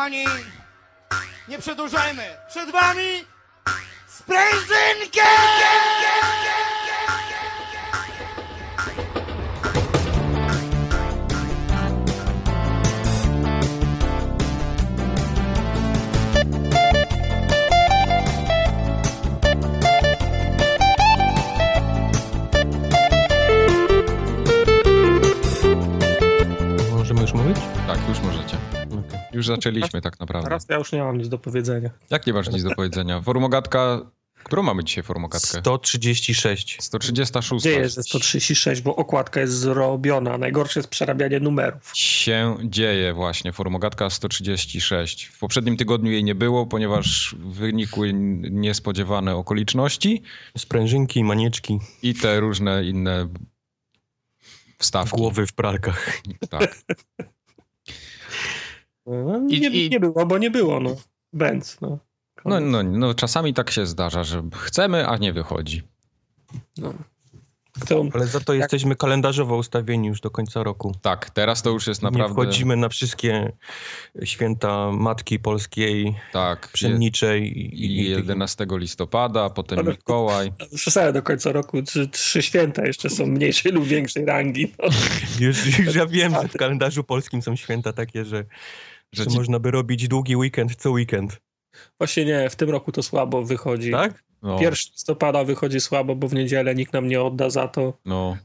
[0.00, 0.24] Kochani,
[1.48, 2.22] nie przedłużajmy.
[2.48, 3.24] Przed wami
[4.08, 5.20] sprężynkę!
[26.96, 27.56] Możemy już mówić?
[27.86, 28.69] Tak, już możecie.
[29.32, 30.48] Już zaczęliśmy tak naprawdę.
[30.48, 31.90] Teraz ja już nie mam nic do powiedzenia.
[32.10, 33.20] Jak nie masz nic do powiedzenia?
[33.20, 34.00] Formogatka,
[34.44, 35.60] którą mamy dzisiaj formogatkę?
[35.60, 36.76] 136.
[36.80, 37.64] 136.
[37.64, 40.38] Dzieje, że 136, bo okładka jest zrobiona.
[40.38, 41.90] Najgorsze jest przerabianie numerów.
[41.94, 45.24] Się dzieje właśnie, formogatka 136.
[45.24, 48.12] W poprzednim tygodniu jej nie było, ponieważ wynikły
[48.50, 50.22] niespodziewane okoliczności
[50.58, 53.28] Sprężynki, manieczki, i te różne inne
[54.78, 55.16] wstawki.
[55.16, 56.20] głowy w pralkach.
[56.50, 56.82] Tak.
[59.10, 60.96] No, I- nie, i- nie było, bo nie było, no.
[61.32, 61.98] Benz, no.
[62.44, 65.82] No, no, no, czasami tak się zdarza, że chcemy, a nie wychodzi.
[66.78, 66.94] no.
[67.80, 70.94] Kto, Ale za to jesteśmy kalendarzowo ustawieni już do końca roku.
[71.02, 72.34] Tak, teraz to już jest Nie naprawdę...
[72.34, 73.52] wchodzimy na wszystkie
[74.24, 80.52] święta Matki Polskiej, Tak, Pszeniczej i, i i, 11 listopada, potem Ale- Mikołaj.
[80.76, 84.72] Przesadzę do końca roku, trzy, trzy święta jeszcze są mniejszej lub większej rangi.
[84.78, 84.88] No.
[85.40, 88.44] Już, już ja wiem, że w kalendarzu polskim są święta takie, że,
[89.12, 91.40] Że ci- można by robić długi weekend co weekend.
[91.98, 93.90] Właśnie nie, w tym roku to słabo wychodzi.
[93.90, 94.24] Tak?
[94.42, 97.98] No, Pierwszy listopada wychodzi słabo, bo w niedzielę nikt nam nie odda za to.
[98.04, 98.36] no,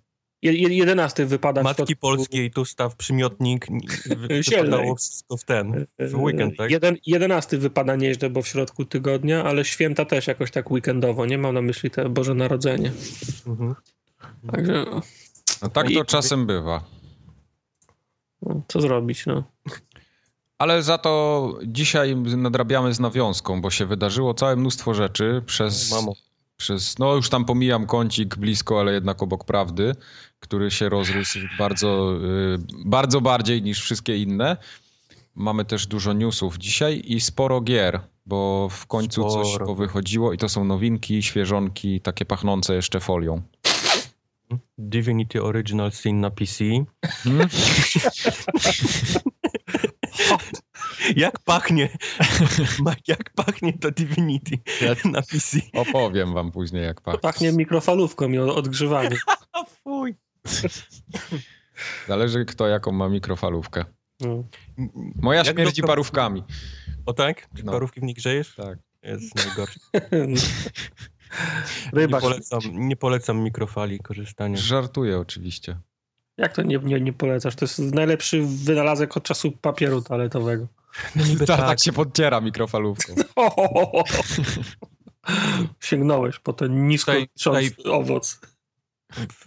[0.42, 3.68] Je, je, 11 wypada Matki środku- Polskiej, tu staw przymiotnik,
[4.30, 6.72] wypadało wszystko w ten, w weekend, tak?
[6.72, 11.26] Jeden, 11 wypada nieźle, bo w środku tygodnia, ale święta też jakoś tak weekendowo.
[11.26, 12.92] Nie mam na myśli te Boże Narodzenie.
[13.48, 13.76] Mhm.
[14.52, 14.86] Także
[15.62, 16.84] no tak I- to czasem bywa.
[18.42, 19.44] no, co zrobić, no.
[20.58, 26.14] Ale za to dzisiaj nadrabiamy z nawiązką, bo się wydarzyło całe mnóstwo rzeczy przez, Mamo.
[26.58, 29.96] przez no już tam pomijam kącik blisko, ale jednak obok prawdy,
[30.40, 34.58] który się rozrósł bardzo, y, bardzo bardziej niż wszystkie inne.
[35.36, 39.66] Mamy też dużo newsów dzisiaj i sporo gier, bo w końcu coś Sporo.
[39.66, 43.42] powychodziło i to są nowinki, świeżonki, takie pachnące jeszcze folią.
[44.78, 46.64] Divinity Original Sin na PC.
[47.02, 47.50] Hmm?
[51.16, 51.90] Jak pachnie,
[53.08, 54.58] jak pachnie to Divinity
[55.06, 55.58] na PC.
[55.74, 57.20] Opowiem wam później jak pachnie.
[57.20, 59.20] Pachnie mikrofalówką i odgrzewaniem.
[59.84, 60.16] Fuj.
[62.08, 63.86] Zależy kto jaką ma mikrofalówkę.
[64.20, 64.44] No.
[65.22, 66.44] Moja Jak śmierdzi to- parówkami.
[67.06, 67.48] O tak?
[67.56, 67.72] Czy No.
[67.72, 68.56] parówki w nich grzejesz?
[68.56, 68.80] Tak.
[69.04, 69.80] Jest najgorsze.
[71.94, 72.20] Nie Ryba.
[72.22, 74.58] polecam, nie polecam mikrofali korzystania.
[74.58, 75.78] Żartuję oczywiście.
[76.38, 77.56] Jak to nie, nie, nie polecasz?
[77.56, 80.68] To jest najlepszy wynalazek od czasu papieru toaletowego.
[81.16, 81.68] No niby Tak, tak.
[81.68, 83.14] tak się podciera mikrofalówką.
[85.80, 87.12] Sięgnąłeś po ten nisko
[87.44, 88.40] Tutaj- owoc.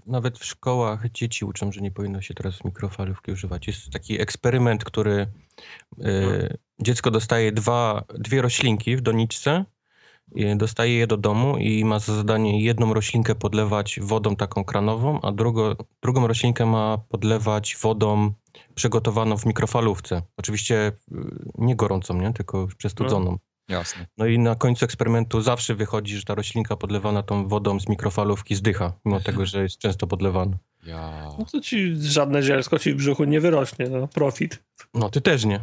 [0.06, 3.66] Nawet w szkołach dzieci uczą, że nie powinno się teraz mikrofalówki używać.
[3.66, 5.26] Jest taki eksperyment, który
[6.04, 9.64] y, dziecko dostaje dwa, dwie roślinki w doniczce,
[10.38, 15.20] y, dostaje je do domu i ma za zadanie jedną roślinkę podlewać wodą taką kranową,
[15.20, 18.32] a drugo, drugą roślinkę ma podlewać wodą
[18.74, 20.22] przygotowaną w mikrofalówce.
[20.36, 21.14] Oczywiście y,
[21.58, 22.32] nie gorącą, nie?
[22.32, 23.38] tylko przestudzoną.
[23.68, 24.06] Jasne.
[24.18, 28.54] No i na końcu eksperymentu zawsze wychodzi, że ta roślinka podlewana tą wodą z mikrofalówki
[28.54, 30.58] zdycha, mimo tego, że jest często podlewana.
[30.86, 31.28] Ja.
[31.38, 33.88] No to ci żadne zielsko ci w brzuchu nie wyrośnie.
[33.90, 34.64] No, profit.
[34.94, 35.60] No ty też nie.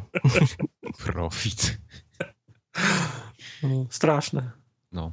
[1.06, 1.78] Profit.
[3.64, 4.52] No, straszne.
[4.92, 5.12] No.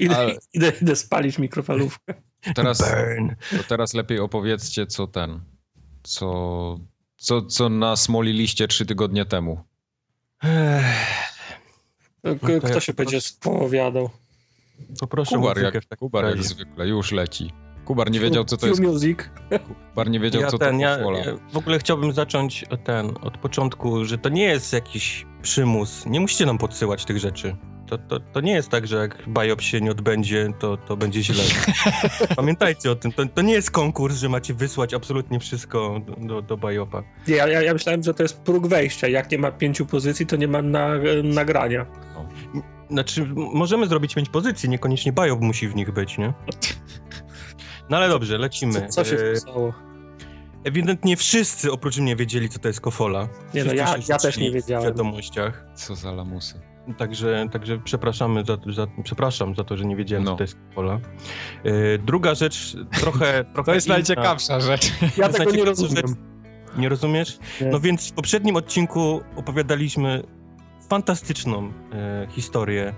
[0.00, 2.14] Idę, Ale- idę, idę spalić mikrofalówkę.
[2.54, 3.34] Teraz, Burn.
[3.50, 5.40] to teraz lepiej opowiedzcie, co ten.
[6.02, 6.78] Co,
[7.16, 9.64] co, co nasmoliliście trzy tygodnie temu.
[10.40, 10.48] K-
[12.22, 14.10] No to Kto się będzie spowiadał?
[15.00, 17.52] Poproszę Kubar jak, Kubar jak zwykle, już leci.
[17.84, 18.80] Kubar nie wiedział, co to jest.
[18.82, 19.18] music.
[19.90, 21.18] Kubar nie wiedział, Ja co ten, to ja, kofola.
[21.18, 26.06] ja w ogóle chciałbym zacząć od ten, od początku, że to nie jest jakiś przymus.
[26.06, 27.56] Nie musicie nam podsyłać tych rzeczy.
[27.86, 31.22] To, to, to nie jest tak, że jak Biop się nie odbędzie, to, to będzie
[31.22, 31.44] źle.
[32.36, 33.12] Pamiętajcie o tym.
[33.12, 37.02] To, to nie jest konkurs, że macie wysłać absolutnie wszystko do, do, do Biopa.
[37.28, 39.08] Nie, Ja, ja, ja myślałem, że to jest próg wejścia.
[39.08, 40.88] Jak nie ma pięciu pozycji, to nie ma na,
[41.24, 41.86] nagrania.
[42.90, 46.32] Znaczy, możemy zrobić pięć pozycji, niekoniecznie Biop musi w nich być, nie?
[47.92, 48.72] No ale dobrze, lecimy.
[48.88, 49.72] Co, co się E, wpisało?
[50.64, 53.28] Ewidentnie wszyscy oprócz mnie wiedzieli, co to jest kofola.
[53.54, 54.84] Nie no, ja, ja też nie W wiedziałem.
[54.84, 55.64] wiadomościach.
[55.74, 56.60] Co za lamusy.
[56.98, 60.30] Także, także przepraszamy za, za, przepraszam za to, że nie wiedziałem, No.
[60.30, 61.00] co to jest kofola.
[61.64, 63.94] E, druga rzecz, trochę, trochę To jest inna.
[63.96, 64.92] najciekawsza rzecz.
[65.16, 66.16] Ja tego nie rozumiem.
[66.76, 67.38] Nie rozumiesz?
[67.60, 67.66] Nie.
[67.66, 70.22] No więc w poprzednim odcinku opowiadaliśmy
[70.90, 72.94] fantastyczną e, historię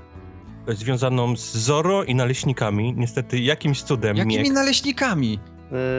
[0.69, 2.95] związaną z Zoro i naleśnikami.
[2.97, 5.39] Niestety jakimś cudem Jakimi Miek naleśnikami?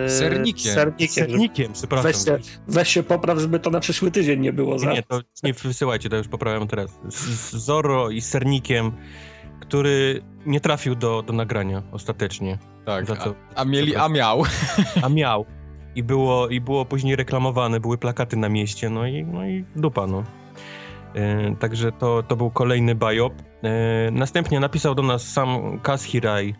[0.03, 0.73] Yy, Sernikiem.
[0.73, 1.27] Sernikiem.
[1.27, 2.11] sernikiem, przepraszam.
[2.11, 4.79] Weź się, weź się popraw, żeby to na przyszły tydzień nie było.
[4.79, 4.93] Za...
[4.93, 6.99] Nie, to nie wysyłajcie, to już poprawiam teraz.
[7.09, 8.91] Z, z Zoro i sernikiem,
[9.59, 12.57] który nie trafił do, do nagrania ostatecznie.
[12.85, 14.43] Tak, Za a, co- a mieli, a miał.
[15.03, 15.45] A miał.
[15.95, 20.07] I było, I było później reklamowane, były plakaty na mieście, no i, no i dupa,
[20.07, 20.23] no.
[21.15, 23.33] E, także to, to był kolejny biop.
[23.63, 26.55] E, następnie napisał do nas sam Kaz Hirai,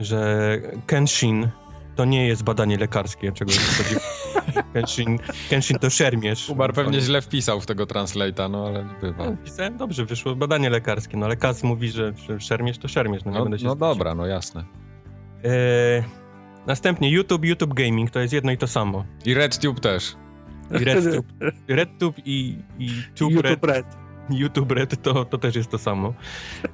[0.00, 1.48] że Kenshin
[1.96, 3.94] to nie jest badanie lekarskie, czego chodzi.
[4.74, 5.18] Kenshin,
[5.50, 6.50] Kenshin to szermierz.
[6.50, 9.24] Ubar pewnie źle wpisał w tego translate'a, no ale bywa.
[9.30, 13.24] No, Pisałem dobrze, wyszło badanie lekarskie, no ale Kaz mówi, że, że szermierz to szermierz,
[13.24, 14.64] no nie No, będę się no dobra, no jasne.
[15.44, 16.04] E,
[16.66, 19.04] następnie YouTube, YouTube Gaming to jest jedno i to samo.
[19.24, 20.16] I RedTube też.
[20.80, 21.28] I RedTube,
[21.68, 23.86] RedTube i, i Tube Red, YouTube Red.
[24.30, 26.14] YouTube Red to, to też jest to samo.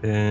[0.04, 0.24] E,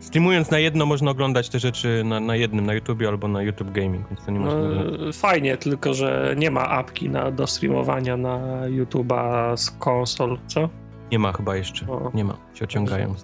[0.00, 3.70] streamując na jedno można oglądać te rzeczy na, na jednym, na YouTubie albo na YouTube
[3.70, 5.12] Gaming, więc to nie No, można...
[5.12, 8.38] fajnie, tylko że nie ma apki na, do streamowania na
[8.68, 10.68] YouTube'a z konsol, co?
[11.12, 12.10] Nie ma chyba jeszcze, O.
[12.14, 13.14] nie ma, się ociągają.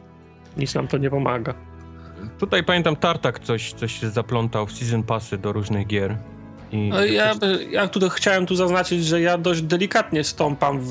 [0.56, 1.55] Nic nam to nie pomaga.
[2.38, 6.17] Tutaj pamiętam Tartak coś, coś się zaplątał w season passy do różnych gier.
[6.73, 7.35] I No, ja,
[7.71, 10.91] ja tu chciałem tu zaznaczyć, że ja dość delikatnie stąpam w,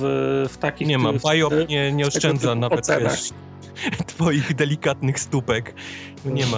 [0.49, 0.87] w takich...
[0.87, 3.29] nie ma, Biop w- nie, nie oszczędza nawet wiesz,
[4.07, 5.73] twoich delikatnych stópek.
[6.25, 6.57] Nie ma.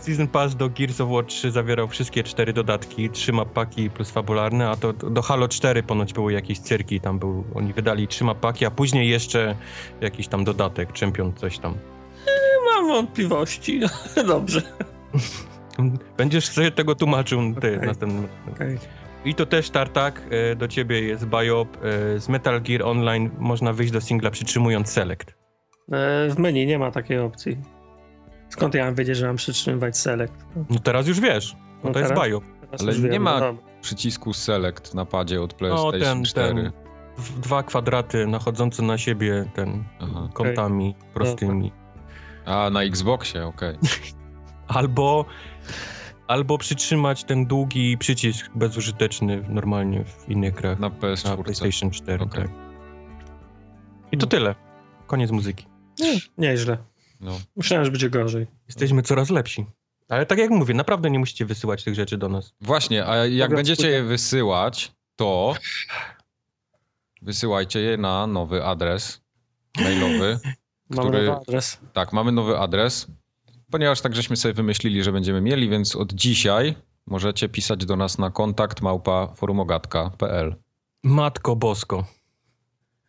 [0.00, 4.70] Season Pass do Gears of War 3 zawierał wszystkie cztery dodatki, trzy mapaki plus fabularne,
[4.70, 8.66] a to do Halo 4 ponoć były jakieś cyrki, tam był, oni wydali trzy mapaki,
[8.66, 9.56] a później jeszcze
[10.00, 11.74] jakiś tam dodatek, Champion coś tam.
[12.74, 13.80] Mam wątpliwości.
[14.26, 14.62] Dobrze.
[16.16, 17.88] Będziesz sobie tego tłumaczył ty Okej.
[17.88, 18.78] następnym Okej.
[19.24, 23.72] I to też Tartak, e, do ciebie jest Biop, e, z Metal Gear Online można
[23.72, 25.30] wyjść do singla przytrzymując Select.
[25.92, 27.58] E, W menu nie ma takiej opcji.
[28.48, 30.32] Skąd ja mam wiedzieć, że mam przytrzymywać select?
[30.70, 32.44] No teraz już wiesz, bo No to jest teraz- Biop.
[32.60, 33.54] Teraz Ale nie wiem, ma- no.
[33.80, 36.54] Przycisku Select na padzie od No PlayStation ten, 4.
[36.54, 36.72] ten,
[37.18, 40.28] w- dwa kwadraty nachodzące na siebie, ten, Aha.
[40.34, 41.72] kątami prostymi.
[42.46, 43.76] A, na Xboxie, okej.
[44.68, 45.24] Albo,
[46.26, 50.78] albo przytrzymać ten długi przycisk bezużyteczny normalnie w innych grach.
[50.78, 51.42] Na Na PS4.
[51.42, 52.42] PlayStation 4, Okej.
[52.42, 52.50] tak.
[54.12, 54.54] I to tyle.
[55.06, 55.66] Koniec muzyki.
[56.38, 56.78] Nieźle.
[57.20, 57.40] No.
[57.56, 58.46] Myślałem, że będzie gorzej.
[58.66, 59.66] Jesteśmy coraz lepsi.
[60.08, 62.54] Ale tak jak mówię, naprawdę nie musicie wysyłać tych rzeczy do nas.
[62.60, 65.54] Właśnie, a jak będziecie je wysyłać, to
[67.22, 69.20] wysyłajcie je na nowy adres
[69.80, 70.38] mailowy.
[70.90, 71.78] Mamy Który- nowy adres.
[71.92, 73.06] Tak, mamy nowy adres,
[73.70, 76.74] ponieważ tak żeśmy sobie wymyślili, że będziemy mieli, więc od dzisiaj
[77.06, 80.56] możecie pisać do nas na kontakt małpa forumogatka.pl.
[81.02, 82.06] Matko bosko.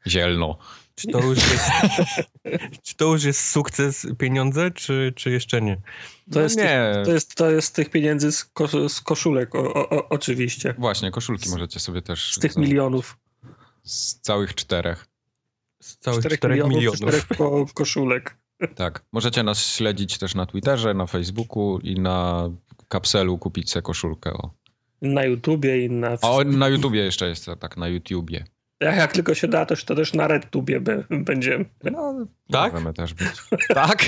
[0.08, 0.58] Zielno.
[0.96, 1.70] Czy to już jest,
[2.84, 5.76] czy to już jest sukces pieniądze, czy, czy jeszcze nie?
[5.76, 5.82] To
[6.36, 6.92] No jest, nie.
[6.96, 10.10] Tych, to, jest, to jest z tych pieniędzy z, ko, z koszulek, o, o, o,
[10.10, 10.76] oczywiście.
[10.78, 13.18] Właśnie, koszulki możecie sobie też Z tych za- milionów.
[13.84, 15.08] z całych czterech.
[15.82, 16.76] Z całych Czterech 4 milionów.
[16.76, 16.98] milionów.
[17.00, 18.38] Czterech ko, koszulek.
[18.76, 19.06] Tak.
[19.14, 22.50] Możecie nas śledzić też na Twitterze, na Facebooku i na
[22.88, 24.34] kapselu kupić sobie koszulkę.
[24.34, 24.52] O.
[25.02, 26.18] Na YouTubie i na...
[26.22, 28.46] A o, na YouTubie jeszcze jest, tak, na YouTubie.
[28.82, 31.66] Jak, jak tylko się da, to, to też na RedTubie be- będziemy.
[31.84, 32.74] No, Tak?
[32.74, 33.28] Możemy też być.
[33.74, 34.06] Tak?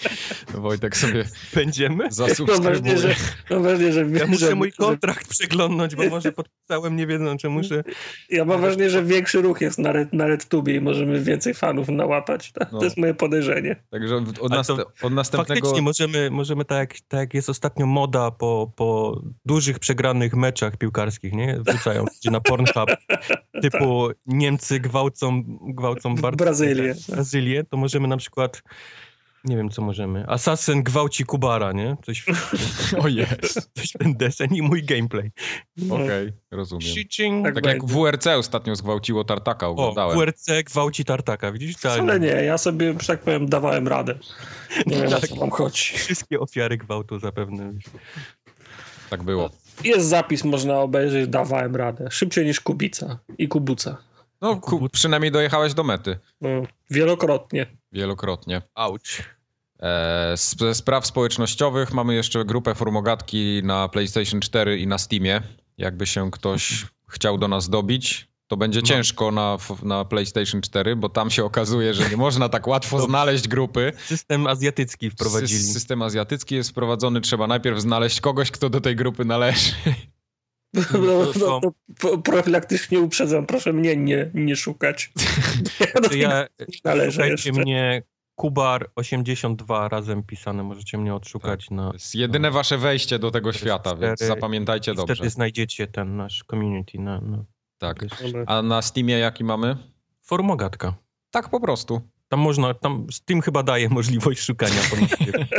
[0.54, 1.24] Wojtek sobie
[1.54, 2.12] Będziemy?
[2.12, 2.60] Zasubskrybuje.
[2.60, 3.14] wrażenie, że,
[3.60, 7.48] wrażenie, że, Ja muszę że, mój że kontrakt przeglądnąć, bo może podpisałem, nie wiedząc, czy
[7.48, 7.84] muszę...
[8.30, 11.88] Ja mam wrażenie, że większy ruch jest na, red, na RedTubie i możemy więcej fanów
[11.88, 12.52] nałapać.
[12.52, 12.78] To, No.
[12.78, 13.76] to jest moje podejrzenie.
[13.90, 14.70] Także od, nas,
[15.02, 15.60] od następnego...
[15.60, 20.76] Faktycznie możemy, możemy tak, jak- tak jak jest ostatnio moda po, po dużych przegranych meczach
[20.76, 21.58] piłkarskich, nie?
[21.66, 22.90] Wrzucają gdzie na Pornhub,
[23.62, 25.42] typu Niemcy gwałcą,
[25.74, 26.36] gwałcą bardzo...
[26.44, 26.94] Brazylię.
[27.08, 28.62] Brazylię, to możemy na przykład,
[29.44, 31.96] nie wiem co możemy, Assassin gwałci Kubara, nie?
[32.06, 32.24] Coś,
[33.04, 33.70] O jest.
[33.74, 35.30] coś w ten desen i mój gameplay.
[35.90, 36.82] Okej, rozumiem.
[36.88, 37.44] Shitching.
[37.44, 37.84] Tak Tak jak.
[37.84, 40.18] WRC ostatnio zgwałciło Tartaka, O, oglądałem.
[40.18, 41.76] WRC gwałci tartaka, widzisz?
[41.76, 44.14] Wcale nie, ja sobie, że tak powiem, dawałem radę.
[44.86, 45.28] Nie wiem, o Tak.
[45.28, 45.82] co wam chodzi.
[45.96, 47.72] Wszystkie ofiary gwałtu zapewne.
[49.10, 49.50] Tak było.
[49.84, 52.08] Jest zapis, można obejrzeć, dawałem radę.
[52.10, 53.96] Szybciej niż Kubica i Kubuca.
[54.40, 56.18] No, ku, przynajmniej dojechałeś do mety.
[56.40, 56.48] No,
[56.90, 57.66] wielokrotnie.
[57.92, 58.62] Wielokrotnie.
[58.74, 59.22] Auć.
[59.80, 65.40] E, z, ze spraw społecznościowych mamy jeszcze grupę formogatki na PlayStation 4 i na Steamie.
[65.78, 68.86] Jakby się ktoś chciał do nas dobić, to będzie No.
[68.86, 73.48] ciężko na, na PlayStation 4, bo tam się okazuje, że nie można tak łatwo znaleźć
[73.48, 73.92] grupy.
[74.06, 75.60] System azjatycki wprowadzili.
[75.60, 79.72] Sys- System azjatycki jest wprowadzony, trzeba najpierw znaleźć kogoś, kto do tej grupy należy.
[80.74, 81.60] No, no, no,
[82.02, 85.12] no, profilaktycznie uprzedzam, proszę mnie nie, nie szukać.
[86.08, 86.46] To ja,
[86.84, 87.62] należę szukajcie jeszcze.
[87.62, 88.02] mnie
[88.40, 91.88] Kubar82 razem pisane, możecie mnie odszukać na...
[91.88, 95.14] To jest jedyne wasze wejście do tego świata, więc zapamiętajcie i dobrze.
[95.14, 97.20] Wtedy znajdziecie ten nasz community na...
[97.20, 97.44] na
[97.82, 97.98] Tak.
[98.46, 99.76] A na Steamie jaki mamy?
[100.22, 100.94] Formogatka.
[101.30, 102.00] Tak po prostu.
[102.32, 105.46] Tam można, tam Steam chyba daje możliwość szukania ponownie.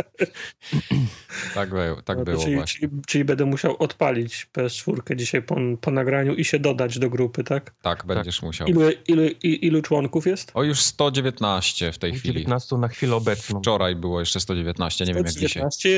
[1.54, 2.80] Tak, było, tak No było czyli, właśnie.
[2.90, 7.44] czyli, czyli będę musiał odpalić PS4 dzisiaj po, po nagraniu i się dodać do grupy,
[7.44, 7.74] tak?
[7.82, 8.68] Tak, będziesz musiał.
[8.68, 10.52] Ilu, ilu, i- ilu członków jest?
[10.54, 12.34] O, już 119 w tej chwili.
[12.34, 13.60] 19 na chwilę obecną.
[13.60, 15.48] Wczoraj było jeszcze 119, nie wiem jak dzisiaj.
[15.50, 15.90] 19,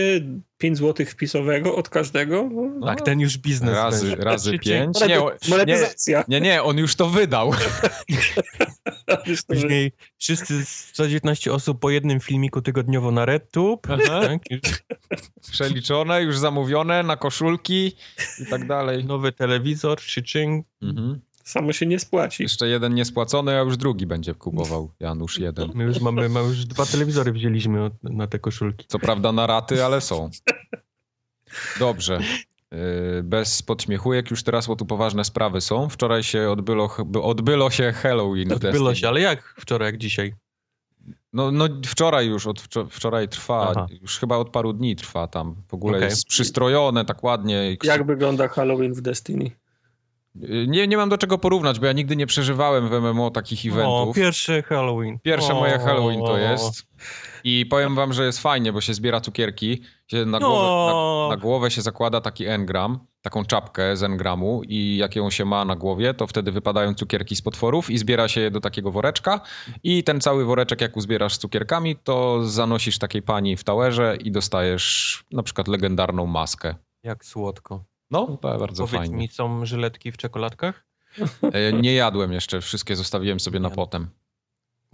[0.58, 2.50] 5 zł wpisowego od każdego.
[2.79, 3.75] No, Tak, ten już biznes.
[3.75, 4.24] Razy, będzie.
[4.24, 4.91] razy Patrzycie?
[4.94, 5.67] 5.
[5.67, 7.51] Nie, nie, nie, on już to wydał.
[9.47, 13.88] Później wszyscy 119 osób po jednym filmiku tygodniowo na RedTube.
[13.88, 14.62] Tak, już
[15.51, 17.95] Przeliczone, już zamówione na koszulki
[18.39, 19.05] i tak dalej.
[19.05, 20.65] nowy telewizor, czyczyng.
[20.81, 21.19] Mhm.
[21.43, 22.43] Samo się nie spłaci.
[22.43, 24.91] Jeszcze jeden niespłacony, a już drugi będzie kupował.
[25.00, 25.71] Janusz jeden.
[25.74, 28.85] My już mamy, mamy już dwa telewizory wzięliśmy od, na te koszulki.
[28.88, 30.29] Co prawda na raty, ale są.
[31.79, 32.19] Dobrze.
[32.72, 35.89] Yy, Bez podśmiechujek już teraz, bo tu poważne sprawy są.
[35.89, 38.50] Wczoraj się odbyło, odbyło się Halloween.
[38.50, 38.95] w Odbyło Destiny.
[38.95, 40.34] się, ale jak wczoraj, jak dzisiaj?
[41.34, 43.88] No, no wczoraj już, od wczor- wczoraj trwa, Aha.
[44.01, 45.55] już chyba od paru dni trwa tam.
[45.67, 46.10] W ogóle Okej.
[46.10, 47.72] jest przystrojone tak ładnie.
[47.72, 49.51] i- Jak wygląda Halloween w Destiny?
[50.67, 53.75] Nie, nie mam do czego porównać, bo ja nigdy nie przeżywałem w MMO takich O,
[53.75, 54.15] eventów.
[54.15, 55.19] pierwszy Halloween.
[55.19, 56.87] Pierwsze o, moje Halloween to jest.
[57.43, 59.81] I powiem wam, że jest fajnie, bo się zbiera cukierki.
[60.07, 60.47] Się na, No.
[60.49, 60.93] głowę,
[61.29, 65.45] na, na głowę się zakłada taki engram, taką czapkę z engramu i jak ją się
[65.45, 68.91] ma na głowie, to wtedy wypadają cukierki z potworów i zbiera się je do takiego
[68.91, 69.41] woreczka
[69.83, 74.31] i ten cały woreczek jak uzbierasz z cukierkami, to zanosisz takiej pani w towerze i
[74.31, 76.75] dostajesz na przykład legendarną maskę.
[77.03, 77.83] Jak słodko.
[78.12, 79.15] No, to bardzo Powiedz fajnie.
[79.15, 80.85] mi, są żyletki w czekoladkach?
[81.41, 84.07] E, Nie jadłem jeszcze, wszystkie zostawiłem sobie na potem.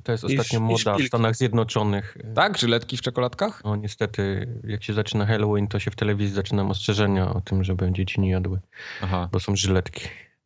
[0.04, 1.08] To jest I ostatnio i moda w szpilki.
[1.08, 2.18] Stanach Zjednoczonych.
[2.36, 2.58] Tak?
[2.58, 3.62] Żyletki w czekoladkach?
[3.66, 7.92] No niestety, jak się zaczyna Halloween, to się w telewizji zaczynają ostrzeżenia o tym, żeby
[7.92, 8.60] dzieci nie jadły,
[9.02, 9.30] Aha.
[9.32, 10.02] bo są żyletki.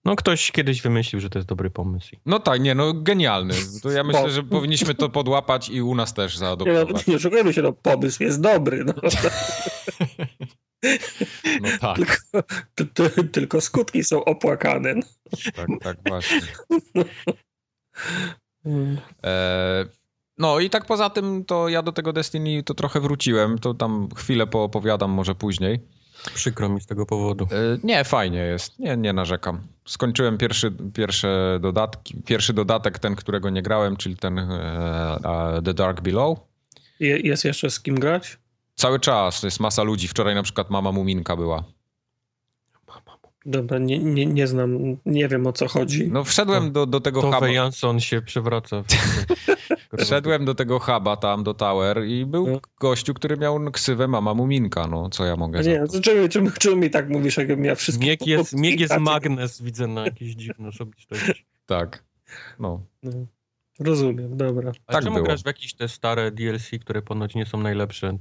[0.06, 2.16] No ktoś kiedyś wymyślił, że to jest dobry pomysł.
[2.26, 3.54] No tak, nie, no genialny.
[3.84, 7.08] To ja myślę, że powinniśmy to podłapać i u nas też Nie, no, zaadoptować.
[7.08, 8.86] nie oszukujmy się, no pomysł jest dobry.
[8.86, 8.94] No.
[11.62, 12.16] No tak, tylko,
[12.76, 14.94] ty, ty, tylko skutki są opłakane.
[14.96, 15.02] No.
[15.56, 16.42] tak, tak właśnie.
[19.24, 19.86] E,
[20.38, 24.10] no i tak poza tym, to ja do tego Destiny to trochę wróciłem, to tam
[24.16, 25.80] chwilę poopowiadam może później.
[26.34, 27.48] Przykro mi z tego powodu.
[27.52, 29.62] E, nie, fajnie jest, nie, nie narzekam.
[29.86, 35.18] Skończyłem pierwszy, pierwsze dodatki, pierwszy dodatek, ten, którego nie grałem, czyli ten e,
[35.58, 36.40] e, The Dark Below.
[37.00, 38.38] Je, jest jeszcze z kim grać?
[38.76, 40.08] Cały czas, to jest masa ludzi.
[40.08, 41.64] Wczoraj na przykład mama Muminka była.
[43.46, 46.08] Dobra, nie, nie, nie znam, nie wiem o co chodzi.
[46.12, 47.50] No wszedłem do, do tego huba.
[47.50, 48.84] Jansson się przewraca.
[50.00, 52.60] Wszedłem do tego huba tam, do Tower i był No.
[52.80, 55.88] gościu, który miał ksywę mama Muminka, no co ja mogę nie, to?
[55.88, 58.06] to czemu, czemu, czemu mi tak mówisz, jakbym ja wszystkie...
[58.06, 61.46] Mieg jest, mieg jest magnes, widzę na jakieś dziwne osobistości.
[61.66, 62.04] Tak,
[62.60, 62.82] no.
[63.04, 63.12] No,
[63.80, 64.72] rozumiem, dobra.
[64.88, 65.26] A Tak czemu było.
[65.26, 68.18] grasz w jakieś te stare DLC, które ponoć nie są najlepsze?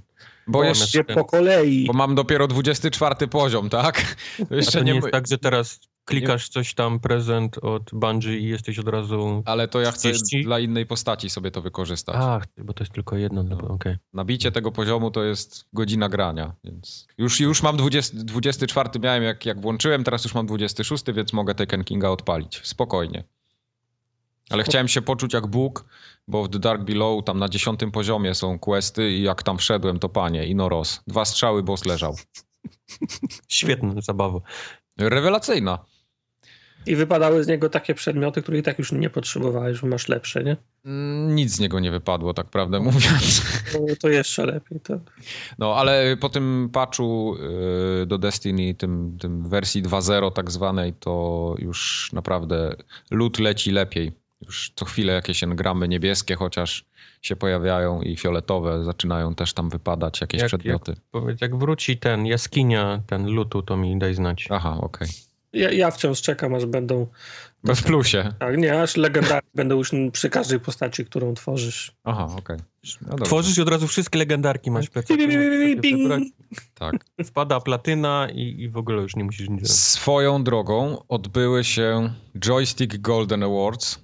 [0.46, 1.86] Bo, jeszcze, po kolei.
[1.86, 4.02] bo mam dopiero 24 poziom, tak?
[4.38, 4.98] To A jeszcze to nie nie...
[4.98, 9.42] jest tak, że teraz klikasz coś tam, prezent od Bungie i jesteś od razu...
[9.46, 10.42] Ale to ja chcę 30?
[10.44, 12.16] dla innej postaci sobie to wykorzystać.
[12.18, 13.56] Ach, bo to jest tylko jedno, no.
[13.56, 13.68] No.
[13.68, 13.96] okej.
[14.12, 19.46] Nabicie tego poziomu to jest godzina grania, więc już, już mam 20, 24 miałem jak,
[19.46, 22.60] jak włączyłem, teraz już mam 26, więc mogę Taken Kinga odpalić.
[22.64, 23.24] Spokojnie.
[24.50, 25.84] Ale chciałem się poczuć jak Bóg,
[26.28, 29.98] bo w The Dark Below tam na 10 poziomie są questy i jak tam wszedłem,
[29.98, 31.00] to panie, Inoros.
[31.06, 32.16] Dwa strzały, boss leżał.
[33.48, 34.40] Świetna zabawa.
[34.98, 35.78] Rewelacyjna.
[36.86, 40.44] I wypadały z niego takie przedmioty, których i tak już nie potrzebowałeś, bo masz lepsze,
[40.44, 40.56] nie?
[40.84, 43.42] Mm, Nic z niego nie wypadło, tak prawdę mówiąc.
[43.74, 44.80] No, to jeszcze lepiej.
[44.80, 45.00] To...
[45.58, 47.36] No, ale po tym patchu
[47.98, 52.76] yy, do Destiny, tym, tym wersji 2.0 tak zwanej, to już naprawdę
[53.10, 54.23] lód leci lepiej.
[54.46, 56.84] Już co chwilę jakieś engramy niebieskie chociaż
[57.22, 60.96] się pojawiają i fioletowe zaczynają też tam wypadać jakieś Jak- przedmioty.
[61.10, 64.46] Powiedz, jak wróci ten jaskinia, ten lutu, to mi daj znać.
[64.50, 65.08] Aha, okej.
[65.52, 67.06] Ja, ja wciąż czekam, aż będą...
[67.64, 68.32] We w plusie.
[68.38, 71.92] Tak, nie, aż legendarne będą już przy każdej postaci, którą tworzysz.
[72.04, 72.56] Aha, okej.
[73.02, 73.24] No dobrze.
[73.24, 76.22] Tworzysz i od razu wszystkie legendarki masz wybrać.
[76.74, 76.94] Tak.
[77.24, 79.72] Wpada platyna i, i w ogóle już nie musisz nic zrobić.
[79.72, 82.12] Swoją drogą odbyły się
[82.44, 83.98] Joystick Golden Awards,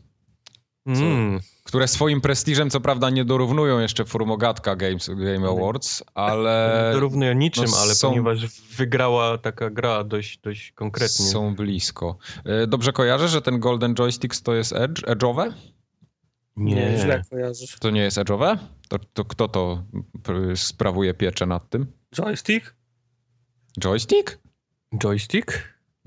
[0.98, 6.92] Mm, które swoim prestiżem co prawda nie dorównują jeszcze Formogatka Games, Game Awards, ale Nie
[6.94, 11.26] dorównują niczym, no ale są- ponieważ wygrała taka gra dość, dość konkretnie.
[11.26, 12.16] są blisko.
[12.44, 15.52] E, Dobrze kojarzę, że ten Golden Joysticks to jest edge, edge'owe?
[16.56, 17.76] Nie, źle kojarzysz.
[17.80, 18.56] To nie jest edge'owe?
[18.88, 19.82] To, to kto to
[20.54, 21.86] sprawuje pieczę nad tym?
[22.18, 22.74] Joystick?
[23.84, 24.38] Joystick?
[25.04, 25.52] Joystick?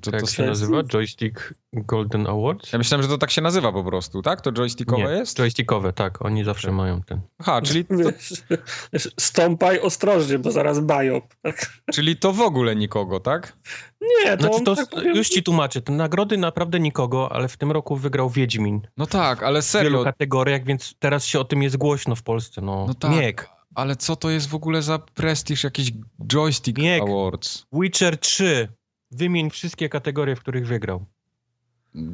[0.04, 0.84] Co Tak to się nazywa?
[0.84, 2.72] Joystick Golden Awards?
[2.74, 4.42] Ja myślałem, że to tak się nazywa po prostu, tak?
[4.42, 5.40] To joystickowe Nie, jest?
[5.40, 6.26] joystickowe, tak.
[6.26, 7.22] Oni zawsze mają ten.
[7.40, 7.94] Aha, czyli to,
[9.20, 11.22] stąpaj ostrożnie, bo zaraz bają.
[11.94, 13.58] czyli to w ogóle nikogo, tak?
[14.26, 17.58] Nie, to, Znaczy to, tak powiem, już ci tłumaczę, te nagrody naprawdę nikogo, ale w
[17.58, 18.82] tym roku wygrał Wiedźmin.
[18.98, 20.04] No tak, ale W wielu serio.
[20.04, 22.62] kategoriach, więc teraz się o tym jest głośno w Polsce.
[22.62, 23.12] No, No tak.
[23.12, 25.92] Miek, Ale co to jest w ogóle za prestiż, jakiś
[26.34, 27.04] joystick Bieg.
[27.04, 27.66] awards?
[27.74, 28.68] Witcher 3.
[29.16, 31.06] Wymień wszystkie kategorie, w których wygrał.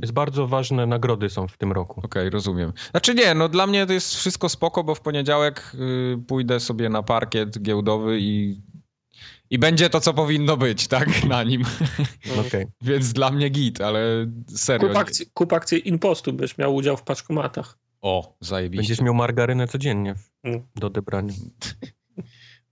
[0.01, 2.01] Jest bardzo ważne nagrody są w tym roku.
[2.03, 2.73] Okej, rozumiem.
[2.91, 6.89] Znaczy nie, no dla mnie to jest wszystko spoko, bo w poniedziałek y, pójdę sobie
[6.89, 8.61] na parkiet giełdowy i,
[9.49, 11.23] i będzie to, co powinno być, tak?
[11.25, 11.61] Na nim.
[12.47, 12.65] Okej.
[12.81, 14.87] Więc dla mnie git, ale serio.
[14.87, 17.77] kup akcji, kup akcji Impostu byś miał udział w paczkomatach.
[18.01, 18.79] O, zajebiście.
[18.81, 20.63] Będziesz miał margarynę codziennie w- Mm.
[20.75, 21.33] do odebrania.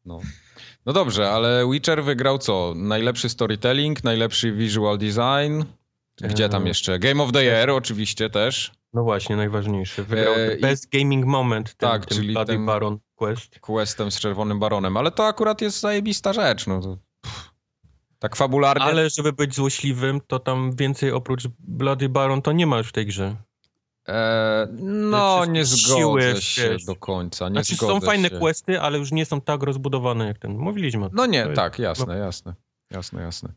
[0.05, 0.19] No.
[0.87, 2.73] No dobrze, ale Witcher wygrał co?
[2.75, 5.63] Najlepszy storytelling, najlepszy visual design.
[6.21, 6.67] Gdzie tam Eee.
[6.67, 6.99] jeszcze?
[6.99, 8.71] Game of the Year oczywiście też.
[8.93, 10.03] No właśnie, najważniejszy.
[10.03, 13.59] Wygrał E, The i- Best Gaming Moment, ten, Tak, tym czyli Bloody ten- Baron Quest.
[13.59, 16.67] Questem z Czerwonym Baronem, ale to akurat jest zajebista rzecz.
[16.67, 16.97] No to,
[18.19, 18.83] tak fabularnie.
[18.85, 22.91] Ale żeby być złośliwym, to tam więcej oprócz Bloody Baron to nie ma już w
[22.91, 23.35] tej grze.
[24.09, 26.85] E, no, nie siły, zgodzę się wiesz.
[26.85, 27.49] do końca.
[27.49, 28.39] Nie Znaczy są fajne się.
[28.39, 30.57] questy, ale już nie są tak rozbudowane jak ten.
[30.57, 31.15] Mówiliśmy o tym.
[31.15, 32.53] No To nie, jest- tak, jasne, jasne.
[32.91, 33.49] Jasne, jasne.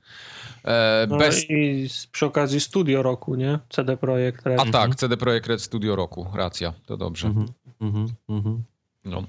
[0.65, 1.51] E, No bez...
[1.51, 3.59] i z, przy okazji studio roku, nie?
[3.69, 4.61] CD Projekt Red.
[4.61, 7.27] A tak, CD Projekt Red Studio Roku, racja, to dobrze.
[7.29, 7.47] Mhm,
[7.81, 8.63] mhm, mhm.
[9.05, 9.23] No,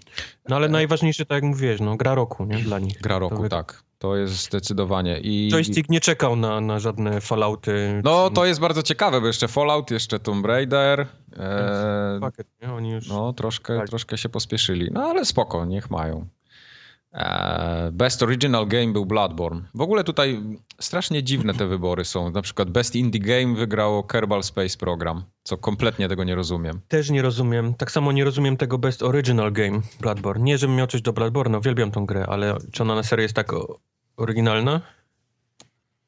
[0.50, 2.58] No ale najważniejsze, tak jak mówiłeś, no gra roku, nie?
[2.58, 3.02] Dla nich.
[3.02, 3.84] gra roku, wy- tak.
[4.02, 5.20] To jest zdecydowanie.
[5.20, 5.50] I...
[5.52, 8.02] Joystick nie czekał na, na żadne Fallouty.
[8.04, 11.08] No, to jest bardzo ciekawe, bo jeszcze Fallout, jeszcze Tomb Raider.
[11.38, 12.74] E, Pakiet, nie?
[12.74, 13.08] Oni już...
[13.08, 13.90] no, troszkę, Tak.
[13.90, 14.90] troszkę się pospieszyli.
[14.94, 16.28] No, ale spoko, niech mają.
[17.14, 19.62] E, Best Original Game był Bloodborne.
[19.74, 20.42] W ogóle tutaj
[20.80, 22.32] strasznie dziwne te wybory są.
[22.32, 26.82] Na przykład Best Indie Game wygrało Kerbal Space Program, co kompletnie tego nie rozumiem.
[26.88, 27.74] Też nie rozumiem.
[27.74, 30.44] Tak samo nie rozumiem tego Best Original Game Bloodborne.
[30.44, 33.36] Nie, żebym miał coś do Bloodborne, uwielbiam tą grę, ale czy ona na serio jest
[33.36, 33.52] tak
[34.18, 34.82] oryginalna?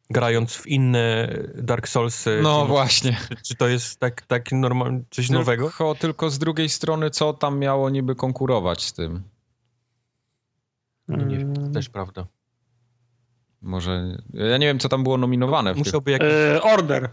[0.09, 2.39] Grając w inne Dark Soulsy.
[2.43, 3.17] No czy, właśnie.
[3.29, 5.67] Czy, czy to jest tak, tak normalnie, coś nowego?
[5.67, 9.23] Tylko, tylko z drugiej strony, co tam miało niby konkurować z tym?
[11.07, 11.73] No nie wiem, to Mm.
[11.73, 12.25] też prawda.
[13.61, 14.17] Może.
[14.33, 15.73] Ja nie wiem, co tam było nominowane.
[15.73, 17.09] Musiałby jakiś E, order.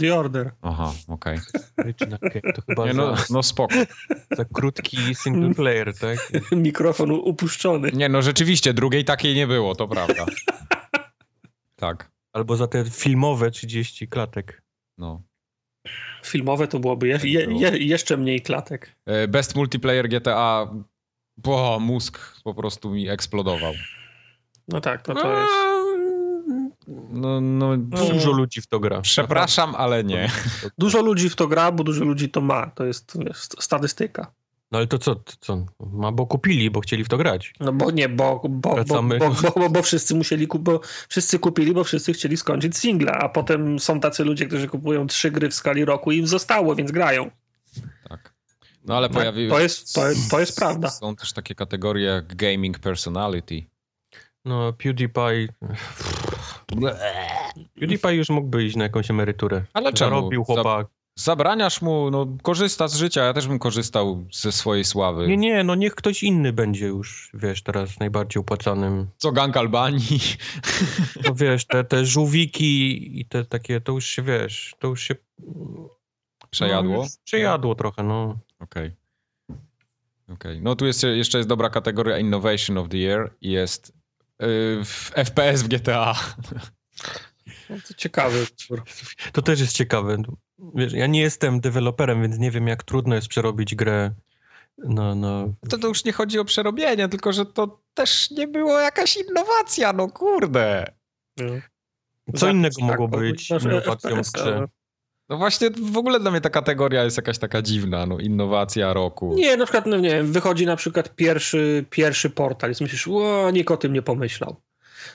[0.00, 0.50] The Order.
[0.62, 1.38] Aha, okej.
[2.54, 3.74] To chyba Nie, No, za, no spoko.
[4.36, 6.32] za krótki single player, tak?
[6.52, 7.90] Mikrofon upuszczony.
[7.92, 10.26] Nie, no rzeczywiście, drugiej takiej nie było, to prawda.
[11.76, 14.62] Tak, Albo za te filmowe 30 klatek.
[14.98, 15.22] no.
[16.24, 18.96] Filmowe to byłoby je, je, je, jeszcze mniej klatek.
[19.06, 20.70] E, Best multiplayer GTA.
[21.36, 23.72] Bo mózg po prostu mi eksplodował.
[24.68, 25.52] No tak, to, to jest...
[27.10, 29.00] No, no, Dużo ludzi w to gra.
[29.00, 30.30] przepraszam, ale nie.
[30.78, 32.66] Dużo ludzi w to gra, bo dużo ludzi to ma.
[32.66, 34.32] To jest wiesz, statystyka.
[34.72, 35.66] No ale to co, to co?
[35.92, 37.52] Ma, bo kupili, bo chcieli w to grać.
[37.60, 39.18] No bo nie, bo, bo, bo, Wracamy.
[39.18, 43.12] bo, bo, bo, bo wszyscy musieli, kup- bo wszyscy kupili, bo wszyscy chcieli skończyć singla,
[43.12, 46.74] a potem są tacy ludzie, którzy kupują trzy gry w skali roku i im zostało,
[46.76, 47.30] więc grają.
[48.08, 48.34] Tak.
[48.84, 50.90] No ale pojawiły To jest, to jest, to jest prawda.
[50.90, 53.62] Są też takie kategorie jak gaming personality.
[54.44, 55.48] No, PewDiePie...
[57.80, 59.64] PewDiePie już mógłby iść na jakąś emeryturę.
[59.72, 60.10] Ale czemu?
[60.10, 60.86] Zarobił Za- chłopak.
[61.16, 65.28] Zabraniasz mu, no korzysta z życia, ja też bym korzystał ze swojej sławy.
[65.28, 69.06] Nie, nie, no niech ktoś inny będzie już, wiesz, teraz najbardziej opłacanym.
[69.16, 70.20] Co gang Albanii.
[71.24, 75.14] No wiesz, te, te żółwiki i te takie, to już się, wiesz, to już się...
[76.50, 76.96] Przejadło?
[76.96, 78.38] No, już przejadło trochę, no.
[78.60, 78.92] Okej.
[80.32, 80.62] Okej.
[80.62, 83.92] No tu jest, jeszcze jest dobra kategoria Innovation of the Year i jest
[84.84, 86.14] w FPS w GTA.
[87.70, 88.46] No, to ciekawy.
[89.32, 90.16] To też jest ciekawe.
[90.74, 94.10] Wiesz, ja nie jestem deweloperem, więc nie wiem, jak trudno jest przerobić grę
[94.78, 95.14] na...
[95.14, 95.48] na...
[95.68, 99.92] To, to już nie chodzi o przerobienie, tylko że to też nie było jakaś innowacja,
[99.92, 100.92] no kurde.
[102.36, 104.68] Co innego tak, mogło być innowacją w grze?
[105.30, 109.34] No właśnie w ogóle dla mnie ta kategoria jest jakaś taka dziwna, no innowacja roku.
[109.34, 113.50] Nie, na przykład, no nie wiem, wychodzi na przykład pierwszy, pierwszy portal i myślisz, o,
[113.50, 114.56] nikt o tym nie pomyślał.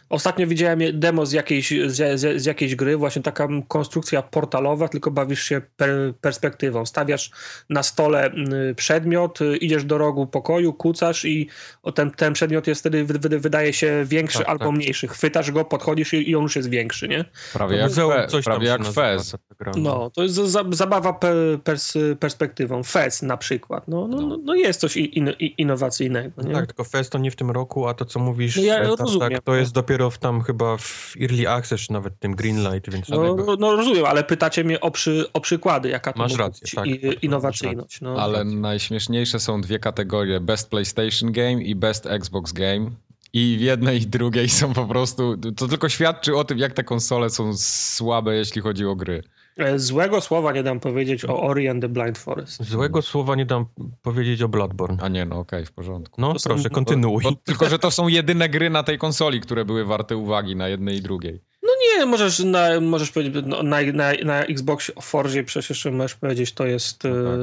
[0.09, 5.11] Ostatnio widziałem demo z jakiejś, z, z, z jakiejś gry, właśnie taka konstrukcja portalowa, tylko
[5.11, 5.89] bawisz się per,
[6.21, 6.85] perspektywą.
[6.85, 7.31] Stawiasz
[7.69, 8.31] na stole
[8.71, 11.49] y, przedmiot, y, idziesz do rogu pokoju, kucasz i
[11.83, 14.75] o ten, ten przedmiot jest wtedy, wy, wy, wydaje się większy Tak, albo tak.
[14.75, 15.07] mniejszy.
[15.07, 17.25] Chwytasz go, podchodzisz i, i on już jest większy, nie?
[17.53, 19.35] Prawie To jak, fe, coś prawie jak Fez.
[19.59, 19.71] gra.
[19.77, 22.83] No, to jest za, zabawa per, pers, perspektywą.
[22.83, 23.87] Fez na przykład.
[23.87, 26.53] No, no, no, no jest coś in, in, innowacyjnego, nie?
[26.53, 29.43] Tak, tylko Fest to nie w tym roku, a to co mówisz, No ja tak,
[29.43, 29.55] to no.
[29.55, 33.55] jest dopiero w tam chyba w Early Access, czy nawet tym Greenlight, więc No, żadnego-
[33.59, 37.25] no rozumiem, ale pytacie mnie o, przy, o przykłady, jaka to Masz rację, tak, i,
[37.25, 38.01] innowacyjność.
[38.01, 38.15] No.
[38.19, 42.91] Ale najśmieszniejsze są dwie kategorie: Best PlayStation Game i Best Xbox Game.
[43.33, 45.37] I w jednej i drugiej są po prostu.
[45.57, 49.23] To tylko świadczy o tym, jak te konsole są słabe, jeśli chodzi o gry.
[49.57, 52.63] E, Złego słowa nie dam powiedzieć o Ori and the Blind Forest.
[52.63, 53.65] Złego słowa nie dam
[54.01, 54.97] powiedzieć o Bloodborne.
[55.01, 56.21] A nie, no okej, w porządku.
[56.21, 57.23] No to są- proszę, kontynuuj.
[57.23, 60.67] Bo, tylko, że to są jedyne gry na tej konsoli, które były warte uwagi na
[60.67, 61.41] jednej i drugiej.
[61.63, 65.91] No nie, możesz, na, możesz powiedzieć, no, na, na, na Xbox o Forzie przecież jeszcze
[65.91, 67.03] możesz powiedzieć, to jest...
[67.03, 67.39] No tak.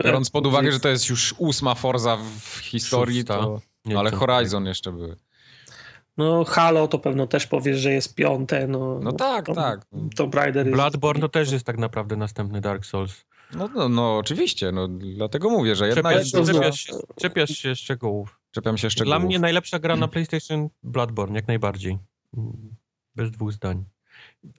[0.00, 3.38] e, Biorąc pod uwagę, że to jest już ósma Forza w historii, Szósta.
[3.38, 3.60] to...
[3.84, 4.10] Nie Ale.
[4.10, 5.16] Horizon jeszcze były.
[6.20, 8.66] No Halo to pewno też powiesz, że jest piąte.
[8.66, 9.86] No, No tak, to, tak.
[10.16, 10.76] Tomb Raider jest...
[10.76, 13.24] Bloodborne to też jest tak naprawdę następny Dark Souls.
[13.54, 17.76] No, no, no oczywiście, no dlatego mówię, że jedna Czepiasz, zna- czepiasz, się, czepiasz się
[17.76, 18.40] szczegółów.
[18.50, 19.22] Czepiam się Dla szczegółów.
[19.24, 21.98] mnie najlepsza gra na PlayStation Bloodborne, jak najbardziej.
[23.16, 23.84] Bez dwóch zdań.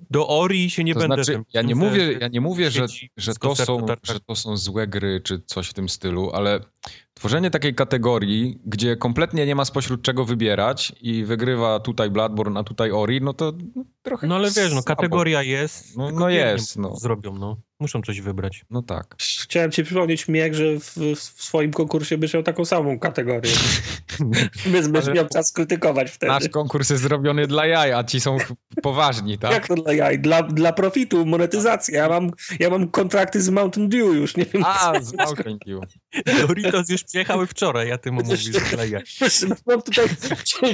[0.09, 2.85] Do Ori się nie to będę znaczy, ja nie mówię, ja nie mówię że,
[3.17, 6.59] że, to są, że to są złe gry, czy coś w tym stylu, ale
[7.13, 12.63] tworzenie takiej kategorii, gdzie kompletnie nie ma spośród czego wybierać i wygrywa tutaj Bloodborne, a
[12.63, 13.53] tutaj Ori, no to
[14.01, 15.97] trochę No ale wiesz, no kategoria jest.
[15.97, 16.95] No- no jest, no.
[16.95, 17.57] Zrobią, no.
[17.79, 18.65] Muszą coś wybrać.
[18.69, 19.15] No tak.
[19.19, 23.51] Chciałem ci przypomnieć, Miek, że w, w swoim konkursie byś miał taką samą kategorię.
[24.73, 26.31] Więc byś miał czas krytykować wtedy.
[26.31, 28.37] Nasz konkurs jest zrobiony dla jaj, a ci są
[28.81, 29.51] poważni, tak?
[29.51, 30.19] Jak to dla jaj?
[30.19, 31.93] Dla, dla profitu, monetyzacji.
[31.93, 34.63] Ja mam, ja mam kontrakty z Mountain Dew już, nie wiem.
[34.65, 35.79] A, z Mountain Dew.
[36.71, 39.01] Doritos już przyjechały wczoraj, a ty mu mówisz, że leje.
[39.65, 40.05] Mam tutaj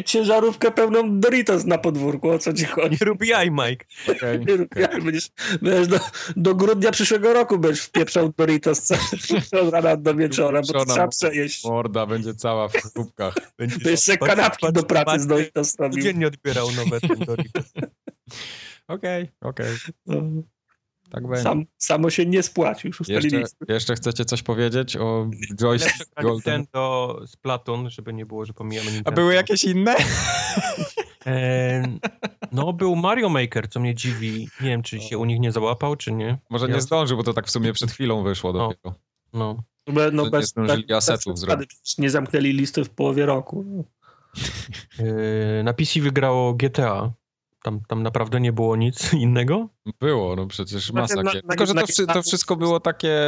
[0.05, 2.97] ciężarówkę pełną Doritos na podwórku, o co ci chodzi?
[3.01, 3.85] Nie rób jaj, Mike.
[4.11, 4.39] Okej.
[4.45, 5.29] Nie rób jaj, Będziesz,
[5.61, 5.99] będziesz do,
[6.35, 8.91] do grudnia przyszłego roku będziesz wpieprzał Doritos
[9.61, 11.63] od rana do wieczora, bo trzeba przejeść.
[11.65, 13.35] Morda będzie cała w chrupkach.
[13.57, 15.97] Będziesz To jeszcze patrz- kanapki patrz- do pracy patrz- z Doritos robił.
[15.97, 17.65] Codziennie odbierał nowe ten Doritos.
[18.87, 19.75] Okej, okej.
[20.05, 20.21] No,
[21.11, 21.43] Tak będzie.
[21.43, 23.57] Sam, samo się nie spłaci, już Jeszcze, ustaliliśmy.
[23.69, 25.79] jeszcze chcecie coś powiedzieć o granie
[26.21, 26.33] Golden?
[26.59, 29.11] Nintendo z Platon, żeby nie było, że pomijamy Nintendo.
[29.11, 29.95] A były jakieś inne?
[31.25, 31.83] E,
[32.51, 34.49] no, był Mario Maker, co mnie dziwi.
[34.61, 36.37] Nie wiem, czy się u nich nie załapał, czy nie.
[36.49, 38.59] Może Ja- nie zdążył, bo to tak w sumie przed chwilą wyszło No.
[38.69, 38.95] dopiero.
[39.33, 39.63] No.
[39.93, 41.69] Be- No nie bez, zdążyli bez, asetów zrobić.
[41.97, 43.65] nie zamknęli listy w połowie roku.
[43.67, 43.83] No.
[45.59, 47.11] E, na PC wygrało GTA.
[47.63, 49.69] Tam, tam naprawdę nie było nic innego.
[49.99, 51.43] Było, no przecież masa Znaczy, na- gier.
[51.43, 53.19] na- Tylko, że na- to, wszy- to wszystko było takie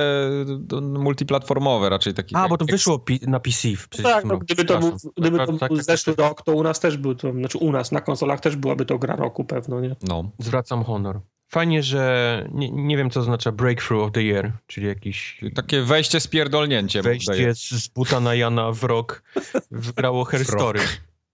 [0.82, 2.14] multiplatformowe raczej.
[2.14, 3.68] Takie A, bo to jak- wyszło pi- na PC.
[3.76, 6.26] w- przecież Tak, no, gdyby to był, gdyby to Tak, tak, był tak, zeszły tak.
[6.26, 9.00] rok, to u nas też był, to, znaczy u nas na konsolach też byłaby to
[9.00, 9.96] gra roku pewno, nie?
[10.04, 10.32] No.
[10.40, 11.22] Zwracam honor.
[11.52, 16.20] Fajnie, że nie, nie wiem, co oznacza Breakthrough of the Year, czyli jakieś Takie wejście
[16.20, 17.04] z pierdolnięciem.
[17.04, 19.24] wejście z, z buta na Jana w rok.
[19.72, 20.60] Wygrało Her W rok.
[20.60, 20.80] Story.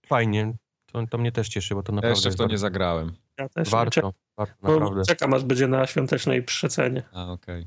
[0.07, 0.53] Fajnie.
[0.95, 3.13] To, to mnie też cieszy, bo to Ja naprawdę jeszcze w to nie zagrałem.
[3.37, 3.91] Ja też warto.
[3.91, 5.03] czekam, warto, naprawdę.
[5.07, 7.03] czekam aż będzie na świątecznej przecenie.
[7.13, 7.65] A, okej.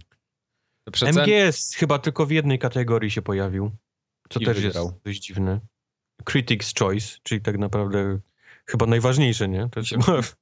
[0.85, 1.25] Te przecen...
[1.25, 3.71] MGS chyba tylko w jednej kategorii się pojawił,
[4.29, 4.85] co I też wygrał.
[4.85, 5.61] jest dość dziwne.
[6.25, 8.19] Critics' Choice, czyli tak naprawdę
[8.67, 9.69] chyba najważniejsze, nie?
[9.71, 9.97] To Mi się,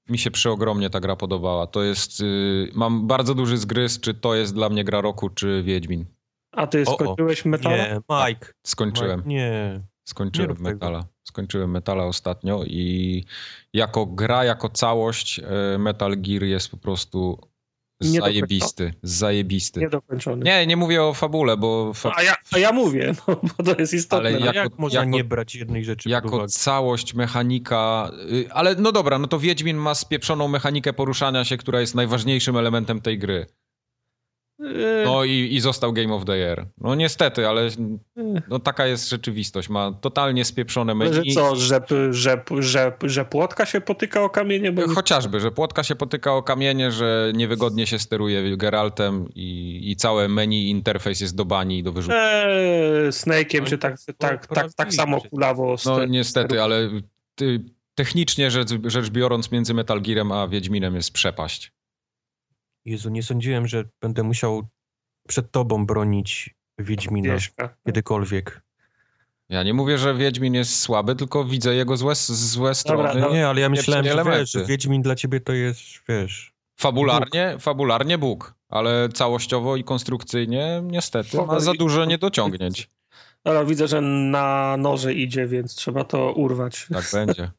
[0.08, 1.66] mi się przeogromnie ta gra podobała.
[1.66, 2.20] To jest...
[2.20, 2.70] Y...
[2.74, 6.04] Mam bardzo duży zgryz, czy to jest dla mnie gra roku, czy Wiedźmin.
[6.52, 6.94] A ty O, o.
[6.94, 7.76] skończyłeś metala?
[7.76, 8.52] nie, Mike.
[8.66, 9.18] Skończyłem.
[9.18, 9.80] Mike nie.
[10.08, 10.62] Skończyłem tego.
[10.70, 11.04] Metala.
[11.24, 13.24] Skończyłem Metala ostatnio i
[13.72, 17.38] jako gra, jako całość e, Metal Gear jest po prostu
[18.00, 18.94] zajebisty.
[19.02, 19.80] Zajebisty.
[19.80, 20.44] Niedokończony.
[20.44, 23.80] Nie, nie mówię o fabule, bo fa A, ja, a ja mówię, no, bo to
[23.80, 24.28] jest istotne.
[24.28, 24.46] Ale no.
[24.46, 28.10] Jak, jako- jak można jako- nie brać jednej rzeczy jako całość, mechanika.
[28.32, 32.56] y, Ale no dobra, no to Wiedźmin ma spieprzoną mechanikę poruszania się, która jest najważniejszym
[32.56, 33.46] elementem tej gry.
[34.58, 36.66] Yy, No i, i został Game of the Year.
[36.78, 38.42] No niestety, ale yy.
[38.48, 39.68] no taka jest rzeczywistość.
[39.68, 41.34] Ma totalnie spieprzone Ale że menu.
[41.34, 44.72] co, że, że, że, że płotka się potyka o kamienie?
[44.72, 49.96] Bo Chociażby, że płotka się potyka o kamienie, że niewygodnie się steruje Geraltem i, i
[49.96, 52.16] całe menu interfejs jest do bani i do wyrzutu.
[52.16, 55.76] Eee, Snake'iem No się tak, tak, tak, tak porazili samo kulawo.
[55.86, 56.90] No niestety, ale
[57.34, 57.64] ty,
[57.94, 61.72] technicznie rzecz, rzecz biorąc między Metal Gearem a Wiedźminem jest przepaść.
[62.86, 64.68] Jezu, nie sądziłem, że będę musiał
[65.28, 67.76] przed tobą bronić Wiedźmina Wieśka.
[67.86, 68.62] kiedykolwiek.
[69.48, 73.02] Ja nie mówię, że Wiedźmin jest słaby, tylko widzę jego złe, złe strony.
[73.02, 73.36] Dobra, dobra.
[73.36, 76.52] Nie, ale ja myślałem, że wiesz, że Wiedźmin dla ciebie to jest, wiesz...
[76.80, 82.90] Fabularnie, fabularnie Bóg, ale całościowo i konstrukcyjnie niestety ma za dużo niedociągnięć.
[83.44, 86.86] Ale widzę, że na noże idzie, więc trzeba to urwać.
[86.92, 87.50] Tak będzie.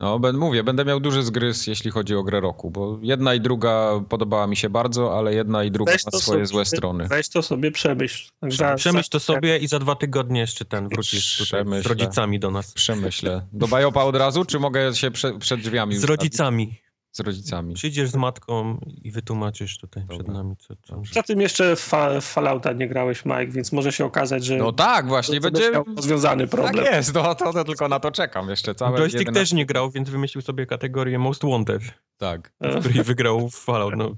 [0.00, 3.40] No, ben, mówię, będę miał duży zgryz, jeśli chodzi o grę roku, bo jedna i
[3.40, 7.08] druga podobała mi się bardzo, ale jedna i druga Weź ma swoje sobie- złe strony.
[7.08, 8.30] Weź to sobie przemyśl.
[8.48, 12.50] Za- Przemyśl to sobie i za dwa tygodnie jeszcze ten wrócisz tutaj z rodzicami do
[12.50, 12.72] nas.
[12.72, 13.46] Przemyślę.
[13.52, 16.08] Do Bajopa od razu, czy mogę się prze, przed drzwiami Z ustawić?
[16.18, 16.74] rodzicami.
[17.18, 17.74] Z rodzicami.
[17.74, 20.16] Przyjdziesz z matką i wytłumaczysz tutaj Dobra.
[20.16, 20.96] przed nami, co, co.
[20.96, 24.72] Poza tym jeszcze w fa- Fallouta nie grałeś, Mike, więc może się okazać, że No
[24.72, 25.70] tak, właśnie, to będzie...
[25.96, 26.84] rozwiązany problem.
[26.84, 29.66] Tak jest, no, to, to tylko na to czekam jeszcze całe Joystick 11 też nie
[29.66, 31.82] grał, więc wymyślił sobie kategorię Most Wanted,
[32.18, 33.94] Tak, w której wygrał w Fallout.
[33.96, 34.16] No,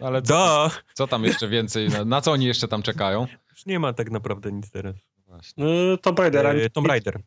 [0.00, 0.70] ale co, da!
[0.94, 3.26] co tam jeszcze więcej, na, na co oni jeszcze tam czekają?
[3.50, 4.96] Już nie ma tak naprawdę nic teraz.
[5.26, 5.64] Właśnie.
[5.64, 6.50] no, Tomb Raidera.
[6.52, 7.20] E, Tomb Raider.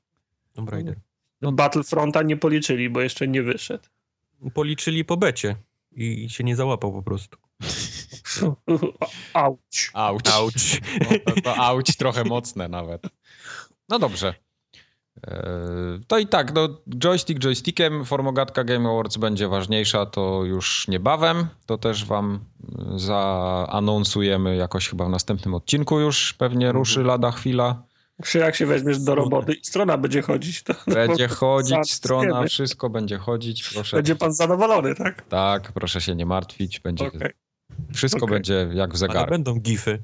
[0.54, 0.96] Tomb Raider.
[1.42, 3.84] Battlefronta nie policzyli, bo jeszcze nie wyszedł.
[4.54, 5.56] Policzyli po becie
[5.92, 7.38] i, się nie załapał po prostu.
[9.34, 9.92] Auć.
[9.94, 10.28] Auć.
[10.28, 10.82] Auć.
[11.10, 13.02] No, to, to auć trochę mocne nawet.
[13.90, 14.34] No dobrze.
[15.28, 21.48] E, To i tak, no, joystick joystickiem, formogatka Game Awards będzie ważniejsza, to już niebawem.
[21.66, 22.40] To też wam
[22.96, 27.84] y, zaanonsujemy jakoś chyba w następnym odcinku już, pewnie ruszy lada chwila.
[28.24, 32.48] Czy jak się weźmiesz do roboty i strona będzie chodzić, to Będzie chodzić, strona, wiemy.
[32.48, 33.98] wszystko będzie chodzić, proszę.
[33.98, 35.22] będzie pan zadowolony, tak?
[35.22, 37.32] Tak, proszę się nie martwić, będzie, Okej.
[37.94, 38.34] wszystko okej.
[38.36, 39.30] będzie jak w Ale zegarku.
[39.32, 40.00] będą gify.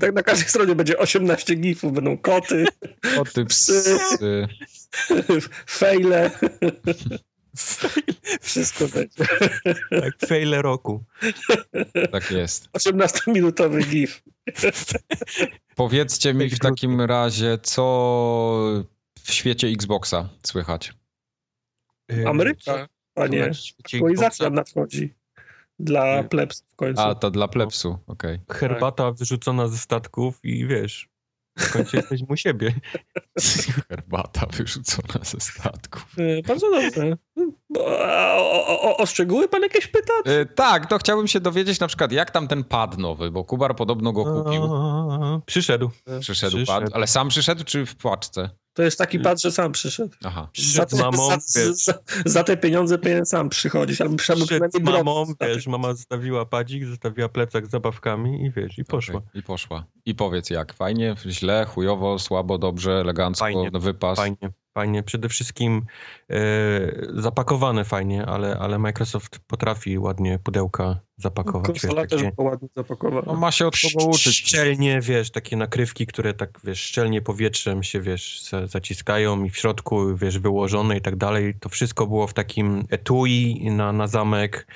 [0.00, 2.64] Tak na każdej stronie będzie 18 gifów, będą koty,
[3.16, 3.98] Koty, psy.
[5.70, 6.30] fejle.
[8.40, 9.24] Wszystko będzie.
[9.90, 11.04] Tak, faile roku.
[12.12, 12.68] Tak jest.
[12.72, 14.22] 18-minutowy gif.
[15.76, 18.82] Powiedzcie mi w takim razie, co
[19.22, 20.92] w świecie Xboxa słychać?
[22.12, 23.46] E, Ameryka, a nie.
[23.46, 25.14] na świecie Aktualizacja nadchodzi
[25.78, 26.24] dla Nie.
[26.24, 27.02] plebs w końcu.
[27.02, 28.40] A, to dla plebsu, okej.
[28.50, 31.08] Herbata wyrzucona ze statków i wiesz,
[31.60, 32.74] w końcu jesteśmy u siebie.
[33.88, 36.06] Herbata wyrzucona ze statków.
[36.18, 37.16] E, Bardzo dobrze.
[37.78, 40.12] O, o, o, o szczegóły pan jakieś pyta?
[40.24, 43.76] E, tak, to chciałbym się dowiedzieć na przykład, jak tam ten pad nowy, bo Kubar
[43.76, 44.64] podobno go kupił.
[44.74, 45.90] A, Przyszedł.
[46.20, 46.66] Przyszedł przyszedł.
[46.66, 48.50] pad, ale sam przyszedł czy w płaczce?
[48.80, 50.14] To jest taki pad, że sam przyszedł.
[50.24, 50.48] Aha.
[50.52, 51.76] Przyszedł z mamą, za, wiesz.
[51.76, 51.94] za,
[52.26, 57.28] za te pieniądze powinien sam przychodzić, albo Przyszedł z mamą, wiesz, mama zostawiła padzik, zostawiła
[57.28, 59.16] plecak z zabawkami i wiesz, i poszła.
[59.16, 59.84] Okej, I poszła.
[60.06, 64.18] I powiedz jak, fajnie, źle, chujowo, słabo, dobrze, elegancko, Fajnie, wypas.
[64.18, 65.02] Fajnie, fajnie.
[65.02, 65.82] Przede wszystkim
[66.30, 66.36] e,
[67.14, 71.66] zapakowane fajnie, ale, ale Microsoft potrafi ładnie pudełka zapakować.
[71.66, 73.22] Konsola wiesz, też takie była ładnie zapakowana.
[73.26, 74.36] No, ma się od kogo uczyć.
[74.36, 79.56] Szczelnie, wiesz, takie nakrywki, które tak, wiesz, szczelnie powietrzem się, wiesz, za- zaciskają i w
[79.56, 81.54] środku, wiesz, wyłożone i tak dalej.
[81.60, 84.66] To wszystko było w takim etui na, na zamek.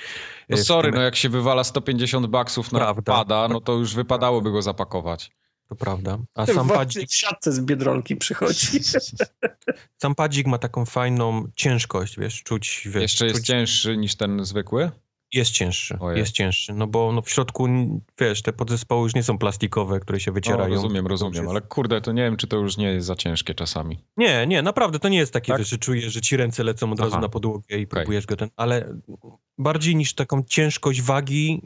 [0.49, 3.13] No E, sorry, tym- no jak się wywala 150 baksów na Prawda.
[3.13, 5.31] pada, no to już wypadałoby go zapakować.
[5.69, 6.17] To prawda.
[6.35, 8.79] A W sam w padzik, siatce z Biedronki przychodzi.
[10.01, 14.45] sam padzik ma taką fajną ciężkość, wiesz, czuć, wiesz, Jeszcze jest czuć, cięższy niż ten
[14.45, 14.91] zwykły?
[15.33, 16.19] Jest cięższy, Ojej.
[16.19, 17.67] jest cięższy, no bo no w środku,
[18.19, 20.69] wiesz, te podzespoły już nie są plastikowe, które się No, wycierają.
[20.73, 23.15] rozumiem, To rozumiem, już ale kurde, to nie wiem, czy to już nie jest za
[23.15, 23.99] ciężkie czasami.
[24.17, 25.61] Nie, nie, naprawdę, to nie jest takie, Tak?
[25.61, 27.21] że się czujesz, że ci ręce lecą od razu Aha.
[27.21, 28.95] na podłogę i próbujesz go ten, ale
[29.57, 31.61] bardziej niż taką ciężkość wagi,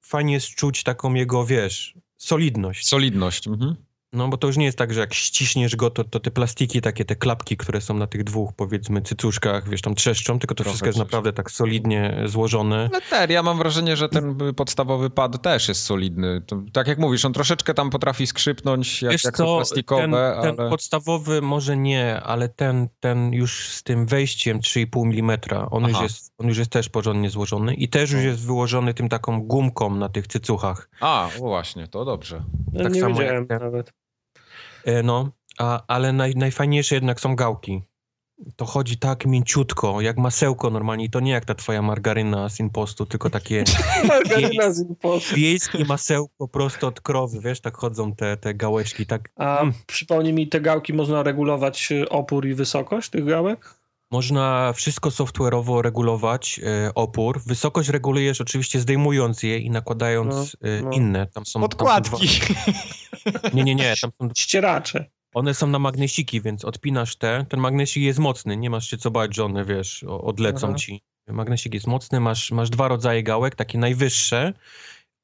[0.00, 2.86] fajnie jest czuć taką jego, wiesz, solidność.
[2.88, 3.46] Solidność.
[3.46, 3.76] Mhm.
[4.14, 6.80] No bo to już nie jest tak, że jak ściśniesz go, to, to te plastiki,
[6.80, 10.64] takie te klapki, które są na tych dwóch, powiedzmy, cycuszkach, wiesz, tam trzeszczą, tylko to
[10.64, 12.90] Trochę wszystko jest naprawdę tak solidnie złożone.
[12.92, 16.42] Ale ter, ja mam wrażenie, że ten y, podstawowy pad też jest solidny.
[16.46, 20.02] To, tak jak mówisz, on troszeczkę tam potrafi skrzypnąć, jak, Wiesz jak są co, plastikowe,
[20.02, 20.70] ten, ten ale...
[20.70, 25.38] podstawowy może nie, ale ten, ten już z tym wejściem 3,5 mm,
[25.70, 28.26] on już, jest, on już jest też porządnie złożony i też już No.
[28.26, 30.88] jest wyłożony tym taką gumką na tych cycuchach.
[31.00, 32.44] A, właśnie, to dobrze.
[32.72, 33.58] No, Tak nie samo jak ten.
[33.60, 34.03] nawet.
[34.84, 37.82] E, No, a, ale naj, najfajniejsze jednak są gałki.
[38.56, 41.04] To chodzi tak mięciutko, jak masełko normalnie.
[41.04, 43.64] I to nie jak ta twoja margaryna z impostu, tylko takie
[44.08, 45.34] Margaryna z impostu.
[45.34, 49.74] wiejskie masełko prosto od krowy, wiesz, tak chodzą te, te gałeczki, tak A Mm.
[49.86, 53.74] przypomnij mi, te gałki można regulować y, opór i wysokość tych gałek?
[54.14, 57.40] Można wszystko software'owo regulować, e, opór.
[57.46, 60.90] Wysokość regulujesz oczywiście zdejmując je i nakładając e, no.
[60.90, 61.26] inne.
[61.26, 62.28] Tam są, Podkładki.
[62.28, 63.94] Tam są dwa, nie, nie, nie.
[64.00, 65.06] Tam są, Ścieracze.
[65.34, 67.46] one są na magnesiki, więc odpinasz te.
[67.48, 68.56] Ten magnesik jest mocny.
[68.56, 70.76] Nie masz się co bać, że one, wiesz, odlecą Aha.
[70.76, 71.02] ci.
[71.28, 72.20] Magnesik jest mocny.
[72.20, 74.52] Masz, masz dwa rodzaje gałek, takie najwyższe.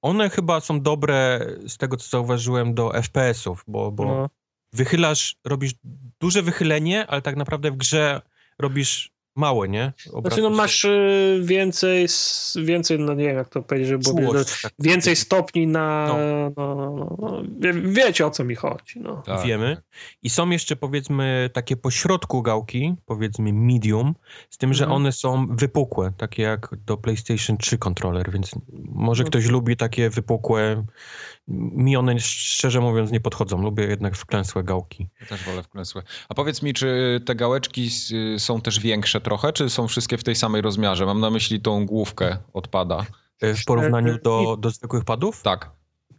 [0.03, 4.29] One chyba są dobre, z tego co zauważyłem, do FPS-ów, bo, bo No.
[4.75, 5.73] wychylasz, robisz
[6.21, 8.21] duże wychylenie, ale tak naprawdę w grze
[8.61, 9.93] robisz mało, nie?
[10.21, 14.33] Znaczy, no masz y, więcej, s- więcej, no nie wiem jak to powiedzieć, żeby było
[14.33, 16.07] czułość, tak więcej stopni na.
[16.09, 16.17] No.
[16.57, 16.75] No.
[16.75, 17.43] No, no, no.
[17.61, 19.01] Wie, wiecie o co mi chodzi.
[19.01, 19.23] No.
[19.27, 19.77] Tak, wiemy.
[19.77, 19.85] tak.
[20.23, 24.15] I są jeszcze powiedzmy takie pośrodku gałki, powiedzmy medium,
[24.51, 24.97] z tym, że Mhm.
[24.97, 28.51] one są wypukłe, takie jak do PlayStation 3 kontroler, więc
[28.89, 29.29] może No.
[29.31, 30.85] ktoś lubi takie wypukłe.
[31.53, 33.63] Mi one szczerze mówiąc nie podchodzą.
[33.63, 35.09] Lubię jednak wklęsłe gałki.
[35.21, 36.03] Ja też wolę wklęsłe.
[36.29, 40.25] A powiedz mi, czy te gałeczki s- są też większe trochę, czy są wszystkie w
[40.25, 41.07] tej samej rozmiarze?
[41.07, 43.07] Mam na myśli tą główkę odpada.
[43.41, 45.71] E, W porównaniu do, do zwykłych padów Tak,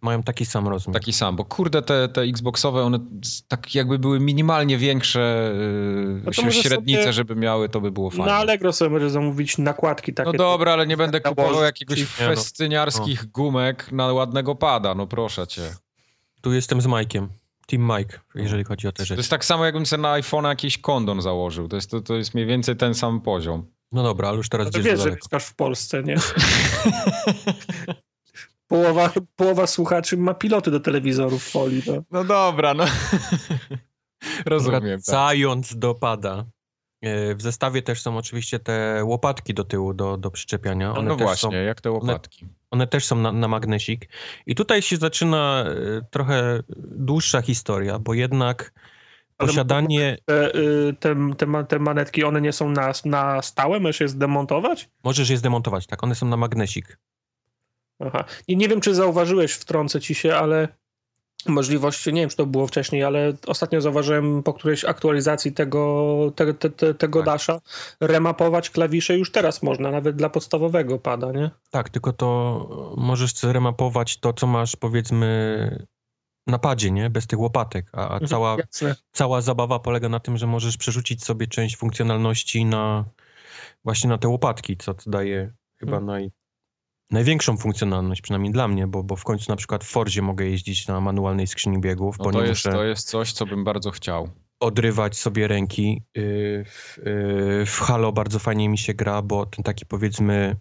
[0.02, 0.94] mają taki sam rozmiar.
[0.94, 3.00] taki sam, bo kurde, te, te Xboxowe, one
[3.48, 5.54] tak jakby były minimalnie większe,
[6.26, 8.26] No to może średnice, sobie- żeby miały, to by było fajne.
[8.26, 10.32] Na Allegro sobie możesz zamówić nakładki takie.
[10.32, 12.06] No dobra, ale nie będę kupował jakiegoś no.
[12.06, 15.62] festyniarskich gumek na ładnego pada, no proszę cię.
[16.42, 17.28] Tu jestem z Mike'iem.
[17.68, 19.20] Team Mike, jeżeli chodzi o te To rzeczy.
[19.20, 21.68] jest tak samo, jakbym sobie na iPhone'a jakiś kondon założył.
[21.68, 23.66] To jest, to, to jest mniej więcej ten sam poziom.
[23.92, 25.20] No dobra, ale już teraz No to gdzieś wiesz, że daleko.
[25.24, 26.16] mieszkasz w Polsce, nie?
[28.72, 31.84] połowa, połowa słuchaczy ma piloty do telewizorów w folii.
[31.88, 32.04] No.
[32.12, 32.86] No dobra, no.
[34.46, 34.82] Rozumiem.
[34.82, 34.90] Tak.
[35.06, 36.46] Wracając do pada.
[37.02, 40.88] e, W zestawie też są oczywiście te łopatki do tyłu, do, do przyczepiania.
[40.88, 42.48] No, One no też właśnie, Są, jak te łopatki.
[42.72, 44.10] one też są na, na magnesik.
[44.46, 48.74] I tutaj się zaczyna e, trochę dłuższa historia, bo jednak
[49.38, 50.18] posiadanie...
[50.26, 54.08] Te, y, te, te, ma- te manetki, one nie są na, na stałe, możesz je
[54.08, 54.90] zdemontować?
[55.04, 56.04] Możesz je zdemontować, tak?
[56.04, 56.98] One są na magnesik.
[58.08, 58.24] Aha.
[58.48, 60.68] I nie wiem, czy zauważyłeś, wtrącę ci się, ale
[61.48, 66.54] możliwość, nie wiem, czy to było wcześniej, ale ostatnio zauważyłem po którejś aktualizacji tego, te,
[66.54, 67.26] te, te, tego Tak.
[67.26, 67.62] dasha,
[68.00, 71.52] remapować klawisze już teraz można, nawet dla podstawowego pada, nie?
[71.72, 75.88] Tak, tylko to możesz zremapować to, co masz powiedzmy
[76.48, 77.10] na padzie, nie?
[77.10, 77.86] Bez tych łopatek.
[77.94, 78.96] A, a cała, Jasne.
[79.12, 83.06] cała zabawa polega na tym, że możesz przerzucić sobie część funkcjonalności na
[83.84, 86.06] właśnie na te łopatki, co daje chyba Hmm.
[86.06, 86.32] naj,
[87.12, 90.88] największą funkcjonalność, przynajmniej dla mnie, bo, bo w końcu na przykład w Fordzie mogę jeździć
[90.88, 93.64] na manualnej skrzyni biegów, No bo to nie jest, muszę to jest coś, co bym
[93.64, 94.30] bardzo chciał.
[94.60, 96.04] odrywać sobie ręki.
[96.16, 100.56] Yy, W, yy, w Halo bardzo fajnie mi się gra, bo ten taki powiedzmy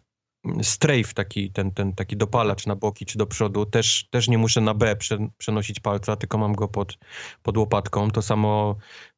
[0.62, 4.60] strafe, taki, ten, ten taki dopalacz na boki czy do przodu, też, też nie muszę
[4.60, 6.98] na B prze, przenosić palca, tylko mam go pod,
[7.42, 8.10] pod łopatką.
[8.10, 8.76] To samo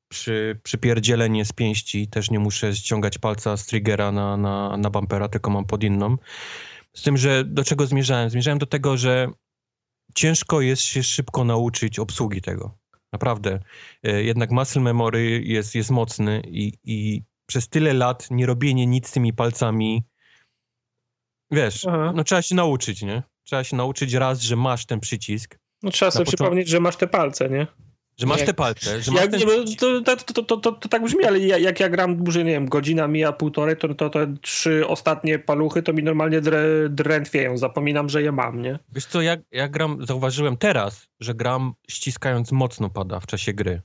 [0.09, 5.29] przy, przypierdzielenie z pięści, też nie muszę ściągać palca z triggera na, na, na bumpera,
[5.29, 6.17] tylko mam pod inną.
[6.97, 8.31] Z tym, że do czego zmierzałem?
[8.31, 9.29] Zmierzałem do tego, że
[10.15, 12.79] ciężko jest się szybko nauczyć obsługi tego.
[13.13, 13.61] Naprawdę.
[14.03, 19.09] E, Jednak muscle memory jest, jest mocny i, i przez tyle lat nie robienie nic
[19.09, 20.05] z tymi palcami,
[21.51, 22.13] wiesz, Aha.
[22.17, 23.23] no trzeba się nauczyć, nie?
[23.45, 27.07] Trzeba się nauczyć raz, że masz ten przycisk, No trzeba sobie przypomnieć, że masz te
[27.07, 27.67] palce, nie?
[28.19, 31.03] Że masz Jak- te palce, że masz Jak, ten nie, to, to, to, to, tak
[31.05, 34.35] brzmi, ale ja, jak ja gram dłużej, nie wiem, godzina mija, półtorej, to, to te
[34.41, 37.59] trzy ostatnie paluchy to mi normalnie drę, drętwieją.
[37.59, 38.79] Zapominam, że je mam, nie?
[38.93, 43.83] Wiesz co, ja, ja gram, zauważyłem teraz, że gram ściskając mocno pada w czasie gry.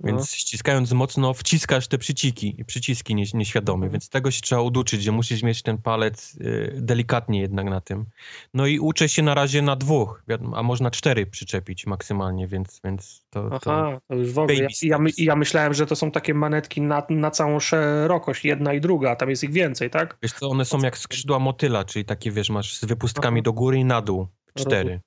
[0.00, 0.06] No.
[0.06, 3.92] Więc ściskając mocno wciskasz te przyciki, przyciski nie, nieświadome, Mhm.
[3.92, 8.06] więc tego się trzeba uduczyć, że musisz mieć ten palec y, delikatnie jednak na tym.
[8.54, 13.22] No i uczę się na razie na dwóch, a można cztery przyczepić maksymalnie, więc, więc
[13.30, 14.54] to, Aha, to już w ogóle.
[14.58, 18.72] Ja, ja, my- ja myślałem, że to są takie manetki na, na całą szerokość, jedna
[18.72, 20.18] i druga, a tam jest ich więcej, tak?
[20.22, 23.44] wiesz co, one są jak skrzydła motyla, czyli takie wiesz, masz z wypustkami Aha.
[23.44, 25.00] do góry i na dół, cztery.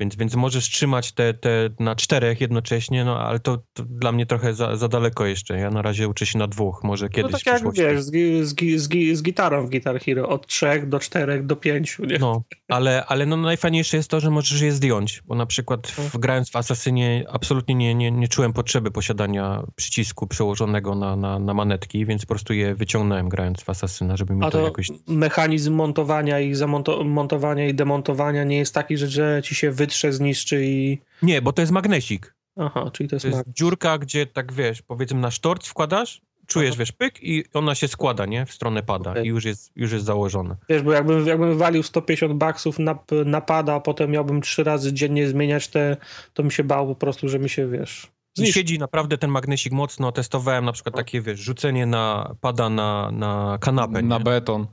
[0.00, 4.26] Więc, więc możesz trzymać te, te na czterech jednocześnie, no ale to, to dla mnie
[4.26, 5.58] trochę za, za daleko jeszcze.
[5.58, 8.10] Ja na razie uczę się na dwóch, może No kiedyś tak w jak wiesz, z,
[8.48, 12.18] z, z, z gitarą w Guitar Hero, od trzech do czterech do pięciu, nie?
[12.18, 16.08] No, ale, ale no najfajniejsze jest to, że możesz je zdjąć, bo na przykład w,
[16.08, 16.20] Mhm.
[16.20, 21.54] grając w Asasynie absolutnie nie, nie, nie czułem potrzeby posiadania przycisku przełożonego na, na, na
[21.54, 24.88] manetki, więc po prostu je wyciągnąłem grając w Asasyna, żeby mi A to, to jakoś...
[25.06, 30.64] mechanizm montowania i zamontowania i demontowania nie jest taki, że, że ci się wytrze, zniszczy
[30.64, 30.98] i...
[31.22, 32.34] Nie, bo to jest magnesik.
[32.56, 36.70] Aha, czyli to jest, To jest dziurka, gdzie tak wiesz, powiedzmy na sztorc wkładasz, czujesz,
[36.70, 36.78] Aha.
[36.78, 38.46] wiesz, pyk i ona się składa, nie?
[38.46, 39.24] W stronę pada Okej.
[39.24, 40.56] i już jest, już jest założona.
[40.68, 44.92] Wiesz, bo jakbym, jakbym walił 150 baksów na, na pada, a potem miałbym trzy razy
[44.92, 45.96] dziennie zmieniać te,
[46.34, 48.06] to mi się bał po prostu, że mi się, wiesz...
[48.36, 48.54] I Zniszczy.
[48.54, 50.12] siedzi naprawdę ten magnesik mocno.
[50.12, 54.02] Testowałem na przykład takie, wiesz, rzucenie na, pada na, na kanapę.
[54.02, 54.24] Na nie?
[54.24, 54.66] beton.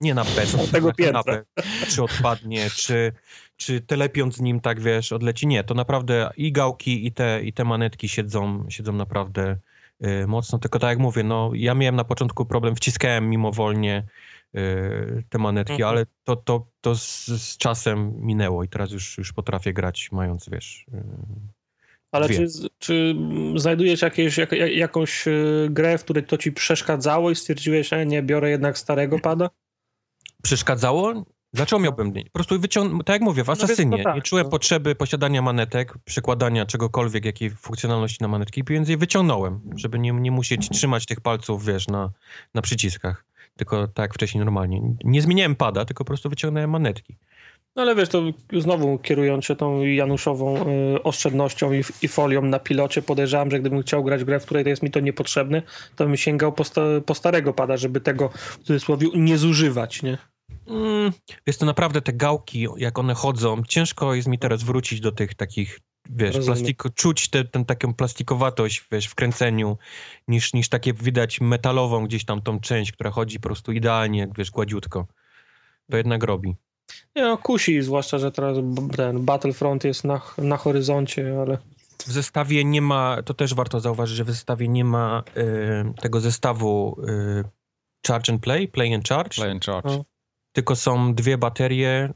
[0.00, 1.22] Nie na beton, tego na piętra.
[1.22, 1.44] kanapę.
[1.88, 3.12] Czy odpadnie, czy,
[3.56, 5.46] czy telepiąc z nim tak, wiesz, odleci.
[5.46, 9.56] Nie, to naprawdę i gałki, i te, i te manetki siedzą, siedzą naprawdę
[10.04, 10.58] y, mocno.
[10.58, 14.04] Tylko tak jak mówię, no ja miałem na początku problem, wciskałem mimowolnie
[14.56, 15.90] y, te manetki, Mhm.
[15.90, 20.48] ale to, to, to z, z czasem minęło i teraz już, już potrafię grać mając,
[20.48, 20.86] wiesz...
[20.94, 21.02] Y,
[22.12, 22.46] Ale czy,
[22.78, 23.14] czy
[23.56, 28.06] znajdujesz jakieś, jak, jak- jakąś y, grę, w której to ci przeszkadzało i stwierdziłeś, że
[28.06, 29.50] nie, biorę jednak starego pada?
[30.42, 31.24] Przeszkadzało?
[31.54, 32.24] Dlaczego miałbym nie?
[32.24, 34.50] Po prostu wyciągnąć, tak jak mówię, w więc Asasynie to tak, nie czułem no.
[34.50, 40.30] potrzeby posiadania manetek, przekładania czegokolwiek, jakiej funkcjonalności na manetki, więc je wyciągnąłem, żeby nie, nie
[40.30, 42.10] musieć trzymać tych palców, wiesz, na,
[42.54, 43.24] na przyciskach.
[43.56, 44.80] Tylko tak jak wcześniej normalnie.
[45.04, 47.16] Nie zmieniałem pada, tylko po prostu wyciągnąłem manetki.
[47.76, 52.58] No ale wiesz, to znowu kierując się tą Januszową y, oszczędnością i, i folią na
[52.58, 55.62] pilocie, podejrzewam, że gdybym chciał grać w grę, w której to jest mi to niepotrzebne,
[55.96, 60.18] to bym sięgał po, sta, po starego pada, żeby tego w cudzysłowie nie zużywać, nie?
[60.66, 61.12] Mm,
[61.46, 65.34] jest to naprawdę te gałki, jak one chodzą, ciężko jest mi teraz wrócić do tych
[65.34, 66.56] takich, wiesz, Rozumiem.
[66.56, 69.78] plastiku, czuć tę taką plastikowatość, wiesz, w kręceniu,
[70.28, 74.50] niż, niż takie widać metalową gdzieś tam tą część, która chodzi po prostu idealnie, wiesz,
[74.50, 75.06] gładziutko.
[75.90, 76.56] To jednak robi.
[77.16, 78.56] Nie no, kusi, zwłaszcza, że teraz
[78.96, 81.58] ten Battlefront jest na, na horyzoncie, ale
[81.98, 86.20] W zestawie nie ma, to też warto zauważyć, że w zestawie nie ma y, tego
[86.20, 87.44] zestawu y,
[88.06, 89.90] Charge and Play, Play and Charge, Play and charge.
[89.90, 90.04] No.
[90.54, 92.12] Tylko są dwie baterie,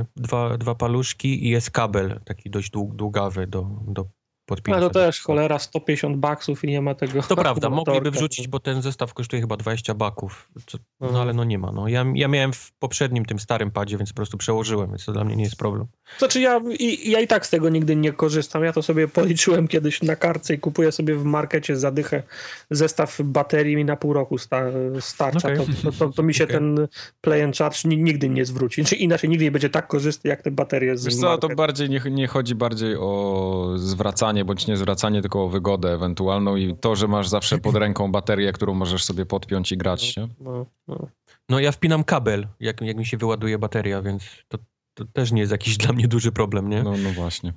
[0.00, 4.06] y, dwa, dwa paluszki i jest kabel taki dość dług, długawy do, do
[4.46, 4.76] podpięcia.
[4.76, 8.60] ale to też cholera 150 baksów i nie ma tego To prawda, mogliby wrzucić, bo
[8.60, 10.48] ten zestaw kosztuje chyba 20 baków.
[10.66, 11.22] Co, no Mhm.
[11.22, 11.72] ale no nie ma.
[11.72, 11.88] No.
[11.88, 15.24] Ja, ja miałem w poprzednim, tym starym padzie, więc po prostu przełożyłem, więc to dla
[15.24, 15.86] mnie nie jest problem.
[16.18, 18.64] Znaczy ja i, ja i tak z tego nigdy nie korzystam.
[18.64, 22.22] Ja to sobie policzyłem kiedyś na kartce i kupuję sobie w markecie zadychę
[22.70, 24.62] zestaw baterii mi na pół roku sta,
[25.00, 25.48] starcza.
[25.48, 25.66] Okej.
[25.66, 26.56] To, to, to, to mi się Okej.
[26.56, 26.88] ten
[27.20, 28.84] play and charge ni- nigdy nie zwróci.
[28.84, 31.90] Czy inaczej nigdy nie będzie tak korzystny jak te baterie z Wiesz co, to bardziej
[31.90, 36.96] nie, nie chodzi bardziej o zwracanie bądź nie zwracanie, tylko o wygodę ewentualną i to,
[36.96, 40.28] że masz zawsze pod ręką baterię, którą możesz sobie podpiąć i grać, nie?
[40.40, 41.08] No, no.
[41.48, 44.58] No ja wpinam kabel, jak, jak mi się wyładuje bateria, więc to,
[44.94, 46.82] to też nie jest jakiś dla mnie duży problem, nie?
[46.82, 47.52] No, no właśnie.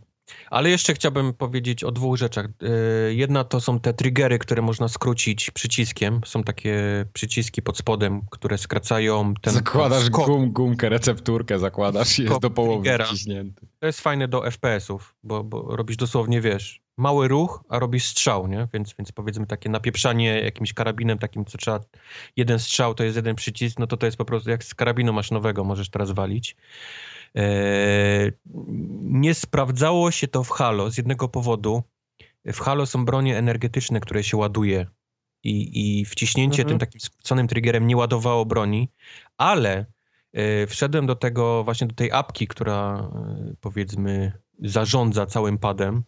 [0.49, 2.47] Ale jeszcze chciałbym powiedzieć o dwóch rzeczach.
[2.61, 6.21] Yy, Jedna to są te triggery, które można skrócić przyciskiem.
[6.25, 12.39] Są takie przyciski pod spodem, które skracają ten zakładasz gum, gumkę, recepturkę zakładasz i jest
[12.39, 13.05] do połowy triggera.
[13.05, 13.67] wciśnięty.
[13.79, 18.47] To jest fajne do FPS-ów, bo, bo robisz dosłownie, wiesz, mały ruch, a robisz strzał,
[18.47, 18.67] nie?
[18.73, 21.79] Więc, więc powiedzmy takie napieprzanie jakimś karabinem takim, co trzeba...
[22.35, 25.13] Jeden strzał to jest jeden przycisk, no to to jest po prostu jak z karabinu
[25.13, 26.55] maszynowego możesz teraz walić.
[27.35, 28.31] Eee,
[29.01, 31.83] nie sprawdzało się to w Halo z jednego powodu.
[32.45, 34.85] W Halo są bronie energetyczne, które się ładuje
[35.43, 36.67] i, i wciśnięcie Mhm.
[36.67, 38.89] tym takim skróconym triggerem nie ładowało broni,
[39.37, 39.85] ale
[40.33, 44.31] e, wszedłem do tego, właśnie do tej apki, która e, powiedzmy
[44.63, 46.03] zarządza całym padem.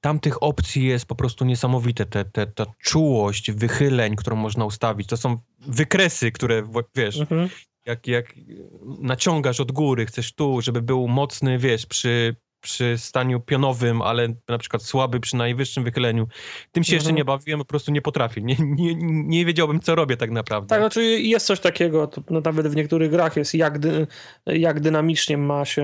[0.00, 2.06] Tam tych opcji jest po prostu niesamowite.
[2.06, 5.08] Te, te, ta czułość wychyleń, którą można ustawić.
[5.08, 6.62] To są wykresy, które
[6.94, 7.48] wiesz, Mhm.
[7.86, 8.34] Jak, jak
[9.00, 14.58] naciągasz od góry, chcesz tu, żeby był mocny, wiesz, przy, przy staniu pionowym, ale na
[14.58, 16.26] przykład słaby przy najwyższym wychyleniu.
[16.72, 17.16] Tym się jeszcze Mhm.
[17.16, 18.40] nie bawiłem, po prostu nie potrafię.
[18.42, 18.94] Nie, nie,
[19.24, 20.68] nie wiedziałbym, co robię tak naprawdę.
[20.68, 24.06] Tak, znaczy jest coś takiego, to, no, nawet w niektórych grach jest, jak, dy,
[24.46, 25.82] jak dynamicznie ma się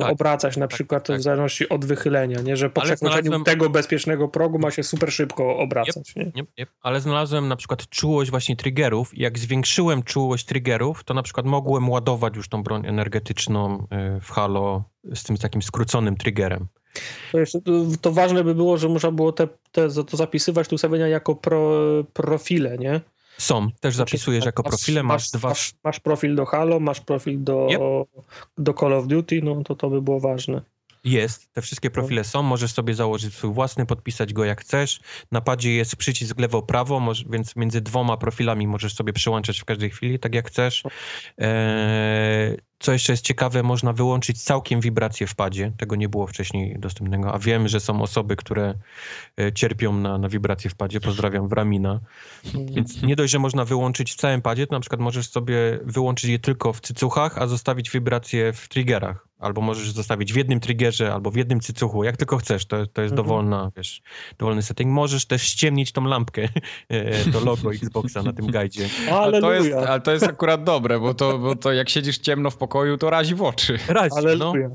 [0.00, 0.12] Tak.
[0.12, 1.18] obracać, na przykład tak.
[1.18, 2.56] w zależności od wychylenia, nie?
[2.56, 6.16] że po Ale przekroczeniu znalazłem- tego bezpiecznego progu ma się super szybko obracać.
[6.16, 6.24] Nie?
[6.36, 6.66] Nie, nie.
[6.82, 11.46] Ale znalazłem na przykład czułość właśnie triggerów i jak zwiększyłem czułość triggerów, to na przykład
[11.46, 16.66] mogłem ładować już tą broń energetyczną y, w Halo z tym takim skróconym triggerem.
[17.32, 17.58] To, jeszcze,
[18.00, 21.84] to, ważne by było, że można było te, te, to zapisywać tu ustawienia jako pro,
[22.12, 23.00] profile, nie?
[23.38, 25.48] Są, też zapisujesz jako profile, masz dwa...
[25.48, 27.80] Masz, masz profil do Halo, masz profil do, Yep.
[28.58, 30.62] do Call of Duty, no to to by było ważne.
[31.04, 35.00] Jest, te wszystkie profile są, możesz sobie założyć swój własny, podpisać go jak chcesz.
[35.32, 40.18] Na padzie jest przycisk lewo-prawo, więc między dwoma profilami możesz sobie przełączać w każdej chwili,
[40.18, 40.82] tak jak chcesz.
[41.38, 45.72] Eee, co jeszcze jest ciekawe, można wyłączyć całkiem wibrację w padzie.
[45.76, 48.74] Tego nie było wcześniej dostępnego, a wiem, że są osoby, które
[49.40, 51.00] e, cierpią na, na wibrację w padzie.
[51.00, 52.00] Pozdrawiam Wramina.
[52.54, 56.30] Więc nie dość, że można wyłączyć w całym padzie, to na przykład możesz sobie wyłączyć
[56.30, 59.26] je tylko w cycuchach, a zostawić wibrację w triggerach.
[59.38, 62.66] Albo możesz zostawić w jednym triggerze, albo w jednym cycuchu, jak tylko chcesz.
[62.66, 63.16] To, to jest Mhm.
[63.16, 64.02] dowolna, wiesz,
[64.38, 64.90] dowolny setting.
[64.90, 66.42] Możesz też ściemnić tą lampkę,
[66.88, 68.88] e, to logo Xboxa na tym gajdzie.
[69.22, 72.50] Ale to, jest, ale to jest akurat dobre, bo to, bo to jak siedzisz ciemno
[72.50, 73.78] w pokoju, to razi w oczy.
[73.88, 74.70] Raz, no, aleluja.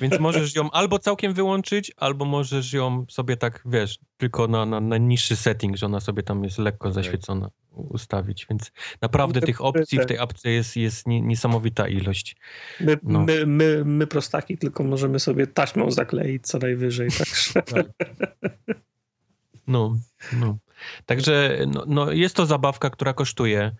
[0.00, 4.80] więc możesz ją albo całkiem wyłączyć, albo możesz ją sobie tak, wiesz, tylko na, na,
[4.80, 7.04] na niższy setting, że ona sobie tam jest lekko Okej.
[7.04, 8.46] zaświecona, ustawić.
[8.50, 8.72] Więc
[9.02, 12.36] naprawdę tych opcji w te- tej apce jest, jest nie- niesamowita ilość.
[12.80, 13.20] My, No.
[13.20, 17.08] my, my, my prostaki tylko możemy sobie taśmą zakleić co najwyżej.
[17.54, 17.84] Także.
[19.66, 19.96] No,
[20.32, 20.58] no.
[21.06, 23.72] Także no, no, jest to zabawka, która kosztuje.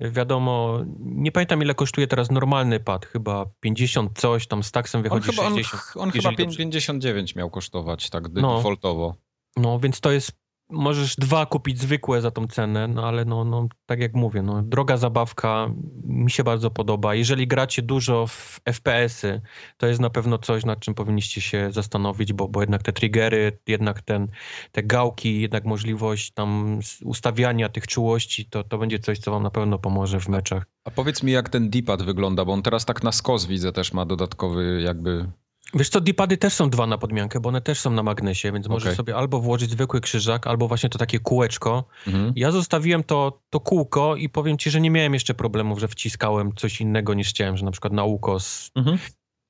[0.00, 5.02] Wiadomo, nie pamiętam ile kosztuje teraz normalny pad, chyba 50 coś, tam z taksem On
[5.02, 5.82] wychodzi chyba, on, 60.
[5.96, 8.56] on chyba pięć- dobrze- 59 miał kosztować, tak No.
[8.56, 9.14] defaultowo.
[9.56, 10.32] No, więc to jest
[10.70, 14.62] możesz dwa kupić zwykłe za tą cenę, no ale no, no tak jak mówię, no,
[14.62, 15.70] droga zabawka
[16.04, 17.14] mi się bardzo podoba.
[17.14, 19.40] Jeżeli gracie dużo w FPS-y,
[19.76, 23.58] to jest na pewno coś, nad czym powinniście się zastanowić, bo, bo jednak te triggery,
[23.66, 24.28] jednak ten,
[24.72, 29.50] te gałki, jednak możliwość tam ustawiania tych czułości, to, to będzie coś, co wam na
[29.50, 30.66] pewno pomoże w meczach.
[30.84, 33.92] A powiedz mi, jak ten D-pad wygląda, bo on teraz tak na skos widzę też
[33.92, 35.26] ma dodatkowy jakby
[35.74, 38.68] Wiesz co, dipady też są dwa na podmiankę, bo one też są na magnesie, więc
[38.68, 38.96] możesz Okej.
[38.96, 41.84] sobie albo włożyć zwykły krzyżak, albo właśnie to takie kółeczko.
[42.06, 42.32] Mhm.
[42.36, 46.52] Ja zostawiłem to, to kółko i powiem ci, że nie miałem jeszcze problemów, że wciskałem
[46.56, 48.70] coś innego niż chciałem, że na przykład na ukos.
[48.74, 48.98] Mhm.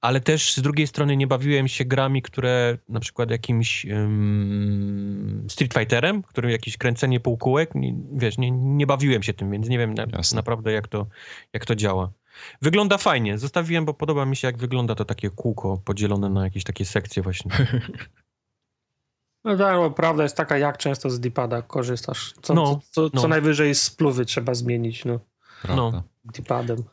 [0.01, 5.75] Ale też z drugiej strony nie bawiłem się grami, które na przykład jakimś ym, Street
[5.75, 9.95] Fighterem, którym jakieś kręcenie półkółek, nie, wiesz, nie, nie bawiłem się tym, więc nie wiem
[9.95, 11.07] na, naprawdę jak to,
[11.53, 12.13] jak to działa.
[12.63, 13.39] Wygląda fajnie.
[13.39, 17.23] Zostawiłem, bo podoba mi się, jak wygląda to takie kółko podzielone na jakieś takie sekcje
[17.23, 17.51] właśnie.
[19.45, 22.35] No tak, bo prawda jest taka, jak często z D-pada korzystasz.
[22.43, 23.21] Co, No, co, co, no.
[23.23, 25.21] co najwyżej spluwy trzeba zmienić, no,
[25.63, 26.03] Prawda.
[26.25, 26.85] D-padem.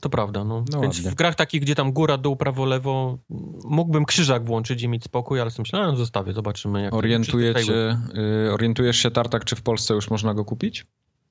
[0.00, 0.64] To prawda, no.
[0.72, 1.10] No Więc ładnie.
[1.10, 3.18] w grach takich, gdzie tam góra, dół, prawo, lewo,
[3.64, 6.82] mógłbym krzyżak włączyć i mieć spokój, ale sobie myślałem, no, zostawię, zobaczymy.
[6.82, 8.06] Jak Orientuje przyzwyczaiłem.
[8.14, 10.86] cię, y, orientujesz się, Tartak, czy w Polsce już można go kupić?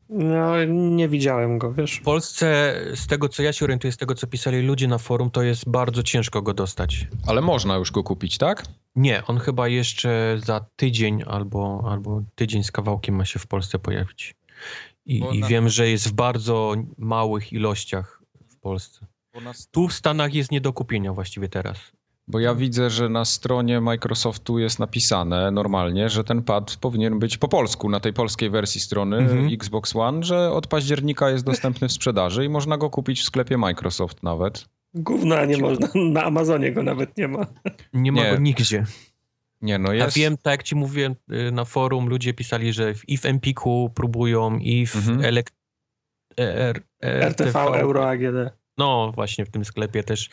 [0.10, 1.96] No, nie widziałem go, wiesz.
[1.96, 5.32] W Polsce, z tego co ja się orientuję, z tego co pisali ludzie na forum,
[5.32, 7.08] to jest bardzo ciężko go dostać.
[7.28, 8.64] Ale można już go kupić, tak?
[8.96, 13.80] Nie, on chyba jeszcze za tydzień albo, albo tydzień z kawałkiem ma się w Polsce
[13.80, 14.36] pojawić.
[15.06, 19.06] I, i na- wiem, że jest w bardzo małych ilościach w Polsce.
[19.72, 21.78] Tu w Stanach jest nie do kupienia właściwie teraz.
[22.28, 27.38] Bo ja widzę, że na stronie Microsoftu jest napisane normalnie, że ten pad powinien być
[27.38, 29.50] po polsku, na tej polskiej wersji strony Mhm.
[29.54, 33.58] Xbox One, że od października jest dostępny w sprzedaży i można go kupić w sklepie
[33.58, 34.66] Microsoft nawet.
[34.94, 37.46] Gówna nie można, na Amazonie go nawet nie ma.
[37.94, 38.32] Nie ma Nie.
[38.32, 38.86] go nigdzie.
[39.62, 40.18] Nie, no Ja jest.
[40.18, 43.92] wiem, tak jak ci mówiłem y, na forum, ludzie pisali, że w- i w Empiku
[43.96, 45.26] próbują, i w Mhm.
[45.26, 45.52] elek...
[46.38, 48.36] ER, RTV, Euro, AGD.
[48.78, 50.30] No, właśnie w tym sklepie też.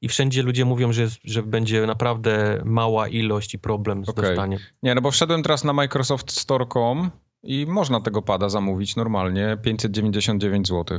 [0.00, 4.24] I wszędzie ludzie mówią, że, że będzie naprawdę mała ilość i problem z Okej.
[4.24, 4.58] dostaniem.
[4.82, 7.10] Nie, no bo wszedłem teraz na microsoftstore.com
[7.42, 10.98] i można tego pada zamówić normalnie 599 zł.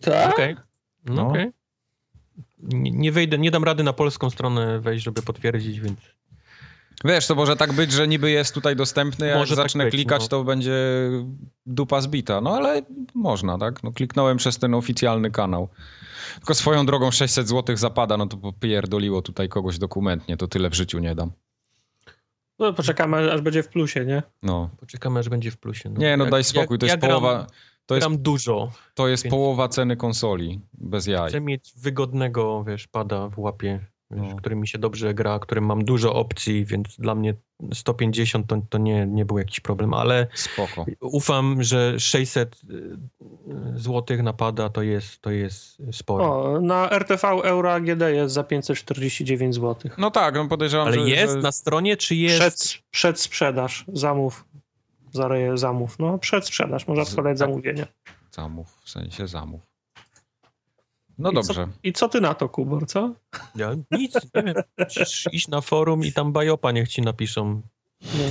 [0.00, 0.32] Tak?
[0.34, 0.56] Okej.
[1.04, 1.28] No, No.
[1.28, 1.50] okej.
[2.58, 5.98] Nie, nie wejdę, nie dam rady na polską stronę wejść, żeby potwierdzić, więc
[7.04, 9.94] Wiesz, to może tak być, że niby jest tutaj dostępny, jak Może tak zacznę być,
[9.94, 10.28] klikać, no.
[10.28, 10.74] to będzie
[11.66, 12.40] dupa zbita.
[12.40, 12.82] No ale
[13.14, 13.82] można, tak?
[13.82, 15.68] No kliknąłem przez ten oficjalny kanał.
[16.34, 20.74] Tylko swoją drogą 600 zł zapada, no to popierdoliło tutaj kogoś dokumentnie, to tyle w
[20.74, 21.30] życiu nie dam.
[22.58, 24.22] No, poczekamy, aż będzie w plusie, nie?
[24.42, 24.70] No.
[24.80, 25.88] poczekamy, aż będzie w plusie.
[25.98, 27.46] Nie, no Jak- daj spokój, to jak- jest ja gram- połowa...
[27.86, 28.72] To jest, Gram dużo.
[28.94, 31.28] to jest więc- połowa ceny konsoli, bez jaj.
[31.28, 33.80] Chcę mieć wygodnego, wiesz, pada w łapie,
[34.10, 34.36] No.
[34.36, 37.34] którym mi się dobrze gra, którym mam dużo opcji, więc dla mnie
[37.74, 40.86] 150 to, to nie, nie był jakiś problem, ale Spoko.
[41.00, 42.60] ufam, że 600
[43.74, 46.42] zł napada to jest, to jest sporo.
[46.54, 49.90] O, na RTV Euro AGD jest za 549 zł.
[49.98, 51.10] No tak, no podejrzewam, ale że...
[51.10, 51.40] jest że...
[51.40, 52.38] na stronie, czy jest...
[52.38, 54.44] Przed, przed sprzedaż, zamów,
[55.12, 55.98] zareje zamów.
[55.98, 57.48] No, przed sprzedaż, można Z- odkładać tak.
[57.48, 57.86] zamówienie.
[58.30, 59.69] Zamów, w sensie zamów.
[61.20, 61.68] No I dobrze.
[61.82, 63.14] I co ty na to, Kubor, co?
[63.56, 64.54] Ja, nic, nie wiem.
[64.78, 67.62] Musisz iść na forum i tam bajopa niech ci napiszą.
[68.02, 68.24] No,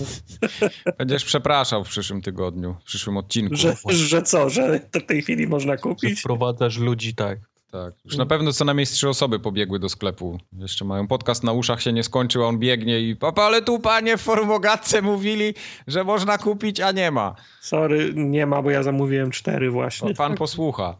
[0.97, 3.55] Będziesz przepraszał w przyszłym tygodniu, w przyszłym odcinku.
[3.55, 6.19] że, że co, że to w tej chwili można Że kupić?
[6.19, 7.39] wprowadzasz ludzi, tak.
[7.71, 7.93] Tak.
[8.05, 10.39] Już na pewno co najmniej trzy osoby pobiegły do sklepu.
[10.53, 13.79] Jeszcze mają podcast na uszach, się nie skończył, a on biegnie i papa, ale tu
[13.79, 15.53] panie w formogatce mówili,
[15.87, 17.35] że można kupić, a nie ma.
[17.61, 20.09] Sorry, nie ma, bo ja zamówiłem cztery właśnie.
[20.09, 20.99] No, pan posłucha.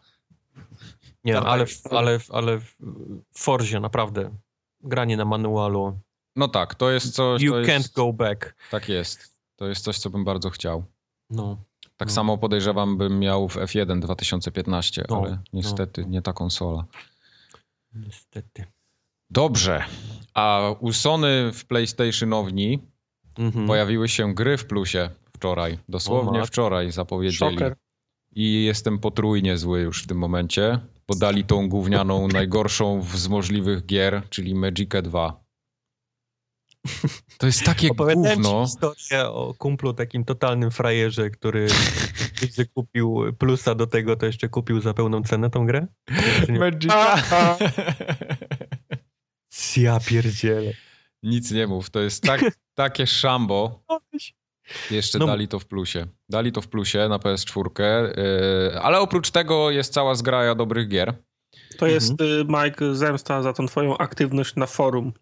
[1.24, 2.76] Nie, Tak, ale, w, ale, w- ale w
[3.38, 4.30] Forzie naprawdę
[4.82, 5.99] granie na manualu.
[6.36, 8.55] No tak, to jest coś, You can't jest, go back.
[8.72, 9.36] tak jest.
[9.55, 10.84] To jest coś, co bym bardzo chciał.
[11.30, 11.57] No.
[11.97, 12.13] Tak No.
[12.13, 16.86] samo podejrzewam bym miał w F1 2015, No, ale niestety nie ta konsola.
[17.93, 18.65] Niestety.
[19.30, 19.84] Dobrze.
[20.34, 22.80] A u Sony w PlayStationowni
[23.38, 23.67] Mhm.
[23.67, 25.80] pojawiły się gry w plusie wczoraj.
[25.89, 27.55] Dosłownie wczoraj zapowiedzieli.
[27.57, 27.76] Szoker.
[28.36, 30.80] I jestem potrójnie zły już w tym momencie,
[31.10, 35.43] bo dali tą gównianą, najgorszą z możliwych gier, czyli Magica 2.
[37.38, 38.66] To jest takie Opowiadałem gówno.
[38.66, 41.68] historię o kumplu takim totalnym frajerze, który
[42.74, 45.88] kupił plusa do tego, to jeszcze kupił za pełną cenę tą grę?
[46.60, 47.18] Magica.
[49.78, 50.72] Ja pierdzielę.
[51.24, 52.41] Nic nie mów, to jest tak,
[52.74, 53.84] takie szambo.
[54.91, 55.26] Jeszcze No.
[55.28, 56.05] dali to w plusie.
[56.30, 57.84] Dali to w plusie na PS4,
[58.72, 61.13] yy, ale oprócz tego jest cała zgraja dobrych gier.
[61.78, 65.13] To jest, y, Mike, zemsta za tą twoją aktywność na forum.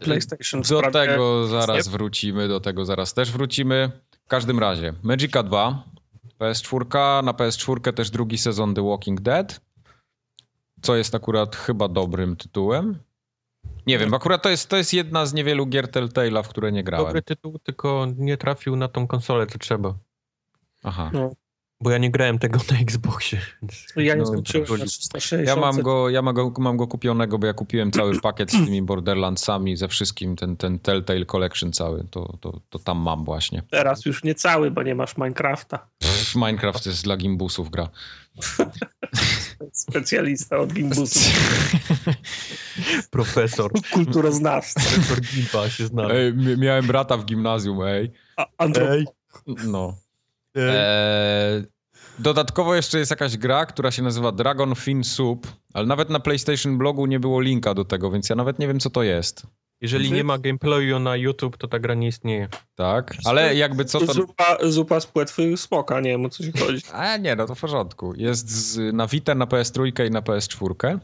[0.00, 1.92] PlayStation Do sprawia- tego zaraz Nie?
[1.92, 3.90] wrócimy, do tego zaraz też wrócimy.
[4.24, 5.84] W każdym razie, Magica 2,
[6.38, 9.60] PS4, na PS4 też drugi sezon The Walking Dead,
[10.82, 12.98] co jest akurat chyba dobrym tytułem.
[13.86, 16.84] Nie wiem, akurat to jest, to jest jedna z niewielu gier Telltale'a, w które nie
[16.84, 17.06] grałem.
[17.06, 19.94] Dobry tytuł, tylko nie trafił na tą konsolę, co trzeba.
[20.82, 21.10] Aha.
[21.80, 23.40] Bo ja nie grałem tego na Xboxie.
[23.62, 25.48] Więc Ja nie No, skończyłem na 360.
[25.48, 28.64] Ja mam go, ja mam go, mam go kupionego, bo ja kupiłem cały pakiet z
[28.64, 33.62] tymi Borderlandsami, ze wszystkim, ten, ten Telltale Collection cały, to, to, to tam mam właśnie.
[33.70, 35.86] Teraz już nie cały, bo nie masz Minecrafta.
[35.98, 37.88] Pff, Minecraft jest dla gimbusów gra.
[39.72, 41.20] Specjalista od Gimbusu.
[43.10, 43.70] Profesor.
[43.92, 44.80] Kulturoznawca.
[44.80, 46.14] Profesor Gimpa się znalazł.
[46.14, 48.10] Ej, mi- miałem brata w gimnazjum, ej.
[48.36, 48.86] A- Andro...
[49.66, 49.96] No.
[50.54, 50.62] Ej.
[50.68, 51.64] Eee,
[52.18, 56.78] dodatkowo jeszcze jest jakaś gra, która się nazywa Dragon Fin Soup, ale nawet na PlayStation
[56.78, 59.46] blogu nie było linka do tego, więc ja nawet nie wiem, co to jest.
[59.84, 62.48] Jeżeli nie ma gameplayu na YouTube, to ta gra nie istnieje.
[62.74, 63.14] Tak?
[63.24, 64.12] Ale jakby co to...
[64.12, 66.82] Zupa, zupa z płetwy smoka, nie wiem o co ci chodzi.
[66.92, 68.14] A nie, no to w porządku.
[68.16, 70.98] Jest z, na Vita, na PS3 i na PS4.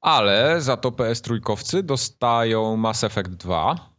[0.00, 3.90] Ale za to PS3-kowcy dostają Mass Effect 2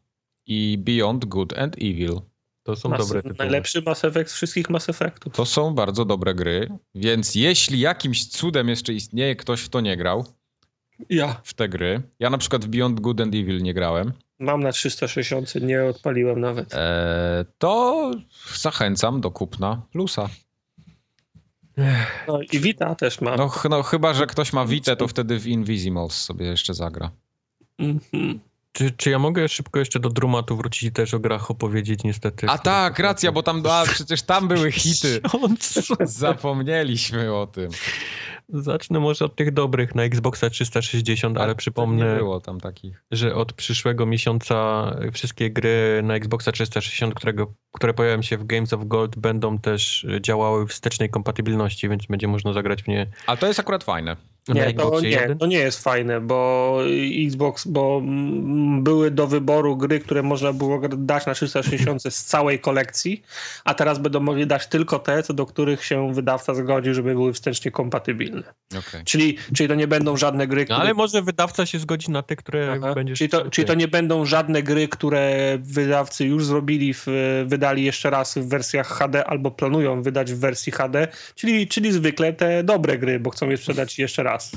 [0.46, 2.22] i Beyond Good and Evil.
[2.64, 3.36] To są Mass- dobre tytuły.
[3.40, 5.34] Najlepszy Mass Effect z wszystkich Mass Effectów.
[5.34, 9.98] To są bardzo dobre gry, więc jeśli jakimś cudem jeszcze istnieje ktoś, w to nie
[9.98, 10.26] grał,
[11.10, 12.02] Ja w te gry.
[12.20, 14.14] Ja na przykład w Beyond Good and Evil nie grałem.
[14.40, 16.74] mam na 360, nie odpaliłem nawet.
[16.74, 18.12] Eee, to
[18.56, 20.30] zachęcam do kupna plusa.
[22.28, 23.38] No i Vita też mam.
[23.38, 27.12] No, ch- no chyba, że ktoś ma Vita, to wtedy w Invisimals sobie jeszcze zagra.
[27.80, 28.40] Mhm.
[28.72, 32.48] Czy, czy ja mogę szybko jeszcze do Drumatu wrócić i też o grach opowiedzieć niestety?
[32.50, 35.22] A tak, racja, bo tam, a, przecież tam były hity.
[36.06, 37.70] Zapomnieliśmy o tym.
[38.50, 43.04] Zacznę może od tych dobrych na Xboxa 360, ale Nie przypomnę, było tam takich.
[43.12, 48.74] że od przyszłego miesiąca wszystkie gry na Xboxa 360, którego, które pojawią się w Games
[48.74, 53.38] of Gold, będą też działały w wstecznej kompatybilności, więc będzie można zagrać w nie Ale
[53.38, 54.16] to jest akurat fajne.
[54.48, 55.38] Nie, to nie, 1.
[55.38, 56.80] to nie jest fajne, bo
[57.26, 58.02] Xbox, bo
[58.80, 63.24] były do wyboru gry, które można było dać na 360 z całej kolekcji,
[63.64, 67.34] a teraz będą mogli dać tylko te, co do których się wydawca zgodził, żeby były
[67.34, 68.35] wstecznie kompatybilne.
[68.80, 69.04] Okay.
[69.04, 70.80] Czyli, czyli to nie będą żadne gry, No, które...
[70.80, 72.94] ale może wydawca się zgodzi na te, które Aha.
[72.94, 73.18] będziesz...
[73.18, 77.08] Czyli, to, czyli to nie będą żadne gry, które wydawcy już zrobili, w,
[77.46, 82.34] wydali jeszcze raz w wersjach HD albo planują wydać w wersji HD, czyli, czyli zwykle
[82.34, 84.52] te dobre gry, bo chcą je sprzedać jeszcze raz.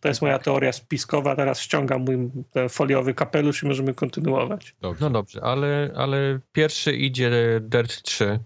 [0.00, 1.36] To jest moja teoria spiskowa.
[1.36, 4.74] Teraz ściągam mój ten foliowy kapelusz i możemy kontynuować.
[4.80, 5.04] Dobrze.
[5.04, 7.30] No dobrze, ale, ale pierwszy idzie
[7.60, 8.38] Dirt 3 e,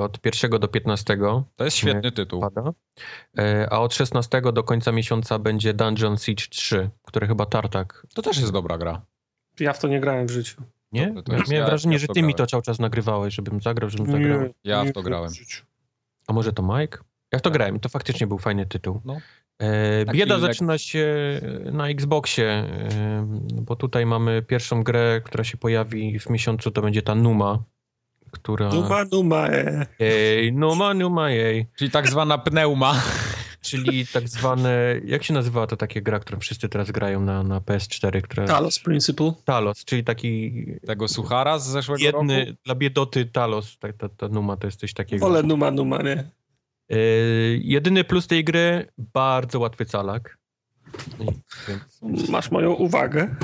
[0.00, 1.16] od 1 do 15
[1.56, 2.40] To jest świetny tytuł.
[2.40, 2.72] pada,
[3.38, 8.22] e, a od 16 do końca miesiąca będzie Dungeon Siege 3, które chyba Tartak, To
[8.22, 9.02] też jest dobra gra.
[9.60, 10.62] Ja w to nie grałem w życiu.
[10.92, 11.14] nie?
[11.22, 14.06] To Miałem ja- wrażenie, ja że ty mi to cały czas nagrywałeś, żebym zagrał, żebym
[14.12, 14.40] zagrał.
[14.64, 15.30] Ja w to nie grałem.
[15.30, 15.64] w życiu.
[16.26, 16.98] A może to Mike?
[17.32, 17.52] Ja w to Tak.
[17.58, 19.00] grałem, to faktycznie był fajny tytuł.
[19.04, 19.16] No.
[19.58, 21.06] E, bieda lek- zaczyna się
[21.72, 23.26] na Xboxie, e,
[23.62, 27.58] bo tutaj mamy pierwszą grę, która się pojawi w miesiącu, to będzie ta Numa,
[28.30, 28.68] która...
[28.68, 29.86] Numa, numa, e.
[30.00, 31.66] Ej, Numa, Numa, jej.
[31.76, 33.02] Czyli tak zwana pneuma.
[33.60, 37.60] Czyli tak zwane, jak się nazywała to takie gra, którą wszyscy teraz grają na, na
[37.60, 38.46] PS4, która...
[38.46, 39.32] Talos Principle.
[39.44, 40.52] Talos, czyli taki
[40.86, 42.58] Tego suchara z zeszłego jedny, roku.
[42.64, 45.26] dla biedoty Talos, ta, ta, ta Numa to jest coś takiego.
[45.26, 46.30] Wolę numa, numa, nie?
[46.90, 46.96] E,
[47.60, 50.38] jedyny plus tej gry, bardzo łatwy calak.
[51.68, 53.36] Więc, Masz moją uwagę.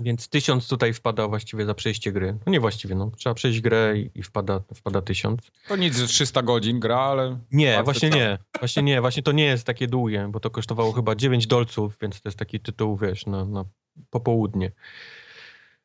[0.00, 2.38] Więc tysiąc tutaj wpada właściwie za przejście gry.
[2.46, 3.10] No nie właściwie, no.
[3.16, 5.40] Trzeba przejść grę i, i wpada, wpada tysiąc.
[5.68, 8.38] To nic, że 300 godzin gra, ale Nie, właśnie nie.
[8.58, 12.20] Właśnie nie, właśnie to nie jest takie długie, bo to kosztowało chyba 9 dolców, więc
[12.20, 13.64] to jest taki tytuł, wiesz, na, na
[14.10, 14.72] popołudnie.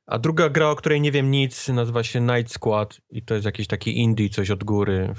[0.06, 3.46] A druga gra, o której nie wiem nic, nazywa się Night Squad i to jest
[3.46, 5.14] jakiś taki indie, coś od góry.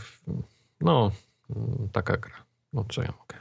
[0.81, 1.11] No,
[1.93, 2.35] taka gra.
[2.73, 3.37] No co ja mogę?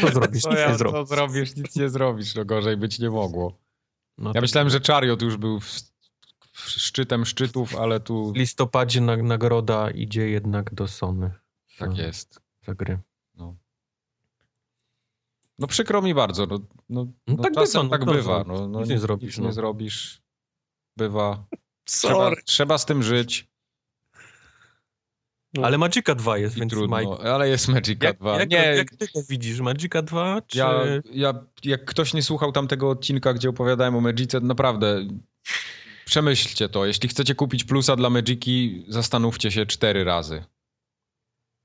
[0.00, 0.42] Co zrobisz?
[0.42, 1.08] co Nic ja nie co zrobisz.
[1.08, 3.58] zrobisz, nic nie zrobisz, no gorzej być nie mogło.
[4.20, 5.66] No Ja myślałem, że Chariot już był w,
[6.52, 11.30] w szczytem szczytów, ale tu w listopadzie na, nagroda idzie jednak do Sony.
[11.78, 12.40] tak za- jest.
[12.66, 12.98] Za gry.
[15.58, 16.46] No przykro mi bardzo.
[16.46, 16.58] No,
[16.88, 18.44] no, No no tak czasem bywa, no tak bywa.
[18.46, 19.44] No, no, Nic nie zrobisz, Nic no.
[19.46, 20.22] nie zrobisz.
[20.96, 21.44] Bywa.
[21.84, 23.49] Trzeba, trzeba z tym żyć.
[25.54, 25.66] No.
[25.66, 26.98] Ale Magica 2 jest, I więc trudno.
[26.98, 28.38] Mike, Ale jest Magica jak, 2.
[28.38, 29.60] jak, nie, jak ty to widzisz?
[29.60, 30.58] Magica 2 czy...
[30.58, 30.82] ja,
[31.12, 31.34] ja,
[31.64, 35.06] jak ktoś nie słuchał tamtego odcinka, gdzie opowiadałem o Magice, naprawdę
[36.04, 36.86] przemyślcie to.
[36.86, 40.44] Jeśli chcecie kupić plusa dla Magiki, zastanówcie się cztery razy.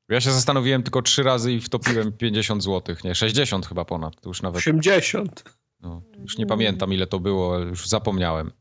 [0.10, 2.96] Ja się zastanowiłem tylko trzy razy i wtopiłem 50 zł.
[3.04, 4.22] Nie, 60 chyba ponad.
[4.22, 5.44] To już nawet 80.
[5.82, 8.52] No, już nie pamiętam ile to było, już zapomniałem.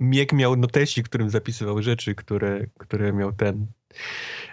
[0.00, 3.66] Miek miał notesik, którym zapisywał rzeczy, które, które miał ten.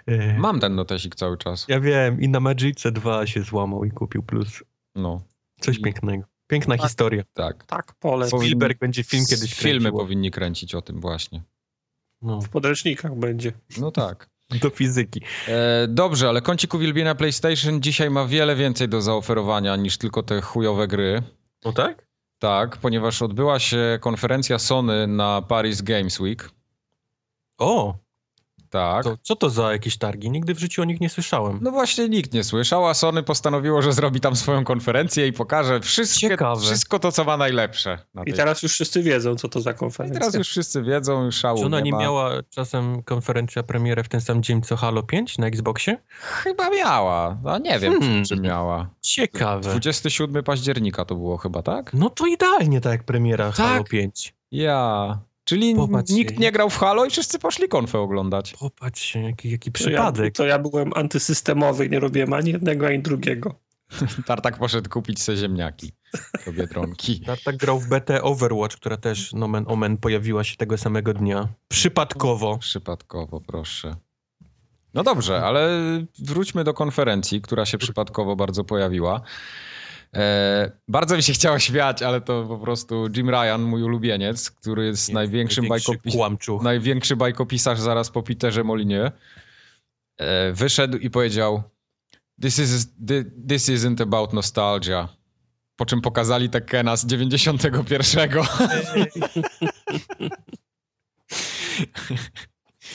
[0.06, 1.64] e, Mam ten notesik cały czas.
[1.68, 4.62] Ja wiem, i na Magice 2 się złamał i kupił plus.
[4.94, 5.22] No,
[5.60, 6.24] Coś I- pięknego.
[6.48, 6.86] Piękna Tak.
[6.86, 7.22] historia.
[7.34, 7.66] tak.
[7.66, 8.28] Tak, pole.
[8.28, 9.98] Spielberg będzie film kiedyś Filmy kręcił.
[9.98, 11.42] powinni kręcić o tym właśnie.
[12.22, 13.52] No, W podręcznikach będzie.
[13.78, 14.28] No tak.
[14.62, 15.20] do fizyki.
[15.48, 20.40] E, dobrze, ale kącik uwielbienia PlayStation dzisiaj ma wiele więcej do zaoferowania niż tylko te
[20.40, 21.22] chujowe gry.
[21.64, 22.06] No tak?
[22.38, 26.50] Tak, ponieważ odbyła się konferencja Sony na Paris Games Week.
[27.58, 27.94] O,
[28.70, 29.04] Tak.
[29.04, 30.30] to, co to za jakieś targi?
[30.30, 31.58] Nigdy w życiu o nich nie słyszałem.
[31.62, 35.80] No właśnie nikt nie słyszał, a Sony postanowiło, że zrobi tam swoją konferencję i pokaże
[35.80, 37.98] wszystkie, wszystko to, co ma najlepsze.
[38.14, 40.20] Na I teraz już wszyscy wiedzą, co to za I konferencja.
[40.20, 41.98] teraz już wszyscy wiedzą, już szału Czy ona nie ma.
[42.00, 45.96] miała czasem konferencja premierę w ten sam dzień co Halo 5 na Xboxie?
[46.20, 48.24] Chyba miała, a nie wiem, Hmm.
[48.24, 48.90] czy, czy miała.
[49.00, 49.70] Ciekawe.
[49.70, 51.92] 27 października to było chyba, tak?
[51.94, 53.54] No to idealnie tak jak premiera Tak.
[53.56, 54.34] Halo 5.
[54.50, 55.18] Ja.
[55.46, 58.54] Czyli Popatrzcie, nikt nie grał w Halo i wszyscy poszli konfę oglądać.
[58.60, 60.34] Popatrz się, jaki, jaki To ja, przypadek.
[60.36, 63.54] to ja byłem antysystemowy nie robiłem ani jednego, ani drugiego.
[64.26, 65.92] Tartak poszedł kupić se ziemniaki
[66.46, 67.20] do Biedronki.
[67.26, 71.48] Tartak grał w BT Overwatch, która też nomen omen pojawiła się tego samego dnia.
[71.68, 72.58] Przypadkowo.
[72.58, 73.96] Przypadkowo, proszę.
[74.94, 75.68] No dobrze, ale
[76.18, 79.20] wróćmy do konferencji, która się przypadkowo bardzo pojawiła.
[80.14, 84.86] E, bardzo mi się chciało śmiać, ale to po prostu Jim Ryan, mój ulubieniec, który
[84.86, 86.62] jest największym, Największy bajkopis kłamczuch.
[86.62, 89.12] największy bajkopisarz zaraz po Peterze Molinie,
[90.18, 91.62] e, wyszedł i powiedział
[92.42, 95.08] this, is, thi- this isn't about nostalgia.
[95.76, 98.30] Po czym pokazali Tekena z 91.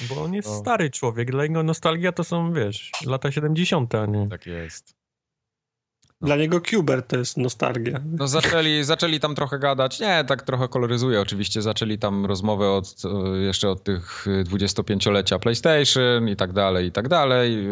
[0.09, 0.59] Bo on jest No.
[0.59, 1.31] stary człowiek.
[1.31, 4.27] Dla niego nostalgia to są, wiesz, lata 70., a nie.
[4.29, 4.95] tak jest.
[6.21, 8.01] Dla niego Kubert to jest nostalgia.
[8.05, 12.95] No zaczęli, zaczęli tam trochę gadać, nie, tak trochę koloryzuję oczywiście, zaczęli tam rozmowę od,
[13.05, 17.65] e, jeszcze od tych e, 25-lecia PlayStation i tak dalej, i tak dalej.
[17.65, 17.69] e,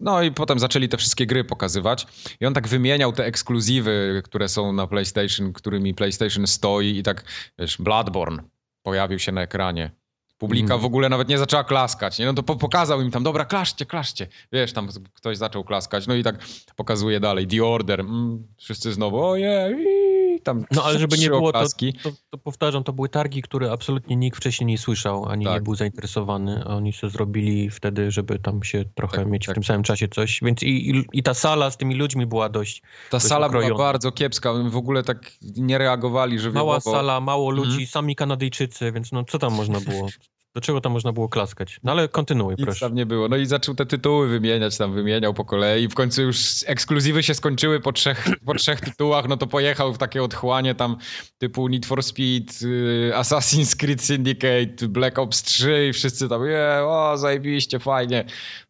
[0.00, 2.06] No i potem zaczęli te wszystkie gry pokazywać
[2.40, 7.24] i on tak wymieniał te ekskluzywy, które są na PlayStation, którymi PlayStation stoi i tak,
[7.58, 8.42] wiesz, Bloodborne
[8.82, 10.01] pojawił się na ekranie.
[10.42, 10.80] Publika Mhm.
[10.80, 12.26] w ogóle nawet nie zaczęła klaskać, nie?
[12.26, 14.26] No to po pokazał im tam, dobra, klaszcie, klaszcie.
[14.52, 16.44] Wiesz, tam ktoś zaczął klaskać, no i tak
[16.76, 21.64] pokazuje dalej, The Order, mm, wszyscy znowu, ojej, tam No ale żeby nie było, to,
[22.02, 25.54] to, to powtarzam, to były targi, które absolutnie nikt wcześniej nie słyszał, ani Tak.
[25.54, 29.54] nie był zainteresowany, a oni się zrobili wtedy, żeby tam się trochę Tak, mieć tak.
[29.54, 32.48] w tym samym czasie coś, więc i, i, i ta sala z tymi ludźmi była
[32.48, 33.84] dość Ta dość sala była ukrojona.
[33.84, 36.66] bardzo kiepska, w ogóle tak nie reagowali żywiołowo.
[36.66, 37.86] mała sala, mało ludzi, Mhm.
[37.86, 40.08] sami Kanadyjczycy, więc no co tam można było,
[40.54, 41.80] do czego tam można było klaskać?
[41.82, 42.86] No ale kontynuuj, Nic proszę.
[42.86, 43.28] tam nie było.
[43.28, 45.88] No i zaczął te tytuły wymieniać, tam wymieniał po kolei.
[45.88, 49.98] W końcu już ekskluzywy się skończyły po trzech, po trzech tytułach, no to pojechał w
[49.98, 50.96] takie otchłanie tam
[51.38, 56.80] typu Need for Speed, y, Assassin's Creed Syndicate, Black Ops 3 i wszyscy tam, je,
[56.84, 58.24] o zajebiście, fajnie.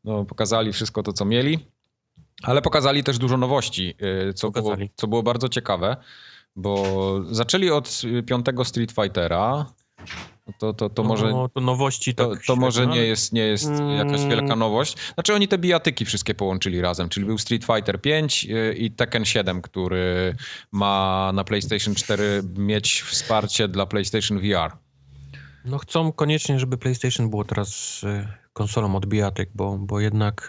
[0.05, 1.59] No pokazali wszystko to, co mieli.
[2.43, 3.95] Ale pokazali też dużo nowości,
[4.31, 5.97] y, co, było, co było bardzo ciekawe,
[6.57, 6.85] bo
[7.31, 9.67] zaczęli od y, piątego Street Fightera.
[10.59, 13.33] To, to, to może No, to nowości to, tak to może średnio, nie ale- jest,
[13.33, 14.29] nie jest jakaś Mm.
[14.31, 14.97] wielka nowość.
[15.15, 19.25] Znaczy oni te bijatyki wszystkie połączyli razem, czyli był Street Fighter 5 y, i Tekken
[19.25, 20.37] 7, który
[20.73, 24.73] ma na PlayStation 4 mieć wsparcie dla PlayStation VR.
[25.65, 28.01] No chcą koniecznie, żeby PlayStation było teraz
[28.53, 30.49] konsolą od bijatyk, bo, bo jednak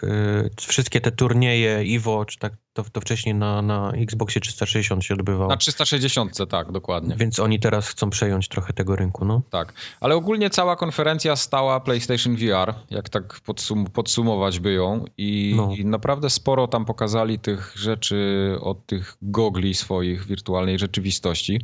[0.56, 5.14] y, wszystkie te turnieje Evo, czy tak, to, to wcześniej na, na Xboxie 360 się
[5.14, 5.50] odbywało.
[5.50, 7.16] Na 360, tak, dokładnie.
[7.16, 9.42] Więc oni teraz chcą przejąć trochę tego rynku, no.
[9.50, 15.54] Tak, ale ogólnie cała konferencja stała PlayStation VR, jak tak podsum podsumować by ją I,
[15.56, 15.74] No.
[15.78, 21.60] i naprawdę sporo tam pokazali tych rzeczy od tych gogli swoich wirtualnej rzeczywistości.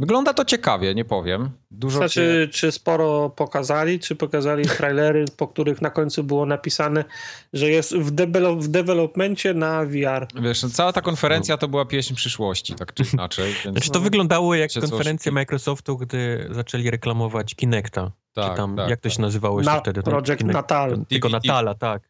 [0.00, 1.50] Wygląda to ciekawie, nie powiem.
[1.70, 7.04] Dużo się- Znaczy, czy sporo pokazali, czy pokazali trailery, po których na końcu było napisane,
[7.52, 10.26] że jest w, debelo- w developmencie na VR.
[10.42, 13.52] Wiesz, no, cała ta konferencja to była pieśń przyszłości, tak czy inaczej.
[13.64, 18.10] Więc, Znaczy to wyglądało jak Się coś- konferencja Microsoftu, gdy zaczęli reklamować Kinecta.
[18.34, 19.12] tak, czy tam, tak, jak to tak.
[19.16, 20.02] się nazywało jeszcze Na wtedy?
[20.02, 20.90] Project Kinect- Natal.
[20.90, 21.28] ten- Tylko.
[21.28, 22.02] Natala, tak.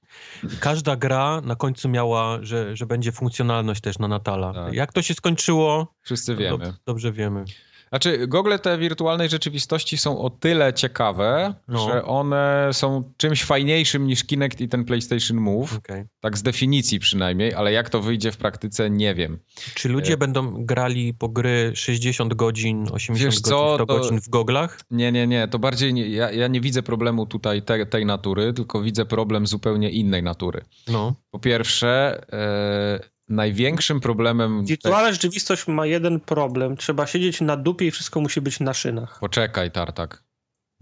[0.61, 4.55] Każda gra na końcu miała, że, że będzie funkcjonalność też na Natala.
[4.55, 4.75] Tak.
[4.75, 6.59] Jak to się skończyło, Wszyscy to wiemy.
[6.59, 7.45] dob- dobrze wiemy.
[7.93, 11.89] Znaczy, gogle te wirtualnej rzeczywistości są o tyle ciekawe, No.
[11.89, 15.77] że one są czymś fajniejszym niż Kinect i ten PlayStation Move.
[15.77, 16.05] Okej.
[16.21, 19.39] Tak z definicji przynajmniej, ale jak to wyjdzie w praktyce, nie wiem.
[19.75, 20.17] Czy ludzie E.
[20.17, 24.81] będą grali po gry 60 godzin, 80 Wiesz godzin, co, 100 to- godzin w goglach?
[24.91, 28.53] Nie, nie, nie, to bardziej nie, ja, ja nie widzę problemu tutaj te, tej natury,
[28.53, 30.61] tylko widzę problem zupełnie innej natury.
[30.89, 31.15] No.
[31.31, 34.65] Po pierwsze, e, największym problemem...
[34.65, 36.77] Wirtualna rzeczywistość ma jeden problem.
[36.77, 39.19] Trzeba siedzieć na dupie i wszystko musi być na szynach.
[39.21, 40.25] Poczekaj, Tartak.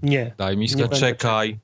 [0.02, 0.34] Nie.
[0.38, 0.90] Daj mi Nie skończyć.
[0.90, 1.58] będę Czekaj.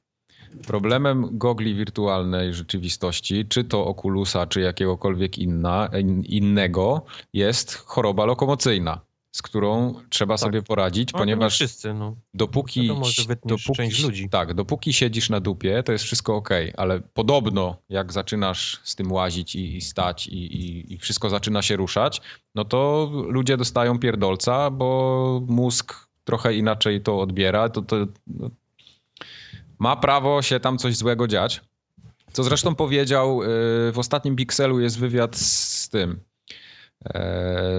[0.67, 9.01] Problemem gogli wirtualnej rzeczywistości, czy to Oculusa, czy jakiegokolwiek inna, in, innego, jest choroba lokomocyjna,
[9.35, 12.17] z którą trzeba sobie poradzić, No, ponieważ wszyscy, no.
[12.35, 13.07] dopóki, Wiadomo,
[13.45, 14.29] dopóki, część ludzi.
[14.29, 19.13] Tak, dopóki siedzisz na dupie, to jest wszystko ok, ale podobno jak zaczynasz z tym
[19.13, 22.21] łazić i, i stać i, i, i wszystko zaczyna się ruszać,
[22.55, 28.51] no to ludzie dostają pierdolca, bo mózg trochę inaczej to odbiera, to, to no,
[29.79, 31.61] ma prawo się tam coś złego dziać.
[32.33, 33.47] Co zresztą powiedział, y,
[33.93, 36.21] w ostatnim Pixelu jest wywiad z tym,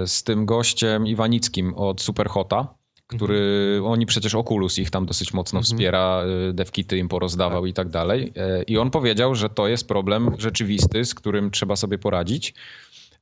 [0.05, 2.75] z tym gościem Iwanickim od Superhota,
[3.07, 5.63] który, oni przecież Oculus ich tam dosyć mocno Mhm.
[5.63, 8.33] wspiera, y, devkity im porozdawał i tak dalej.
[8.35, 12.53] E, I on powiedział, że to jest problem rzeczywisty, z którym trzeba sobie poradzić.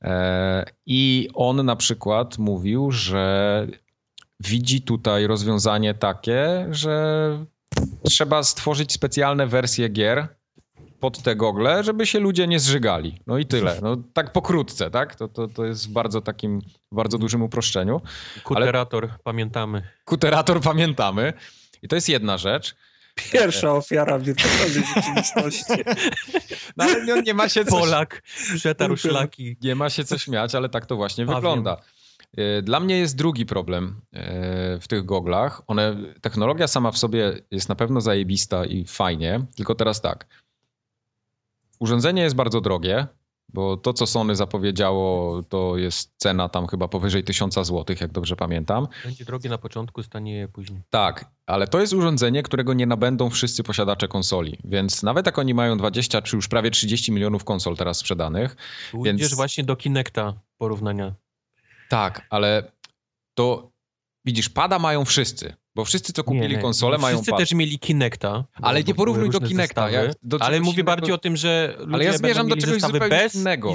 [0.02, 3.68] E, I on na przykład mówił, że
[4.39, 7.46] widzi tutaj rozwiązanie takie, że
[8.04, 10.28] trzeba stworzyć specjalne wersje gier
[11.04, 13.20] pod te gogle, żeby się ludzie nie zżygali.
[13.28, 13.80] No i tyle.
[13.82, 15.16] No, tak pokrótce, tak?
[15.16, 18.01] To, to, to jest w bardzo takim, bardzo dużym uproszczeniu.
[18.43, 19.84] Kuterator, pamiętamy.
[20.06, 21.34] Kuterator pamiętamy.
[21.82, 22.76] I to jest jedna rzecz.
[23.32, 25.74] Pierwsza ofiara wirtualnej rzeczywistości.
[26.78, 28.22] No ale nie, nie ma się co, Polak
[28.56, 29.58] przetarł szlaki.
[29.62, 31.78] nie ma się co śmiać, ale tak to właśnie A, wygląda.
[32.39, 34.20] Y, Dla mnie jest drugi problem y,
[34.80, 35.62] w tych goglach.
[35.68, 40.26] One, technologia sama w sobie jest na pewno zajebista i fajnie, tylko teraz tak.
[41.80, 43.08] Urządzenie jest bardzo drogie,
[43.54, 48.36] bo to, co Sony zapowiedziało, to jest cena tam chyba powyżej 1000 zł, jak dobrze
[48.36, 48.88] pamiętam.
[49.04, 50.82] Będzie drogie na początku, stanieje później.
[50.90, 54.58] Tak, ale to jest urządzenie, którego nie nabędą wszyscy posiadacze konsoli.
[54.64, 58.56] Więc nawet jak oni mają 20 czy już prawie 30 milionów konsol teraz sprzedanych,
[58.92, 61.14] Tu Więc- Idziesz właśnie do Kinecta porównania.
[61.90, 62.72] tak, ale
[63.34, 63.72] to
[64.26, 66.62] widzisz, pada mają wszyscy, bo wszyscy, co kupili Nie, nie.
[66.62, 67.40] konsole, No, mają Wszyscy pad.
[67.40, 68.32] też mieli Kinecta.
[68.60, 71.38] bo- Ale nie bo porównuj do Kinecta, ja do ale mówię innego- bardziej o tym,
[71.38, 73.74] że ludzie ja będą zmierzam do czegoś zupełnie bez innego.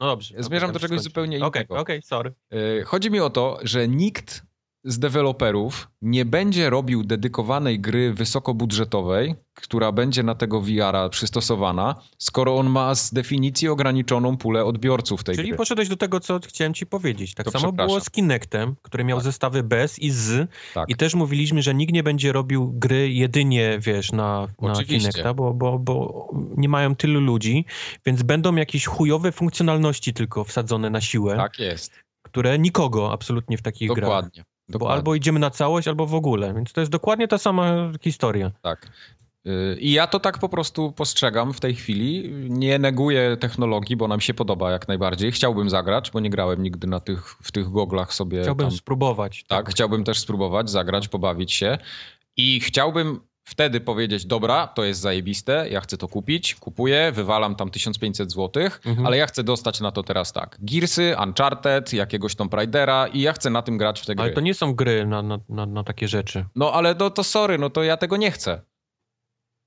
[0.00, 0.34] No dobrze.
[0.36, 1.02] Ja zmierzam do czegoś skończ.
[1.04, 1.80] zupełnie Okej, innego.
[1.80, 2.34] okej, sorry.
[2.50, 4.42] Yy, Chodzi mi o to, że nikt
[4.84, 12.56] z deweloperów nie będzie robił dedykowanej gry wysokobudżetowej, która będzie na tego VR-a przystosowana, skoro
[12.56, 15.56] on ma z definicji ograniczoną pulę odbiorców tej Czyli gry.
[15.56, 17.34] poszedłeś do tego, co chciałem ci powiedzieć.
[17.34, 19.24] Tak To samo było z Kinectem, który miał Tak.
[19.24, 20.50] zestawy bez i z.
[20.74, 20.88] Tak.
[20.90, 24.98] I też mówiliśmy, że nikt nie będzie robił gry jedynie, wiesz, na, na Oczywiście.
[25.10, 27.64] Kinecta, bo, bo, bo nie mają tylu ludzi,
[28.06, 31.92] więc będą jakieś chujowe funkcjonalności tylko wsadzone na siłę, Tak jest.
[32.22, 34.24] które nikogo absolutnie w takich grach.
[34.70, 34.92] Dokładnie.
[34.92, 36.54] Bo albo idziemy na całość, albo w ogóle.
[36.54, 38.50] Więc to jest dokładnie ta sama historia.
[38.62, 38.90] Tak.
[39.46, 42.30] Y, I ja to tak po prostu postrzegam w tej chwili.
[42.48, 45.32] Nie neguję technologii, bo nam się podoba jak najbardziej.
[45.32, 48.42] Chciałbym zagrać, bo nie grałem nigdy na tych, w tych goglach sobie.
[48.42, 48.76] Chciałbym tam.
[48.76, 49.44] spróbować.
[49.48, 51.78] Tak, chciałbym też spróbować, zagrać, pobawić się.
[52.36, 57.70] I chciałbym wtedy powiedzieć, dobra, to jest zajebiste, ja chcę to kupić, kupuję, wywalam tam
[57.70, 59.06] 1500 zł, Mhm.
[59.06, 60.56] ale ja chcę dostać na to teraz tak.
[60.60, 64.22] Gearsy, Uncharted, jakiegoś Tomb Raidera i ja chcę na tym grać w te gry.
[64.24, 66.44] Ale to nie są gry na, na, na, na takie rzeczy.
[66.56, 68.60] No ale no, to sorry, no to ja tego nie chcę.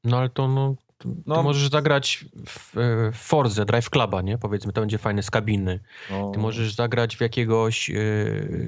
[0.04, 0.76] No ale to no...
[1.04, 1.38] To, No.
[1.38, 4.38] Ty możesz zagrać w, e, w Forze, Drive Cluba, nie?
[4.38, 5.80] Powiedzmy, to będzie fajne z kabiny.
[6.12, 6.32] No.
[6.34, 7.94] Ty możesz zagrać w jakiegoś e,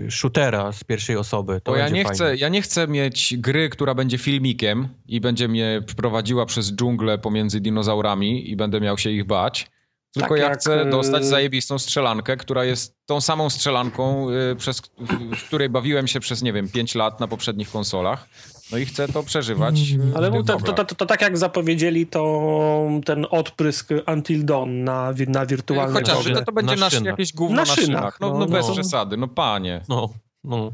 [0.09, 1.61] shootera z pierwszej osoby.
[1.63, 2.15] To Bo ja nie, fajne.
[2.15, 7.17] chcę, ja nie chcę mieć gry, która będzie filmikiem i będzie mnie prowadziła przez dżunglę
[7.17, 9.67] pomiędzy dinozaurami i będę miał się ich bać.
[10.13, 14.55] Tylko Tak ja jak, chcę y- dostać zajebistą strzelankę, która jest tą samą strzelanką, y,
[14.55, 18.27] przez, w- w której bawiłem się przez, nie wiem, 5 lat na poprzednich konsolach.
[18.72, 19.80] No i chcę to przeżywać.
[20.16, 25.13] Ale to, to, to, to, to tak jak zapowiedzieli, to ten odprysk Until Dawn na,
[25.28, 27.05] na wirtualne Chociaż to, to będzie Na nasz, szynach.
[27.05, 28.20] jakieś gówno Na na, szynach.
[28.22, 28.74] No, no, no, bez no.
[28.74, 29.82] przesady, no panie.
[29.89, 30.09] No,
[30.43, 30.72] no.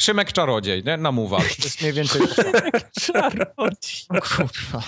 [0.00, 0.96] Szymek Czarodziej, nie?
[0.96, 1.36] Namuwa.
[1.38, 2.22] To jest mniej więcej
[4.22, 4.82] Kurwa.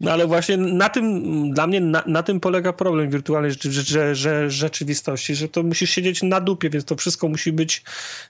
[0.00, 1.22] No ale właśnie na tym,
[1.52, 5.90] dla mnie na, na tym polega problem wirtualnej rzeczy, że, że, rzeczywistości, że to musisz
[5.90, 7.84] siedzieć na dupie, więc to wszystko musi być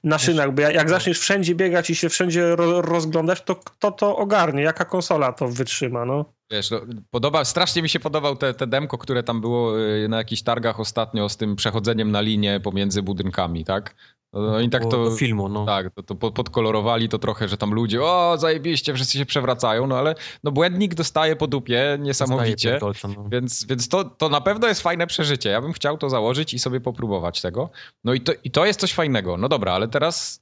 [0.04, 3.92] na szynach, bo jak, jak zaczniesz wszędzie biegać i się wszędzie ro, rozglądać, to kto
[3.92, 4.62] to ogarnie?
[4.62, 6.24] Jaka konsola to wytrzyma, no?
[6.50, 10.16] Wiesz, no, podoba, strasznie mi się podobał te, te demko, które tam było y, na
[10.16, 13.94] jakichś targach ostatnio z tym przechodzeniem na linię pomiędzy budynkami, tak?
[14.37, 15.66] No, no i tak to, do filmu, no.
[15.66, 19.87] tak, to, to po- podkolorowali to trochę, że tam ludzie, o zajebiście, wszyscy się przewracają,
[19.87, 20.14] no ale
[20.45, 23.28] no błędnik dostaje po dupie niesamowicie, pierdolca, no.
[23.28, 25.51] więc, więc to, to na pewno jest fajne przeżycie.
[25.51, 27.70] Ja bym chciał to założyć i sobie popróbować tego.
[28.05, 29.37] No i to, i to jest coś fajnego.
[29.37, 30.41] No dobra, ale teraz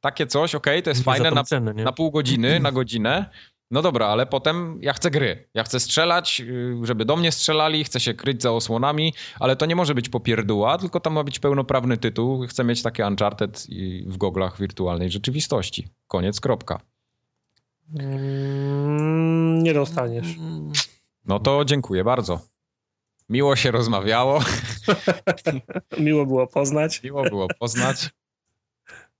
[0.00, 3.30] takie coś, okej, to jest Nie fajne na, cenę, na pół godziny, na godzinę,
[3.70, 5.48] No dobra, ale potem ja chcę gry.
[5.54, 9.66] Ja chcę strzelać, y, żeby do mnie strzelali, chcę się kryć za osłonami, ale to
[9.66, 12.46] nie może być popierdóła, tylko tam ma być pełnoprawny tytuł.
[12.46, 13.66] Chcę mieć takie Uncharted
[14.06, 15.88] w goglach wirtualnej rzeczywistości.
[16.08, 16.80] Koniec, kropka.
[17.98, 20.26] Mm, nie dostaniesz.
[21.24, 22.40] No to dziękuję bardzo.
[23.28, 24.40] Miło się rozmawiało,
[25.98, 27.02] Miło było poznać.
[27.02, 28.10] miło było poznać.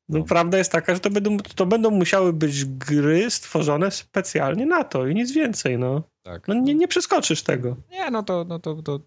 [0.09, 4.85] No, prawda jest taka, że to będą, to będą musiały być gry stworzone specjalnie na
[4.85, 6.03] to i nic więcej, no.
[6.23, 6.49] Tak.
[6.49, 7.77] No nie, nie przeskoczysz tego.
[7.91, 9.01] Nie, no to, no to, to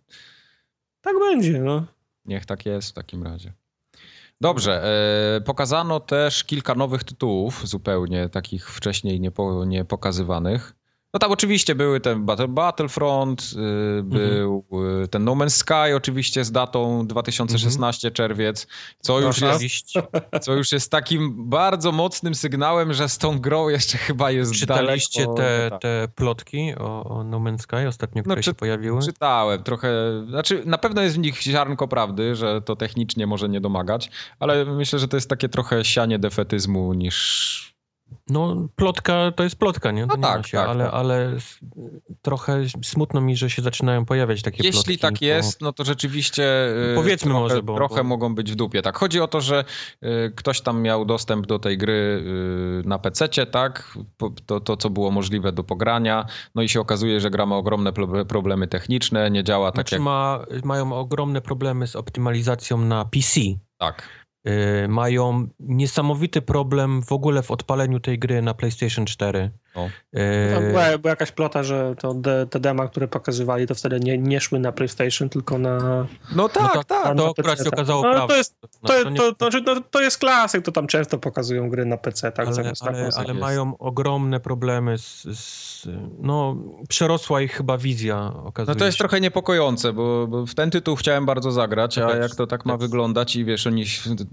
[1.02, 1.86] Tak będzie, no.
[2.26, 3.54] niech tak jest w takim razie.
[4.42, 4.84] Dobrze,
[5.38, 10.76] e, pokazano też kilka nowych tytułów, zupełnie takich wcześniej niepo, niepokazywanych.
[11.14, 13.42] No tam oczywiście były ten Battle, Battlefront,
[14.00, 14.66] y, był
[15.04, 18.68] y, ten No Man's Sky oczywiście z datą 2016 czerwiec,
[19.00, 19.86] co już, jest,
[20.42, 25.20] co już jest takim bardzo mocnym sygnałem, że z tą grą jeszcze chyba jest Czytaliście
[25.26, 25.36] daleko.
[25.42, 25.82] te, Tak.
[25.82, 29.02] te plotki o, o No Man's Sky ostatnio, które czy- się pojawiły?
[29.02, 29.90] Czytałem trochę,
[30.30, 34.66] znaczy na pewno jest w nich ziarnko prawdy, że to technicznie może nie domagać, ale
[34.66, 37.79] myślę, że to jest takie trochę sianie defetyzmu niż...
[38.30, 40.02] No, plotka to jest plotka, nie?
[40.02, 40.94] To No nie tak, się, tak, ale, tak.
[40.94, 41.36] ale
[42.22, 44.98] trochę smutno mi, że się zaczynają pojawiać takie Jeśli plotki.
[44.98, 46.44] tak bo- jest, no to rzeczywiście
[46.92, 48.82] y, Powiedzmy trochę, może, bo- trochę bo- mogą być w dupie.
[48.82, 49.66] Tak, chodzi o to, że
[50.04, 52.24] y, ktoś tam miał dostęp do tej gry
[52.86, 53.98] y, na PC-cie, tak?
[54.46, 57.94] To, to, co było możliwe do pogrania, no i się okazuje, że gra ma ogromne
[57.94, 60.02] pro- problemy techniczne, nie działa tak Znaczy jak...
[60.04, 63.40] ma, mają ogromne problemy z optymalizacją na PC.
[63.78, 64.04] Tak.
[64.46, 69.52] Yy, mają niesamowity problem w ogóle w odpaleniu tej gry na PlayStation 4.
[69.76, 69.90] O.
[70.14, 70.22] Yy,
[70.54, 74.18] Tam była, była jakaś plota, że to de, te dema, które pokazywali, to wtedy nie,
[74.18, 75.78] nie szły na PlayStation, tylko na...
[75.80, 76.06] No
[76.36, 77.04] no tak, to, tak.
[77.04, 78.36] to na akurat się okazało No, to prawdą.
[78.36, 81.70] jest- Na To, stronie- to, to, znaczy, no, to jest klasyk, to tam często pokazują
[81.70, 82.46] gry na PC, tak?
[82.46, 83.40] ale, zamiast ale, na ale jest.
[83.40, 85.88] mają ogromne problemy z, z...
[86.20, 86.56] No,
[86.90, 89.02] przerosła ich chyba wizja, okazuje No to jest się.
[89.02, 92.78] trochę niepokojące, bo, bo w ten tytuł chciałem bardzo zagrać, a jak to tak ma
[92.78, 93.84] wyglądać i wiesz, oni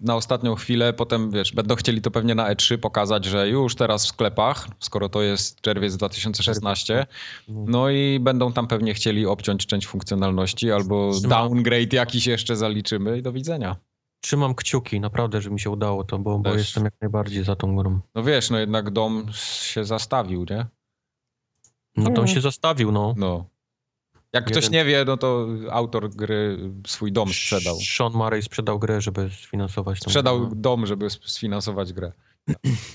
[0.02, 4.04] na ostatnią chwilę potem, wiesz, będą chcieli to pewnie na E3 pokazać, że już teraz
[4.04, 5.25] w sklepach, skoro to jest
[5.62, 7.06] czerwiec 2016,
[7.48, 13.22] no i będą tam pewnie chcieli obciąć część funkcjonalności albo downgrade jakiś jeszcze zaliczymy i
[13.22, 13.76] do widzenia.
[14.20, 17.76] Trzymam kciuki, naprawdę, że mi się udało to, bo, bo jestem jak najbardziej za tą
[17.76, 18.00] grą.
[18.14, 19.26] No wiesz, no jednak dom
[19.62, 20.66] się zastawił, nie?
[21.96, 22.28] No to on Mm.
[22.28, 23.14] się zastawił, no.
[23.16, 23.44] No.
[24.32, 27.76] Jak ktoś Jeden- nie wie, no to autor gry swój dom sprzedał.
[27.96, 30.50] Sean Murray sprzedał grę, żeby sfinansować tą Sprzedał grę.
[30.56, 32.12] dom, żeby sfinansować grę.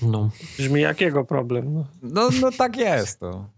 [0.02, 0.30] No.
[0.58, 1.74] Brzmi jak jego problem.
[1.74, 1.86] No.
[2.02, 3.20] No, no tak jest.
[3.20, 3.50] To.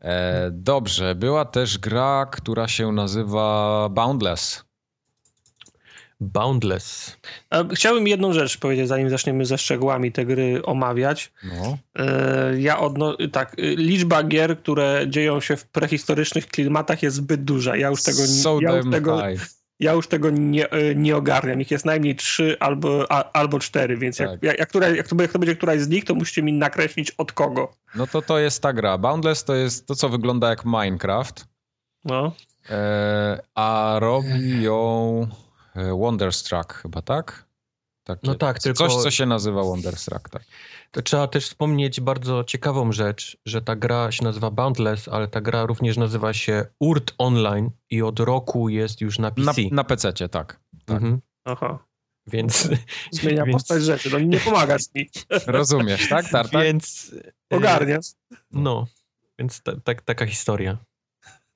[0.00, 4.64] E, dobrze, była też gra, która się nazywa Boundless.
[6.20, 7.16] Boundless.
[7.74, 11.32] Chciałbym jedną rzecz powiedzieć, zanim zaczniemy ze szczegółami te gry omawiać.
[11.44, 11.78] No.
[11.96, 13.16] E, Ja odno...
[13.32, 17.76] tak, e, liczba gier, które dzieją się w prehistorycznych klimatach jest zbyt duża.
[17.76, 19.57] Ja już tego, so ja już tego, high.
[19.80, 21.60] Ja już tego nie, e, nie ogarniam.
[21.60, 24.30] Ich jest najmniej trzy albo, a, albo cztery, więc Tak.
[24.30, 26.42] jak, jak, jak, która, jak, to, będzie- jak to będzie któraś z nich, to musicie
[26.42, 27.72] mi nakreślić od kogo.
[27.94, 28.98] No to to jest ta gra.
[28.98, 31.44] Boundless to jest to, co wygląda jak Minecraft,
[32.04, 32.32] No.
[32.70, 35.26] e, a robi ją
[35.76, 37.44] e, Wonderstruck chyba, tak?
[38.08, 40.42] Takie, No tak, tylko- Coś, co się nazywa Wonderstruck, tak.
[40.90, 45.40] To trzeba też wspomnieć bardzo ciekawą rzecz, że ta gra się nazywa Boundless, ale ta
[45.40, 49.62] gra również nazywa się Urt Online i od roku jest już na Na, PC.
[49.70, 50.60] na PC-cie, tak.
[50.86, 50.96] tak.
[50.96, 51.20] Mhm.
[51.44, 51.78] Aha.
[52.26, 52.68] Więc,
[53.12, 54.10] Zmienia więc, postać rzeczy.
[54.12, 55.10] No nie pomagasz mi.
[55.46, 56.62] Rozumiesz, tak, Tartak?
[56.62, 57.14] więc
[57.52, 58.06] e, Ogarniasz.
[58.52, 58.86] No,
[59.38, 60.78] więc ta, ta, taka historia.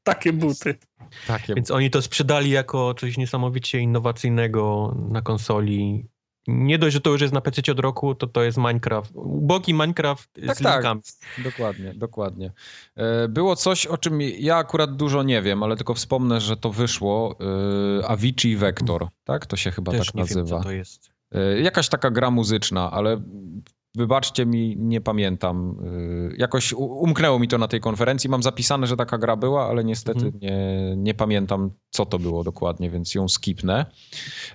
[0.03, 0.79] Takie buty.
[1.27, 1.55] Takie.
[1.55, 6.07] Więc oni to sprzedali jako coś niesamowicie innowacyjnego na konsoli.
[6.47, 9.11] Nie dość, że to już jest na PC od roku, to to jest Minecraft.
[9.15, 10.75] Ubogi Minecraft Tak, z tak.
[10.75, 11.01] linkami.
[11.45, 12.53] Dokładnie, dokładnie.
[12.97, 16.71] E, Było coś, o czym ja akurat dużo nie wiem, ale tylko wspomnę, że to
[16.73, 17.37] wyszło.
[18.03, 19.47] e, Avicii Vector, tak?
[19.47, 20.59] To się chyba Też tak nie wiem, nazywa.
[20.59, 21.11] co to jest.
[21.33, 23.21] E, Jakaś taka gra muzyczna, ale
[23.97, 25.77] wybaczcie mi, nie pamiętam.
[26.33, 28.31] E, Jakoś umknęło mi to na tej konferencji.
[28.31, 30.39] Mam zapisane, że taka gra była, ale niestety Mhm.
[30.43, 33.87] nie, nie pamiętam, co to było dokładnie, więc ją skipnę.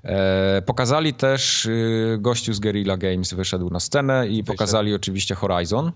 [0.03, 4.45] E, Pokazali też, y, gościu z Guerrilla Games wyszedł na scenę i Wyszedł.
[4.47, 5.91] pokazali oczywiście Horizon.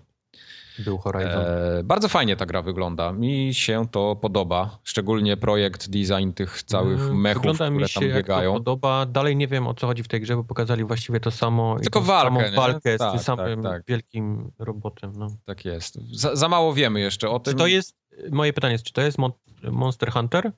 [0.85, 1.43] Był Horizon.
[1.79, 3.11] E, bardzo fajnie ta gra wygląda.
[3.11, 4.79] Mi się to podoba.
[4.83, 8.51] Szczególnie projekt, design tych całych Mm, mechów, Wygląda które mi się, tam jak biegają.
[8.53, 9.05] To podoba.
[9.05, 11.77] Dalej nie wiem o co chodzi w tej grze, bo pokazali właściwie to samo.
[11.79, 13.83] i Tylko walkę, walkę z Tak, tym samym tak, tak.
[13.87, 15.11] wielkim robotem.
[15.17, 15.27] No.
[15.45, 15.99] Tak jest.
[16.19, 17.59] Za, za mało wiemy jeszcze o Czy tym.
[17.59, 18.00] to jest
[18.31, 19.31] moje pytanie jest, czy to jest Mon
[19.71, 20.51] Monster Hunter,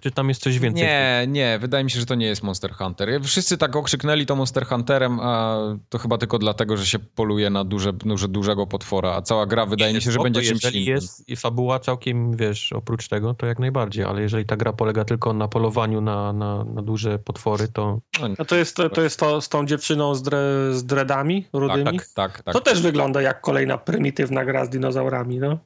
[0.00, 0.82] czy tam jest coś więcej?
[0.84, 3.20] Nie, nie, wydaje mi się, że to nie jest Monster Hunter.
[3.22, 5.58] Wszyscy tak okrzyknęli to Monster Hunterem, a
[5.88, 9.66] to chyba tylko dlatego, że się poluje na duże, duże, dużego potwora, a cała gra
[9.66, 10.94] wydaje mi się, że spoko, będzie czymś Jeżeli innym.
[10.94, 15.04] jest i fabuła całkiem, wiesz, oprócz tego, to jak najbardziej, ale jeżeli ta gra polega
[15.04, 19.02] tylko na polowaniu na, na, na duże potwory, to No, A to jest to, to,
[19.02, 20.38] jest to z tą dziewczyną z, dre,
[20.72, 21.98] z dreadami tak, rudymi?
[21.98, 22.54] tak, tak, tak.
[22.54, 25.58] To też wygląda jak kolejna prymitywna gra z dinozaurami, no.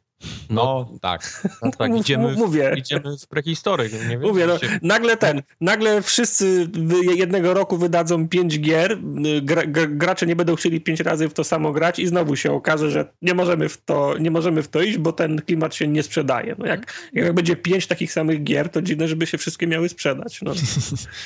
[0.51, 1.43] No, tak.
[1.61, 2.75] tak, tak Mów- idziemy, w, mówię.
[2.77, 4.21] idziemy z prehistoryk, nie wiem.
[4.21, 6.69] Mówię, no, się- nagle ten, nagle wszyscy
[7.17, 11.35] jednego roku wydadzą pięć gier, y, gra, gra, gracze nie będą chcieli pięć razy w
[11.35, 14.69] to samo grać i znowu się okaże, że nie możemy w to, nie możemy w
[14.69, 16.55] to iść, bo ten klimat się nie sprzedaje.
[16.59, 20.43] No jak, jak będzie pięć takich samych gier, to dziwne, żeby się wszystkie miały sprzedać.
[20.43, 20.53] No.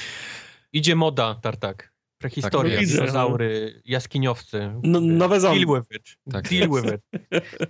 [0.73, 1.93] Idzie moda, tartak.
[2.21, 2.93] Prehistoria, Tak, no.
[2.95, 4.73] dinozaury, jaskiniowcy.
[4.83, 5.67] No, nowe zombie.
[5.67, 6.33] Deal with it.
[6.33, 7.01] Tak Deal with it.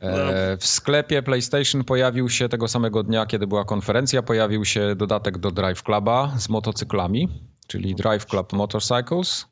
[0.03, 5.39] E, w sklepie PlayStation pojawił się tego samego dnia, kiedy była konferencja, pojawił się dodatek
[5.39, 7.29] do Drive Cluba z motocyklami,
[7.67, 9.47] czyli Drive Club Motorcycles.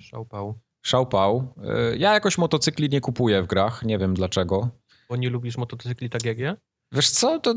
[0.00, 0.58] Szałpał.
[0.82, 1.54] Szałpał.
[1.64, 4.68] E, Ja jakoś motocykli nie kupuję w grach, nie wiem dlaczego.
[5.08, 6.56] Bo nie lubisz motocykli tak jak ja?
[6.92, 7.54] Wiesz co, to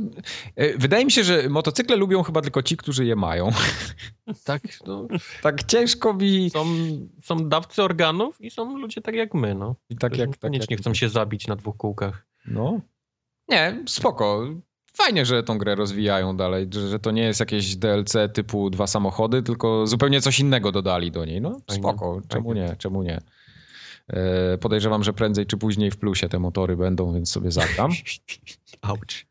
[0.56, 3.50] e, wydaje mi się, że motocykle lubią chyba tylko ci, którzy je mają.
[4.44, 5.08] Tak, no,
[5.42, 6.50] Tak ciężko mi...
[6.50, 6.66] są,
[7.24, 9.76] są dawcy organów i są ludzie tak jak my, no.
[9.90, 10.38] I tak jak...
[10.38, 12.26] Tak jak chcą się zabić na dwóch kółkach.
[12.46, 12.80] No.
[13.48, 14.48] Nie, spoko.
[14.94, 19.44] Fajnie, że tą grę rozwijają dalej, że, to nie jest jakieś DLC typu dwa samochody,
[19.44, 21.42] tylko zupełnie coś innego dodali do niej.
[21.42, 23.22] No spoko, czemu nie, czemu nie.
[24.08, 27.92] E, podejrzewam, że prędzej czy później w plusie te motory będą, więc sobie zagram.
[28.82, 29.28] Auć.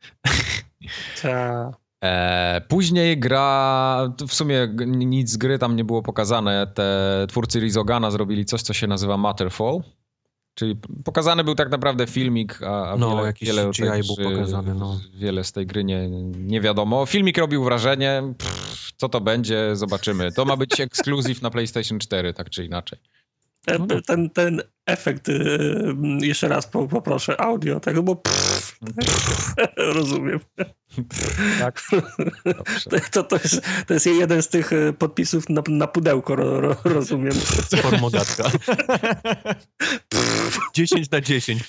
[1.22, 6.66] Ta, E, później gra, w sumie nic z gry tam nie było pokazane.
[6.74, 9.80] Te twórcy Rizogana zrobili coś, co się nazywa Matterfall.
[10.54, 15.00] Czyli pokazany był tak naprawdę filmik, a, No, wiele, jakiś wiele, tej był pokazany, no.
[15.14, 17.06] wiele z tej gry nie, nie wiadomo.
[17.06, 20.32] Filmik robił wrażenie, Pff, co to będzie, zobaczymy.
[20.32, 22.98] To ma być ekskluzyw na PlayStation 4, tak czy inaczej.
[23.66, 28.78] Ten, ten, ten efekt, y, jeszcze raz po, poproszę, audio tego, bo pff,
[29.94, 30.40] rozumiem.
[31.58, 31.82] Tak?
[32.44, 33.00] Dobrze.
[33.10, 36.76] To, to, jest, to jest jeden z tych y, podpisów na, na pudełko, ro, ro,
[36.84, 37.34] rozumiem.
[37.82, 38.44] Formogatka.
[40.74, 41.62] 10 na 10.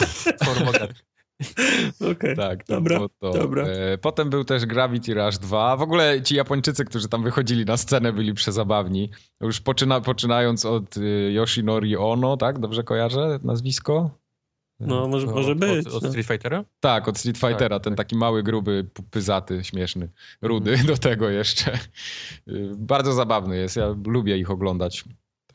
[0.45, 1.12] Formogatka.
[2.11, 2.35] Okej.
[2.35, 3.31] Tak, to Dobra, było to.
[3.33, 3.63] dobra.
[3.67, 5.77] E, Potem był też Gravity Rush 2.
[5.77, 9.09] W ogóle ci Japończycy, którzy tam wychodzili na scenę, byli przezabawni.
[9.41, 12.59] Już poczyna, poczynając od y, Yoshinori Ono, tak?
[12.59, 14.09] Dobrze kojarzę nazwisko?
[14.79, 15.87] No, może, może Od, być.
[15.87, 16.09] od, od no.
[16.09, 16.63] Street Fightera?
[16.79, 17.97] Tak, od Street Fightera, Tak, ten tak.
[18.07, 20.09] taki mały, gruby, pyzaty, śmieszny,
[20.41, 21.73] rudy do tego jeszcze.
[22.47, 25.03] Y, Bardzo zabawny jest, ja lubię ich oglądać.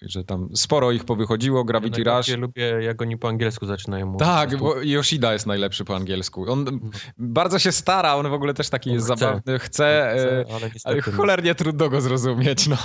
[0.01, 2.07] Także tam sporo ich powychodziło, Gravity Rush.
[2.07, 4.21] Najbardziej lubię, jak oni po angielsku zaczynają mówić.
[4.21, 4.83] Tak, bo.
[4.83, 6.53] Yoshida jest najlepszy po angielsku.
[6.53, 6.81] On
[7.19, 9.17] bardzo się stara, on w ogóle też taki On jest chce.
[9.17, 12.77] zabawny, chce, Chcę, e, ale ale cholernie trudno go zrozumieć, no.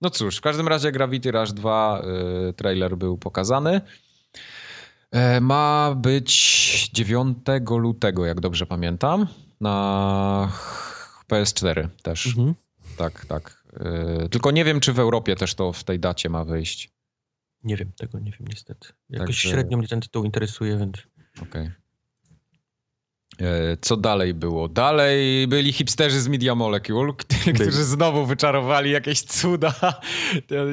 [0.00, 2.02] No cóż, w każdym razie Gravity Rush 2
[2.48, 3.80] y, trailer był pokazany.
[5.10, 7.38] E, ma być 9
[7.70, 9.26] lutego, jak dobrze pamiętam,
[9.60, 10.48] na
[11.28, 12.26] PS4 też.
[12.26, 12.54] Mhm.
[12.96, 13.59] Tak, tak.
[13.72, 16.90] E, tylko nie wiem, czy w Europie też to w tej dacie ma wyjść.
[17.64, 18.88] Nie wiem, tego nie wiem niestety.
[19.08, 20.96] Jakoś Także- średnio mnie ten tytuł interesuje, więc...
[21.42, 21.66] Okej.
[21.66, 21.79] E,
[23.80, 24.68] Co dalej było?
[24.68, 27.70] Dalej byli hipsterzy z Media Molecule, którzy Byli.
[27.72, 29.74] znowu wyczarowali jakieś cuda.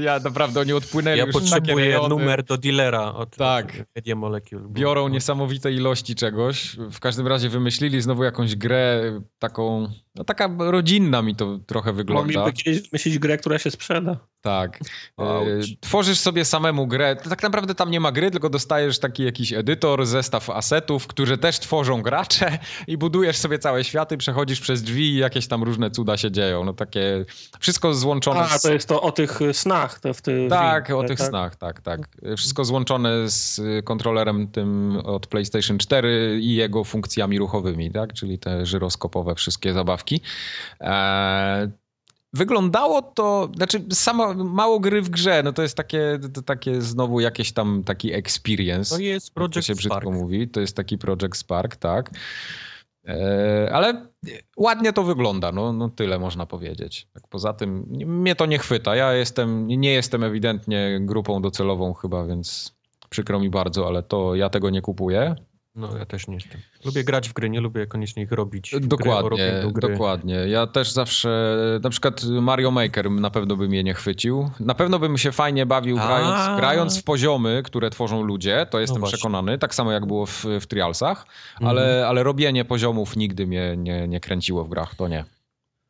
[0.02, 2.10] Ja naprawdę, oni odpłynęli Ja już takie potrzebuję rejony.
[2.10, 3.74] numer do dealera od Tak.
[3.96, 4.62] Media Molecule.
[4.70, 6.76] Biorą niesamowite ilości czegoś.
[6.92, 9.02] W każdym razie wymyślili znowu jakąś grę
[9.40, 12.40] taką, no taka rodzinna mi to trochę wygląda.
[12.40, 14.18] Mogliby kiedyś wymyślić grę, która się sprzeda.
[14.42, 14.80] Tak.
[15.18, 15.80] Auć.
[15.80, 17.16] Tworzysz sobie samemu grę.
[17.16, 21.60] Tak naprawdę tam nie ma gry, tylko dostajesz taki jakiś edytor, zestaw asetów, które też
[21.60, 26.18] tworzą gracze i budujesz sobie całe światy, przechodzisz przez drzwi i jakieś tam różne cuda
[26.18, 26.66] się dzieją.
[26.66, 27.26] No takie
[27.60, 28.62] wszystko złączone A, z...
[28.62, 30.00] to jest to o tych y, snach.
[30.00, 31.28] To w ty, Tak, o tych tak?
[31.28, 32.00] snach, tak, tak.
[32.38, 38.14] Wszystko złączone z y, kontrolerem tym od PlayStation 4 i jego funkcjami ruchowymi, tak?
[38.14, 40.22] Czyli te żyroskopowe wszystkie zabawki.
[40.80, 41.70] Eee,
[42.34, 47.20] Wyglądało to, znaczy samo, mało gry w grze, no to jest takie, to takie znowu
[47.20, 48.96] jakieś tam taki experience.
[48.96, 50.16] To jest jak to Project się brzydko Spark.
[50.16, 52.12] mówi, to jest taki Project Spark, tak.
[53.06, 54.08] Eee, ale
[54.58, 57.08] ładnie to wygląda, no, no tyle można powiedzieć.
[57.14, 58.96] Tak poza tym nie- mnie to nie chwyta.
[58.96, 62.76] Ja jestem, nie jestem ewidentnie grupą docelową chyba, więc
[63.10, 65.36] przykro mi bardzo, ale to ja tego nie kupuję.
[65.78, 66.62] No ja też nie jestem.
[66.86, 68.76] Lubię grać w gry, nie lubię koniecznie ich robić.
[68.82, 69.90] Dokładnie, gry.
[69.92, 70.34] dokładnie.
[70.36, 74.50] Ja też zawsze, na przykład Mario Maker na pewno by mnie nie chwycił.
[74.60, 79.00] Na pewno bym się fajnie bawił grając, grając w poziomy, które tworzą ludzie, to jestem
[79.00, 79.18] właśnie.
[79.18, 81.70] przekonany, tak samo jak było w, w Trialsach, Mhm.
[81.70, 85.26] ale, ale robienie poziomów nigdy mnie nie, nie kręciło w grach, to nie.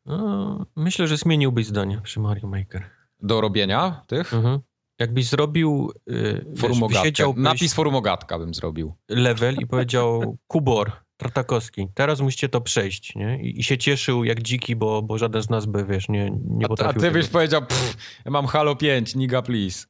[0.06, 2.84] No, myślę, że zmieniłbyś zdanie przy Mario Maker.
[3.22, 4.34] Do robienia tych?
[4.34, 4.58] Mhm.
[4.98, 7.00] Jakbyś zrobił wiesz, Forumogatka.
[7.02, 8.94] wysiedziałbyś Napis forumogatka bym zrobił.
[9.08, 13.42] level i powiedział Kubor Tartakowski, teraz musicie to przejść, nie?
[13.42, 16.64] I, I się cieszył jak dziki, bo, bo żaden z nas by, wiesz, nie, nie
[16.64, 17.18] A, a potrafił ty tego.
[17.18, 19.86] byś powiedział, pff, ja mam Halo 5, niga please.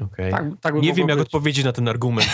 [0.00, 0.30] Okej.
[0.30, 1.26] Tak, tak Nie wiem, jak być.
[1.26, 2.28] odpowiedzieć na ten argument.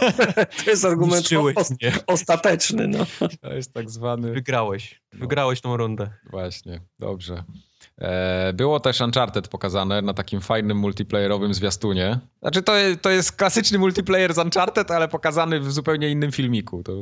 [0.64, 1.92] To jest argument mnie.
[2.06, 2.88] ostateczny.
[2.88, 3.06] No.
[3.40, 4.32] To jest tak zwany...
[4.32, 5.02] Wygrałeś.
[5.12, 6.10] Wygrałeś tą rundę.
[6.30, 7.44] Właśnie, dobrze.
[8.02, 12.18] E, Było też Uncharted pokazane na takim fajnym multiplayerowym zwiastunie.
[12.42, 12.72] Znaczy to,
[13.02, 16.82] to jest klasyczny multiplayer z Uncharted, ale pokazany w zupełnie innym filmiku.
[16.82, 16.92] To,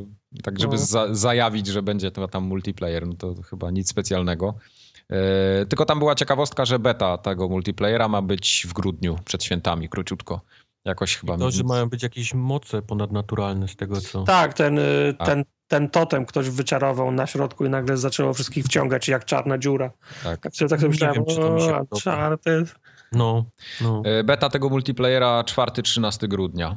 [0.42, 0.78] tak, żeby No.
[0.78, 4.54] za, zajawić, że będzie to tam multiplayer, no to chyba nic specjalnego.
[5.10, 9.88] E, Tylko tam była ciekawostka, że beta tego multiplayera ma być w grudniu, przed świętami,
[9.88, 10.40] króciutko.
[10.84, 11.38] Jakoś chyba...
[11.38, 14.22] To, że mają być jakieś moce ponadnaturalne z tego, co...
[14.24, 15.26] Tak, ten, y, A.
[15.26, 19.90] ten, ten totem ktoś wyczarował na środku i nagle zaczęło wszystkich wciągać jak czarna dziura.
[20.24, 20.40] Tak.
[20.40, 21.84] Tak sobie, tak sobie myślałem, wiem, czy to mi się o.
[21.90, 22.74] Uncharted.
[23.12, 23.44] No,
[23.80, 26.76] no, E, Beta tego multiplayera 4-13 grudnia.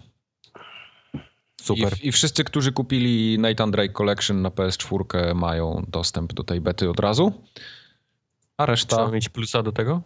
[1.62, 1.94] super.
[2.02, 6.90] I, I wszyscy, którzy kupili Nathan Drake Collection na PS4 mają dostęp do tej bety
[6.90, 7.34] od razu.
[8.58, 10.02] A reszta, Trzeba mieć plusa do tego?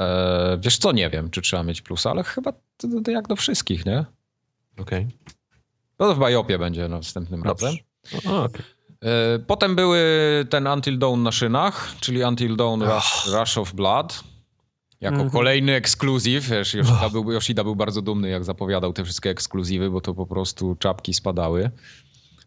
[0.00, 3.36] E, wiesz co, nie wiem, czy trzeba mieć plusa, ale chyba to, to jak do
[3.36, 4.04] wszystkich, nie?
[4.78, 5.06] Okej.
[5.98, 7.74] No to w Bajopie będzie następnym razem.
[8.12, 8.30] Dobrze.
[8.30, 8.62] O, okej.
[9.04, 10.00] E, potem były
[10.50, 14.24] ten Until Dawn na szynach, czyli Until Dawn Rush, Rush of Blood.
[15.00, 15.30] Jako Mhm.
[15.30, 16.48] kolejny ekskluzyw.
[16.48, 20.26] Wiesz, Yoshida, był, Yoshida był bardzo dumny, jak zapowiadał te wszystkie ekskluzywy, bo to po
[20.26, 21.70] prostu czapki spadały.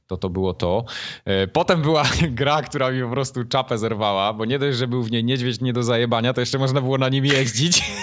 [0.08, 0.86] To to było to.
[1.26, 5.04] E, Potem była gra, która mi po prostu czapę zerwała, bo nie dość, że był
[5.04, 7.84] w niej niedźwiedź nie do zajebania, to jeszcze można było na nim jeździć.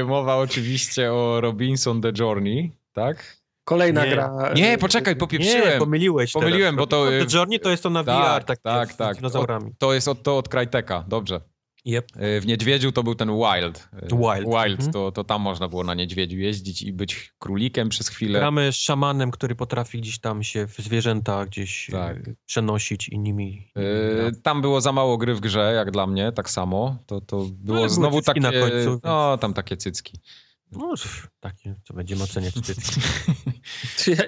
[0.00, 3.36] E, Mowa oczywiście o Robinson The Journey, tak?
[3.64, 4.10] Kolejna Nie.
[4.10, 4.52] gra.
[4.54, 5.78] Nie, poczekaj, Nie, popieprzyłem.
[5.78, 6.76] pomyliłeś Pomyliłem, teraz.
[6.76, 9.16] bo to, The Journey to jest to na tak, VR, tak, tak, z tak.
[9.16, 9.72] dinozaurami.
[9.78, 11.40] To jest od, to od Cryteka, dobrze.
[11.86, 12.06] Yep.
[12.16, 13.88] Y, W Niedźwiedziu to był ten Wild.
[13.94, 14.46] Y, Wild.
[14.48, 14.92] Wild, Mhm.
[14.92, 18.38] to, to tam można było na Niedźwiedziu jeździć i być królikiem przez chwilę.
[18.38, 22.24] Gramy z szamanem, który potrafi gdzieś tam się w zwierzęta gdzieś Tak.
[22.24, 22.34] tak.
[22.46, 23.70] przenosić i nimi...
[24.28, 26.98] Y, Tam było za mało gry w grze, jak dla mnie, tak samo.
[27.06, 28.40] To, to było były znowu takie...
[28.40, 30.20] na końcu, więc- No, tam takie cycki.
[30.72, 33.00] No, pff, takie, co będziemy oceniać cycki.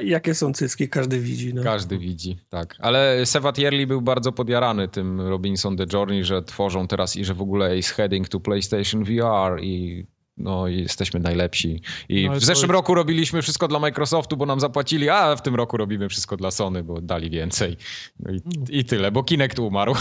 [0.05, 1.55] Jakie są cycki, każdy widzi.
[1.55, 1.63] No.
[1.63, 2.77] Każdy widzi, tak.
[2.79, 7.35] Ale Sevat Yerli był bardzo podjarany tym Robinson The Journey, że tworzą teraz i że
[7.35, 10.07] w ogóle jest heading to PlayStation VR i
[10.37, 11.83] no jesteśmy najlepsi.
[12.09, 15.43] I No, w zeszłym jest- roku robiliśmy wszystko dla Microsoftu, bo nam zapłacili, a w
[15.43, 17.77] tym roku robimy wszystko dla Sony, bo dali więcej.
[18.21, 18.41] No i,
[18.79, 19.95] i tyle, bo Kinect umarł.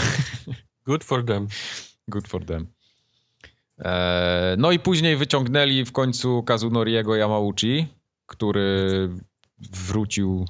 [0.86, 1.48] Good for them.
[2.08, 2.66] Good for them.
[3.84, 7.86] Eee, no i później wyciągnęli w końcu Kazunoriego Yamauchi,
[8.26, 9.08] który
[9.72, 10.44] wrócił.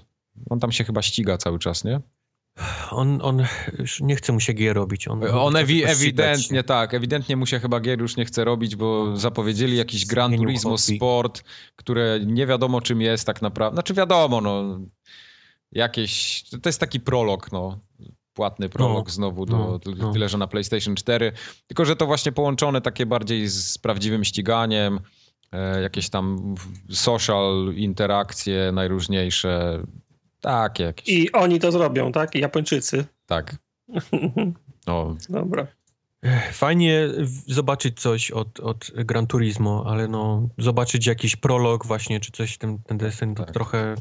[0.50, 2.00] On tam się chyba ściga cały czas, nie?
[2.90, 3.44] On, on
[3.78, 5.08] już nie chce mu się gier robić.
[5.08, 8.76] On, On ewi- ścigać ewidentnie tak, ewidentnie mu się chyba gier już nie chce robić,
[8.76, 10.96] bo zapowiedzieli jakiś Gran Turismo hobby.
[10.96, 11.44] Sport,
[11.76, 13.74] które nie wiadomo czym jest tak naprawdę.
[13.76, 14.80] Znaczy wiadomo, no
[15.72, 17.80] jakieś, to jest taki prolog, no.
[18.34, 20.12] Płatny prolog No, znowu, do, no, no.
[20.12, 21.32] tyle że na PlayStation 4.
[21.66, 25.00] Tylko, że to właśnie połączone takie bardziej z prawdziwym ściganiem,
[25.52, 26.54] e, jakieś tam
[26.90, 29.82] social interakcje najróżniejsze.
[30.40, 31.08] Takie jakieś.
[31.08, 32.34] I oni to zrobią, tak?
[32.34, 33.04] Japończycy.
[33.26, 33.56] Tak.
[34.86, 35.66] No, Dobra.
[36.52, 37.08] Fajnie
[37.46, 42.58] zobaczyć coś od, od Gran Turismo, ale no zobaczyć jakiś prolog właśnie, czy coś w
[42.58, 43.54] tym ten desen, to Tak.
[43.54, 43.94] trochę,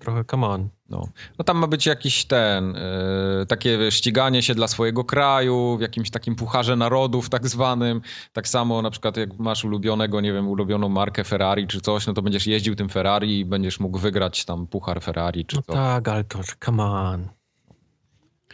[0.00, 0.68] trochę come on.
[0.90, 1.08] No.
[1.38, 6.10] no tam ma być jakiś ten, e, takie ściganie się dla swojego kraju, w jakimś
[6.10, 8.00] takim pucharze narodów tak zwanym.
[8.32, 12.12] Tak samo na przykład jak masz ulubionego, nie wiem, ulubioną markę Ferrari czy coś, no
[12.14, 15.72] to będziesz jeździł tym Ferrari i będziesz mógł wygrać tam puchar Ferrari czy No co.
[15.72, 17.28] tak, ale to come on.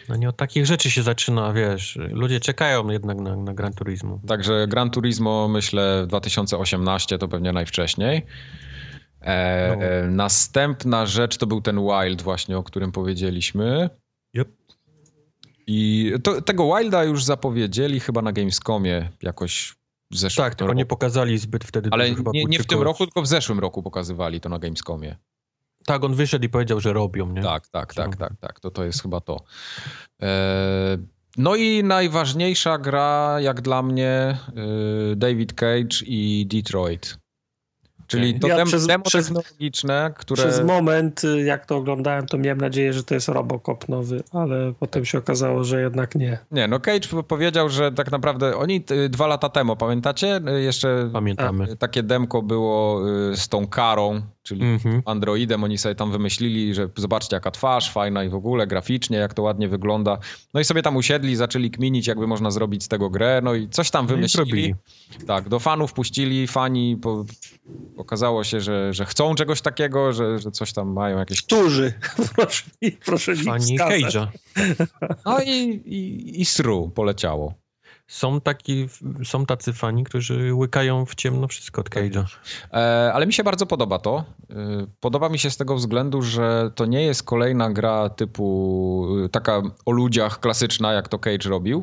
[0.09, 1.99] No nie od takich rzeczy się zaczyna, wiesz.
[2.11, 4.21] Ludzie czekają jednak na, na Gran Turismo.
[4.27, 8.27] Także Gran Turismo myślę 2018 to pewnie najwcześniej.
[9.21, 9.85] E, No.
[9.85, 13.91] e, następna rzecz to był ten Wild właśnie, o którym powiedzieliśmy.
[14.37, 14.49] Yep.
[15.67, 19.75] I to, tego Wilda już zapowiedzieli chyba na Gamescomie jakoś
[20.11, 20.79] w zeszłym Tak, tylko roku.
[20.79, 21.89] nie pokazali zbyt wtedy.
[21.93, 25.17] Ale nie, nie w tym roku, tylko w zeszłym roku pokazywali to na Gamescomie.
[25.87, 27.43] Tak, on wyszedł i powiedział, że robią, nie?
[27.43, 28.17] Tak, tak, tak, No.
[28.29, 28.61] tak, tak.
[28.61, 29.37] To, to jest chyba to.
[30.23, 30.29] E,
[31.39, 37.19] no i najważniejsza gra, jak dla mnie, e, David Cage i Detroit.
[38.07, 40.43] Czyli to Ja dem, przez- demo przez- technologiczne, które...
[40.43, 44.73] Przez moment, y, jak to oglądałem, to miałem nadzieję, że to jest Robocop nowy, ale
[44.81, 46.39] potem się okazało, że jednak nie.
[46.51, 50.41] Nie, no Cage po- powiedział, że tak naprawdę oni y, dwa lata temu, pamiętacie?
[50.57, 51.77] Y, Jeszcze Pamiętamy.
[51.77, 53.01] takie demko było
[53.37, 55.03] z tą karą, czyli Mhm.
[55.07, 55.65] Androidem.
[55.65, 59.43] Oni sobie tam wymyślili, że zobaczcie jaka twarz fajna i w ogóle graficznie, jak to
[59.43, 60.19] ładnie wygląda.
[60.55, 63.69] No i sobie tam usiedli, zaczęli kminić, jakby można zrobić z tego grę, no i
[63.69, 64.75] coś tam No wymyślili.
[65.27, 67.25] tak, do fanów puścili, fani po,
[67.97, 71.43] okazało się, że, że chcą czegoś takiego, że, że coś tam mają jakieś...
[71.43, 71.93] Którzy?
[72.37, 73.79] proszę, mi- proszę Fani.
[73.79, 74.27] Cage'a.
[75.27, 75.51] No i,
[75.85, 77.55] i, i sru poleciało.
[78.13, 78.89] Są, taki,
[79.25, 82.25] są tacy fani, którzy łykają w ciemno wszystko od Cage'a.
[82.73, 84.25] E, ale mi się bardzo podoba to.
[84.51, 84.55] E,
[85.01, 89.63] Podoba mi się z tego względu, że to nie jest kolejna gra typu e, taka
[89.87, 91.83] o ludziach klasyczna, jak to Cage robił.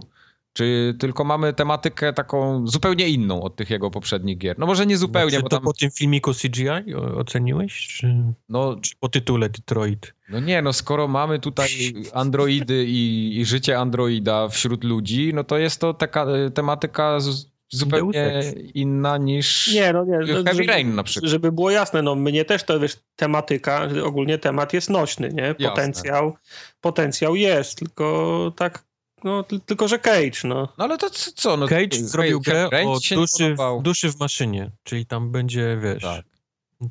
[0.60, 4.60] Czy tylko mamy tematykę taką zupełnie inną od tych jego poprzednich gier.
[4.60, 5.64] No może nie zupełnie, Czy bo to tam...
[5.66, 7.88] po tym filmiku CGI oceniłeś?
[7.88, 8.16] Czy,
[8.50, 10.14] No, czy po tytule Detroit?
[10.30, 11.68] no nie, no skoro mamy tutaj
[12.14, 17.46] androidy i, i życie androida wśród ludzi, no to jest to taka e, tematyka z,
[17.70, 18.42] zupełnie
[18.74, 20.18] inna niż Nie, no nie.
[20.28, 21.30] Heavy żeby- Rain na przykład.
[21.32, 25.44] Żeby było jasne, no mnie też to wiesz, tematyka, ogólnie temat jest nośny, nie?
[25.44, 25.70] Jasne.
[25.70, 26.36] Potencjał,
[26.82, 28.89] potencjał jest, tylko tak,
[29.24, 30.68] no ty- tylko że Cage, no.
[30.78, 31.58] No ale to co?
[31.58, 36.26] No, Cage zrobił grę o duszy duszy w maszynie, czyli tam będzie, wiesz, Tak.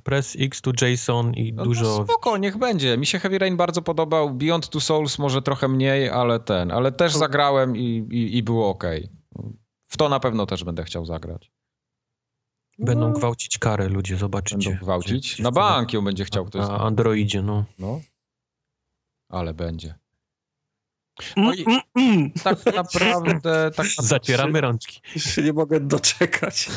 [0.02, 1.84] press X to JSON i No, dużo...
[1.98, 2.98] No spoko, niech będzie.
[2.98, 4.30] Mi się Heavy Rain bardzo podobał.
[4.30, 6.70] Beyond Two Souls może trochę mniej, ale ten.
[6.70, 8.84] Ale też zagrałem i, i, i było ok.
[9.88, 11.50] W to na pewno też będę chciał zagrać.
[12.78, 13.14] Będą No.
[13.14, 14.70] gwałcić karę ludzie, zobaczycie.
[14.70, 15.38] Będą gwałcić.
[15.38, 16.68] Na bank ją będzie chciał ktoś.
[16.68, 17.64] Na Androidzie, no.
[17.78, 18.00] No.
[19.28, 19.94] Ale będzie.
[21.36, 22.30] Mm, No i- mm, mm.
[22.44, 25.00] Tak naprawdę, tak Zacieramy rączki.
[25.20, 26.68] Się nie mogę doczekać.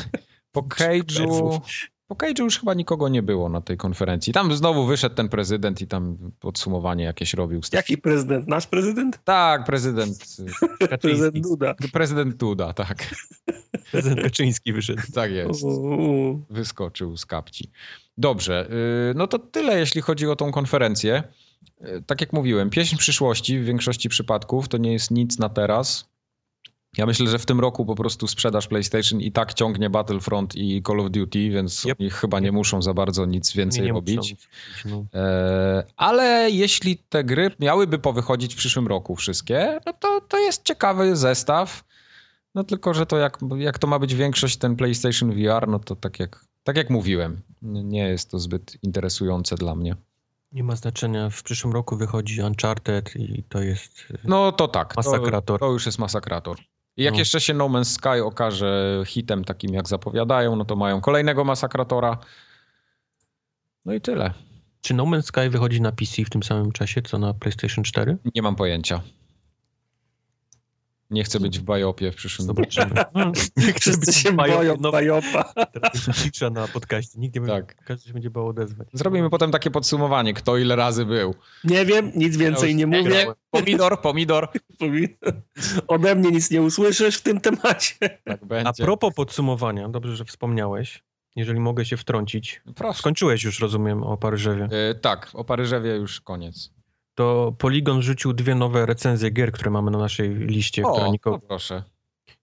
[0.52, 1.60] po Cage'u...
[2.06, 4.32] Po Cage'u już chyba nikogo nie było na tej konferencji.
[4.32, 7.60] Tam znowu wyszedł ten prezydent i tam podsumowanie jakieś robił.
[7.72, 8.48] Jaki prezydent?
[8.48, 9.18] Nasz prezydent?
[9.24, 10.18] Tak, prezydent.
[10.78, 11.40] Prezydent Kaczyński.
[11.40, 11.74] Duda.
[11.92, 13.14] Prezydent Duda, tak.
[13.90, 15.02] Prezydent Kaczyński wyszedł.
[15.14, 15.64] Tak jest.
[16.50, 17.70] Wyskoczył z kapci.
[18.18, 18.66] Dobrze,
[19.08, 21.22] yy, no to tyle jeśli chodzi o tą konferencję.
[21.80, 26.12] Yy, Tak jak mówiłem, pieśń przyszłości w większości przypadków to nie jest nic na teraz.
[26.96, 30.82] Ja myślę, że w tym roku po prostu sprzedaż PlayStation i tak ciągnie Battlefront i
[30.86, 32.00] Call of Duty, więc Yep.
[32.00, 34.36] oni chyba nie muszą za bardzo nic więcej nie nic robić,
[34.84, 35.04] no.
[35.14, 40.64] E, ale jeśli te gry miałyby powychodzić w przyszłym roku wszystkie, no to, to jest
[40.64, 41.84] ciekawy zestaw.
[42.54, 45.96] No tylko, że to jak, jak to ma być większość ten PlayStation VR, no to
[45.96, 49.96] tak jak, tak jak mówiłem, nie nie jest to zbyt interesujące dla mnie.
[50.52, 51.30] Nie ma znaczenia.
[51.30, 54.12] W przyszłym roku wychodzi Uncharted i to jest...
[54.24, 55.60] No to tak, to, Masakrator.
[55.60, 56.56] to już jest masakrator.
[56.96, 57.18] I jak No.
[57.18, 62.18] jeszcze się No Man's Sky okaże hitem takim jak zapowiadają, no to mają kolejnego masakratora.
[63.84, 64.32] No i tyle.
[64.80, 68.16] Czy No Man's Sky wychodzi na PC w tym samym czasie, co na PlayStation 4?
[68.34, 69.00] Nie mam pojęcia.
[71.12, 72.62] Nie chcę być w bajopie w przyszłym roku.
[72.70, 73.04] Zobaczymy.
[73.56, 75.52] Nie chcę Wszyscy być się bajo- boją no, Bajopa.
[75.72, 77.18] Teraz cisza na podcaście.
[77.18, 77.74] Nikt nie Tak.
[77.74, 77.84] tak.
[77.84, 78.88] każdy się będzie bał odezwać.
[78.92, 81.34] Zrobimy potem takie podsumowanie, kto ile razy był.
[81.64, 83.02] Nie wiem, nic więcej nie mówię.
[83.02, 83.34] grałem.
[83.50, 84.48] Pomidor, pomidor.
[85.88, 87.94] Ode mnie nic nie usłyszysz w tym temacie.
[88.24, 88.68] Tak będzie.
[88.68, 91.02] A propos podsumowania, dobrze, że wspomniałeś.
[91.36, 92.62] Jeżeli mogę się wtrącić.
[92.74, 92.98] Proszę.
[92.98, 94.68] Skończyłeś już, rozumiem, o Paryżewie.
[94.90, 96.70] E, tak, o Paryżewie już koniec.
[97.14, 100.82] To Polygon rzucił dwie nowe recenzje gier, które mamy na naszej liście.
[100.82, 101.36] która O, nikogo...
[101.36, 101.82] no proszę.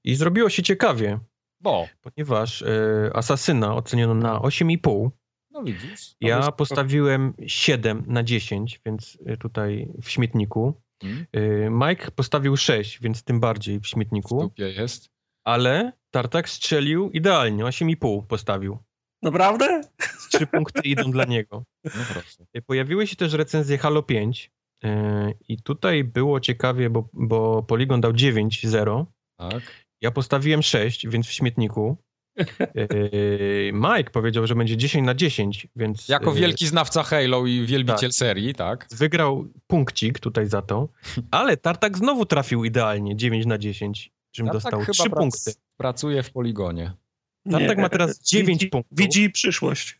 [0.03, 1.19] I zrobiło się ciekawie,
[1.61, 5.09] Bo, ponieważ y, Asasyna oceniono na 8,5.
[5.51, 6.15] no widzisz.
[6.21, 10.81] Ja Albo- postawiłem 7 na 10, więc y, tutaj w śmietniku.
[11.01, 11.25] Hmm?
[11.35, 14.41] Y, Mike postawił 6, więc tym bardziej w W śmietniku.
[14.41, 15.09] dupie jest.
[15.43, 18.77] Ale Tartak strzelił idealnie, 8,5 postawił.
[19.21, 19.81] Naprawdę?
[20.31, 21.63] Trzy punkty idą dla niego.
[21.83, 22.45] No proszę.
[22.65, 24.58] Pojawiły się też recenzje Halo 5 y,
[25.47, 29.05] i tutaj było ciekawie, bo, bo Polygon dał 9,0.
[29.37, 29.61] Tak.
[30.01, 31.97] Ja postawiłem 6, więc w śmietniku.
[32.93, 36.09] Y, Mike powiedział, że będzie 10 na 10, więc...
[36.09, 38.15] Jako y, wielki znawca Halo i wielbiciel tak.
[38.15, 38.87] serii, tak?
[38.91, 40.89] Wygrał punkcik tutaj za to,
[41.31, 45.19] ale Tartak znowu trafił idealnie 9 na 10, czym Ja dostał tak chyba 3 prac-
[45.19, 45.53] punkty.
[45.77, 46.91] Pracuje w poligonie.
[47.51, 48.97] Tartak ma teraz 9 widzi, punktów.
[48.97, 49.97] Widzi przyszłość.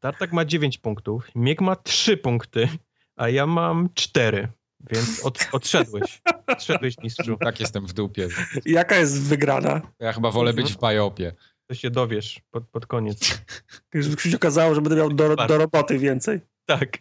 [0.00, 2.68] Tartak ma 9 punktów, Miek ma 3 punkty,
[3.16, 4.48] a ja mam 4,
[4.90, 6.22] więc od, odszedłeś.
[6.46, 7.36] Odszedłeś mistrzu.
[7.44, 8.28] Tak jestem w dupie.
[8.66, 9.80] Jaka jest wygrana?
[10.00, 11.32] Ja chyba wolę być w bajopie.
[11.66, 13.42] To się dowiesz pod, pod koniec.
[13.94, 16.40] Już się okazało, że będę miał do, do roboty więcej.
[16.66, 16.98] Tak.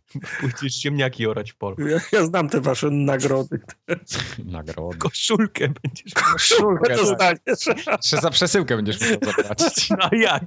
[0.40, 1.88] Pójdziesz ziemniaki orać w polu.
[1.88, 3.60] Ja, ja znam te wasze nagrody.
[4.44, 4.98] Nagrody.
[4.98, 6.96] Koszulkę będziesz Koszulkę tak.
[6.96, 7.86] dostaniesz.
[7.86, 9.90] Jeszcze za przesyłkę będziesz musiał zapłacić.
[9.90, 10.44] No a jak?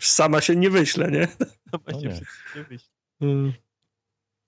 [0.00, 1.28] Sama się nie wyślę, nie?
[1.70, 2.14] Sama No się nie.
[2.14, 2.88] wszystkie wyśle.
[3.20, 3.52] Mm.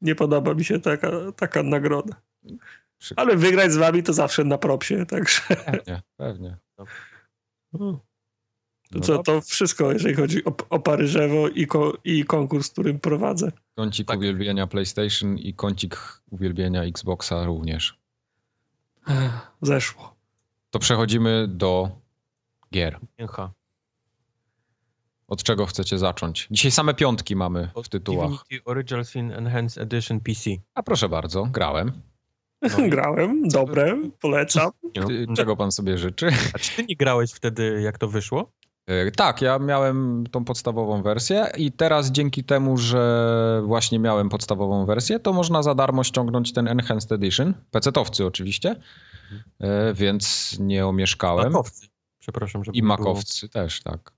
[0.00, 2.16] Nie podoba mi się taka, taka nagroda.
[2.98, 3.22] Przykro.
[3.24, 6.56] Ale wygrać z wami to zawsze na propsie, także Pewnie, pewnie.
[6.78, 6.84] no.
[7.72, 8.00] to,
[8.92, 9.22] No co, dobrze.
[9.22, 13.52] to wszystko, jeżeli chodzi o, o Paryżewo i, ko, i konkurs, którym prowadzę.
[13.76, 14.18] Kącik Tak.
[14.18, 15.96] uwielbienia PlayStation i kącik
[16.30, 17.98] uwielbienia Xboxa również.
[19.62, 20.14] Zeszło.
[20.70, 21.90] To przechodzimy do
[22.72, 22.98] gier.
[23.18, 23.52] Mięcha.
[25.28, 26.48] Od czego chcecie zacząć?
[26.50, 28.30] Dzisiaj same piątki mamy w tytułach.
[28.30, 30.50] Divinity Original Sin Enhanced Edition PC.
[30.74, 31.92] A proszę bardzo, grałem.
[32.78, 34.70] No Grałem, dobre, polecam.
[35.08, 36.28] Ty, czego pan sobie życzy?
[36.54, 38.52] A czy ty nie grałeś wtedy, jak to wyszło?
[38.86, 44.86] E, Tak, ja miałem tą podstawową wersję i teraz dzięki temu, że właśnie miałem podstawową
[44.86, 47.54] wersję, to można za darmo ściągnąć ten Enhanced Edition.
[47.72, 48.76] PC-towcy oczywiście,
[49.60, 51.52] e, więc nie omieszkałem.
[51.52, 51.86] Makowcy.
[52.18, 54.17] Przepraszam, żeby I makowcy też, tak.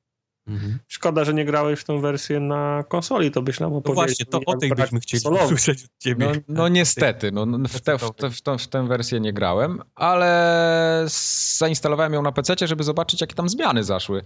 [0.51, 0.79] Mhm.
[0.89, 4.05] Szkoda, że nie grałeś w tą wersję na konsoli, to byś nam No opowiedział.
[4.07, 6.27] właśnie, to o tej byśmy chcieli usłyszeć od ciebie.
[6.27, 9.33] No, no niestety, no, no, w, te, w, te, w, tę- w tę wersję nie
[9.33, 11.05] grałem, ale
[11.59, 14.23] zainstalowałem ją na PC, żeby zobaczyć, jakie tam zmiany zaszły.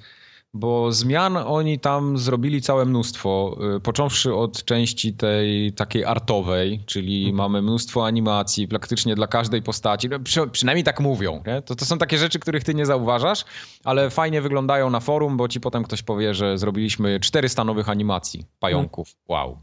[0.56, 7.18] Bo zmian oni tam zrobili całe mnóstwo, y, począwszy od części tej takiej artowej, czyli
[7.18, 7.36] Mhm.
[7.36, 10.08] mamy mnóstwo animacji praktycznie dla każdej postaci.
[10.08, 11.42] No, Przy, przynajmniej tak mówią.
[11.46, 11.62] Nie?
[11.62, 13.44] To, to są takie rzeczy, których ty nie zauważasz,
[13.84, 18.46] ale fajnie wyglądają na forum, bo ci potem ktoś powie, że zrobiliśmy 400 nowych animacji
[18.60, 19.16] pająków.
[19.28, 19.58] Wow.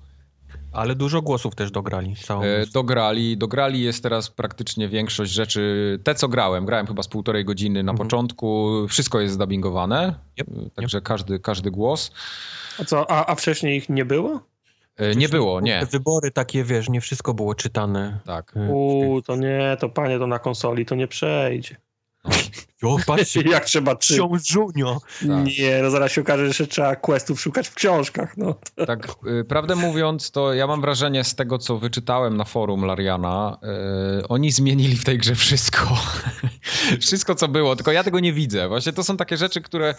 [0.72, 2.15] Ale dużo głosów też dograli.
[2.15, 5.99] Całą E, Dograli, dograli jest teraz praktycznie większość rzeczy.
[6.03, 8.07] Te, co grałem, grałem chyba z półtorej godziny na Mhm.
[8.07, 8.72] początku.
[8.88, 12.11] Wszystko jest zdubbingowane, Yep, e, także każdy, każdy głos.
[12.80, 14.40] A co, a, a wcześniej ich nie było?
[14.98, 15.86] E, Nie było, nie.
[15.91, 18.19] Wybory takie, wiesz, nie wszystko było czytane.
[18.26, 18.53] Tak.
[18.69, 21.76] Uuu, to nie, to panie, to na konsoli to nie przejdzie.
[22.84, 24.14] O, patrzcie, Jak trzeba trzy.
[24.14, 25.02] książunio.
[25.19, 25.45] Tak.
[25.60, 28.38] Nie, no zaraz się okaże, że jeszcze trzeba questów szukać w książkach.
[28.38, 28.56] No.
[28.88, 29.07] Tak,
[29.41, 33.57] y, prawdę mówiąc, to ja mam wrażenie z tego, co wyczytałem na forum Lariana,
[34.22, 35.98] y, oni zmienili w tej grze wszystko.
[37.02, 38.68] wszystko, co było, tylko ja tego nie widzę.
[38.68, 39.95] Właśnie to są takie rzeczy, które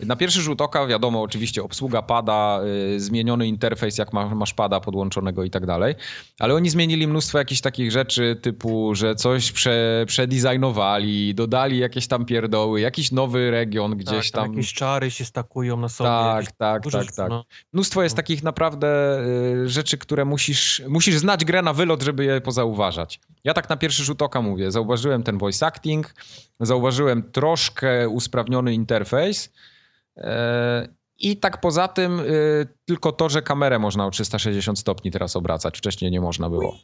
[0.00, 2.60] na pierwszy rzut oka, wiadomo, oczywiście obsługa pada,
[2.94, 5.94] y, zmieniony interfejs, jak ma, masz pada podłączonego i tak dalej,
[6.38, 12.24] ale oni zmienili mnóstwo jakichś takich rzeczy, typu, że coś prze, przedesignowali, dodali jakieś tam
[12.24, 14.52] pierdoły, jakiś nowy region gdzieś tak, tam.
[14.52, 16.10] Jakieś czary się stakują na sobie.
[16.10, 17.30] Tak, tak, tak, rzeczy, tak.
[17.30, 17.44] No.
[17.72, 19.20] Mnóstwo jest takich naprawdę
[19.64, 23.20] y, rzeczy, które musisz, musisz znać grę na wylot, żeby je pozauważać.
[23.44, 24.70] Ja tak na pierwszy rzut oka mówię.
[24.70, 26.14] Zauważyłem ten voice acting,
[26.60, 29.52] zauważyłem troszkę usprawniony interfejs
[30.16, 30.88] e,
[31.18, 35.78] i tak poza tym y, tylko to, że kamerę można o 360 stopni teraz obracać.
[35.78, 36.76] Wcześniej nie można było.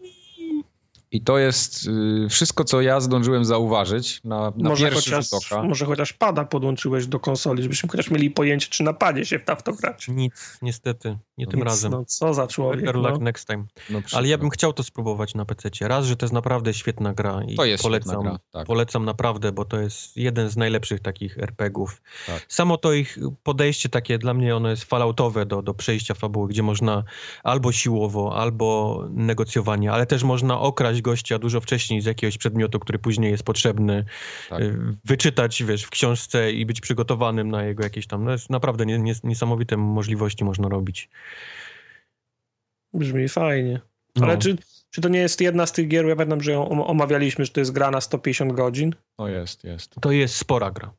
[1.13, 1.87] I to jest
[2.25, 5.63] y, wszystko, co ja zdążyłem zauważyć na, na może, pierwszy chociaż, rzut oka.
[5.63, 9.63] może chociaż pada podłączyłeś do konsoli, żebyśmy chociaż mieli pojęcie, czy na padzie się w
[9.63, 10.09] to grać.
[10.09, 11.93] Nic, niestety, nie tym Nic, razem.
[11.93, 12.81] No co za człowiek.
[12.85, 13.19] Better No.
[13.19, 13.65] next time.
[13.91, 15.69] No, Ale ja bym chciał to spróbować na PC.
[15.89, 18.67] Raz, że to jest naprawdę świetna gra i To jest polecam, świetna gra, tak.
[18.67, 22.03] polecam naprawdę, bo to jest jeden z najlepszych takich RPGów.
[22.27, 22.45] Tak.
[22.49, 26.63] Samo to ich podejście takie dla mnie ono jest falloutowe do, do przejścia fabuły, gdzie
[26.63, 27.05] można
[27.43, 32.99] albo siłowo, albo negocjowanie, ale też można okraść gościa dużo wcześniej z jakiegoś przedmiotu, który
[32.99, 34.05] później jest potrzebny,
[34.51, 34.61] Tak.
[34.63, 38.87] y, wyczytać, wiesz, w książce i być przygotowanym na jego jakieś tam, no jest naprawdę
[38.87, 41.09] nie, nie, niesamowite możliwości można robić.
[42.95, 43.81] Brzmi fajnie.
[44.17, 44.27] No.
[44.27, 44.57] Ale czy,
[44.91, 47.51] czy to nie jest jedna z tych gier, ja pamiętam, że ją om- omawialiśmy, że
[47.53, 48.95] to jest gra na 150 godzin?
[49.19, 49.95] No jest, jest.
[50.01, 50.93] To jest spora gra.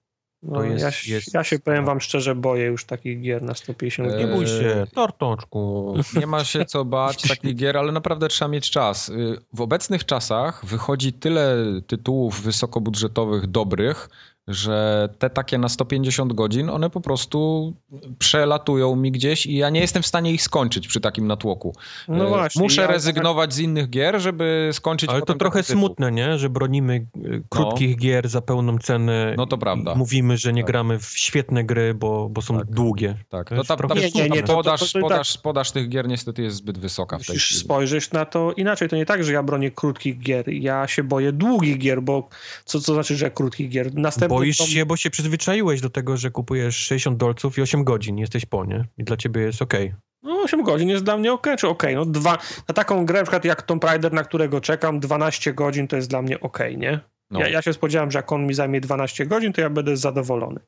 [0.44, 3.42] No, To jest- ja, się- jest- ja się powiem wam szczerze, boję już takich gier
[3.42, 4.36] na 150 E, Nie godzin.
[4.38, 5.94] bój się, tortoczku.
[6.20, 9.10] Nie ma się co bać takich gier, ale naprawdę trzeba mieć czas.
[9.10, 11.56] Y, W obecnych czasach wychodzi tyle
[11.88, 14.10] tytułów wysokobudżetowych, dobrych,
[14.48, 17.74] że te takie na 150 godzin, one po prostu
[18.20, 21.76] przelatują mi gdzieś i ja nie jestem w stanie ich skończyć przy takim natłoku.
[22.08, 22.62] No Y, właśnie.
[22.62, 26.38] Muszę ja- rezygnować z innych gier, żeby skończyć Ale to trochę smutne, nie?
[26.38, 29.34] Że bronimy y, krótkich gier za pełną cenę.
[29.38, 29.94] No to prawda.
[29.94, 30.72] I mówimy, że nie Tak.
[30.72, 32.66] gramy w świetne gry, bo, bo są Tak.
[32.72, 33.16] długie.
[33.30, 35.72] Tak, To no ta, ta, Nie, nie, nie, to- to- podaż, to- to- podaż, podaż
[35.72, 37.60] tych gier niestety jest zbyt wysoka w tej Musisz chwili.
[37.62, 38.90] spojrzeć na to inaczej.
[38.90, 40.50] To nie tak, że ja bronię krótkich gier.
[40.50, 42.30] Ja się boję długich gier, bo
[42.66, 43.94] co, co znaczy, że krótkich gier?
[43.96, 48.18] Następny Boisz się, bo się przyzwyczaiłeś do tego, że kupujesz 60 dolców i 8 godzin.
[48.18, 48.86] Jesteś po, nie?
[48.98, 49.94] I dla ciebie jest okej.
[50.24, 51.84] No 8 godzin jest dla mnie ok, czy ok.
[51.96, 52.38] No dwa,
[52.68, 56.10] na taką grę, na przykład jak Tomb Raider, na którego czekam, 12 godzin to jest
[56.10, 57.00] dla mnie ok, nie?
[57.32, 57.40] No.
[57.40, 60.60] Ja, ja się spodziewałem, że jak on mi zajmie 12 godzin, to ja będę zadowolony.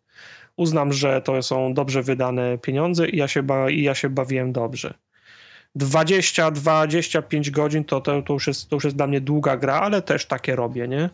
[0.58, 4.52] Uznam, że to są dobrze wydane pieniądze i ja się, ba, i ja się bawiłem
[4.52, 4.94] dobrze.
[5.80, 10.02] 20-25 godzin to, to, to, już jest, to już jest dla mnie długa gra, ale
[10.02, 11.10] też takie robię, nie?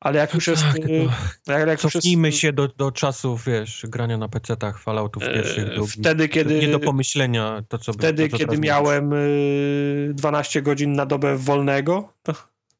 [0.00, 0.62] Ale jak już jest...
[0.62, 1.08] Tak, y,
[1.44, 5.34] tylko jak, już Cofnijmy jest, się do, do czasów, wiesz, grania na PC-tach, Falloutów e,
[5.34, 5.94] pierwszych, drugich.
[5.94, 6.58] Wtedy, kiedy...
[6.58, 11.36] Nie do pomyślenia to, co Wtedy, to, co kiedy miałem y, 12 godzin na dobę
[11.36, 12.34] wolnego, to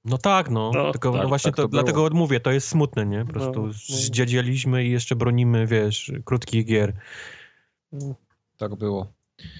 [0.05, 0.71] No tak, no.
[0.75, 3.25] No, tylko tak, no właśnie tak to, to dlatego odmówię, to jest smutne, nie?
[3.25, 3.73] Po prostu no.
[3.73, 6.93] zdziedzieliśmy i jeszcze bronimy, wiesz, krótkich gier.
[8.57, 9.13] Tak było.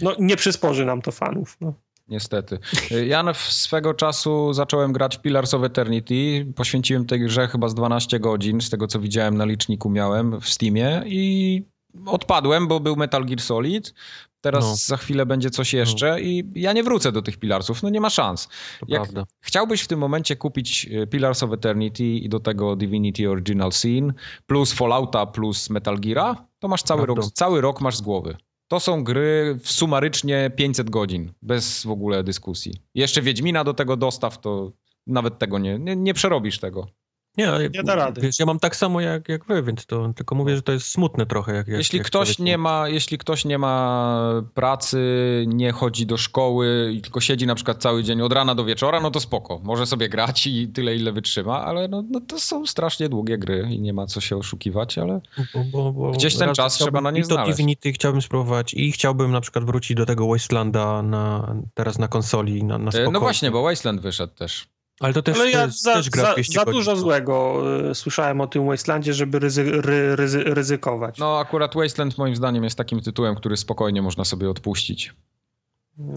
[0.03, 1.57] no, nie przysporzy nam to fanów.
[1.61, 1.75] No.
[2.11, 2.59] Niestety.
[3.07, 6.47] Ja w swego czasu zacząłem grać w Pillars of Eternity.
[6.57, 10.49] Poświęciłem tej grze chyba z 12 godzin, z tego co widziałem na liczniku miałem w
[10.49, 11.63] Steamie i
[12.07, 13.95] odpadłem, bo był Metal Gear Solid.
[14.41, 14.77] Teraz No.
[14.77, 18.11] za chwilę będzie coś jeszcze i ja nie wrócę do tych Pillarsów, no nie ma
[18.11, 18.49] szans.
[18.81, 19.25] To Jak prawda.
[19.41, 24.13] chciałbyś w tym momencie kupić e, Pillars of Eternity i do tego Divinity Original Sin
[24.47, 27.23] plus Fallouta plus Metal Geara, to masz cały Prawda.
[27.23, 28.37] rok, cały rok masz z głowy.
[28.71, 32.75] To są gry w sumarycznie 500 godzin, bez w ogóle dyskusji.
[32.95, 34.73] Jeszcze Wiedźmina do tego dostaw, to
[35.07, 36.87] nawet tego nie, nie, nie przerobisz tego.
[37.37, 38.21] Nie, Nie da rady.
[38.21, 40.87] Wiesz, ja mam tak samo jak, jak wy, więc to tylko mówię, że to jest
[40.87, 41.55] smutne trochę.
[41.55, 44.99] Jak, jak, Jeśli jak ktoś nie ma, jeśli ktoś nie ma pracy,
[45.47, 49.01] nie chodzi do szkoły i tylko siedzi na przykład cały dzień od rana do wieczora,
[49.01, 49.61] no to spoko.
[49.65, 53.69] Może sobie grać i tyle, ile wytrzyma, ale no, no to są strasznie długie gry
[53.71, 55.21] i nie ma co się oszukiwać, ale
[55.55, 57.57] Bo, bo, bo Gdzieś ten czas trzeba na nie i to znaleźć.
[57.57, 62.65] Divinity chciałbym spróbować i chciałbym na przykład wrócić do tego Wastelanda na, teraz na konsoli,
[62.65, 63.13] na, na E, spokojnie.
[63.13, 64.69] No właśnie, bo Wasteland wyszedł też.
[65.01, 67.95] Ale to też, Ale to ja za, też gra za, 200 za dużo złego y,
[67.95, 71.19] słyszałem o tym Wastelandzie, żeby ryzy, ry, ryzy, ryzykować.
[71.19, 75.15] No akurat Wasteland moim zdaniem jest takim tytułem, który spokojnie można sobie odpuścić.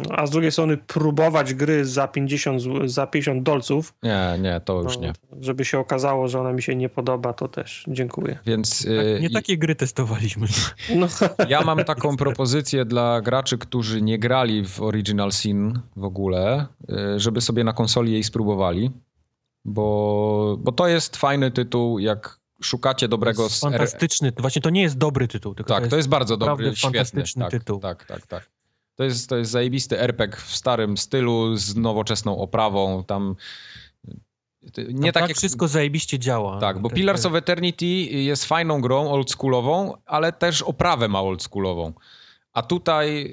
[0.10, 4.82] A z drugiej strony próbować gry za 50, zł- za 50 dolców, Nie, nie, to
[4.82, 5.14] już no, nie.
[5.42, 8.40] żeby się okazało, że ona mi się nie podoba, to też dziękuję.
[8.46, 10.48] Więc Tak, y, nie i- takie gry testowaliśmy.
[10.96, 11.08] No,
[11.48, 16.66] ja mam taką propozycję dla graczy, którzy nie grali w Original Sin w ogóle,
[17.16, 18.92] y, żeby sobie na konsoli jej spróbowali,
[19.66, 23.44] bo, bo to jest fajny tytuł, jak szukacie dobrego...
[23.44, 24.32] jest fantastyczny.
[24.38, 26.82] Właśnie to nie jest dobry tytuł, tylko Tak, to jest bardzo dobry, świetny.
[26.82, 27.80] fantastyczny tak, tytuł.
[27.80, 28.50] Tak, tak, tak.
[28.96, 33.36] To jest, to jest zajebisty RPG w starym stylu, z nowoczesną oprawą, tam...
[34.88, 36.60] Nie tak tak jak wszystko zajebiście działa.
[36.60, 41.94] Tak, bo Pillars of Eternity jest fajną grą oldschoolową, ale też oprawę ma oldschoolową.
[42.54, 43.32] A tutaj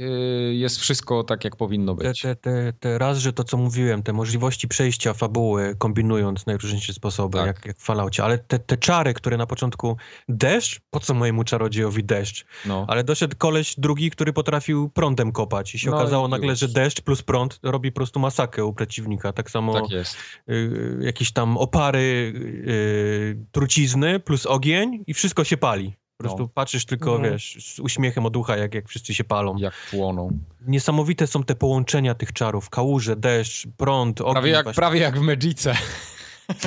[0.51, 2.23] y, jest wszystko tak, jak powinno być.
[2.23, 7.39] te, te, te raz, że to co mówiłem, te możliwości przejścia fabuły, kombinując najróżniejsze sposoby,
[7.39, 7.47] Tak.
[7.47, 9.97] jak, jak w Falloutie, ale te, te czary, które na początku
[10.29, 12.45] deszcz, po co mojemu czarodziejowi deszcz?
[12.67, 12.85] No.
[12.89, 16.69] Ale doszedł koleś drugi, który potrafił prądem kopać i się No okazało i nagle, że
[16.69, 19.33] deszcz plus prąd robi po prostu masakę u przeciwnika.
[19.33, 20.17] Tak samo Tak jest.
[20.51, 22.33] y, jakieś tam opary
[22.67, 26.00] y, trucizny plus ogień i wszystko się pali.
[26.21, 26.49] Po prostu No.
[26.49, 27.33] patrzysz tylko, Mhm.
[27.33, 29.57] wiesz, z uśmiechem od ucha, jak, jak wszyscy się palą.
[29.57, 30.39] Jak płoną.
[30.67, 32.71] Niesamowite są te połączenia tych czarów.
[32.71, 34.33] Kałuże, deszcz, prąd, ogień.
[34.33, 34.81] Prawie jak, właśnie.
[34.81, 35.75] prawie jak w Magice.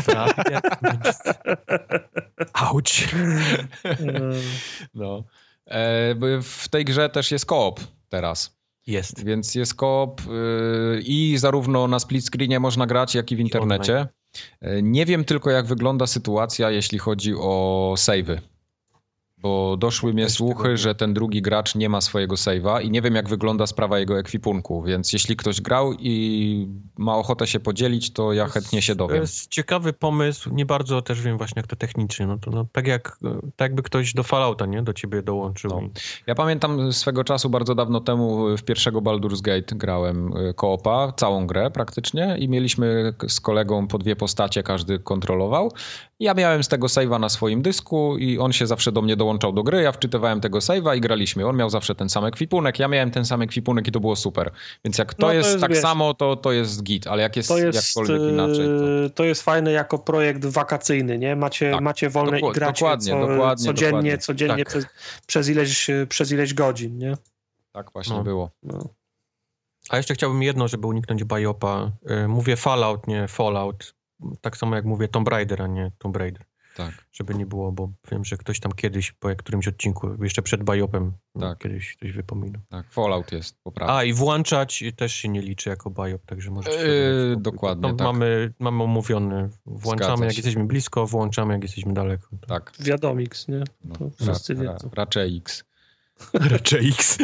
[0.06, 0.80] Prawie jak...
[2.54, 3.08] Auć.
[4.94, 5.24] No.
[5.66, 8.58] E, bo w tej grze też jest koop teraz.
[8.88, 9.26] Jest.
[9.26, 14.08] Więc jest koop y, i zarówno na split screenie można grać, jak i w internecie.
[14.62, 18.40] E, Nie wiem tylko, jak wygląda sytuacja, jeśli chodzi o savey.
[19.44, 23.15] Bo doszły mnie słuchy, że ten drugi gracz nie ma swojego save'a i nie wiem,
[23.15, 24.84] jak wygląda sprawa jego ekwipunku.
[24.84, 26.68] Więc jeśli ktoś grał i
[26.98, 29.22] ma ochotę się podzielić, to ja chętnie się To dowiem.
[29.22, 30.49] jest ciekawy pomysł.
[30.53, 32.28] Nie bardzo też wiem właśnie, jak to technicznie.
[32.28, 33.18] No to no, tak, jak,
[33.56, 34.82] tak jakby ktoś do Fallouta, nie?
[34.84, 35.72] Do ciebie dołączył.
[35.72, 35.82] No.
[36.28, 41.48] Ja pamiętam swego czasu, bardzo dawno temu, w pierwszego Baldur's Gate grałem y, koopa, całą
[41.48, 45.72] grę praktycznie i mieliśmy z kolegą po dwie postacie, każdy kontrolował.
[46.24, 49.54] Ja miałem z tego save'a na swoim dysku i on się zawsze do mnie dołączał
[49.54, 51.48] do gry, ja wczytywałem tego save'a i graliśmy.
[51.48, 54.52] On miał zawsze ten sam ekwipunek, ja miałem ten sam ekwipunek i to było super.
[54.86, 57.22] Więc jak to, No to jest, jest, tak wiesz, samo, to, to jest git, ale
[57.22, 59.06] jak jest, to jest, jakkolwiek inaczej, to...
[59.06, 61.36] y, to jest fajne jako projekt wakacyjny, nie?
[61.36, 61.82] Macie, Tak.
[61.82, 64.18] macie wolne Doku- i gracie dokładnie, co, dokładnie, codziennie, dokładnie.
[64.18, 64.68] codziennie Tak.
[64.68, 64.86] przez,
[65.28, 67.14] przez, ileś, przez ileś godzin, nie?
[67.72, 68.24] Tak właśnie No.
[68.24, 68.50] było.
[68.64, 68.88] No.
[69.90, 71.91] A jeszcze chciałbym jedno, żeby uniknąć Biopa.
[72.24, 73.94] Y, Mówię Fallout, nie Fallout.
[74.41, 76.44] Tak samo jak mówię Tomb Raider, a nie Tomb Raider.
[76.76, 77.06] Tak.
[77.12, 81.12] Żeby nie było, bo wiem, że ktoś tam kiedyś po którymś odcinku, jeszcze przed Biopem,
[81.40, 81.58] Tak.
[81.58, 82.62] kiedyś ktoś wypominał.
[82.70, 83.94] Tak, Fallout jest, poprawnie.
[83.95, 88.06] A i włączać też się nie liczy jako Biop, także sobie Yy, dokładnie, to tak.
[88.08, 89.50] mamy, mamy omówione.
[89.66, 92.28] Włączamy jak jesteśmy blisko, włączamy jak jesteśmy daleko.
[92.48, 92.72] Tak.
[92.80, 93.64] Wiadomix, nie?
[93.86, 94.90] No, wszyscy ra, ra, wiedzą.
[94.94, 95.64] raczej X.
[96.34, 97.18] Raczej X.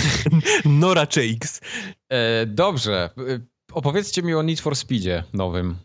[0.64, 1.60] no raczej X.
[2.08, 3.10] E, dobrze.
[3.18, 3.40] E,
[3.72, 5.76] Opowiedzcie mi o Need for Speedzie nowym.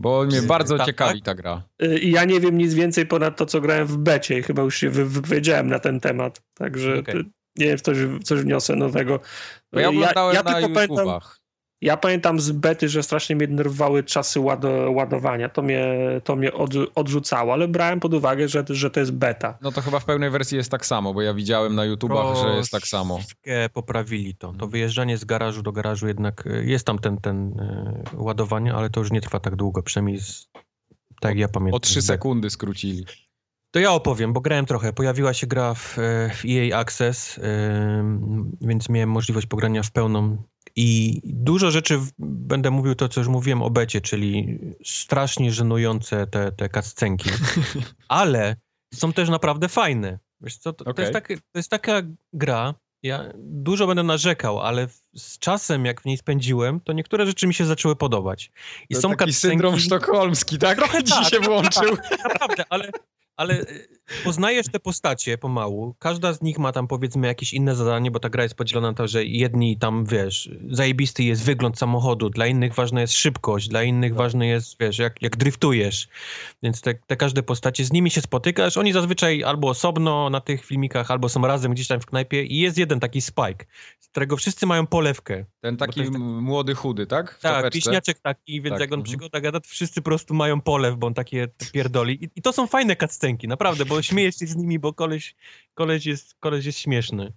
[0.00, 1.62] Bo mnie bardzo tak, ciekawi ta gra.
[1.82, 4.62] Y, I ja nie wiem nic więcej ponad to, co grałem w becie i chyba
[4.62, 7.14] już się wy- wypowiedziałem na ten temat, także Okej.
[7.14, 9.20] ty- nie wiem, coś, coś wniosę nowego.
[9.72, 11.20] Bo ja Y, ja na tylko pamiętam.
[11.80, 15.48] Ja pamiętam z bety, że strasznie mnie denerwowały czasy ład ładowania.
[15.48, 19.58] To mnie, to mnie od odrzucało, ale brałem pod uwagę, że, że to jest beta.
[19.62, 22.56] No to chyba w pełnej wersji jest tak samo, bo ja widziałem na YouTubach, że
[22.56, 23.20] jest tak samo.
[23.72, 24.52] Poprawili to.
[24.52, 28.90] To wyjeżdżanie z garażu do garażu jednak y, jest tam ten, ten y, ładowanie, ale
[28.90, 30.48] to już nie trwa tak długo, przynajmniej z,
[31.20, 31.76] tak jak ja pamiętam.
[31.76, 33.04] O 3 sekundy skrócili.
[33.70, 34.92] To ja opowiem, bo grałem trochę.
[34.92, 37.44] Pojawiła się gra w, e, w EA Access, yy,
[38.60, 40.42] więc miałem możliwość pogrania w pełną.
[40.76, 46.52] I dużo rzeczy będę mówił to, co już mówiłem o becie, czyli strasznie żenujące te,
[46.52, 47.30] te cutscenki,
[48.08, 48.56] ale
[48.94, 50.18] są też naprawdę fajne.
[50.40, 50.94] Wiesz co, to, okay.
[50.94, 52.02] to, jest tak, to jest taka
[52.32, 57.46] gra, ja dużo będę narzekał, ale z czasem, jak w niej spędziłem, to niektóre rzeczy
[57.46, 58.50] mi się zaczęły podobać.
[58.88, 60.78] I to są taki syndrom sztokholmski, tak?
[60.78, 61.96] Trochę Ci tak, się włączył.
[61.96, 62.90] Tak, naprawdę, ale
[63.40, 63.88] ale y,
[64.24, 65.94] poznajesz te postacie pomału.
[65.98, 68.94] Każda z nich ma tam powiedzmy jakieś inne zadanie, bo ta gra jest podzielona na
[68.94, 73.82] to, że jedni tam, wiesz, zajebisty jest wygląd samochodu, dla innych ważna jest szybkość, dla
[73.82, 76.08] innych ważny jest, wiesz, jak, jak driftujesz.
[76.62, 80.64] Więc te, te każde postacie, z nimi się spotykasz, oni zazwyczaj albo osobno na tych
[80.64, 83.64] filmikach, albo są razem gdzieś tam w knajpie i jest jeden taki Spike,
[84.00, 85.44] z którego wszyscy mają polewkę.
[85.60, 86.18] Ten taki tak...
[86.20, 87.38] młody, chudy, tak?
[87.38, 88.80] W tak, piśniaczek taki, więc tak.
[88.80, 89.04] jak on mhm.
[89.04, 92.24] przygoda gada, wszyscy po prostu mają polew, bo on takie pierdoli.
[92.24, 95.34] I, i to są fajne cutscene naprawdę, bo śmiejesz się z nimi, bo koleś,
[95.74, 97.32] koleś, jest, koleś jest śmieszny.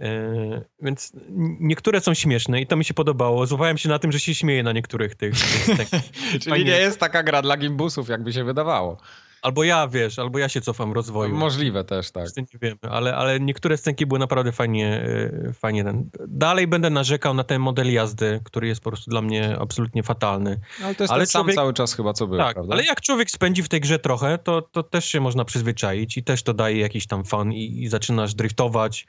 [0.00, 1.12] E, więc
[1.60, 3.46] niektóre są śmieszne i to mi się podobało.
[3.46, 5.34] Złapałem się na tym, że się śmieję na niektórych tych.
[5.76, 5.88] tych
[6.40, 6.64] Czyli fajnie.
[6.64, 8.96] nie jest taka gra dla gimbusów, jakby się wydawało.
[9.44, 11.34] Albo ja, wiesz, albo ja się cofam rozwoju.
[11.34, 12.36] Możliwe też, tak.
[12.36, 15.04] Nie wiemy, ale, ale niektóre scenki były naprawdę fajnie,
[15.48, 16.10] e, fajnie ten.
[16.28, 20.60] Dalej będę narzekał na ten model jazdy, który jest po prostu dla mnie absolutnie fatalny.
[20.84, 21.54] Ale to jest ale ten człowiek...
[21.54, 22.74] sam cały czas chyba, co był, tak, prawda?
[22.74, 26.22] ale jak człowiek spędzi w tej grze trochę, to, to też się można przyzwyczaić i
[26.22, 29.06] też to daje jakiś tam fan i, i zaczynasz driftować,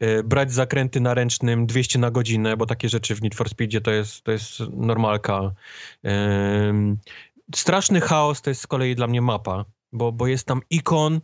[0.00, 3.80] yy, brać zakręty na ręcznym 200 na godzinę, bo takie rzeczy w Need for Speedzie
[3.80, 5.52] to jest, to jest normalka.
[6.02, 6.10] Yy,
[7.54, 11.20] straszny chaos to jest z kolei dla mnie mapa, bo, bo jest tam ikon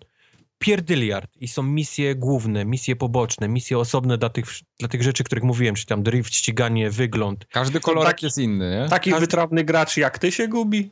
[0.59, 4.47] pierdyliard i są misje główne, misje poboczne, misje osobne dla tych,
[4.79, 7.47] dla tych rzeczy, których mówiłem, czyli tam drift, ściganie, wygląd.
[7.51, 8.89] Każdy kolor taki, jest inny, nie?
[8.89, 9.27] Taki Każdy...
[9.27, 10.91] wytrawny gracz jak ty się gubi?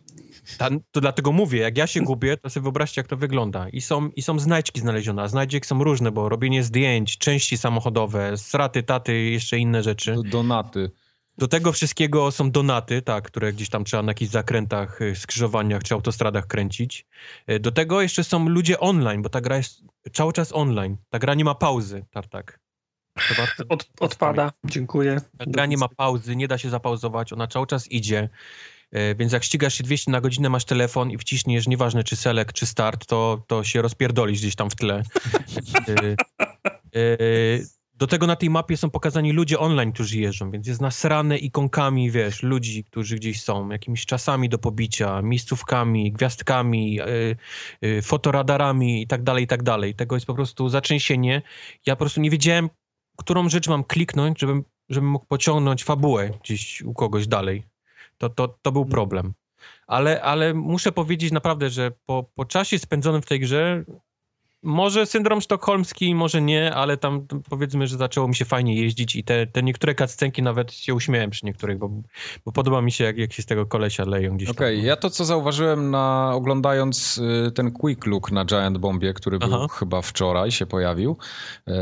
[0.59, 3.69] Ta, to dlatego mówię, jak ja się gubię, to sobie wyobraźcie, jak to wygląda.
[3.69, 8.37] I są, i są znajdźki znalezione, a znajdziek są różne, bo robienie zdjęć, części samochodowe,
[8.37, 10.17] straty, taty, jeszcze inne rzeczy.
[10.25, 10.91] Donaty.
[11.39, 15.83] Do tego wszystkiego są donaty, tak, które gdzieś tam trzeba na jakichś zakrętach, y, skrzyżowaniach
[15.83, 17.07] czy autostradach kręcić.
[17.51, 19.83] Y, do tego jeszcze są ludzie online, bo ta gra jest
[20.13, 20.97] cały czas online.
[21.11, 22.61] Ta gra nie ma pauzy, tartak.
[23.69, 25.21] Od, odpada, dziękuję.
[25.39, 28.29] Ta gra nie ma pauzy, nie da się zapauzować, ona cały czas idzie.
[28.97, 32.53] Y, więc jak ścigasz się 200 na godzinę, masz telefon i wciśniesz, nieważne czy select,
[32.53, 35.03] czy start, to, to się rozpierdolisz gdzieś tam w tle.
[38.05, 42.11] Do tego na tej mapie są pokazani ludzie online, którzy jeżdżą, więc jest nasrane ikonkami,
[42.11, 47.37] wiesz, ludzi, którzy gdzieś są, jakimiś czasami do pobicia, miejscówkami, gwiazdkami, yy,
[47.81, 49.95] yy, fotoradarami i tak dalej, i tak dalej.
[49.95, 51.43] Tego jest po prostu zatrzęsienie.
[51.87, 52.71] Ja po prostu nie wiedziałem,
[53.17, 57.63] którą rzecz mam kliknąć, żebym, żebym mógł pociągnąć fabułę gdzieś u kogoś dalej.
[58.19, 59.35] To, to, to był problem.
[59.87, 63.85] Ale, ale muszę powiedzieć naprawdę, że po, po czasie spędzonym w tej grze
[64.65, 69.25] może syndrom sztokholmski, może nie, ale tam powiedzmy, że zaczęło mi się fajnie jeździć i
[69.25, 71.91] te, te niektóre cutscenki nawet się uśmiałem przy niektórych, bo,
[72.45, 74.97] bo podoba mi się, jak, jak się z tego kolesia leją gdzieś Okej, okay, ja
[74.97, 77.19] to, co zauważyłem na, oglądając
[77.49, 79.67] y, ten quick look na Giant Bombie, który był Aha.
[79.71, 81.17] chyba wczoraj, się pojawił.
[81.69, 81.75] E,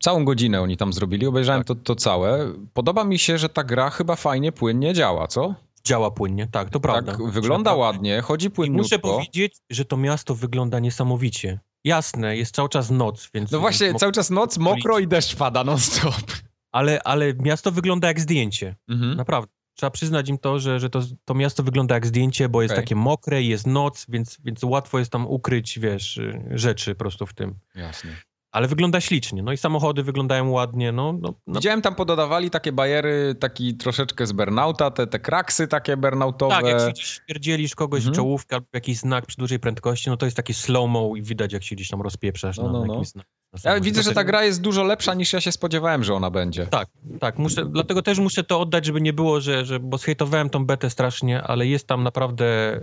[0.00, 1.66] całą godzinę oni tam zrobili, obejrzałem tak.
[1.66, 2.52] to, to całe.
[2.74, 5.54] Podoba mi się, że ta gra chyba fajnie, płynnie działa, co?
[5.84, 7.12] działa płynnie, tak, to prawda.
[7.12, 8.76] Tak, wygląda ładnie, chodzi płynnie.
[8.76, 11.60] muszę powiedzieć, że to miasto wygląda niesamowicie.
[11.84, 13.50] Jasne, jest cały czas noc, więc...
[13.50, 16.32] No właśnie, cały czas noc, mokro i deszcz pada non-stop.
[16.72, 18.76] Ale, ale miasto wygląda jak zdjęcie.
[18.88, 19.16] Mhm.
[19.16, 19.52] Naprawdę.
[19.74, 22.82] Trzeba przyznać im to, że, że to, to miasto wygląda jak zdjęcie, bo jest okay.
[22.84, 27.34] takie mokre, jest noc, więc, więc łatwo jest tam ukryć, wiesz, rzeczy po prostu w
[27.34, 27.54] tym.
[27.74, 28.10] Jasne.
[28.52, 29.42] Ale wygląda ślicznie.
[29.42, 30.92] No i samochody wyglądają ładnie.
[30.92, 31.54] No, no, no.
[31.54, 36.54] Widziałem tam pododawali takie bajery, taki troszeczkę z burnouta, te, te kraksy takie burnoutowe.
[36.54, 38.14] Tak, jak się gdzieś śmierdzielisz kogoś mhm.
[38.14, 41.62] czołówkę albo jakiś znak przy dużej prędkości, no to jest takie slow-mo i widać jak
[41.62, 43.04] się gdzieś tam rozpieprzasz no, no, no.
[43.04, 43.26] znak.
[43.64, 46.66] Ja widzę, że ta gra jest dużo lepsza niż ja się spodziewałem, że ona będzie.
[46.66, 46.88] Tak,
[47.20, 47.38] tak.
[47.38, 50.90] Muszę, dlatego też muszę to oddać, żeby nie było, że, że bo zhejtowałem tą betę
[50.90, 52.80] strasznie, ale jest tam naprawdę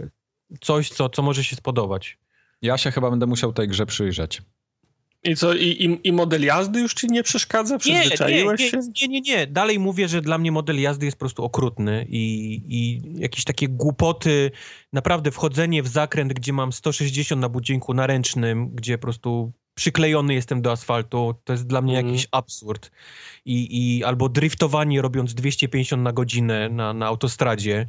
[0.61, 2.17] coś, co, co może się spodobać.
[2.61, 4.41] Ja się chyba będę musiał tej grze przyjrzeć.
[5.23, 7.77] I co, i, i, i, model jazdy już ci nie przeszkadza?
[7.77, 8.79] Przyzwyczaiłeś nie, nie, się?
[9.01, 9.47] Nie, nie, nie.
[9.47, 13.67] Dalej mówię, że dla mnie model jazdy jest po prostu okrutny i, i jakieś takie
[13.67, 14.51] głupoty,
[14.93, 20.33] naprawdę wchodzenie w zakręt, gdzie mam 160 na budzinku na ręcznym, gdzie po prostu przyklejony
[20.33, 22.13] jestem do asfaltu, to jest dla mnie Mhm.
[22.13, 22.91] jakiś absurd.
[23.45, 23.67] I,
[23.97, 27.87] I albo driftowanie robiąc 250 na godzinę na, na autostradzie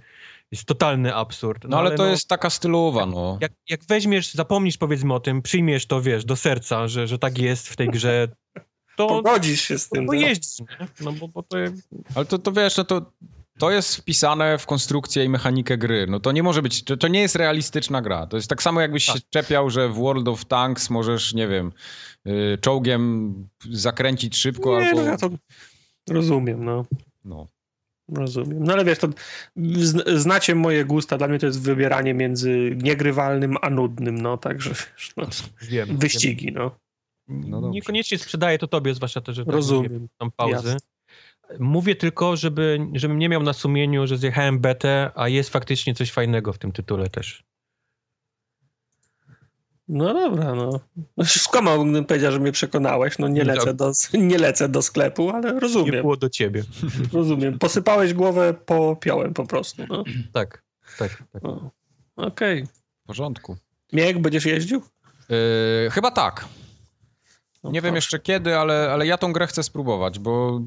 [0.52, 1.64] jest totalny absurd.
[1.68, 3.38] No ale to jest taka stylowa, no.
[3.40, 7.38] Jak, jak weźmiesz, zapomnisz powiedzmy o tym, przyjmiesz to, wiesz, do serca, że, że tak
[7.38, 8.28] jest w tej grze,
[8.96, 10.06] to, Pogodzisz się z tym.
[10.06, 10.18] bo no.
[10.20, 10.88] jeździsz, nie?
[11.00, 11.56] No bo, bo to
[12.14, 13.12] Ale to, to wiesz, no to,
[13.58, 16.06] to jest wpisane w konstrukcję i mechanikę gry.
[16.08, 18.26] No to nie może być, to, to nie jest realistyczna gra.
[18.26, 19.16] To jest tak samo jakbyś Tak.
[19.16, 21.72] się czepiał, że w World of Tanks możesz, nie wiem,
[22.26, 23.34] y, czołgiem
[23.70, 25.00] zakręcić szybko Nie, albo...
[25.02, 25.30] no ja to
[26.10, 26.84] rozumiem, no.
[27.24, 27.46] No.
[28.14, 28.64] Rozumiem.
[28.64, 29.08] No ale wiesz, to
[29.56, 31.18] zn- znacie moje gusta.
[31.18, 35.26] Dla mnie to jest wybieranie między niegrywalnym a nudnym, no także wiesz, no,
[35.62, 35.98] wiem.
[35.98, 36.70] wyścigi, no.
[37.28, 37.74] No dobrze.
[37.74, 40.08] Niekoniecznie sprzedaję to tobie, zwłaszcza też, że tak Rozumiem.
[40.18, 40.54] tam pauzy.
[40.54, 40.76] Jasne.
[41.58, 46.12] Mówię tylko, żeby, żebym nie miał na sumieniu, że zjechałem betę, a jest faktycznie coś
[46.12, 47.44] fajnego w tym tytule też.
[49.92, 50.80] No dobra, no.
[51.16, 53.18] no skłamał, gdybym powiedział, że mnie przekonałeś.
[53.18, 56.64] No nie lecę do, nie lecę do sklepu, ale Nie rozumiem, było do ciebie.
[57.12, 57.58] rozumiem.
[57.58, 60.04] Posypałeś głowę popiołem po prostu, no.
[60.32, 60.62] Tak,
[60.98, 61.42] tak, tak.
[61.42, 61.70] no.
[62.16, 62.66] Okej.
[63.04, 63.56] W porządku.
[63.92, 64.82] Miek, będziesz jeździł?
[65.86, 66.44] Y, chyba tak.
[67.64, 67.96] No Nie wiem proszę.
[67.96, 70.60] jeszcze kiedy, ale, ale ja tą grę chcę spróbować, bo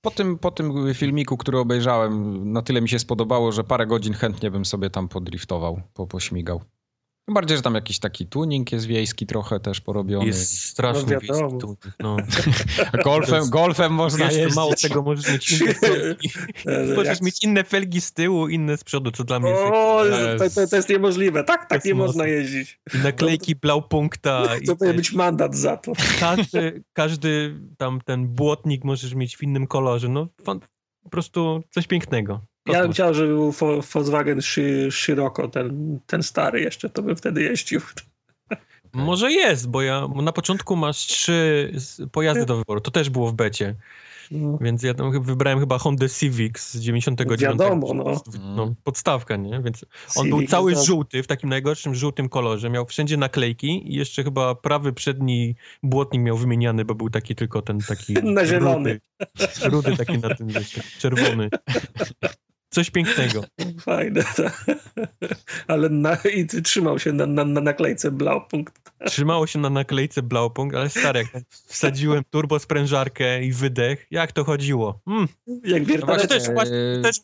[0.00, 4.12] po tym, po tym filmiku, który obejrzałem, na tyle mi się spodobało, że parę godzin
[4.14, 6.60] chętnie bym sobie tam podriftował, po, pośmigał.
[7.26, 10.26] Tym bardziej, że tam jakiś taki tuning jest wiejski trochę też porobiony.
[10.26, 12.16] Jest straszny No wiejski tu, no.
[13.04, 14.56] Golfem, golfem można Jeszcze jeździć.
[14.56, 16.30] mało tego, możesz mieć inne felgi.
[16.96, 20.02] Możesz mieć inne felgi z tyłu, inne z przodu, co dla mnie jest O,
[20.38, 21.44] to, to, to jest niemożliwe.
[21.44, 22.80] Tak, tak nie można jeździć.
[22.94, 24.56] I naklejki Blaupunkta.
[24.62, 25.92] i To powinien te- być mandat za to.
[26.20, 30.08] każdy, każdy tam ten błotnik możesz mieć w innym kolorze.
[30.08, 30.28] No
[31.02, 32.40] po prostu coś pięknego.
[32.66, 37.16] Ja bym chciał, żeby był Vo- Volkswagen Szy- Scirocco, ten, ten stary jeszcze, to bym
[37.16, 37.80] wtedy jeździł.
[38.92, 41.72] Może jest, bo ja na początku masz trzy
[42.12, 42.80] pojazdy do wyboru.
[42.80, 43.74] To też było w becie.
[44.30, 44.58] No.
[44.60, 47.40] Więc ja tam wybrałem chyba Honda Civic z 99.
[47.40, 48.22] Wiadomo, no.
[48.56, 48.74] no.
[48.84, 49.60] Podstawka, nie?
[49.62, 49.84] Więc
[50.16, 52.70] on był cały żółty, w takim najgorszym żółtym kolorze.
[52.70, 57.62] Miał wszędzie naklejki i jeszcze chyba prawy przedni błotnik miał wymieniany, bo był taki tylko
[57.62, 58.14] ten taki...
[58.22, 59.00] Na zielony.
[59.64, 61.48] Rudy, rudy taki na tym, taki czerwony.
[62.70, 63.44] Coś pięknego.
[63.80, 64.42] Fajne, to.
[65.68, 68.90] ale na, i ty trzymał się na, na, na naklejce Blaupunkt.
[69.06, 75.00] Trzymało się na naklejce Blaupunkt, ale stary, jak wsadziłem turbosprężarkę i wydech, jak to chodziło?
[75.06, 75.28] Mm,
[75.64, 76.28] Jak to wiertareczek.
[76.28, 77.16] też, właśnie, Eee, też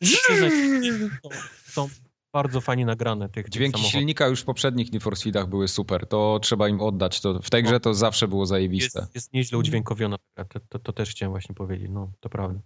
[1.66, 1.88] są,
[2.32, 3.92] bardzo fajnie nagrane tych, Dźwięki samochodów.
[3.92, 6.06] silnika już w poprzednich Need for Speedach były super.
[6.06, 7.20] To trzeba im oddać.
[7.20, 9.00] To, w tej grze to zawsze było zajebiste.
[9.00, 10.16] Jest, jest nieźle udźwiękowiona.
[10.34, 12.60] To, to, to też chciałem właśnie powiedzieć, no to prawda.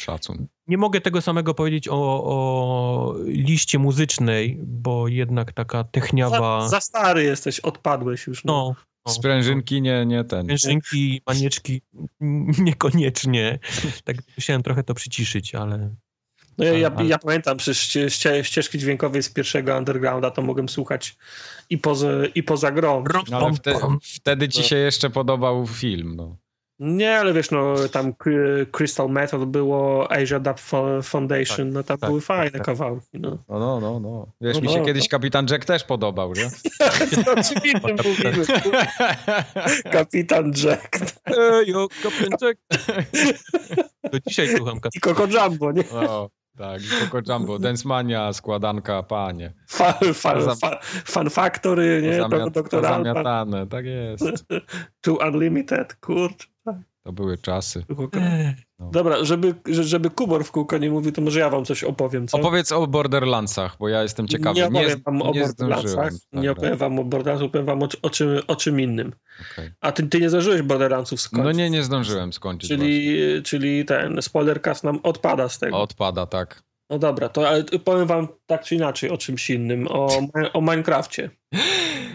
[0.00, 0.46] Szacun.
[0.66, 6.60] Nie mogę tego samego powiedzieć o, o liście muzycznej, bo jednak taka techniawa...
[6.62, 8.44] Za, za stary jesteś, odpadłeś już.
[8.44, 8.52] No.
[8.52, 8.74] no,
[9.06, 10.44] no, Sprężynki nie, nie ten.
[10.44, 11.82] Sprężynki, manieczki
[12.68, 13.58] niekoniecznie.
[14.04, 15.94] Tak musiałem trochę to przyciszyć, ale...
[16.58, 20.68] No ja, ja, ja pamiętam, przecież ście, ście, ścieżki dźwiękowej z pierwszego Undergrounda to mogłem
[20.68, 21.16] słuchać
[21.70, 23.04] i poza, i poza grą.
[23.30, 26.16] No, ale wte, wtedy ci się jeszcze podobał film.
[26.16, 26.36] No.
[26.80, 31.98] Nie, ale wiesz, no tam Cry- Crystal Method było, Asia Dub Fo- Foundation, no tam
[31.98, 32.62] tak, były tak, fajne tak.
[32.66, 33.38] kawałki, no.
[33.48, 34.26] No, no, no, no.
[34.40, 34.86] Wiesz, No mi się dobra.
[34.86, 36.50] kiedyś Kapitan Jack też podobał, nie?
[37.24, 38.44] To o czym innym mówimy.
[39.92, 42.58] Kapitan Jack Ej, o, Captain Jack.
[44.12, 45.90] To dzisiaj słucham i Coco Jumbo, nie?
[45.90, 49.52] O, tak, i Coco Jumbo, Densmania, składanka, panie.
[49.68, 52.10] Fa, fa, Pozam- fa, fan Factory, nie?
[52.22, 54.24] Pozamiat, Do, Doktor Alban, pozamiatane, tak jest.
[55.00, 56.46] To Unlimited, kurczę.
[57.08, 57.84] To były czasy.
[58.12, 58.54] Ej,
[58.92, 62.28] Dobra, żeby, że- żeby Kubor w kółko nie mówił, to może ja wam coś opowiem,
[62.28, 62.38] co?
[62.38, 64.60] Opowiedz o Borderlandsach, bo ja jestem ciekawy.
[64.60, 67.88] Nie opowiem wam o nie Borderlandsach, zdążyłem nie opowiem wam o Borderlandsach, opowiem wam o,
[68.02, 69.12] o, czym, o czym innym.
[69.52, 69.70] Okej.
[69.80, 71.44] A ty, ty nie zdążyłeś Borderlandsów skończyć.
[71.44, 72.70] No nie, nie zdążyłem skończyć.
[72.70, 75.80] Czyli, czyli ten spoilercast nam odpada z tego.
[75.80, 76.62] Odpada, tak.
[76.90, 80.08] No dobra, to ale powiem wam tak czy inaczej o czymś innym, o,
[80.52, 81.30] o Minecrafcie.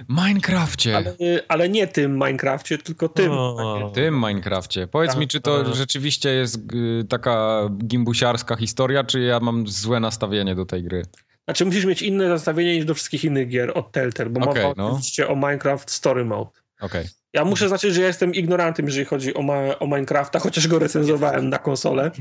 [0.09, 0.97] Minecrafcie.
[0.97, 1.15] Ale,
[1.47, 3.31] ale nie tym Minecrafcie, tylko tym.
[3.31, 3.91] o.
[3.95, 4.87] Tym Minecrafcie.
[4.87, 5.75] Powiedz Tak, mi, czy to tak.
[5.75, 11.03] rzeczywiście jest y, taka gimbusiarska historia, czy ja mam złe nastawienie do tej gry?
[11.45, 14.73] Znaczy musisz mieć inne nastawienie niż do wszystkich innych gier od Telltale, bo Okej, mowa
[14.77, 14.87] no.
[14.89, 16.51] oczywiście o Minecraft Story Mode.
[16.81, 17.05] Okej.
[17.33, 20.79] Ja muszę zaznaczyć, że ja jestem ignorantem, jeżeli chodzi o, ma- o Minecrafta, chociaż go
[20.79, 22.11] recenzowałem na konsolę.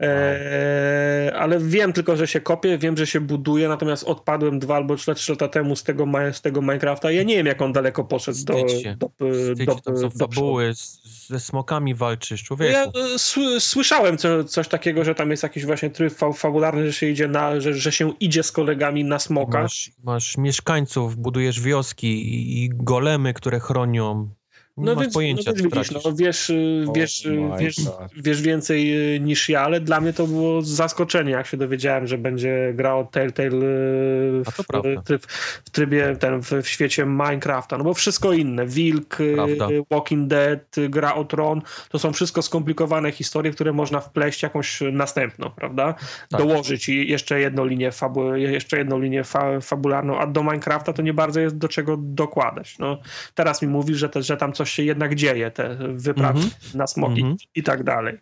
[0.00, 4.96] Eee, ale wiem tylko, że się kopie, wiem, że się buduje, natomiast odpadłem dwa albo
[4.96, 7.10] trzy, lata temu z tego, z tego Minecrafta.
[7.10, 8.54] Ja nie wiem, jak on daleko poszedł do,
[8.98, 10.18] do, do, do, przodu.
[10.18, 12.72] fabuły, z, ze smokami walczysz, człowieku.
[12.72, 16.86] Ja e, sły- słyszałem co, coś takiego, że tam jest jakiś właśnie tryb fa fabularny,
[16.86, 19.62] że się idzie na, że, że się idzie z kolegami na smoka.
[19.62, 24.30] Masz, masz mieszkańców, budujesz wioski i, i golemy, które chronią.
[24.78, 27.84] Nie No masz więc, pojęcia, no więc widzisz, no, wiesz, y, Oh wiesz, y, wiesz,
[27.84, 27.96] God.
[28.16, 32.18] wiesz więcej y, niż ja, ale dla mnie to było zaskoczenie, jak się dowiedziałem, że
[32.18, 35.26] będzie grał Telltale w, tryb,
[35.64, 39.68] w trybie ten, w, w świecie Minecrafta, no bo wszystko inne, Wilk, Prawda.
[39.90, 45.50] Walking Dead, Gra o Tron, to są wszystko skomplikowane historie, które można wpleść jakąś następną,
[45.50, 45.94] prawda?
[46.30, 46.40] Tak.
[46.40, 51.02] Dołożyć i jeszcze jedną linię, fabu, jeszcze jedną linię fa, fabularną, a do Minecrafta to
[51.02, 52.78] nie bardzo jest do czego dokładać.
[52.78, 52.98] No,
[53.34, 56.50] teraz mi mówisz, że, te, że tam coś się jednak dzieje, te wyprawy Mhm.
[56.74, 57.36] na smoki Mhm.
[57.54, 58.18] i tak dalej.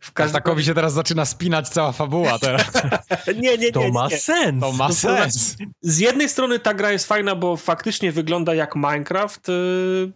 [0.00, 2.70] W każdym Takowi się teraz zaczyna spinać cała fabuła teraz.
[3.26, 4.18] nie, nie, nie, To ma nie.
[4.18, 4.60] sens.
[4.60, 5.56] To ma To sens.
[5.80, 10.12] Z jednej strony ta gra jest fajna, bo faktycznie wygląda jak Minecraft, yy,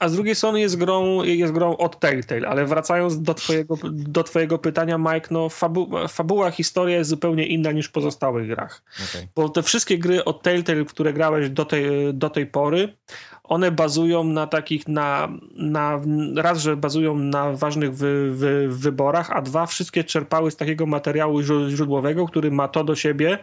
[0.00, 4.22] a z drugiej strony jest grą, jest grą od Telltale, ale wracając do twojego, do
[4.24, 8.82] twojego pytania, Mike, no fabu, fabuła, historia jest zupełnie inna niż w pozostałych grach.
[9.10, 9.28] Okej.
[9.34, 12.96] Bo te wszystkie gry od Telltale, które grałeś do tej, do tej pory,
[13.44, 16.00] one bazują na takich, na, na
[16.36, 21.40] raz, że bazują na ważnych wy, wy, wyborach, a dwa, wszystkie czerpały z takiego materiału
[21.40, 23.38] źró- źródłowego, który ma to do siebie,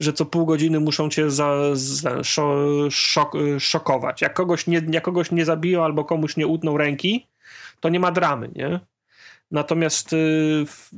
[0.00, 2.56] że co pół godziny muszą cię za, za, szo,
[2.90, 4.22] szok, szokować.
[4.22, 7.26] Jak kogoś, nie, jak kogoś nie zabiją albo komuś nie utną ręki,
[7.80, 8.80] to nie ma dramy, nie?
[9.50, 10.16] Natomiast y,
[10.66, 10.90] w,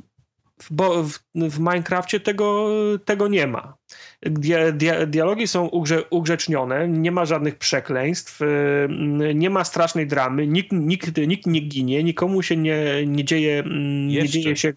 [1.03, 2.69] w, w Minecrafcie tego,
[3.05, 3.77] tego nie ma.
[4.21, 10.47] Dia, dia, dialogi są ugrze, ugrzecznione, nie ma żadnych przekleństw, y, nie ma strasznej dramy,
[10.47, 14.73] nikt, nikt, nikt nie ginie, nikomu się nie, nie, dzieje, mm, nie, dzieje się,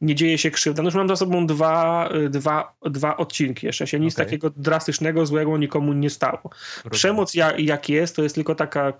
[0.00, 0.82] nie dzieje się krzywda.
[0.82, 4.00] No już mam za sobą dwa, y, dwa, dwa odcinki jeszcze się.
[4.00, 4.26] Nic Okej.
[4.26, 6.50] takiego drastycznego, złego nikomu nie stało.
[6.90, 8.92] Przemoc jak, jak jest, to jest tylko taka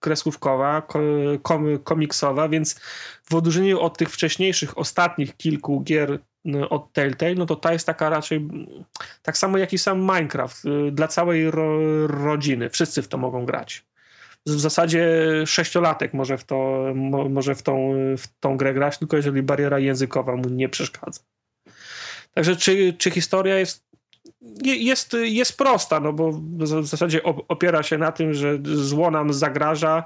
[0.00, 1.00] kreskówkowa, ko,
[1.42, 2.80] kom, komiksowa, więc
[3.24, 6.18] w odróżnieniu od tych wcześniejszych, ostatnich kilku gier
[6.70, 8.48] od Telltale, no to ta jest taka raczej
[9.22, 12.70] tak samo jak i sam Minecraft y, dla całej ro, rodziny.
[12.70, 13.84] Wszyscy w to mogą grać.
[14.46, 15.06] W zasadzie
[15.46, 19.78] sześciolatek może w, to, mo, może w, tą, w tą grę grać, tylko jeżeli bariera
[19.78, 21.20] językowa mu nie przeszkadza.
[22.34, 23.84] Także czy, czy historia jest
[24.62, 29.10] je- jest, jest prosta, no bo w zasadzie op- opiera się na tym, że zło
[29.10, 30.04] nam zagraża,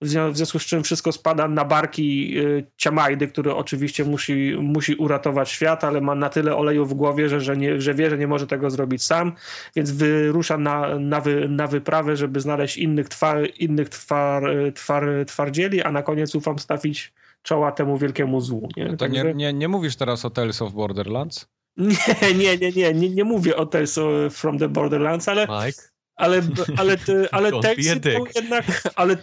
[0.00, 4.56] w zwią- w związku z czym wszystko spada na barki y, Ciamajdy, który oczywiście musi,
[4.60, 8.10] musi uratować świat, ale ma na tyle oleju w głowie, że, że, nie, że wie,
[8.10, 9.32] że nie może tego zrobić sam,
[9.76, 14.44] więc wyrusza na, na, wy, na wyprawę, żeby znaleźć innych, twar, innych twar,
[14.74, 17.12] twar, twardzieli, a na koniec ufam stawić
[17.42, 18.68] czoła temu wielkiemu złu.
[18.76, 18.90] Nie?
[18.90, 21.48] To Także- nie, nie, nie mówisz teraz o Tales of Borderlands?
[21.76, 21.96] nie,
[22.38, 23.98] nie, nie, nie, nie, nie mówię o Tales
[24.30, 25.82] from the Borderlands, ale, Mike?
[26.16, 26.42] Ale,
[26.76, 28.64] ale, te- ale, miały jednak,
[28.94, 29.16] ale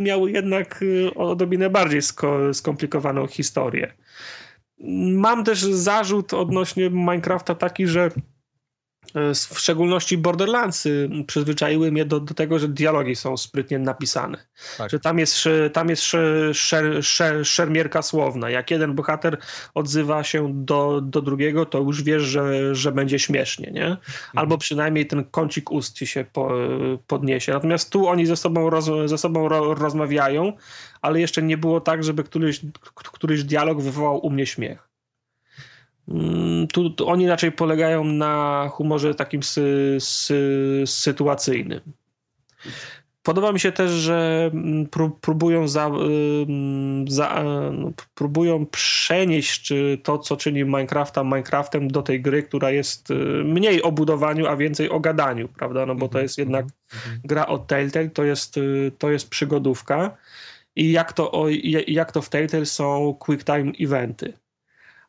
[0.00, 3.92] miały jednak y, odrobinę bardziej sko, skomplikowaną historię.
[5.12, 8.10] Mam też zarzut odnośnie Minecrafta taki, że
[9.34, 14.38] w szczególności Borderlandsy przyzwyczaiły mnie do, do tego, że dialogi są sprytnie napisane.
[14.78, 14.90] Tak.
[14.90, 18.50] Że tam jest, tam jest sz- szer, szer, szermierka słowna.
[18.50, 19.38] Jak jeden bohater
[19.74, 23.96] odzywa się do, do drugiego, to już wiesz, że, że będzie śmiesznie, nie?
[24.34, 26.50] Albo przynajmniej ten kącik ust ci się po,
[27.06, 27.52] podniesie.
[27.52, 30.52] Natomiast tu oni ze sobą, roz, ze sobą ro, rozmawiają,
[31.02, 32.60] ale jeszcze nie było tak, żeby któryś,
[32.94, 34.91] któryś dialog wywołał u mnie śmiech.
[36.08, 41.80] Mm, Tu, tu oni raczej polegają na humorze takim sy, sy, sytuacyjnym.
[43.22, 49.62] Podoba mi się też, że mm, pró- próbują, za, ym, za, e, no, próbują przenieść
[49.62, 53.14] czy to, co czyni Minecrafta Minecraftem do tej gry, która jest y,
[53.44, 55.86] mniej o budowaniu, a więcej o gadaniu, prawda?
[55.86, 56.66] No bo to jest jednak
[57.24, 60.16] gra od Telltale, to jest, y, to jest przygodówka
[60.76, 61.46] i jak to,
[61.86, 64.32] jak to w Telltale są quick time eventy.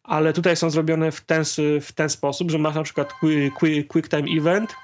[0.03, 1.43] Ale tutaj są zrobione w ten,
[1.81, 4.75] w ten sposób, że masz na przykład qui- qui- quick time event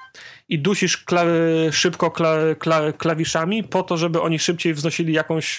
[0.48, 1.24] i dusisz kla,
[1.70, 5.58] szybko kla, kla, klawiszami po to, żeby oni szybciej wznosili jakąś,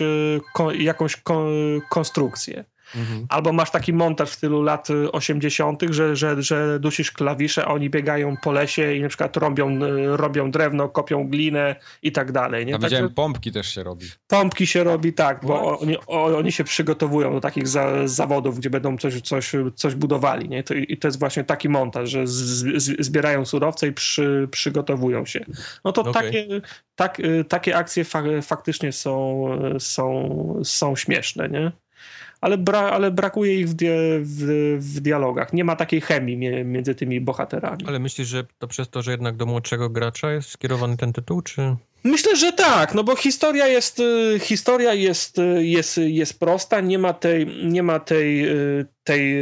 [0.54, 1.46] ko, jakąś ko,
[1.90, 2.66] konstrukcję.
[2.96, 3.26] Mhm.
[3.30, 7.68] Albo masz taki montaż w stylu lat y, 80., że, że, że dusisz klawisze, a
[7.68, 12.32] oni biegają po lesie i na przykład robią, y, robią drewno, kopią glinę i tak
[12.32, 12.66] dalej.
[12.66, 12.72] Nie?
[12.72, 14.06] Ja Także widziałem, pompki też się robi.
[14.28, 18.98] pompki się robi tak, bo oni, oni się przygotowują do takich za, zawodów, gdzie będą
[18.98, 20.50] coś, coś, coś budowali.
[20.50, 20.64] Nie?
[20.64, 22.34] To, I to jest właśnie taki montaż, że z,
[22.84, 25.46] z, zbierają surowce i przy, przygotowują się.
[25.86, 26.14] No to Okej.
[26.14, 26.48] takie,
[26.96, 29.46] tak, y, takie akcje fa, faktycznie są,
[29.80, 31.72] są, są śmieszne, nie?
[32.42, 35.54] Ale, bra, ale brakuje ich w, dia, w, w dialogach.
[35.54, 37.84] Nie ma takiej chemii między tymi bohaterami.
[37.88, 41.42] Ale myślisz, że to przez to, że jednak do młodszego gracza jest skierowany ten tytuł,
[41.42, 41.76] czy...
[42.04, 47.00] Myślę, że tak, no bo historia jest, y, historia jest, y, jest, jest prosta, nie
[47.00, 49.36] ma tej, nie ma tej, y, tej,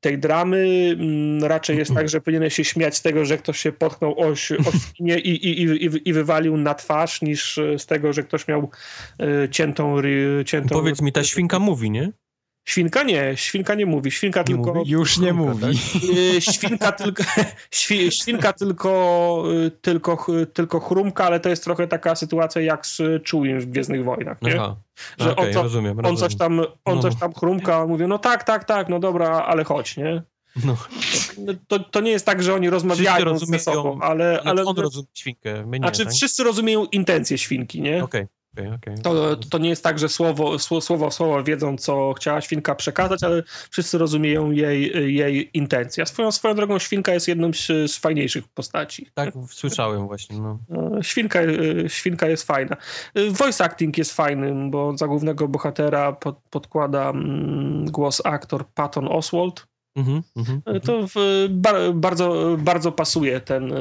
[0.00, 0.96] tej dramy.
[0.98, 4.26] Mm, raczej jest tak, że powinieneś się śmiać z tego, że ktoś się potknął o,
[4.26, 8.70] o świnie i, i, i, i wywalił na twarz, niż z tego, że ktoś miał
[9.50, 10.02] ciętą...
[10.44, 12.12] ciętą Powiedz mi, ta świnka mówi, nie?
[12.68, 14.74] Świnka nie, świnka nie mówi, świnka Nie tylko...
[14.74, 14.90] mówi?
[14.90, 15.66] Już nie mówi.
[16.36, 17.22] Y, Świnka tylko,
[17.72, 23.02] świ- świnka tylko, y, tylko, tylko chrumka, ale to jest trochę taka sytuacja jak z
[23.24, 24.54] Czujim w Gwiezdnych Wojnach, nie?
[24.60, 24.76] Aha,
[25.18, 26.16] Że okej, on, co, rozumiem, on rozumiem.
[26.30, 27.02] coś tam, on No.
[27.02, 30.22] coś tam chrumka, a on mówi, no tak, tak, tak, no dobra, ale chodź, nie?
[30.64, 30.76] No,
[31.38, 34.76] No To, to nie jest tak, że oni rozmawiają ze sobą, ale, ale ale on
[34.76, 36.14] rozumie świnkę, my nie, znaczy tak?
[36.14, 38.04] wszyscy rozumieją intencje świnki, nie?
[38.04, 38.26] Okej,
[38.58, 39.02] okej, okej.
[39.02, 43.22] To, to nie jest tak, że słowo, sło- słowo słowo wiedzą, co chciała świnka przekazać,
[43.22, 46.06] ale wszyscy rozumieją jej, jej intencje.
[46.06, 49.10] Swoją, swoją drogą świnka jest jedną z, fajniejszych postaci.
[49.14, 50.58] Tak, słyszałem właśnie, no.
[50.98, 51.40] E, Świnka,
[51.88, 52.76] świnka jest fajna.
[53.30, 59.66] Voice acting jest fajnym, bo za głównego bohatera pod, podkłada mm, głos aktor Patton Oswald.
[59.96, 63.76] Mhm, mhm, E, To w, bar, bardzo, bardzo pasuje ten, e,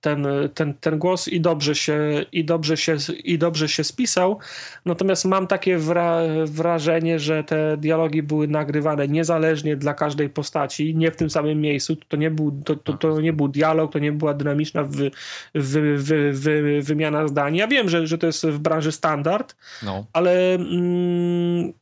[0.00, 4.38] ten, ten, ten głos i dobrze, się, i, dobrze się, i dobrze się spisał.
[4.84, 11.10] Natomiast mam takie wra, wrażenie, że te dialogi były nagrywane niezależnie dla każdej postaci, nie
[11.10, 11.96] w tym samym miejscu.
[12.08, 15.10] To nie był, to, to, to nie był dialog, to nie była dynamiczna wy,
[15.54, 17.56] wy, wy, wy, wymiana zdań.
[17.56, 20.06] Ja wiem, że, że to jest w branży standard, No.
[20.12, 21.72] ale mm,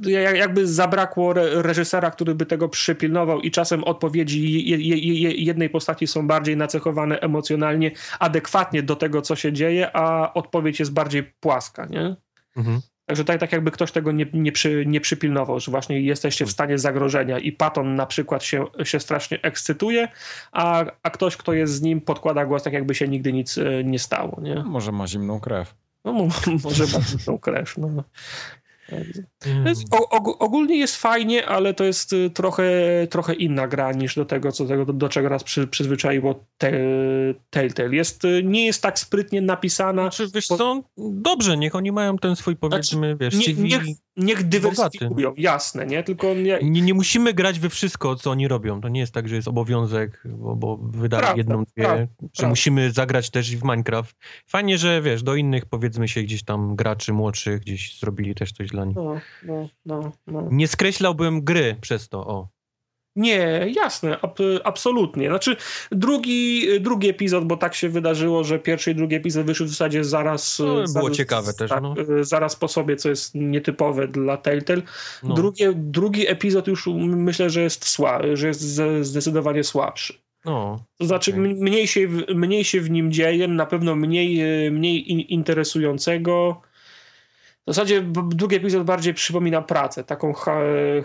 [0.00, 5.70] jakby zabrakło re- reżysera, który by tego przypilnował i czasem odpowiedzi je, je, je, jednej
[5.70, 11.22] postaci są bardziej nacechowane emocjonalnie, adekwatnie do tego, co się dzieje, a odpowiedź jest bardziej
[11.22, 12.16] płaska, nie?
[12.56, 12.80] mhm.
[13.06, 16.50] Także tak, tak jakby ktoś tego nie, nie, przy, nie przypilnował, że właśnie jesteście w
[16.50, 20.08] stanie zagrożenia i Paton na przykład się, się strasznie ekscytuje,
[20.52, 23.84] a, a ktoś, kto jest z nim, podkłada głos tak jakby się nigdy nic e,
[23.84, 24.54] nie stało, nie?
[24.54, 25.74] Może ma zimną krew.
[26.04, 26.28] No mo-
[26.64, 28.04] może ma tą krew, no.
[29.46, 29.66] Mm.
[29.66, 32.64] jest, o, og- ogólnie jest fajnie, ale to jest y, trochę,
[33.10, 36.72] trochę inna gra niż do tego, co do, do czego nas przy, przyzwyczaiło te,
[37.50, 37.94] Telltale.
[37.96, 40.02] Jest, y, nie jest tak sprytnie napisana.
[40.02, 43.62] Znaczy, wiesz co, dobrze, niech oni mają ten swój, powiedzmy, wiesz, nie- CV.
[43.68, 43.82] niech-
[44.16, 46.02] Niech dywersyfikują, jasne, nie?
[46.02, 48.80] Tylko nie, Nie, nie musimy grać we wszystko, co oni robią.
[48.80, 52.06] To nie jest tak, że jest obowiązek, bo, bo wydali Prawda, jedną, dwie, prawda, że
[52.20, 52.48] prawda.
[52.48, 54.16] musimy zagrać też i w Minecraft.
[54.46, 58.68] Fajnie, że wiesz, do innych powiedzmy się gdzieś tam graczy młodszych gdzieś zrobili też coś
[58.68, 58.96] dla nich.
[58.96, 60.48] no, no, no, no.
[60.50, 62.48] Nie skreślałbym gry przez to, o.
[63.16, 65.28] Nie, jasne, ab, absolutnie.
[65.28, 65.56] Znaczy,
[65.90, 70.04] drugi, drugi epizod, bo tak się wydarzyło, że pierwszy i drugi epizod wyszły w zasadzie
[70.04, 70.58] zaraz.
[70.58, 71.94] No, było zaraz, ciekawe też, tak, no.
[72.20, 74.82] Zaraz po sobie, co jest nietypowe dla Telltale.
[75.22, 75.34] No.
[75.34, 80.14] Drugie, drugi epizod już myślę, że jest, sła, że jest zdecydowanie słabszy.
[80.44, 80.84] no.
[80.98, 84.40] To znaczy, m- mniej, się, w- mniej się w nim dzieje, na pewno mniej,
[84.70, 86.60] mniej in, interesującego.
[87.66, 90.56] W zasadzie drugi epizod bardziej przypomina pracę, taką ha,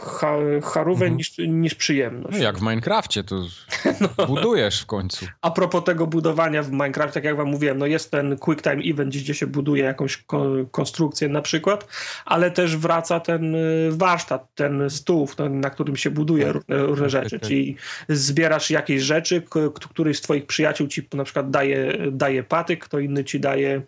[0.01, 1.17] ha, charówę Mhm.
[1.17, 2.37] niż, niż przyjemność.
[2.37, 3.35] No jak w Minecrafcie, to
[4.27, 5.25] budujesz w końcu.
[5.41, 8.83] A propos tego budowania w Minecraft, tak jak wam mówiłem, no jest ten quick time
[8.85, 11.87] event, gdzie się buduje jakąś ko- konstrukcję na przykład,
[12.25, 17.11] ale też wraca ten y, warsztat, ten stół, na którym się buduje różne, różne Tak,
[17.11, 17.47] rzeczy, tak, tak.
[17.49, 17.75] czyli
[18.09, 19.43] zbierasz jakieś rzeczy,
[19.89, 23.81] któryś z twoich przyjaciół ci na przykład daje, daje patyk, kto inny ci daje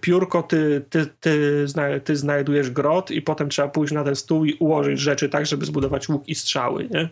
[0.00, 4.44] piórko, ty, ty, ty, zna, ty znajdujesz grot i potem trzeba pójść na ten stół
[4.44, 7.08] i ułożyć rzeczy tak, żeby zbudować łuk i strzały, nie?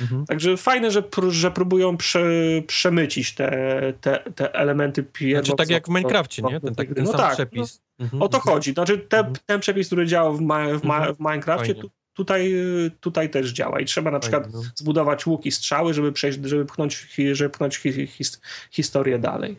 [0.00, 0.26] Mhm.
[0.26, 2.24] Także fajne, że, pró- że próbują prze,
[2.66, 5.46] przemycić te, te, te elementy pierwotne.
[5.46, 6.60] Znaczy tak jak w Minecrafcie, nie?
[6.60, 7.80] Ten, tak, ten no sam tak, przepis.
[7.98, 8.54] Mhm, No, o to mhm.
[8.54, 8.72] chodzi.
[8.72, 9.36] Znaczy te, Mhm.
[9.46, 11.14] ten przepis, który działa w, ma, w, ma, Mhm.
[11.14, 12.54] w Minecrafcie, tu, tutaj,
[13.00, 13.80] tutaj też działa.
[13.80, 14.70] I trzeba na przykład Fajnie, no.
[14.74, 18.40] zbudować łuk i strzały, żeby przejść, żeby pchnąć, żeby pchnąć hi, his,
[18.70, 19.58] historię dalej.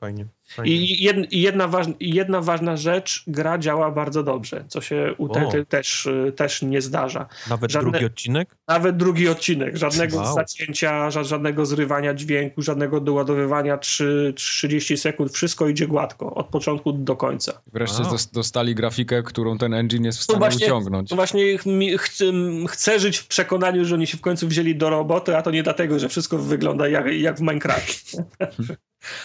[0.00, 0.26] Fajnie.
[0.64, 5.28] I jed, i jedna, ważna, jedna ważna rzecz, gra działa bardzo dobrze, co się u.
[5.28, 7.26] Telltale też, też nie zdarza.
[7.50, 8.56] Nawet żadne- drugi odcinek?
[8.68, 10.34] Nawet drugi odcinek, żadnego Wow.
[10.34, 16.92] zacięcia, ża- żadnego zrywania dźwięku, żadnego doładowywania 3, 30 sekund, wszystko idzie gładko, od początku
[16.92, 17.62] do końca.
[17.72, 18.10] Wreszcie Wow.
[18.12, 21.10] dos- dostali grafikę, którą ten engine jest w No stanie właśnie- uciągnąć.
[21.10, 21.64] No właśnie ch-
[21.98, 22.24] chcę,
[22.68, 25.62] chcę żyć w przekonaniu, że oni się w końcu wzięli do roboty, a to nie
[25.62, 28.24] dlatego, że wszystko wygląda jak, jak w Minecraftie.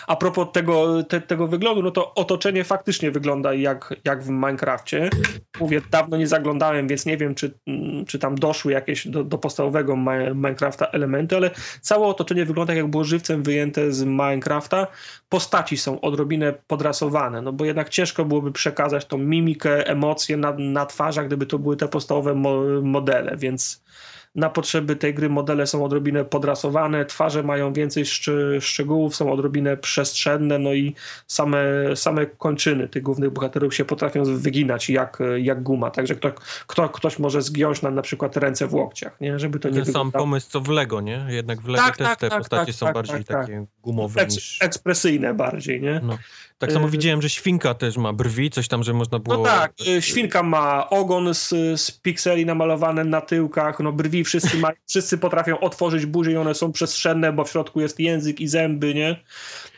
[0.07, 5.09] A propos tego, te, tego wyglądu, no to otoczenie faktycznie wygląda jak, jak w Minecrafcie.
[5.59, 9.37] Mówię, dawno nie zaglądałem, więc nie wiem, czy, mm, czy tam doszły jakieś do, do
[9.37, 9.95] podstawowego
[10.35, 14.87] Minecrafta elementy, ale całe otoczenie wygląda jak było żywcem wyjęte z Minecrafta.
[15.29, 20.85] Postaci są odrobinę podrasowane, no bo jednak ciężko byłoby przekazać tą mimikę, emocje na, na
[20.85, 23.81] twarzach, gdyby to były te podstawowe mo, modele, więc
[24.37, 29.77] na potrzeby tej gry modele są odrobinę podrasowane, twarze mają więcej szczy, szczegółów, są odrobinę
[29.77, 30.95] przestrzenne, no i
[31.27, 31.57] same,
[31.95, 36.31] same kończyny tych głównych bohaterów się potrafią wyginać jak, jak guma, także kto,
[36.67, 39.39] kto, ktoś może zgiąć na na przykład ręce w łokciach, nie?
[39.39, 41.25] żeby to nie Ten sam wyglądało- pomysł co w Lego, nie?
[41.29, 43.45] Jednak w Lego Tak, też tak, te tak, postacie tak, są tak, bardziej tak, tak.
[43.45, 44.57] takie gumowe Eks, niż...
[44.61, 46.01] ekspresyjne bardziej, nie?
[46.03, 46.17] No.
[46.59, 49.37] Tak samo Y- widziałem, że świnka też ma brwi, coś tam, że można było...
[49.37, 51.49] No tak, y, świnka ma ogon z,
[51.81, 56.55] z pikseli namalowane na tyłkach, no brwi wszyscy, ma, wszyscy potrafią otworzyć buzię i one
[56.55, 59.23] są przestrzenne, bo w środku jest język i zęby, nie?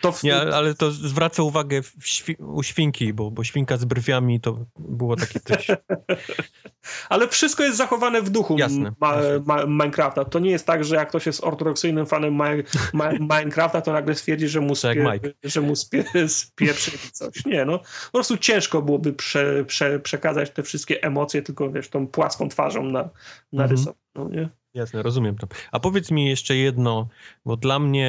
[0.02, 4.42] To w, Nie, ale to zwraca uwagę świ u świnki, bo, bo świnka z brwiami
[4.42, 5.68] to było takie coś...
[7.10, 9.16] Ale wszystko jest zachowane w duchu Jasne, ma,
[9.46, 10.26] ma, Minecrafta.
[10.26, 12.50] To nie jest tak, że jak ktoś jest ortodoksyjnym fanem ma,
[13.20, 17.46] Minecrafta, to nagle stwierdzi, że mu, Tak spie, że mu spie, spieprzy coś.
[17.46, 17.80] Nie, no.
[18.12, 22.84] Po prostu ciężko byłoby prze, prze, przekazać te wszystkie emocje tylko, wiesz, tą płaską twarzą
[22.84, 23.10] na,
[23.54, 23.96] narysować.
[24.20, 24.50] No, nie?
[24.74, 25.48] Jasne, rozumiem to.
[25.72, 27.08] A powiedz mi jeszcze jedno,
[27.46, 28.08] bo dla mnie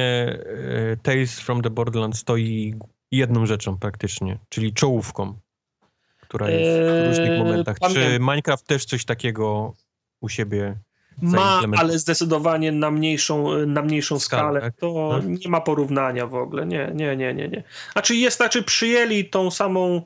[0.91, 2.75] e, Tales from the Borderlands stoi
[3.11, 5.33] jedną rzeczą praktycznie, czyli czołówką,
[6.21, 7.77] która jest w różnych Eee, momentach.
[7.93, 8.17] Czy.
[8.19, 9.73] Minecraft też coś takiego
[10.21, 10.77] u siebie
[11.21, 14.61] Ma, ale zdecydowanie na mniejszą, na mniejszą Skalę, skalę.
[14.61, 14.75] tak?
[14.79, 15.29] To No.
[15.45, 16.65] nie ma porównania w ogóle.
[16.65, 17.47] Nie, nie, nie, nie.
[17.47, 17.63] nie.
[17.93, 20.01] Znaczy jest, znaczy przyjęli tą samą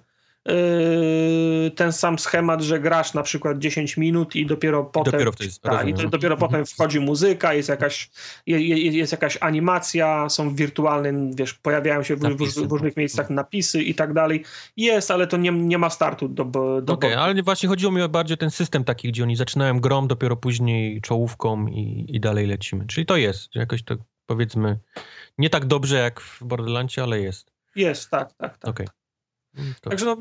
[1.75, 5.87] ten sam schemat, że grasz na przykład 10 minut i dopiero potem dopiero jest- tak,
[5.87, 6.51] i to, dopiero Mhm.
[6.51, 8.09] potem wchodzi muzyka, jest jakaś,
[8.47, 13.29] je, je, jest jakaś animacja, są wirtualne, wiesz, pojawiają się w, w, w różnych miejscach
[13.29, 14.43] napisy i tak dalej.
[14.77, 16.45] Jest, ale to nie, nie ma startu do,
[16.81, 20.07] do Okej, ale właśnie chodziło mi o bardziej ten system taki, gdzie oni zaczynają grom,
[20.07, 22.85] dopiero później czołówką i, i dalej lecimy.
[22.87, 23.95] Czyli to jest, jakoś to
[24.25, 24.79] powiedzmy,
[25.37, 27.51] nie tak dobrze jak w Borderlandzie, ale jest.
[27.75, 28.69] Jest, tak, tak, tak.
[28.69, 28.87] Okej.
[29.81, 30.17] To- Także no,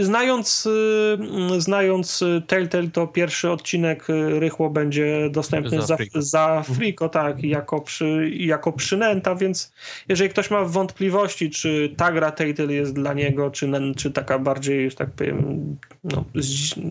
[0.00, 6.22] znając, y, znając Telltale, to pierwszy odcinek y, rychło będzie dostępny Za za, friko.
[6.22, 9.72] za friko, tak, jako, przy, jako przynęta, więc
[10.08, 14.90] jeżeli ktoś ma wątpliwości, czy ta gra Telltale jest dla niego, czy, czy taka bardziej,
[14.90, 16.24] że tak powiem, no,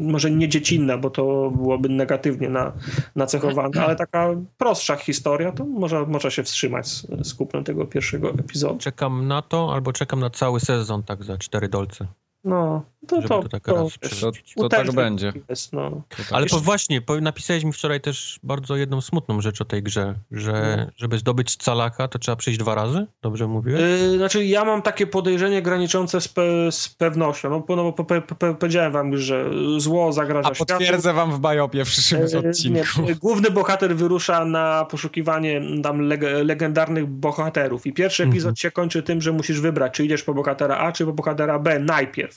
[0.01, 2.73] może nie dziecinna, bo to byłoby negatywnie na,
[3.15, 8.29] nacechowane, ale taka prostsza historia, to może, może się wstrzymać z, z kupnem tego pierwszego
[8.29, 8.77] epizodu.
[8.79, 12.07] Czekam na to, albo czekam na cały sezon, tak za cztery stolce
[12.43, 13.87] No, to, to, to tak to.
[14.21, 15.33] To u tak będzie.
[15.49, 15.89] Jest, no.
[15.89, 16.25] To tak.
[16.31, 20.15] Ale po, właśnie, po, napisałeś mi wczoraj też bardzo jedną smutną rzecz o tej grze,
[20.31, 20.91] że No.
[20.97, 23.05] żeby zdobyć calaka, to trzeba przejść dwa razy?
[23.21, 23.81] Dobrze mówiłem?
[23.81, 27.49] Yy, znaczy, ja mam takie podejrzenie graniczące z, pe, z pewnością.
[27.49, 29.45] No, bo- no, bo po, po, po, powiedziałem wam, że
[29.77, 30.73] zło zagraża A światu.
[30.73, 33.01] potwierdzę wam w biopie w przyszłym Yy, odcinku.
[33.01, 38.33] Nie, główny bohater wyrusza na poszukiwanie tam leg legendarnych bohaterów i pierwszy Mhm.
[38.33, 41.59] epizod się kończy tym, że musisz wybrać, czy idziesz po bohatera A, czy po bohatera
[41.59, 42.28] B najpierw.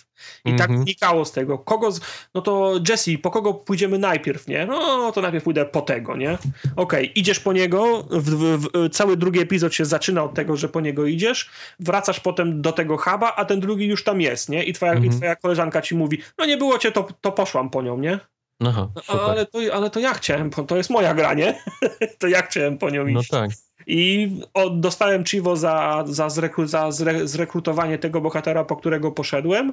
[0.44, 0.84] I tak Mhm.
[0.84, 1.58] wnikało z tego.
[1.58, 2.00] Kogo z...
[2.34, 4.66] No to Jesse, po kogo pójdziemy najpierw, nie?
[4.66, 6.38] No to najpierw pójdę po tego, nie?
[6.76, 10.68] Okej, idziesz po niego, w, w, w, cały drugi epizod się zaczyna od tego, że
[10.68, 11.50] po niego idziesz,
[11.80, 14.64] wracasz potem do tego huba, a ten drugi już tam jest, nie?
[14.64, 15.12] I twoja, Mhm.
[15.12, 18.18] i twoja koleżanka ci mówi, no nie było cię, to, to poszłam po nią, nie?
[18.64, 19.20] Aha, No, super.
[19.20, 21.62] ale, to, ale to ja chciałem, to jest moja gra, nie?
[22.18, 23.30] to ja chciałem po nią No iść.
[23.30, 23.50] tak.
[23.86, 29.72] I o, dostałem Chivo za, za, zrekru, za zre, zrekrutowanie tego bohatera, po którego poszedłem,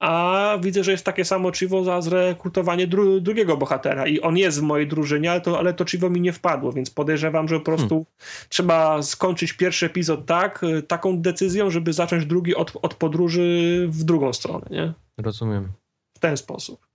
[0.00, 4.60] a widzę, że jest takie samo Chivo za zrekrutowanie dru, drugiego bohatera i on jest
[4.60, 7.64] w mojej drużynie, ale to, ale to Chivo mi nie wpadło, więc podejrzewam, że po
[7.64, 8.06] prostu
[8.48, 14.04] trzeba skończyć pierwszy epizod tak, y, taką decyzją, żeby zacząć drugi od, od podróży w
[14.04, 14.92] drugą stronę, nie?
[15.18, 15.72] Rozumiem.
[16.16, 16.93] w ten sposób.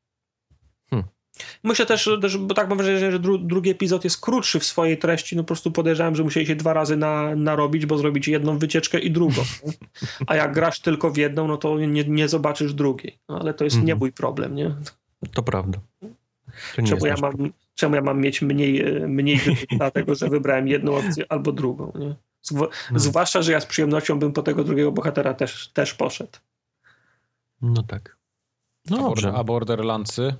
[1.63, 4.97] Myślę też, też, bo tak mam wrażenie, że dru, drugi epizod jest krótszy w swojej
[4.97, 8.57] treści, no po prostu podejrzewam, że musieli się dwa razy na, narobić, bo zrobić jedną
[8.57, 9.41] wycieczkę i drugą.
[9.65, 9.73] nie?
[10.27, 13.19] A jak grasz tylko w jedną, no to nie, nie zobaczysz drugiej.
[13.29, 13.99] No, ale to jest nie Mhm.
[13.99, 14.75] mój problem, nie?
[15.33, 15.79] To prawda.
[16.75, 17.33] To nie Czemu ja, mam,
[17.75, 19.39] czemu ja mam mieć mniej, e, mniej
[19.77, 22.15] dlatego, że wybrałem jedną opcję albo drugą, nie?
[22.51, 22.99] Zw- No.
[22.99, 26.31] Zwłaszcza, że ja z przyjemnością bym po tego drugiego bohatera też, też poszedł.
[27.61, 28.17] No tak.
[28.89, 29.27] No A, dobrze.
[29.27, 30.33] border, a Borderlandsy?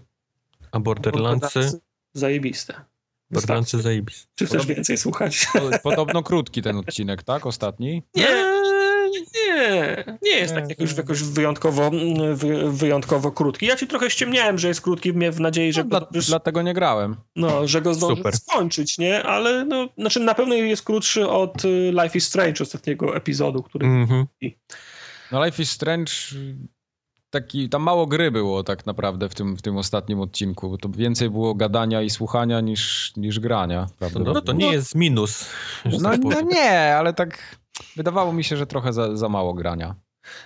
[0.72, 1.80] A Borderlandsy?
[2.14, 2.74] Zajebiste.
[3.32, 4.28] Borderlandsy zajebiste.
[4.36, 5.48] Czy chcesz więcej słuchać?
[5.54, 7.46] Po- Podobno krótki ten odcinek, tak?
[7.46, 8.04] Ostatni?
[8.16, 8.28] Nie,
[9.36, 11.92] nie, nie jest tak jakoś, jakoś wyjątkowo,
[12.34, 13.66] wy, wyjątkowo krótki.
[13.66, 16.74] Ja ci trochę ściemniałem, że jest krótki, w nadziei, że, No, dla, zdążysz, dlatego nie
[16.74, 17.16] grałem.
[17.36, 18.38] no, że go Super.
[18.38, 19.24] skończyć, nie?
[19.24, 23.88] Ale no, znaczy na pewno jest krótszy od y, Life is Strange, ostatniego epizodu, który...
[23.88, 24.26] Mhm.
[25.32, 26.12] No Life is Strange,
[27.30, 30.90] taki, tam mało gry było tak naprawdę w tym, w tym ostatnim odcinku, bo to
[30.90, 33.88] więcej było gadania i słuchania niż, niż grania.
[34.00, 34.20] Prawda?
[34.20, 35.50] No to nie jest minus.
[35.86, 37.58] że No, tak no nie, ale tak
[37.96, 39.96] wydawało mi się, że trochę za, za mało grania.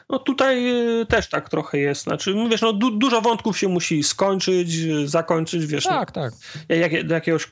[0.10, 0.69] No tutaj
[1.01, 2.03] y, też tak trochę jest.
[2.03, 4.69] Znaczy, no wiesz, no du dużo wątków się musi skończyć,
[5.05, 5.84] zakończyć, wiesz.
[5.84, 6.34] Tak, tak.
[6.69, 7.47] No, jak, do jakiegoś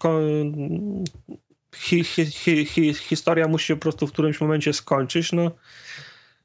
[1.75, 5.51] hi, hi, hi, hi, historia musi się po prostu w którymś momencie skończyć, no.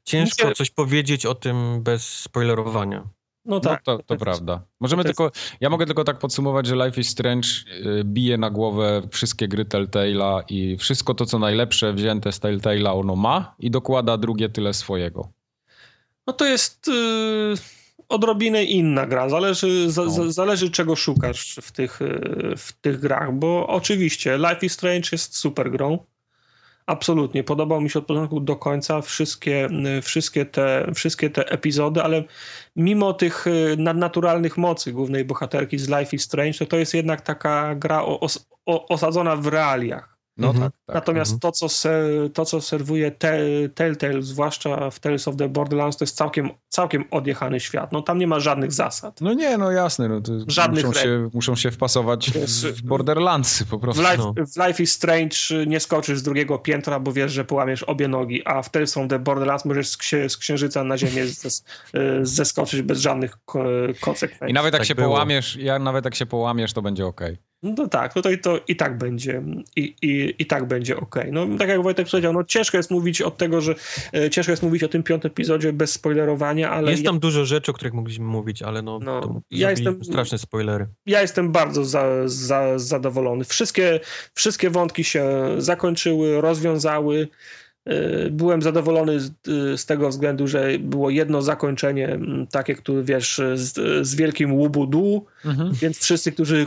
[0.07, 3.07] Ciężko coś powiedzieć o tym bez spoilerowania.
[3.45, 3.81] No tak.
[3.87, 4.63] no to, to prawda.
[4.79, 7.47] Możemy to jest- tylko, ja mogę tylko tak podsumować, że Life is Strange
[7.99, 12.99] y, bije na głowę wszystkie gry Telltale'a i wszystko to, co najlepsze wzięte z Telltale'a
[12.99, 15.29] ono ma i dokłada drugie tyle swojego.
[16.27, 16.91] No to jest y,
[18.09, 19.29] odrobinę inna gra.
[19.29, 20.09] Zależy, za, No.
[20.09, 25.09] za, zależy czego szukasz w tych, y, w tych grach, bo oczywiście Life is Strange
[25.11, 25.97] jest super grą.
[26.87, 27.43] Absolutnie.
[27.43, 29.69] Podobał mi się od początku do końca wszystkie,
[30.01, 32.23] wszystkie, te, wszystkie te epizody, ale
[32.75, 37.21] mimo tych y, nadnaturalnych mocy głównej bohaterki z Life is Strange, to to jest jednak
[37.21, 38.27] taka gra o,
[38.65, 40.16] o, osadzona w realiach.
[40.37, 40.63] No Mhm.
[40.71, 40.93] tak, tak.
[40.95, 41.39] Natomiast mhm.
[41.39, 42.03] to, co se,
[42.33, 43.39] to, co serwuje te,
[43.75, 47.91] Telltale, zwłaszcza w Tales of the Borderlands, to jest całkiem, całkiem odjechany świat.
[47.91, 49.21] No tam nie ma żadnych zasad.
[49.21, 53.65] No nie, no jasne, no to Żadnych muszą, się, muszą się wpasować Jest- w Borderlandsy
[53.65, 54.01] po W prostu.
[54.01, 54.33] Life, no.
[54.33, 55.35] w Life is Strange
[55.67, 59.07] nie skoczysz z drugiego piętra, bo wiesz, że połamiesz obie nogi, a w Tales of
[59.07, 61.65] the Borderlands możesz z, księ, z księżyca na ziemię zes,
[61.95, 63.63] y, zeskoczyć bez żadnych ko,
[64.01, 64.49] konsekwencji.
[64.49, 65.07] I nawet jak Tak się było.
[65.07, 67.37] połamiesz, ja nawet jak się połamiesz, to będzie okej.
[67.63, 69.41] No tak, no to, i- to i tak będzie
[69.75, 71.15] i, i, i tak będzie ok.
[71.31, 73.75] No tak jak Wojtek powiedział, no ciężko jest mówić od tego, że
[74.13, 77.71] e, ciężko jest mówić o tym piątym epizodzie bez spoilerowania, ale Jest tam dużo rzeczy,
[77.71, 80.87] o których mogliśmy mówić, ale no, No, to ja ja jestem- straszne spoilery.
[81.05, 83.43] ja jestem bardzo za, za, zadowolony.
[83.45, 83.99] Wszystkie,
[84.33, 85.25] wszystkie wątki się
[85.57, 87.27] zakończyły, rozwiązały.
[87.87, 89.31] Yy, Byłem zadowolony z,
[89.75, 95.25] z tego względu, że było jedno zakończenie, mm, takie, które wiesz, z, z wielkim łubu-du,
[95.45, 95.73] Mhm.
[95.73, 96.65] więc wszyscy, którzy,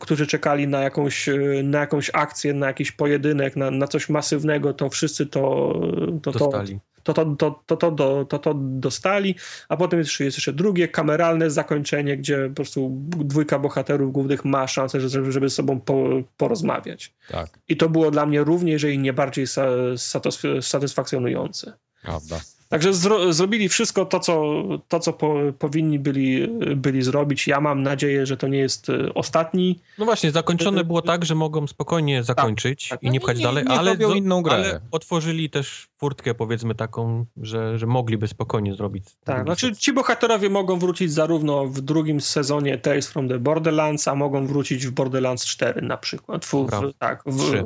[0.00, 4.72] którzy czekali na jakąś, yy, na jakąś akcję, na jakiś pojedynek, na, na coś masywnego,
[4.72, 5.74] to wszyscy to,
[6.22, 6.78] to, to, Dostali.
[7.02, 9.34] To, to, to, to, to, do, to, to dostali,
[9.68, 15.00] a potem jest jeszcze, drugie, kameralne zakończenie, gdzie po prostu dwójka bohaterów głównych ma szansę,
[15.00, 17.14] żeby, żeby ze sobą po, porozmawiać.
[17.28, 19.66] Tak, I to było dla mnie równie, jeżeli nie bardziej sa,
[19.96, 21.72] satysf- satysfakcjonujące.
[22.02, 22.40] prawda.
[22.72, 27.46] Także zro, zrobili wszystko to, co, to, co po, powinni byli, byli zrobić.
[27.46, 29.80] Ja mam nadzieję, że to nie jest e, ostatni.
[29.98, 33.02] No właśnie, zakończone było tak, że mogą spokojnie zakończyć tak.
[33.02, 34.54] i nie pchać Nie- dalej, niech ale, robią zo- inną grę.
[34.54, 39.04] ale otworzyli też furtkę, powiedzmy taką, że, że mogliby spokojnie zrobić.
[39.24, 39.76] Tak, znaczy sezon.
[39.80, 44.86] ci bohaterowie mogą wrócić zarówno w drugim sezonie Tales from the Borderlands, a mogą wrócić
[44.86, 46.44] w Borderlands 4 na przykład.
[46.46, 47.64] W, w, tak, w, Trzy.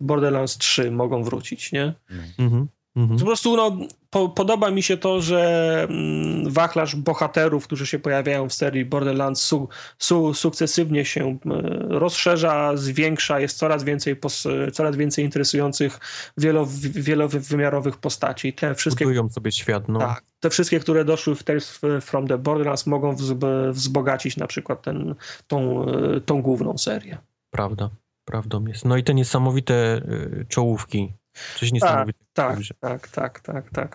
[0.00, 1.94] Borderlands 3 mogą wrócić, nie?
[2.38, 3.18] Mhm, mhm.
[3.18, 3.78] Po prostu no,
[4.10, 9.42] po, podoba mi się to, że mm, wachlarz bohaterów, którzy się pojawiają w serii Borderlands
[9.42, 15.98] su, su, sukcesywnie się mm, rozszerza, zwiększa, jest coraz więcej, pos, coraz więcej interesujących
[16.38, 18.52] wielo, wielowymiarowych postaci.
[18.52, 19.98] Te wszystkie Budują sobie świat, no.
[19.98, 20.24] tak.
[20.40, 25.14] Te wszystkie, które doszły w Tales from the Borderlands mogą wzb- wzbogacić na przykład ten,
[25.46, 27.18] tą, e, tą główną serię.
[27.50, 27.90] Prawda,
[28.24, 28.84] prawdą jest.
[28.84, 31.12] No i te niesamowite y, czołówki.
[31.58, 32.24] Coś niesamowitego.
[32.32, 33.94] Tak, tak, tak, tak, tak.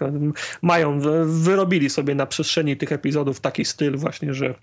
[0.62, 4.54] Mają, wyrobili sobie na przestrzeni tych epizodów taki styl właśnie, że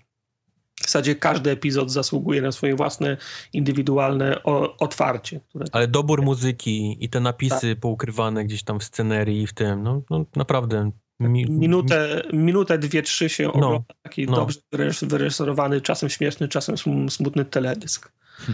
[0.75, 3.17] w zasadzie każdy epizod zasługuje na swoje własne,
[3.53, 4.43] indywidualne
[4.79, 5.39] otwarcie.
[5.49, 5.65] Które...
[5.71, 7.79] Ale dobór muzyki i te napisy Tak.
[7.79, 10.91] poukrywane gdzieś tam w scenerii i w tym, no, no naprawdę.
[11.19, 14.35] Mi, Minutę, minutę, dwie, trzy się ogląda taki no.
[14.35, 18.11] dobrze wyreż- wyreżyserowany, czasem śmieszny, czasem sm- smutny teledysk.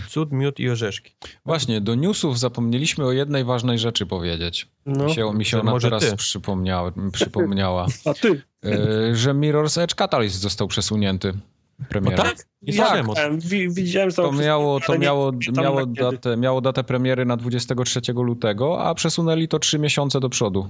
[0.09, 1.11] Cud, miód i orzeszki.
[1.45, 4.67] Właśnie, do newsów zapomnieliśmy o jednej ważnej rzeczy powiedzieć.
[4.85, 6.15] No, Mi się, mi się ona teraz ty.
[6.15, 8.41] przypomniała, przypomniała a ty?
[8.65, 11.33] e, że Mirror's Edge Catalyst został przesunięty.
[11.79, 12.23] No Premiera.
[12.23, 12.37] tak?
[12.61, 13.05] Nie o tym.
[13.07, 16.01] widziałem, wi- widziałem To miało, to miało, miało, kiedy.
[16.01, 20.69] datę, miało datę premiery na 23 lutego, a przesunęli to 3 miesiące do przodu.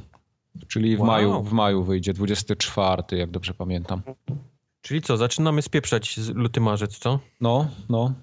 [0.68, 1.07] Czyli w, Wow.
[1.07, 4.02] maju, w maju wyjdzie, 24, jak dobrze pamiętam.
[4.81, 7.19] Czyli co, zaczynamy spieprzać z luty marzec, co?
[7.41, 8.14] No, no.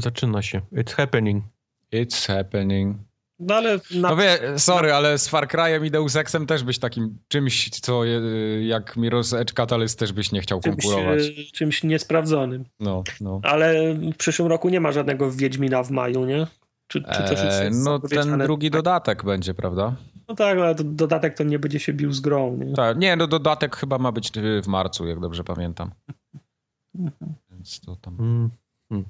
[0.00, 0.60] Zaczyna się.
[0.72, 1.44] It's happening.
[1.94, 2.96] It's happening.
[3.40, 6.78] No ale na, No wie, sorry, ale z Far Cry'em i Deus Exem też byś
[6.78, 8.20] takim czymś, co je-
[8.68, 11.20] jak Mirror's Edge Catalyst też byś nie chciał czymś, konkurować.
[11.28, 12.64] e, czymś niesprawdzonym.
[12.80, 13.40] No, no.
[13.42, 16.46] Ale w przyszłym roku nie ma żadnego Wiedźmina w maju, nie?
[16.86, 19.96] Czy, czy to Eee, no ten drugi dodatek będzie, prawda?
[20.28, 22.72] No tak, ale dodatek to nie będzie się bił z grą, nie?
[22.72, 24.30] Tak, nie, no dodatek chyba ma być
[24.62, 25.90] w marcu, jak dobrze pamiętam.
[27.50, 28.16] Więc to tam...
[28.90, 29.04] Mm.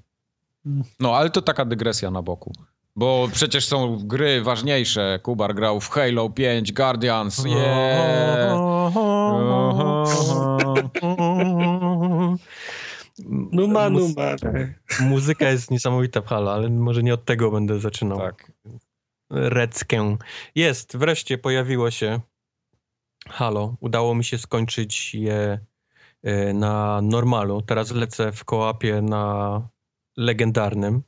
[1.00, 2.52] No, ale to taka dygresja na boku.
[2.96, 5.20] Bo przecież są gry ważniejsze.
[5.22, 8.58] Kubar grał w Halo 5, Guardians, yeah.
[13.52, 14.36] Numa, numa.
[15.00, 18.18] Muzyka jest niesamowita w Halo, ale może nie od tego będę zaczynał.
[18.18, 18.52] Tak.
[19.30, 20.16] Reckę.
[20.54, 22.20] Jest, wreszcie pojawiło się
[23.28, 23.76] Halo.
[23.80, 25.58] Udało mi się skończyć je
[26.22, 27.62] e, na normalu.
[27.62, 29.62] Teraz lecę w kołapie na
[30.18, 31.02] legendarnym,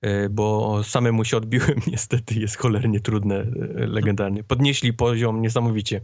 [0.00, 2.34] e, bo samemu się odbiłem niestety.
[2.34, 3.46] Jest cholernie trudne e,
[3.86, 4.44] legendarnie.
[4.44, 6.00] Podnieśli poziom niesamowicie.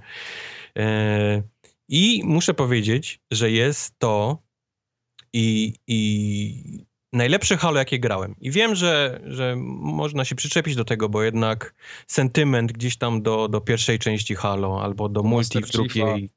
[1.89, 4.43] I muszę powiedzieć, że jest to
[5.32, 6.85] i, i
[7.16, 8.34] najlepsze Halo, jakie grałem.
[8.40, 11.74] I wiem, że, że można się przyczepić do tego, bo jednak
[12.06, 16.30] sentyment gdzieś tam do, do pierwszej części Halo, albo do multi w drugiej,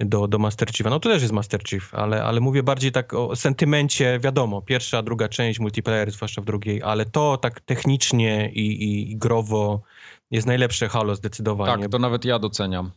[0.00, 0.90] do, do Master Chiefa.
[0.90, 5.02] No to też jest Master Chief, ale, ale mówię bardziej tak o sentymencie, wiadomo, pierwsza,
[5.02, 9.82] druga część, multiplayer, zwłaszcza w drugiej, ale to tak technicznie i, i, i growo
[10.30, 11.82] jest najlepsze Halo zdecydowanie.
[11.82, 12.90] Tak, to nawet ja doceniam,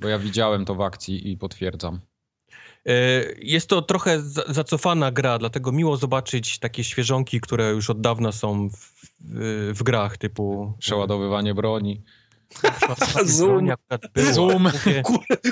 [0.00, 2.00] bo ja widziałem to w akcji i potwierdzam.
[2.86, 8.32] E, jest to trochę zacofana gra, dlatego miło zobaczyć takie świeżonki, które już od dawna
[8.32, 10.72] są w, w, w grach typu...
[10.78, 12.02] Przeładowywanie broni.
[13.24, 13.72] Zoom.
[14.32, 14.62] Zoom.
[14.62, 15.02] Mówię...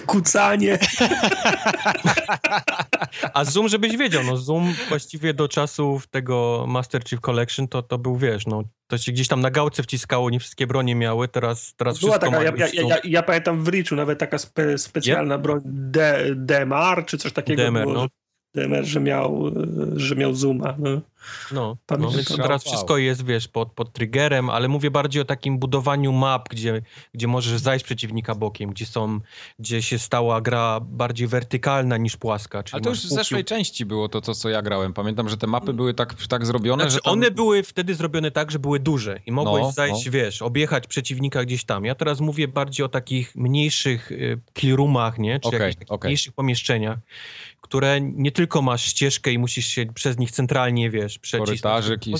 [0.06, 0.78] Kucanie.
[3.34, 7.98] A Zoom, żebyś wiedział, no Zoom właściwie do czasów tego Master Chief Collection to, to
[7.98, 11.74] był, wiesz, no to się gdzieś tam na gałce wciskało, nie wszystkie bronie miały, teraz,
[11.76, 15.34] teraz Była wszystko taka, ja, ja, ja, ja, pamiętam w Richu nawet taka spe, specjalna
[15.34, 15.42] yep.
[15.42, 18.06] broń D, DMR, czy coś takiego DMR, było, no.
[18.54, 19.44] DMR, że miał,
[19.96, 20.74] że miał zooma.
[21.52, 25.24] No, no, no więc teraz wszystko jest, wiesz, pod, pod triggerem, ale mówię bardziej o
[25.24, 26.82] takim budowaniu map, gdzie,
[27.14, 29.20] gdzie możesz zajść przeciwnika bokiem, gdzie są,
[29.58, 32.62] gdzie się stała gra bardziej wertykalna niż płaska.
[32.72, 34.92] ale to już w zeszłej części było to, to, co ja grałem.
[34.92, 37.12] Pamiętam, że te mapy były tak, tak zrobione, znaczy, że tam...
[37.12, 40.12] one były wtedy zrobione tak, że były duże i mogłeś no, zajść, no.
[40.12, 41.84] wiesz, objechać przeciwnika gdzieś tam.
[41.84, 45.40] Ja teraz mówię bardziej o takich mniejszych y, killroomach, nie?
[45.40, 46.08] Czy okay, jakichś okay.
[46.08, 46.98] mniejszych pomieszczeniach,
[47.72, 51.60] które nie tylko masz ścieżkę i musisz się przez nich centralnie, wiesz, przecisnąć.
[51.60, 52.14] Korytarzyk i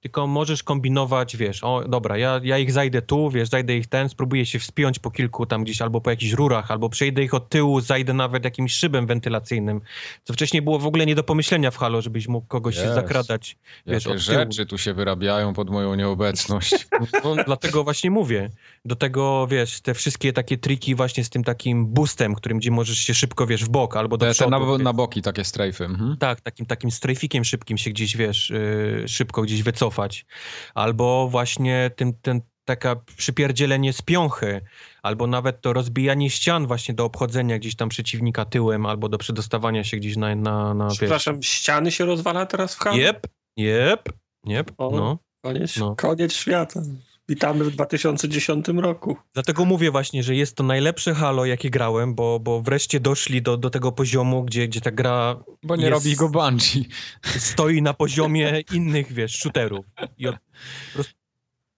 [0.00, 4.08] tylko możesz kombinować, wiesz, o dobra, ja, ja ich zajdę tu, wiesz, zajdę ich ten,
[4.08, 7.48] spróbuję się wspiąć po kilku tam gdzieś, albo po jakichś rurach, albo przejdę ich od
[7.48, 9.80] tyłu, zajdę nawet jakimś szybem wentylacyjnym,
[10.24, 12.82] co wcześniej było w ogóle nie do pomyślenia w Halo, żebyś mógł kogoś yes.
[12.82, 13.56] się zakradać,
[13.86, 14.66] wiesz, Jakie od rzeczy tyłu.
[14.66, 16.74] tu się wyrabiają pod moją nieobecność.
[17.24, 18.50] No, dlatego właśnie mówię.
[18.84, 22.98] Do tego, wiesz, te wszystkie takie triki właśnie z tym takim boostem, którym gdzie możesz
[22.98, 24.50] się szybko, wiesz, w bok albo do te, przodu.
[24.50, 25.84] Te na, na, boki takie strajfy.
[25.84, 26.16] Mhm.
[26.16, 29.85] Tak, takim, takim strajfikiem szybkim się gdzieś, wiesz, yy, szybko gdzieś wycofać
[30.74, 34.60] albo właśnie tym, ten, taka przypierdzielenie z piąchy,
[35.02, 39.84] albo nawet to rozbijanie ścian właśnie do obchodzenia gdzieś tam przeciwnika tyłem, albo do przedostawania
[39.84, 41.48] się gdzieś na, na, na Przepraszam, wiesz.
[41.48, 42.96] ściany się rozwala teraz w Halo?
[42.96, 43.26] Jep,
[43.56, 44.08] jep,
[44.46, 45.18] jep, no.
[45.44, 45.96] Koniec, no.
[45.96, 46.80] koniec świata.
[47.28, 49.16] Witamy w 2010 roku.
[49.34, 53.56] Dlatego mówię właśnie, że jest to najlepsze Halo, jakie grałem, bo, bo wreszcie doszli do,
[53.56, 55.44] do tego poziomu, gdzie, gdzie ta gra.
[55.62, 56.84] Bo nie jest, robi go Bungie.
[57.38, 59.86] Stoi na poziomie innych, wiesz, shooterów.
[60.18, 60.36] I od,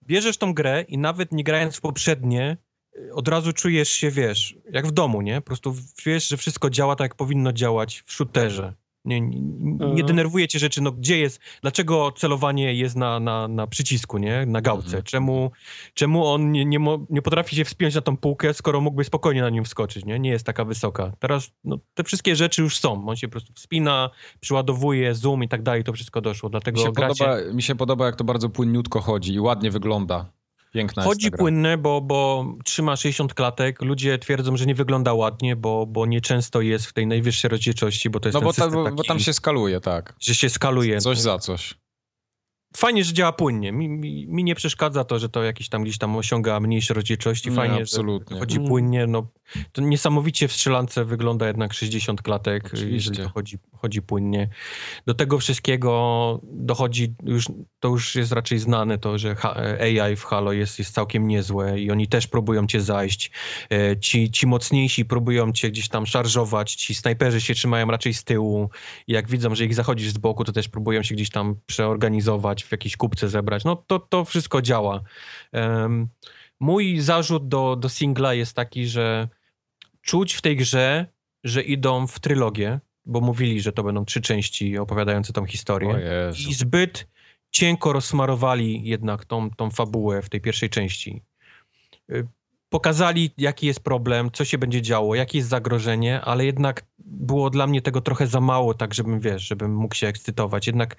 [0.03, 2.57] bierzesz tą grę i nawet nie grając w poprzednie,
[3.13, 5.35] od razu czujesz się, wiesz, jak w domu, nie?
[5.35, 8.73] Po prostu wiesz, że wszystko działa tak, jak powinno działać w shooterze.
[9.09, 9.37] Nie, nie,
[9.85, 10.05] mhm.
[10.05, 14.61] denerwuje cię rzeczy, no gdzie jest, dlaczego celowanie jest na, na, na przycisku, nie, na
[14.61, 15.03] gałce, mhm.
[15.03, 15.51] czemu,
[15.93, 16.79] czemu on nie, nie,
[17.09, 20.29] nie potrafi się wspiąć na tą półkę, skoro mógłby spokojnie na nim wskoczyć, nie, nie
[20.29, 21.11] jest taka wysoka.
[21.19, 24.09] Teraz no, te wszystkie rzeczy już są, on się po prostu wspina,
[24.39, 27.25] przyładowuje, zoom i tak dalej, to wszystko doszło, dlatego mi się, gracie...
[27.25, 30.38] podoba, mi się podoba, jak to bardzo płynniutko chodzi i ładnie wygląda.
[30.71, 33.81] Piękna Chodzi płynne, bo, bo trzyma 60 klatek.
[33.81, 38.19] Ludzie twierdzą, że nie wygląda ładnie, bo, bo nieczęsto jest w tej najwyższej rozdzielczości, bo
[38.19, 40.15] to jest No bo, ta, bo, bo, tam się skaluje, tak.
[40.19, 41.01] Że się skaluje.
[41.01, 41.75] Coś za coś
[42.77, 43.71] fajnie, że działa płynnie.
[43.71, 47.51] Mi, mi, mi, nie przeszkadza to, że to jakieś tam gdzieś tam osiąga mniejsze rozdzielczości.
[47.51, 48.35] Fajnie, nie, absolutnie.
[48.35, 48.69] że chodzi mm.
[48.69, 49.07] płynnie.
[49.07, 49.27] No,
[49.71, 52.95] to niesamowicie w strzelance wygląda jednak 60 klatek, Oczywiście.
[52.95, 54.49] jeżeli to chodzi, chodzi płynnie.
[55.05, 57.45] Do tego wszystkiego dochodzi, już,
[57.79, 59.35] to już jest raczej znane to, że
[59.81, 63.31] AI w Halo jest, jest całkiem niezłe i oni też próbują cię zajść.
[63.71, 68.23] E, ci, ci mocniejsi próbują cię gdzieś tam szarżować, ci snajperzy się trzymają raczej z
[68.23, 68.69] tyłu.
[69.07, 72.71] Jak widzą, że ich zachodzisz z boku, to też próbują się gdzieś tam przeorganizować w
[72.71, 73.63] jakiejś kupce zebrać.
[73.63, 75.01] No to, to wszystko działa.
[75.53, 76.07] Um,
[76.59, 79.27] mój zarzut do, do singla jest taki, że
[80.01, 81.05] czuć w tej grze,
[81.43, 85.89] że idą w trylogię, bo mówili, że to będą trzy części opowiadające tą historię.
[86.49, 87.07] I zbyt
[87.51, 91.21] cienko rozsmarowali jednak tą, tą fabułę w tej pierwszej części.
[92.69, 97.67] Pokazali, jaki jest problem, co się będzie działo, jakie jest zagrożenie, ale jednak było dla
[97.67, 100.67] mnie tego trochę za mało, tak żebym, wiesz, żebym mógł się ekscytować.
[100.67, 100.95] Jednak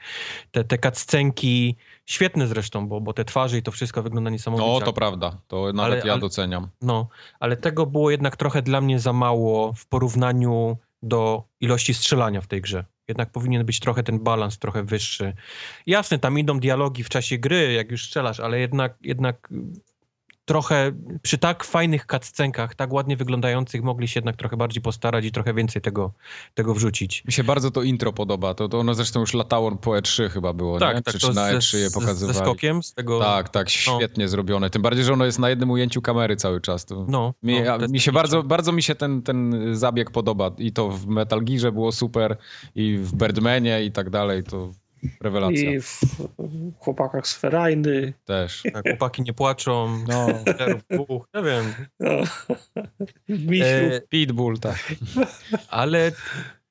[0.51, 1.77] te, te cutscenki,
[2.07, 4.69] świetne zresztą, bo, bo te twarze i to wszystko wygląda niesamowicie.
[4.69, 6.69] No, to prawda, to nawet ale, ja ale, doceniam.
[6.83, 7.09] No,
[7.41, 12.47] ale tego było jednak trochę dla mnie za mało w porównaniu do ilości strzelania w
[12.47, 12.85] tej grze.
[13.09, 15.35] Jednak powinien być trochę ten balans trochę wyższy.
[15.87, 19.49] Jasne, tam idą dialogi w czasie gry, jak już strzelasz, ale jednak, jednak
[20.51, 25.33] trochę przy tak fajnych cutscenkach, tak ładnie wyglądających, mogli się jednak trochę bardziej postarać i
[25.33, 26.13] trochę więcej tego,
[26.55, 27.25] tego wrzucić.
[27.25, 28.55] Mi się bardzo to intro podoba.
[28.55, 31.03] To, to ono zresztą już latało po E3 chyba było, Tak, nie?
[31.03, 32.39] tak, czy, na ze, E3 je z- pokazywali.
[32.39, 33.21] ze skokiem, z tego...
[33.21, 34.71] Tak, tak, świetnie zrobione.
[34.71, 36.85] Tym bardziej, że ono jest na jednym ujęciu kamery cały czas.
[36.85, 40.51] To No, mi, no, mi się bardzo, bardzo mi się ten, ten zabieg podoba.
[40.59, 42.37] I to w Metal Gearze było super,
[42.75, 44.43] i w Birdmanie i tak dalej.
[44.45, 44.71] To
[45.21, 46.01] rewelacja I w
[46.79, 48.13] chłopakach z Ferajny.
[48.25, 48.63] też.
[48.73, 50.27] Tak, chłopaki nie płaczą, No,
[50.91, 51.75] dwóch, nie wiem.
[52.01, 52.11] No.
[53.29, 53.65] Misiu.
[53.65, 54.95] E, Pitbull, tak.
[55.69, 56.13] ale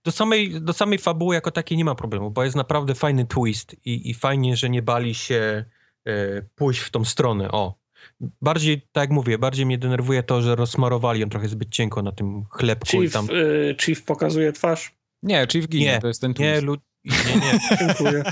[0.04, 3.76] do samej, do samej fabuły jako takiej nie ma problemu, bo jest naprawdę fajny twist
[3.86, 5.66] i, i fajnie, że nie bali się
[6.06, 7.52] e, pójść w tą stronę.
[7.52, 7.80] O.
[8.42, 12.12] Bardziej, tak jak mówię, bardziej mnie denerwuje to, że rozsmarowali ją trochę zbyt cienko na
[12.12, 13.28] tym chlebku i Chief, tam...
[13.30, 14.92] y, Chief pokazuje twarz.
[15.24, 16.64] Nie, Chief ginie, Nie, to jest ten Nie, twist.
[16.64, 16.78] lu-
[17.10, 18.24] nie, nie, Dziękuję.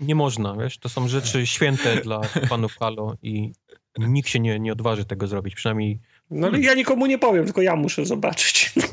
[0.00, 3.52] nie można, wiesz, to są rzeczy święte dla fanów Halo i
[3.98, 6.00] nikt się nie, nie odważy tego zrobić, przynajmniej
[6.30, 8.72] No ale ja nikomu nie powiem, tylko ja muszę zobaczyć.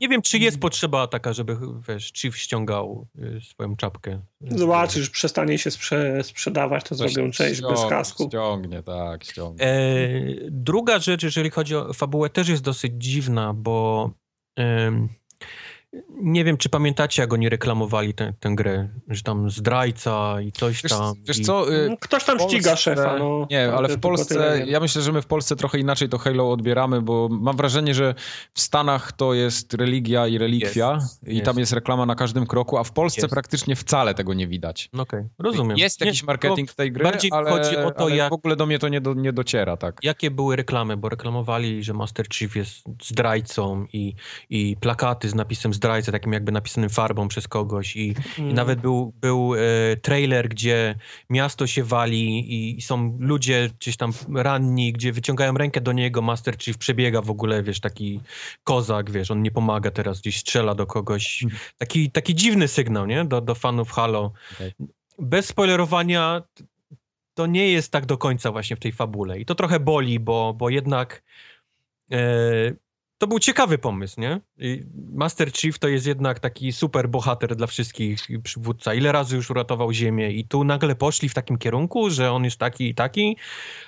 [0.00, 1.56] nie wiem, czy jest potrzeba taka, żeby,
[1.88, 4.20] wiesz, Chief ściągał y, swoją czapkę.
[4.40, 8.24] Zobaczysz, przestanie się sprze sprzedawać, to Coś zrobią część bez ściąg- kasku.
[8.28, 9.64] Ściągnie, tak, ściągnie.
[9.66, 10.10] E,
[10.50, 14.10] druga rzecz, jeżeli chodzi o fabułę, też jest dosyć dziwna, bo
[14.56, 15.08] em,
[16.10, 20.82] nie wiem, czy pamiętacie, jak oni reklamowali tę, tę grę, że tam zdrajca i coś
[20.82, 21.14] Wiesz, tam.
[21.28, 21.44] wiesz i...
[21.44, 23.46] co, y, Ktoś tam Polsce- ściga szefa, no.
[23.50, 27.02] Nie, ale w Polsce, ja myślę, że my w Polsce trochę inaczej to Halo odbieramy,
[27.02, 28.14] bo mam wrażenie, że
[28.54, 31.44] w Stanach to jest religia i relikwia Jest, i jest.
[31.44, 33.32] tam jest reklama na każdym kroku, a w Polsce Jest.
[33.34, 34.88] praktycznie wcale tego nie widać.
[34.92, 35.78] No Okej, rozumiem.
[35.78, 38.34] Jest Nie, jakiś marketing w tej gry, bardziej ale, chodzi o to, ale jak- w
[38.34, 39.98] ogóle do mnie to nie, do, nie dociera, tak.
[40.02, 44.14] Jakie były reklamy, bo reklamowali, że Master Chief jest zdrajcą i,
[44.50, 45.81] i plakaty z napisem zdrajca,
[46.12, 48.50] takim jakby napisanym farbą przez kogoś i, Mm.
[48.50, 49.58] i nawet był, był e,
[49.96, 50.94] trailer, gdzie
[51.30, 56.22] miasto się wali i, i są ludzie gdzieś tam ranni, gdzie wyciągają rękę do niego,
[56.22, 58.20] Master Chief przebiega w ogóle, wiesz, taki
[58.64, 61.44] kozak, wiesz, on nie pomaga teraz, gdzieś strzela do kogoś.
[61.78, 63.24] Taki, taki dziwny sygnał, nie?
[63.24, 64.32] Do, do fanów Halo.
[64.54, 64.72] Okej.
[65.18, 66.42] Bez spoilerowania
[67.34, 69.40] to nie jest tak do końca właśnie w tej fabule.
[69.40, 71.22] I to trochę boli, bo, bo jednak
[72.12, 72.18] e,
[73.22, 74.40] to był ciekawy pomysł, nie?
[75.12, 78.94] Master Chief to jest jednak taki super bohater dla wszystkich przywódca.
[78.94, 82.58] Ile razy już uratował Ziemię i tu nagle poszli w takim kierunku, że on jest
[82.58, 83.36] taki i taki,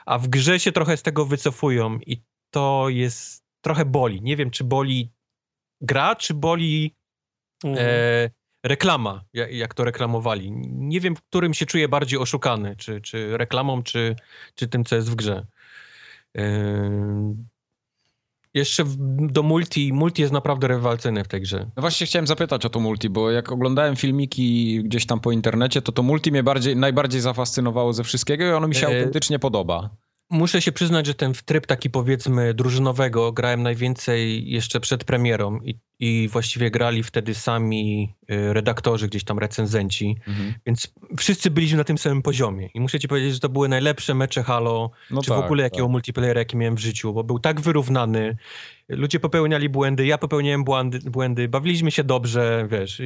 [0.06, 4.22] a w grze się trochę z tego wycofują i to jest trochę boli.
[4.22, 5.12] Nie wiem, czy boli
[5.80, 6.94] gra, czy boli
[7.64, 7.86] Mhm.
[7.88, 8.30] e,
[8.64, 10.52] reklama, jak, to reklamowali.
[10.70, 14.16] Nie wiem, którym się czuję bardziej oszukany, czy, czy reklamą, czy,
[14.54, 15.46] czy tym, co jest w grze.
[16.36, 17.34] E,
[18.54, 18.96] jeszcze w,
[19.32, 21.70] do multi, multi jest naprawdę rewelacyjny w tej grze.
[21.76, 25.82] No właśnie chciałem zapytać o to multi, bo jak oglądałem filmiki gdzieś tam po internecie,
[25.82, 29.38] to to multi mnie bardziej, najbardziej zafascynowało ze wszystkiego i ono mi się E, autentycznie
[29.38, 29.90] podoba.
[30.34, 35.74] Muszę się przyznać, że ten tryb taki powiedzmy drużynowego grałem najwięcej jeszcze przed premierą i,
[36.00, 40.54] i właściwie grali wtedy sami y, redaktorzy, gdzieś tam recenzenci, Mhm.
[40.66, 44.14] więc wszyscy byliśmy na tym samym poziomie i muszę ci powiedzieć, że to były najlepsze
[44.14, 45.92] mecze Halo, No czy tak, w ogóle jakiego tak.
[45.92, 48.36] multiplayera, jaki miałem w życiu, bo był tak wyrównany,
[48.88, 53.02] ludzie popełniali błędy, ja popełniałem błędy, błędy bawiliśmy się dobrze, wiesz,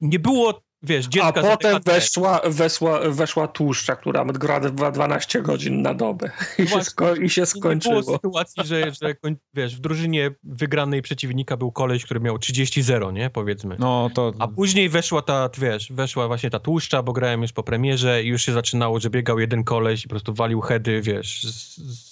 [0.00, 5.82] nie było, wiesz, dziecka A potem weszła, weszła, weszła tłuszcza, która gra dwa- 12 godzin
[5.82, 8.00] na dobę i się, sko- i się Nie skończyło.
[8.00, 9.14] było sytuacji, że, że
[9.54, 13.76] wiesz, w drużynie wygranej przeciwnika był koleś, który miał 30-0, nie, powiedzmy.
[13.78, 14.32] No to...
[14.38, 18.26] A później weszła ta, wiesz, weszła właśnie ta tłuszcza, bo grałem już po premierze i
[18.26, 22.11] już się zaczynało, że biegał jeden koleś i po prostu walił heady, wiesz, z,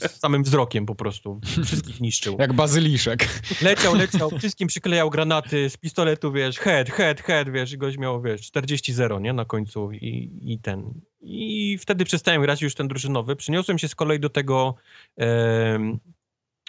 [0.00, 1.40] z, samym wzrokiem po prostu.
[1.64, 2.36] Wszystkich niszczył.
[2.40, 3.28] Jak bazyliszek.
[3.62, 8.22] Leciał, leciał, wszystkim przyklejał granaty z pistoletu, wiesz, head, head, head, wiesz, i goś miał,
[8.22, 11.00] wiesz, 40-0, nie, na końcu i, i ten.
[11.20, 13.36] I wtedy przestałem grać już ten drużynowy.
[13.36, 14.74] Przyniosłem się z kolei do tego,
[15.16, 15.98] em,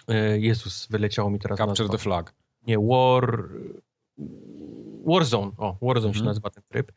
[0.08, 2.34] e, Jezus, wyleciało mi teraz Capture the flag.
[2.66, 3.48] Nie, War...
[5.06, 6.26] Warzone, o, Warzone się Mhm.
[6.26, 6.92] nazywa ten tryb.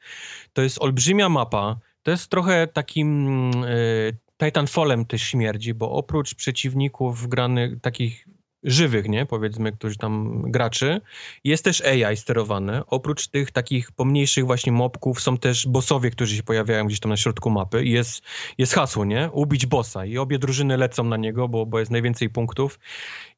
[0.53, 7.27] To jest olbrzymia mapa, to jest trochę takim y, Titanfallem też śmierdzi, bo oprócz przeciwników
[7.27, 8.27] granych, takich
[8.63, 11.01] żywych, nie, powiedzmy, którzy tam graczy,
[11.43, 12.83] jest też AI sterowane.
[12.87, 17.17] Oprócz tych takich pomniejszych właśnie mobków są też bossowie, którzy się pojawiają gdzieś tam na
[17.17, 17.85] środku mapy.
[17.85, 18.23] I jest,
[18.57, 20.05] jest hasło, nie, ubić bossa.
[20.05, 22.79] I obie drużyny lecą na niego, bo, bo jest najwięcej punktów.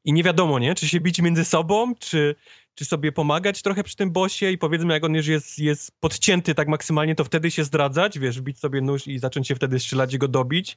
[0.04, 2.34] I nie wiadomo, nie, czy się bić między sobą, czy,
[2.74, 6.54] czy sobie pomagać trochę przy tym bosie i powiedzmy, jak on już jest, jest podcięty
[6.54, 10.14] tak maksymalnie, to wtedy się zdradzać, wiesz, wbić sobie nóż i zacząć się wtedy strzelać
[10.14, 10.76] i go dobić.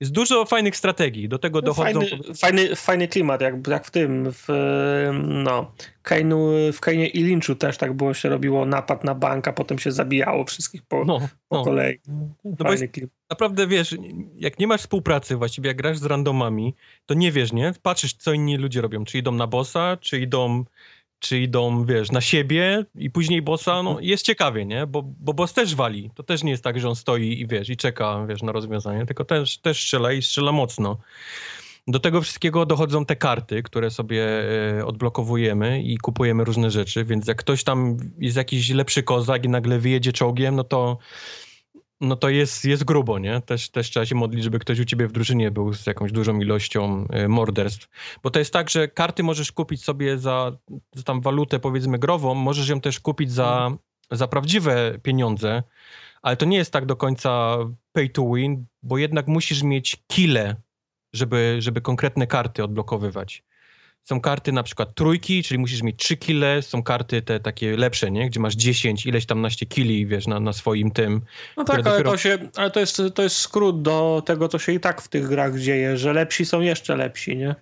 [0.00, 2.00] Jest dużo fajnych strategii, do tego dochodzą...
[2.00, 4.46] Fajny, fajny, fajny klimat, jak, jak w tym, w,
[5.22, 5.72] no,
[6.04, 9.78] Kane'u, w Kane'ie i Lynchu też tak było, się robiło napad na bank, a potem
[9.78, 11.64] się zabijało wszystkich po, No, po no.
[11.64, 11.98] kolei.
[12.08, 13.10] No bo Fajny klimat.
[13.30, 13.96] naprawdę, wiesz,
[14.36, 16.74] jak nie masz współpracy właściwie, jak grasz z randomami,
[17.06, 17.72] to nie wiesz, nie?
[17.82, 20.64] Patrzysz, co inni ludzie robią, czy idą na bossa, czy idą
[21.18, 24.86] czy idą, wiesz, na siebie i później bossa, no jest ciekawie, nie?
[24.86, 26.10] Bo, bo boss też wali.
[26.14, 29.06] To też nie jest tak, że on stoi i wiesz, i czeka, wiesz, na rozwiązanie,
[29.06, 30.98] tylko też, też strzela i strzela mocno.
[31.88, 34.24] Do tego wszystkiego dochodzą te karty, które sobie
[34.78, 39.48] e, odblokowujemy i kupujemy różne rzeczy, więc jak ktoś tam jest jakiś lepszy kozak i
[39.48, 40.98] nagle wyjedzie czołgiem, no to
[42.00, 43.40] no to jest, jest grubo, nie?
[43.40, 46.40] Też, też trzeba się modlić, żeby ktoś u ciebie w drużynie był z jakąś dużą
[46.40, 47.88] ilością e, morderstw.
[48.22, 50.52] Bo to jest tak, że karty możesz kupić sobie za,
[50.94, 53.70] za tam walutę powiedzmy grową, możesz ją też kupić za,
[54.10, 55.62] za prawdziwe pieniądze,
[56.22, 57.58] ale to nie jest tak do końca
[57.92, 60.56] pay to win, bo jednak musisz mieć kile,
[61.12, 63.44] żeby, żeby konkretne karty odblokowywać.
[64.08, 68.10] Są karty na przykład trójki, czyli musisz mieć trzy kile, są karty te takie lepsze,
[68.10, 68.30] nie?
[68.30, 71.20] Gdzie masz 10, ileś tam naście kili, wiesz, na, na swoim tym.
[71.56, 74.58] No tak, ale, dopiero- to, się, ale to, jest, to jest skrót do tego, co
[74.58, 77.54] się i tak w tych grach dzieje, że lepsi są jeszcze lepsi, nie?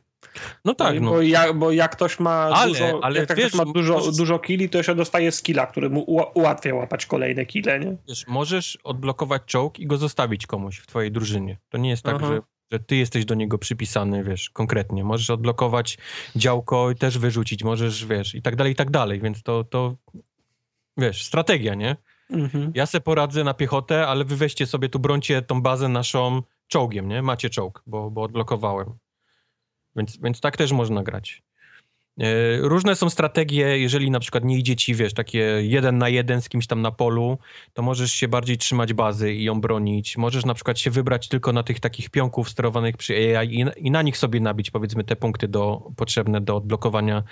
[0.65, 1.11] No tak, no.
[1.11, 4.17] Bo, jak, bo jak ktoś ma Ale- dużo, ale jak wiesz, ktoś ma dużo, możesz-
[4.17, 6.01] dużo killi, to się dostaje skilla, który mu
[6.35, 7.97] ułatwia łapać kolejne kile, nie?
[8.09, 11.59] Wiesz, możesz odblokować czołg i go zostawić komuś w twojej drużynie.
[11.69, 12.27] To nie jest tak, Aha.
[12.27, 12.41] że,
[12.73, 15.05] że ty jesteś do niego przypisany, wiesz, konkretnie.
[15.05, 15.99] Możesz odblokować
[16.37, 19.97] działko i też wyrzucić, możesz, wiesz, i tak dalej, i tak dalej, więc to, to
[20.97, 21.97] wiesz, strategia, nie?
[22.31, 22.73] Mhm.
[22.75, 27.09] Ja se poradzę na piechotę, ale wy weźcie sobie tu, brońcie tą bazę naszą czołgiem,
[27.09, 27.23] nie?
[27.23, 28.99] Macie czołg, bo, bo odblokowałem.
[29.97, 31.43] Więc, więc tak też można grać.
[32.21, 36.43] E, Różne są strategie, jeżeli na przykład nie idzie ci, wiesz, takie jeden na jeden
[36.43, 37.39] z kimś tam na polu,
[37.73, 40.17] to możesz się bardziej trzymać bazy i ją bronić.
[40.17, 44.03] Możesz na przykład się wybrać tylko na tych takich pionków sterowanych przy AI i na,
[44.03, 47.23] nich sobie nabić, powiedzmy, te punkty do, potrzebne do odblokowania.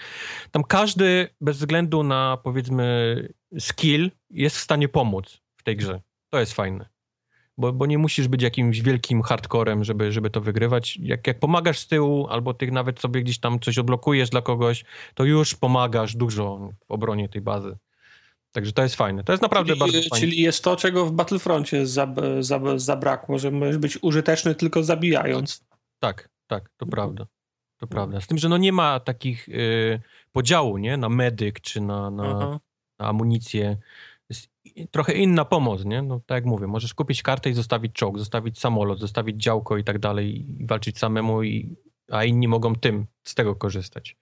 [0.50, 3.28] Tam każdy, bez względu na, powiedzmy,
[3.58, 6.00] skill, jest w stanie pomóc w tej grze.
[6.30, 6.93] To jest fajne.
[7.58, 10.96] Bo, bo nie musisz być jakimś wielkim hardcorem, żeby, żeby to wygrywać.
[10.96, 14.84] Jak, jak pomagasz z tyłu, albo ty nawet sobie gdzieś tam coś odblokujesz dla kogoś,
[15.14, 17.76] to już pomagasz dużo w obronie tej bazy.
[18.52, 19.24] Także to jest fajne.
[19.24, 20.20] To jest naprawdę czyli, bardzo fajne.
[20.20, 25.64] czyli jest to, czego w Battlefroncie zab, zab, zabrakło, że możesz być użyteczny tylko zabijając.
[26.00, 27.26] Tak, tak, to prawda.
[27.76, 28.20] To prawda.
[28.20, 30.00] Z tym, że no nie ma takich y,
[30.32, 30.96] podziału, nie?
[30.96, 32.60] Na medyk czy na, na,
[32.98, 33.76] na amunicję.
[34.90, 36.02] Trochę inna pomoc, nie?
[36.02, 39.84] No tak jak mówię, możesz kupić kartę i zostawić czołg, zostawić samolot, zostawić działko i
[39.84, 41.76] tak dalej i walczyć samemu, i,
[42.10, 44.16] a inni mogą tym, z tego korzystać.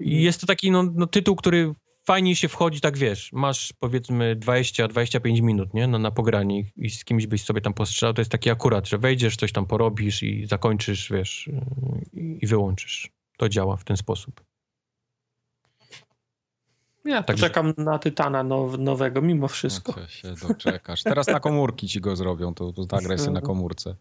[0.00, 4.36] I jest to taki no, no, tytuł, który fajnie się wchodzi, tak wiesz, masz powiedzmy
[4.36, 5.86] 20-25 minut, nie?
[5.86, 8.98] Na, na pogranie i z kimś byś sobie tam postrzelał, to jest taki akurat, że
[8.98, 11.50] wejdziesz, coś tam porobisz i zakończysz, wiesz,
[12.12, 13.10] i, i wyłączysz.
[13.36, 14.47] To działa w ten sposób.
[17.08, 19.94] Ja Także- czekam na Tytana now, nowego, mimo wszystko.
[20.00, 21.02] No, się doczekasz.
[21.02, 23.94] Teraz na komórki ci go zrobią, to, to sobie na komórce.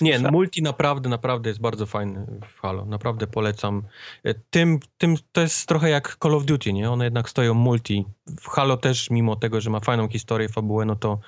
[0.00, 2.84] Nie, no multi naprawdę, naprawdę jest bardzo fajny w Halo.
[2.84, 3.82] Naprawdę polecam.
[4.24, 6.90] E, Tym, tym to jest trochę jak Call of Duty, nie?
[6.90, 8.04] One jednak stoją multi.
[8.40, 11.18] W Halo też, mimo tego, że ma fajną historię, fabułę, no to,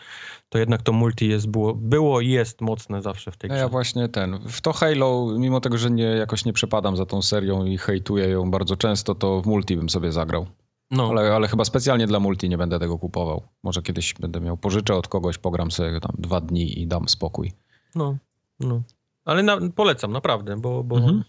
[0.49, 3.63] to jednak to multi jest, było, było i jest mocne zawsze w tej Ja, grze.
[3.63, 4.39] ja właśnie ten.
[4.49, 8.29] W to Halo, mimo tego, że nie, jakoś nie przepadam za tą serią i hejtuję
[8.29, 10.47] ją bardzo często, to w multi bym sobie zagrał.
[10.91, 13.43] No, Ale, ale chyba specjalnie dla multi nie będę tego kupował.
[13.63, 17.53] Może kiedyś będę miał pożyczę od kogoś, pogram sobie tam dwa dni i dam spokój.
[17.95, 18.17] no,
[18.61, 18.83] no.
[19.25, 21.25] Ale na, polecam, naprawdę, bo, bo Mhm.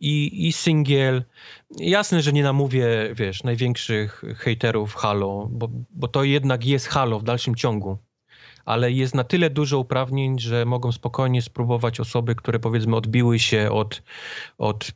[0.00, 1.24] i, i singiel.
[1.76, 7.24] Jasne, że nie namówię, wiesz, największych hejterów Halo, bo, bo to jednak jest Halo w
[7.24, 7.98] dalszym ciągu.
[8.64, 13.70] Ale jest na tyle dużo uprawnień, że mogą spokojnie spróbować osoby, które powiedzmy odbiły się
[13.70, 14.02] od,
[14.58, 14.92] od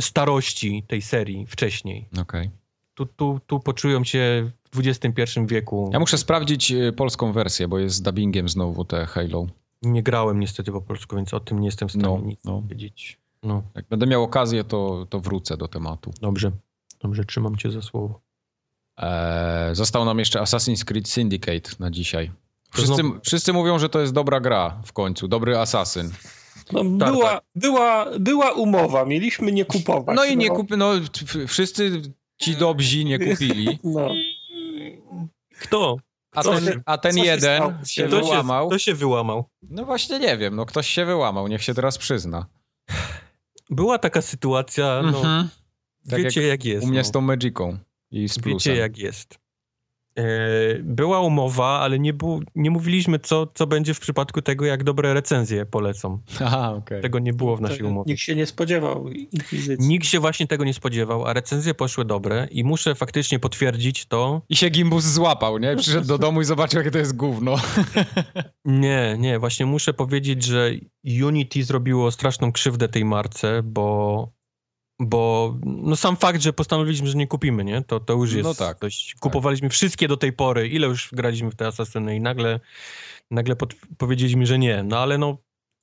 [0.00, 2.08] starości tej serii wcześniej.
[2.20, 2.50] Okej.
[3.00, 5.90] Tu, tu, tu poczują się w XXI wieku.
[5.92, 9.46] Ja muszę sprawdzić y, polską wersję, bo jest z dubbingiem znowu te Halo.
[9.82, 12.62] Nie grałem niestety po polsku, więc o tym nie jestem w stanie No, nic no.
[12.62, 13.18] powiedzieć.
[13.42, 16.12] No, Jak będę miał okazję, to, to wrócę do tematu.
[16.20, 16.52] dobrze.
[17.02, 18.20] Dobrze, trzymam cię za słowo.
[18.96, 22.30] Eee, został nam jeszcze Assassin's Creed Syndicate na dzisiaj.
[22.72, 26.10] Wszyscy, znowu- wszyscy mówią, że to jest dobra gra w końcu, dobry asasyn.
[26.72, 30.16] No, była, była, była umowa, mieliśmy nie kupować.
[30.16, 32.02] No i nie kupi, no w- wszyscy
[32.40, 34.08] ci dobrzy nie kupili, No.
[35.60, 35.96] Kto?
[36.32, 37.72] a ten, się- a ten się jeden stało?
[37.84, 38.68] się Kto się, wyłamał.
[38.68, 39.44] kto się wyłamał?
[39.62, 42.46] No właśnie nie wiem, no ktoś się wyłamał, niech się teraz przyzna.
[43.70, 45.48] Była taka sytuacja, no, Mhm.
[46.10, 46.84] Tak wiecie jak, jest.
[46.86, 47.04] U mnie no.
[47.04, 47.78] z tą Magicą
[48.10, 48.72] i z plusem.
[48.72, 49.38] Wiecie jak jest.
[50.18, 50.22] E,
[50.82, 55.14] Była umowa, ale nie, był, nie mówiliśmy, co, co będzie w przypadku tego, jak dobre
[55.14, 56.18] recenzje polecą.
[56.46, 57.02] Aha, okej.
[57.02, 58.04] Tego nie było w naszej umowie.
[58.08, 59.88] Nikt się nie spodziewał inkwizycji.
[59.88, 64.42] Nikt się właśnie tego nie spodziewał, a recenzje poszły dobre i muszę faktycznie potwierdzić to.
[64.48, 65.76] I się Gimbus złapał, nie?
[65.76, 67.56] Przyszedł do domu i zobaczył, jakie to jest gówno.
[68.64, 70.70] Nie, nie, właśnie muszę powiedzieć, że
[71.24, 74.28] Unity zrobiło straszną krzywdę tej marce, bo,
[75.00, 77.82] bo no sam fakt, że postanowiliśmy, że nie kupimy, nie?
[77.82, 78.78] To, to już jest No tak.
[78.80, 79.14] dość...
[79.14, 82.60] Kupowaliśmy wszystkie do tej pory, ile już graliśmy w te Asasyny i nagle,
[83.30, 84.82] nagle pod, powiedzieliśmy, że nie.
[84.82, 85.38] No ale no,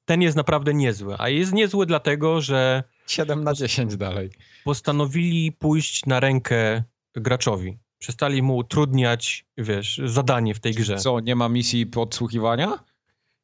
[0.05, 1.15] ten jest naprawdę niezły.
[1.19, 4.29] A jest niezły dlatego, że 7 na 10 dalej.
[4.63, 6.83] postanowili pójść na rękę
[7.15, 7.77] graczowi.
[7.99, 10.97] Przestali mu utrudniać, wiesz, zadanie w tej grze.
[10.97, 12.79] Co, nie ma misji podsłuchiwania?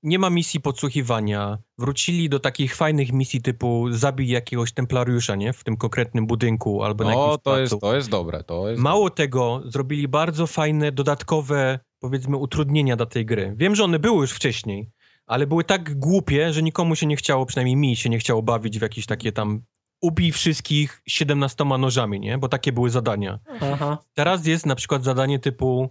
[0.04, 1.58] Nie ma misji podsłuchiwania.
[1.78, 5.54] Wrócili do takich fajnych misji typu zabij jakiegoś templariusza, nie?
[5.54, 7.60] W tym konkretnym budynku albo na No, jakimś to placu.
[7.62, 8.82] jest, to jest dobre, to jest...
[8.82, 13.54] Mało tego, zrobili bardzo fajne, dodatkowe, powiedzmy, utrudnienia dla tej gry.
[13.58, 14.90] Wiem, że one były już wcześniej,
[15.26, 18.80] ale były tak głupie, że nikomu się nie chciało, przynajmniej mi się nie chciało bawić
[18.80, 19.62] w jakieś takie tam
[20.02, 22.38] ubij wszystkich 17 nożami, nie?
[22.38, 23.40] Bo takie były zadania.
[23.62, 23.98] Aha.
[24.14, 25.90] Teraz jest na przykład zadanie typu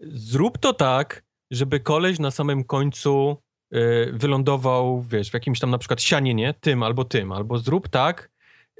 [0.00, 3.36] zrób to tak, żeby koleś na samym końcu
[4.12, 6.54] wylądował, wiesz, w jakimś tam na przykład sianie, nie?
[6.54, 7.32] Tym albo tym.
[7.32, 8.30] Albo zrób tak,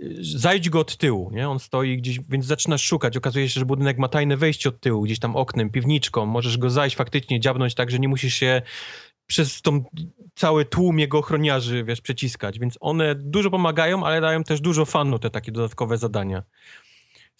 [0.02, 1.48] y, zajdź go od tyłu, nie?
[1.48, 3.16] On stoi gdzieś, więc zaczynasz szukać.
[3.16, 6.26] Okazuje się, że budynek ma tajne wejście od tyłu, gdzieś tam oknem, piwniczką.
[6.26, 8.62] Możesz go zajść faktycznie, dziabnąć tak, że nie musisz się
[9.26, 9.84] przez tą
[10.34, 12.58] cały tłum jego ochroniarzy, wiesz, przeciskać.
[12.58, 16.42] Więc one dużo pomagają, ale dają też dużo fanu te takie dodatkowe zadania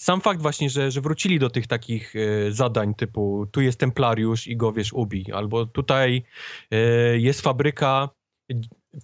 [0.00, 4.46] sam fakt właśnie, że, że wrócili do tych takich e, zadań typu tu jest templariusz
[4.46, 6.22] i go, wiesz, ubij, albo tutaj
[6.70, 6.76] e,
[7.18, 8.08] jest fabryka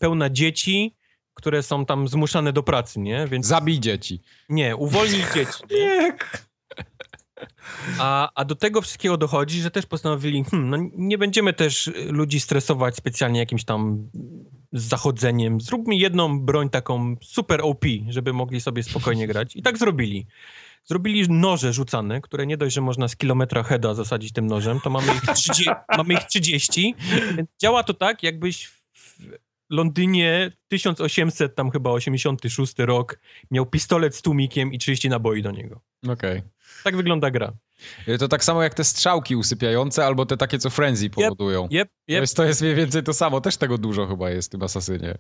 [0.00, 0.96] pełna dzieci,
[1.34, 3.26] które są tam zmuszane do pracy, nie?
[3.26, 4.20] Więc Zabij dzieci.
[4.48, 5.62] nie, uwolnij dzieci.
[5.70, 6.16] Nie?
[7.98, 12.40] A, a do tego wszystkiego dochodzi, że też postanowili, hmm, no nie będziemy też ludzi
[12.40, 14.10] stresować specjalnie jakimś tam
[14.72, 15.60] zachodzeniem.
[15.60, 19.56] Zróbmy jedną broń taką super OP, żeby mogli sobie spokojnie grać.
[19.56, 20.26] I tak zrobili.
[20.86, 24.90] Zrobili noże rzucane, które nie dość, że można z kilometra heada zasadzić tym nożem, to
[24.90, 26.94] mamy ich, 30, mamy ich 30.
[27.36, 29.18] Więc działa to tak, jakbyś w
[29.70, 33.18] Londynie 1800, tam chyba 86 rok,
[33.50, 35.80] miał pistolet z tłumikiem i 30 naboi do niego.
[36.08, 36.42] Okej.
[36.84, 37.52] Tak wygląda gra.
[38.18, 41.68] To tak samo jak te strzałki usypiające, albo te takie, co Frenzy powodują.
[41.70, 42.20] Jep, To, jep.
[42.20, 43.40] jest, to jest mniej więcej to samo.
[43.40, 45.18] Też tego dużo chyba jest w tym Asasynie.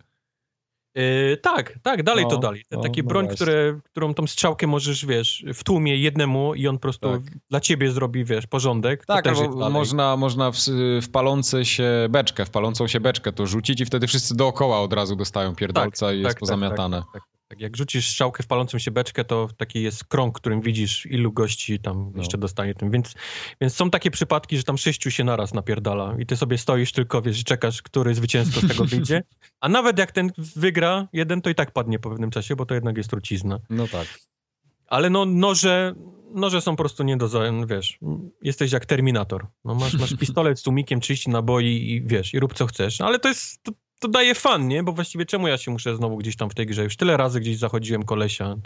[0.96, 2.64] Yy, tak, tak, dalej No, to dalej.
[2.70, 6.76] No, takie no broń, które, którą tą strzałkę możesz, wiesz, w tłumie jednemu i on
[6.76, 7.22] po prostu Tak.
[7.50, 9.06] dla ciebie zrobi, wiesz, porządek.
[9.06, 10.56] Tak, albo można, można w,
[11.02, 14.92] w palące się beczkę, w palącą się beczkę to rzucić i wtedy wszyscy dookoła od
[14.92, 17.02] razu dostają pierdolca i jest pozamiatane.
[17.12, 17.60] Tak, tak.
[17.60, 21.78] Jak rzucisz strzałkę w palącą się beczkę, to taki jest krąg, którym widzisz, ilu gości
[21.78, 22.18] tam No.
[22.18, 22.90] jeszcze dostanie tym.
[22.90, 23.14] Więc,
[23.60, 27.22] więc są takie przypadki, że tam sześciu się naraz napierdala i ty sobie stoisz tylko,
[27.22, 29.22] wiesz, i czekasz, który zwycięzca z tego wyjdzie.
[29.60, 32.74] A nawet jak ten wygra jeden, to i tak padnie po pewnym czasie, bo to
[32.74, 33.58] jednak jest trucizna.
[33.70, 34.06] No tak.
[34.86, 35.94] Ale no noże,
[36.34, 37.28] noże są po prostu nie do,
[37.66, 37.98] wiesz,
[38.42, 39.46] jesteś jak Terminator.
[39.64, 43.00] No masz, masz pistolet z tłumikiem, 30 naboi i wiesz, i rób co chcesz.
[43.00, 44.82] Ale to jest, to, to daje fan, nie?
[44.82, 46.84] Bo właściwie czemu ja się muszę znowu gdzieś tam w tej grze?
[46.84, 48.56] Już tyle razy gdzieś zachodziłem kolesia.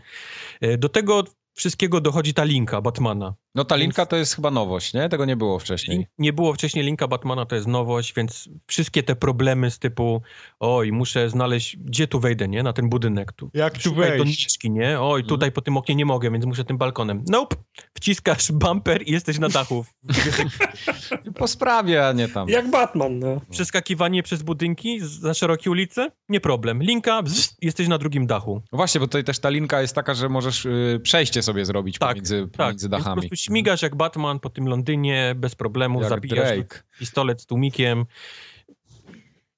[0.60, 1.24] E, Do tego
[1.54, 3.34] wszystkiego dochodzi ta linka Batmana.
[3.54, 5.08] No ta linka to jest chyba nowość, nie?
[5.08, 6.06] Tego nie było wcześniej.
[6.18, 10.22] Nie było wcześniej linka Batmana, to jest nowość, więc wszystkie te problemy z typu
[10.60, 12.62] oj, muszę znaleźć, gdzie tu wejdę, nie?
[12.62, 13.32] Na ten budynek.
[13.32, 14.18] Tu, Jak tu wejść?
[14.18, 15.00] doniczki, nie?
[15.00, 17.24] Oj, tutaj po tym oknie nie mogę, więc muszę tym balkonem.
[17.28, 17.56] Nope!
[17.94, 19.84] Wciskasz bumper i jesteś na dachu.
[21.34, 22.48] Po sprawie, a nie tam.
[22.48, 23.40] Jak Batman, no.
[23.50, 26.10] Przeskakiwanie przez budynki za szerokie ulice?
[26.28, 26.82] Nie problem.
[26.82, 28.62] Linka, bzz, jesteś na drugim dachu.
[28.72, 31.98] No Właśnie, bo tutaj też ta linka jest taka, że możesz y, przejście sobie zrobić
[31.98, 33.28] Tak, pomiędzy, Tak, pomiędzy więc po dachami.
[33.40, 36.58] Śmigasz jak Batman po tym Londynie, bez problemu, Jak zabijasz
[36.98, 38.06] pistolet z tłumikiem.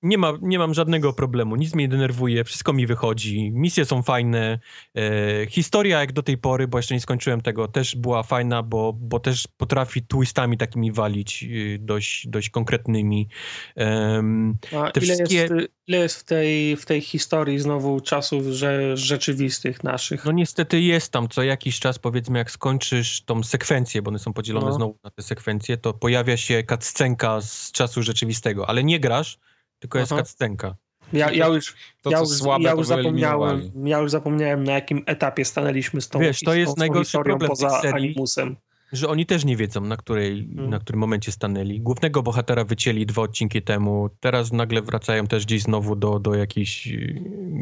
[0.03, 4.03] Nie, ma, nie mam żadnego problemu, nic mnie nie denerwuje, wszystko mi wychodzi, misje są
[4.03, 4.59] fajne,
[4.97, 8.93] e, historia jak do tej pory, bo jeszcze nie skończyłem tego, też była fajna, bo,
[8.93, 13.29] bo też potrafi twistami takimi walić, y, dość, dość konkretnymi.
[13.75, 15.53] Te ile, wszystkie- jest,
[15.87, 20.25] ile jest w tej, w tej historii znowu czasów że, rzeczywistych naszych?
[20.25, 24.33] No niestety jest tam co jakiś czas, powiedzmy, jak skończysz tą sekwencję, bo one są
[24.33, 24.73] podzielone No.
[24.73, 29.39] znowu na te sekwencje, to pojawia się cutscenka z czasu rzeczywistego, ale nie grasz,
[29.83, 30.23] tylko jest Aha.
[30.23, 30.75] cutscenka.
[31.13, 35.03] Ja, ja już, To, ja już, słabe, ja już zapomniałem, ja już zapomniałem na jakim
[35.07, 38.07] etapie stanęliśmy z tą, Wiesz, to jest najgorszy historią problem poza serii.
[38.07, 38.57] animusem.
[38.93, 40.71] że oni też nie wiedzą, na, której, Hmm.
[40.71, 41.81] na którym momencie stanęli.
[41.81, 46.87] Głównego bohatera wycięli dwa odcinki temu, teraz nagle wracają też gdzieś znowu do, do jakiejś
[46.87, 47.21] yy,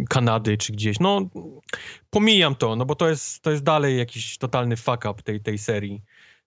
[0.08, 1.00] Kanady czy gdzieś.
[1.00, 1.20] No,
[2.10, 5.58] pomijam to, no bo to jest, to jest dalej jakiś totalny fuck up tej, tej
[5.58, 6.02] serii.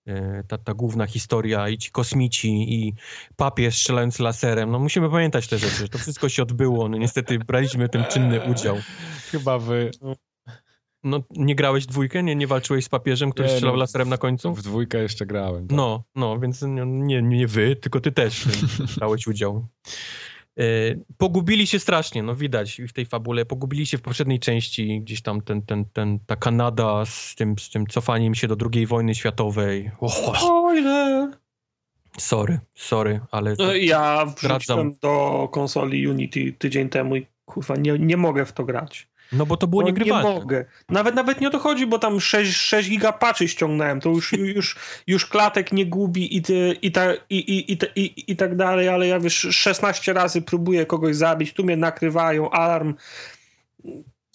[0.06, 2.94] Yy, Ta, ta główna historia i ci kosmici i
[3.36, 4.70] papież strzelając laserem.
[4.70, 6.88] No musimy pamiętać te rzeczy, że to wszystko się odbyło.
[6.88, 8.76] No niestety braliśmy w tym czynny udział.
[9.30, 9.90] Chyba wy
[11.04, 12.22] No nie grałeś dwójkę?
[12.22, 14.54] Nie, nie walczyłeś z papieżem, który Nie, strzelał no, laserem na końcu?
[14.54, 15.68] w dwójkę jeszcze grałem.
[15.68, 15.76] tak.
[15.76, 18.44] No, no, więc nie, nie, nie wy, tylko ty też
[18.98, 19.66] brałeś udział.
[20.58, 20.62] E,
[21.18, 23.44] pogubili się strasznie, no widać w tej fabule.
[23.44, 27.70] Pogubili się w poprzedniej części, gdzieś tam ten, ten, ten, ta Kanada z tym, z
[27.70, 29.90] tym cofaniem się do II wojny światowej.
[30.00, 30.32] O,
[30.64, 31.30] O ile...
[32.18, 34.58] sorry, sorry, ale No, ja Wracam.
[34.58, 39.08] wrzuciłem do konsoli Unity tydzień temu i kurwa, nie, nie mogę w to grać.
[39.32, 40.28] No bo to było No, niegrywalne.
[40.28, 40.64] Nie mogę.
[40.88, 44.32] Nawet nawet nie o to chodzi, bo tam 6, 6 giga patchy ściągnąłem, to już,
[44.32, 48.56] już, już klatek nie gubi i, ty, i, ta, i, i, i, i, i tak
[48.56, 52.94] dalej, ale ja wiesz, 16 razy próbuję kogoś zabić, tu mnie nakrywają, alarm.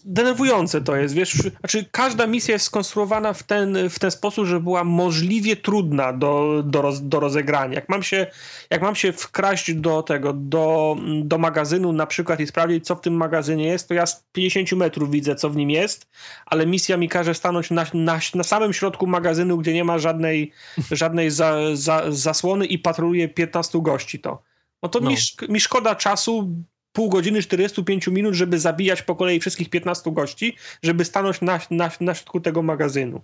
[0.05, 4.59] Denerwujące to jest, wiesz, znaczy każda misja jest skonstruowana w ten, w ten sposób, że
[4.59, 7.75] była możliwie trudna do, do, roz, do rozegrania.
[7.75, 8.27] Jak mam, się,
[8.69, 13.01] jak mam się wkraść do tego, do, do magazynu na przykład i sprawdzić, co w
[13.01, 16.07] tym magazynie jest, to ja z 50 metrów widzę, co w nim jest,
[16.45, 20.51] ale misja mi każe stanąć na, na, na samym środku magazynu, gdzie nie ma żadnej,
[20.91, 24.41] żadnej za, za, zasłony i patroluje 15 gości to.
[24.83, 25.09] No to No.
[25.09, 25.17] Mi,
[25.49, 26.55] mi szkoda czasu,
[26.99, 31.91] pół godziny, 45 minut, żeby zabijać po kolei wszystkich 15 gości, żeby stanąć na, na,
[32.01, 33.21] na środku tego magazynu.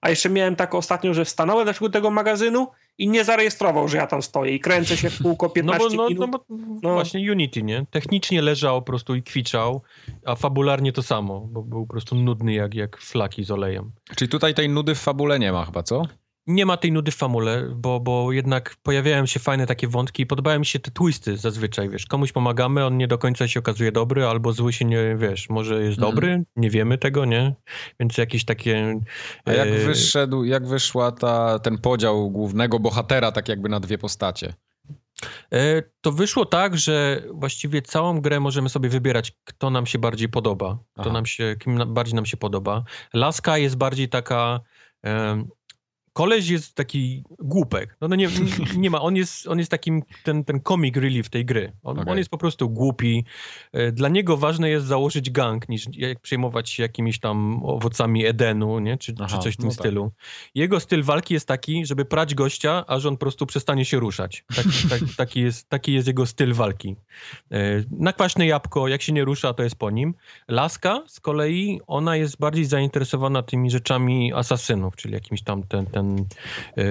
[0.00, 2.68] A jeszcze miałem tak ostatnio, że stanąłem na środku tego magazynu
[2.98, 6.02] i nie zarejestrował, że ja tam stoję i kręcę się w kółko No 15 bo,
[6.02, 6.20] no, minut.
[6.20, 6.44] no bo
[6.82, 6.94] No.
[6.94, 7.86] właśnie Unity, nie?
[7.90, 9.82] Technicznie leżał po prostu i kwiczał,
[10.26, 13.92] a fabularnie to samo, bo był po prostu nudny jak, jak flaki z olejem.
[14.16, 16.02] Czyli tutaj tej nudy w fabule nie ma chyba, co?
[16.46, 20.26] Nie ma tej nudy w famule, bo, bo jednak pojawiają się fajne takie wątki i
[20.26, 23.92] podobają mi się te twisty zazwyczaj, wiesz, komuś pomagamy, on nie do końca się okazuje
[23.92, 26.14] dobry, albo zły się nie, wiesz, może jest Mhm.
[26.14, 27.54] dobry, nie wiemy tego, nie?
[28.00, 29.00] Więc jakieś takie...
[29.44, 33.98] A jak e, wyszedł, jak wyszła ta, ten podział głównego bohatera tak jakby na dwie
[33.98, 34.54] postacie?
[35.52, 40.28] E, To wyszło tak, że właściwie całą grę możemy sobie wybierać, kto nam się bardziej
[40.28, 41.12] podoba, kto Aha.
[41.12, 42.84] nam się, kim bardziej nam się podoba.
[43.14, 44.60] Laska jest bardziej taka...
[46.12, 47.96] Koleś jest taki głupek.
[48.00, 48.28] No, no nie,
[48.76, 51.72] nie ma, on jest, on jest takim, ten, ten comic relief tej gry.
[51.82, 52.12] On, Okej.
[52.12, 53.24] on jest po prostu głupi.
[53.72, 58.78] E, Dla niego ważne jest założyć gang, niż jak przejmować się jakimiś tam owocami Edenu,
[58.78, 58.98] nie?
[58.98, 59.78] Czy, czy Aha, coś w tym no tak.
[59.78, 60.12] stylu.
[60.54, 64.44] Jego styl walki jest taki, żeby prać gościa, aż on po prostu przestanie się ruszać.
[64.56, 66.96] Tak, tak, taki, jest, taki jest jego styl walki.
[67.52, 67.58] E,
[67.90, 70.14] Na kwaśne jabłko, jak się nie rusza, to jest po nim.
[70.48, 76.01] Laska z kolei, ona jest bardziej zainteresowana tymi rzeczami asasynów, czyli jakimś tam ten, ten,
[76.76, 76.84] e,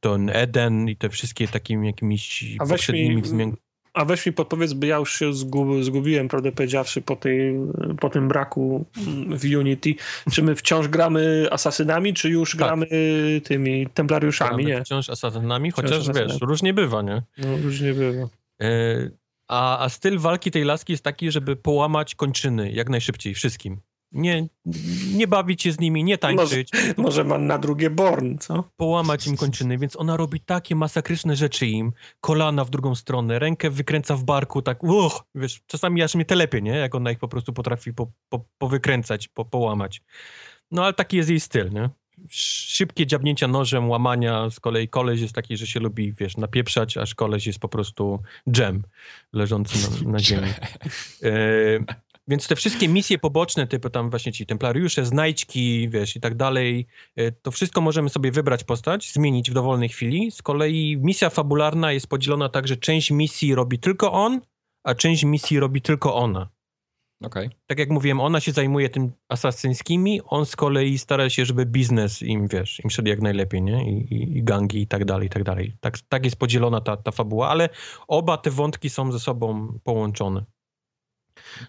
[0.00, 3.52] ten Eden i te wszystkie takimi jakimiś A poprzednimi wzmian-
[3.94, 7.54] A weź mi podpowiedz, by ja już się zgub, zgubiłem, prawdę powiedziawszy, po, tej,
[8.00, 9.94] po tym braku mm, w Unity.
[10.32, 12.58] Czy my wciąż gramy asasynami, czy już Tak.
[12.58, 12.86] gramy
[13.44, 14.64] tymi templariuszami?
[14.64, 14.84] gramy Nie.
[14.84, 16.32] wciąż asasynami, chociaż asasynami.
[16.32, 17.22] wiesz, różnie bywa, nie?
[17.38, 18.28] No, różnie bywa.
[18.62, 19.10] E,
[19.48, 23.80] A, a styl walki tej laski jest taki, żeby połamać kończyny jak najszybciej wszystkim.
[24.14, 24.46] Nie,
[25.14, 28.64] nie bawić się z nimi, nie tańczyć, Może ma na drugie Born, co?
[28.76, 33.70] połamać im kończyny, więc ona robi takie masakryczne rzeczy im, kolana w drugą stronę, rękę
[33.70, 36.76] wykręca w barku, tak uch, wiesz, czasami aż mnie telepie, nie?
[36.76, 40.02] Jak ona ich po prostu potrafi po, po, powykręcać, po, połamać.
[40.70, 41.90] No ale taki jest jej styl, nie?
[42.30, 47.14] Szybkie dziabnięcia nożem, łamania, z kolei koleś jest taki, że się lubi, wiesz, napieprzać, aż
[47.14, 48.82] koleś jest po prostu dżem
[49.32, 50.48] leżący na, na ziemi.
[51.22, 51.30] E,
[52.28, 56.86] więc te wszystkie misje poboczne, typu tam właśnie ci templariusze, znajdźki, wiesz, i tak dalej,
[57.16, 60.30] e, to wszystko możemy sobie wybrać postać, zmienić w dowolnej chwili.
[60.30, 64.40] Z kolei misja fabularna jest podzielona tak, że część misji robi tylko on,
[64.84, 66.48] a część misji robi tylko ona.
[67.24, 67.50] Okej.
[67.66, 72.22] Tak jak mówiłem, ona się zajmuje tym asasyńskimi, on z kolei stara się, żeby biznes
[72.22, 73.90] im, wiesz, im szedł jak najlepiej, nie?
[73.90, 75.76] I, i, i gangi i tak dalej, i tak dalej.
[75.80, 77.68] Tak, tak jest podzielona ta, ta fabuła, ale
[78.08, 80.44] oba te wątki są ze sobą połączone.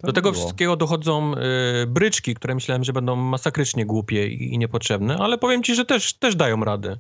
[0.04, 0.44] Do tego było.
[0.44, 5.64] wszystkiego dochodzą y, bryczki, które myślałem, że będą masakrycznie głupie i, i niepotrzebne, ale powiem
[5.64, 6.98] ci, że też, też dają radę.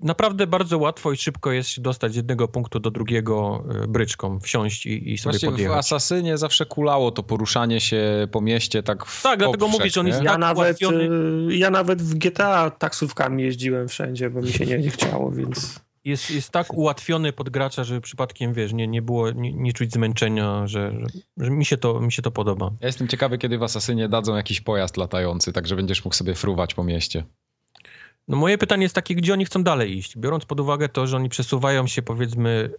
[0.00, 4.40] Naprawdę bardzo łatwo i szybko jest się dostać z jednego punktu do drugiego y, bryczką,
[4.40, 5.78] wsiąść i, i sobie Właśnie w podjechać.
[5.78, 10.00] Asasynie zawsze kulało to poruszanie się po mieście tak w Tak, dlatego poprzek, mówię, że
[10.00, 10.22] on jest?
[10.22, 11.08] Ja Tak nawet, ułatwiony.
[11.50, 15.87] y, ja nawet w GTA taksówkami jeździłem wszędzie, bo mi się nie, nie chciało, więc...
[16.04, 19.92] jest, jest tak ułatwiony pod gracza, że przypadkiem, wiesz, nie, nie było, nie, nie czuć
[19.92, 22.70] zmęczenia, że, że, że mi, się to, mi się to podoba.
[22.80, 26.34] Ja jestem ciekawy, kiedy w Asasynie dadzą jakiś pojazd latający, tak że będziesz mógł sobie
[26.34, 27.24] fruwać po mieście.
[28.28, 30.18] No moje pytanie jest takie, gdzie oni chcą dalej iść?
[30.18, 32.70] Biorąc pod uwagę to, że oni przesuwają się powiedzmy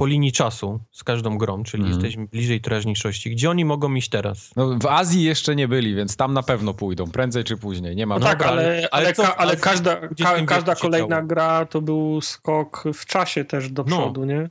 [0.00, 2.00] po linii czasu z każdą grą, czyli Mhm.
[2.00, 3.30] jesteśmy bliżej teraźniejszości.
[3.30, 4.50] Gdzie oni mogą iść teraz?
[4.56, 7.96] No, w Azji jeszcze nie byli, więc tam na pewno pójdą, prędzej czy później.
[7.96, 10.74] Nie ma No No tak, dobra, ale, ale- ale, co ka, ale każda, ka, każda
[10.74, 11.26] kolejna działo?
[11.26, 13.96] gra to był skok w czasie też do No.
[13.96, 14.50] przodu, nie?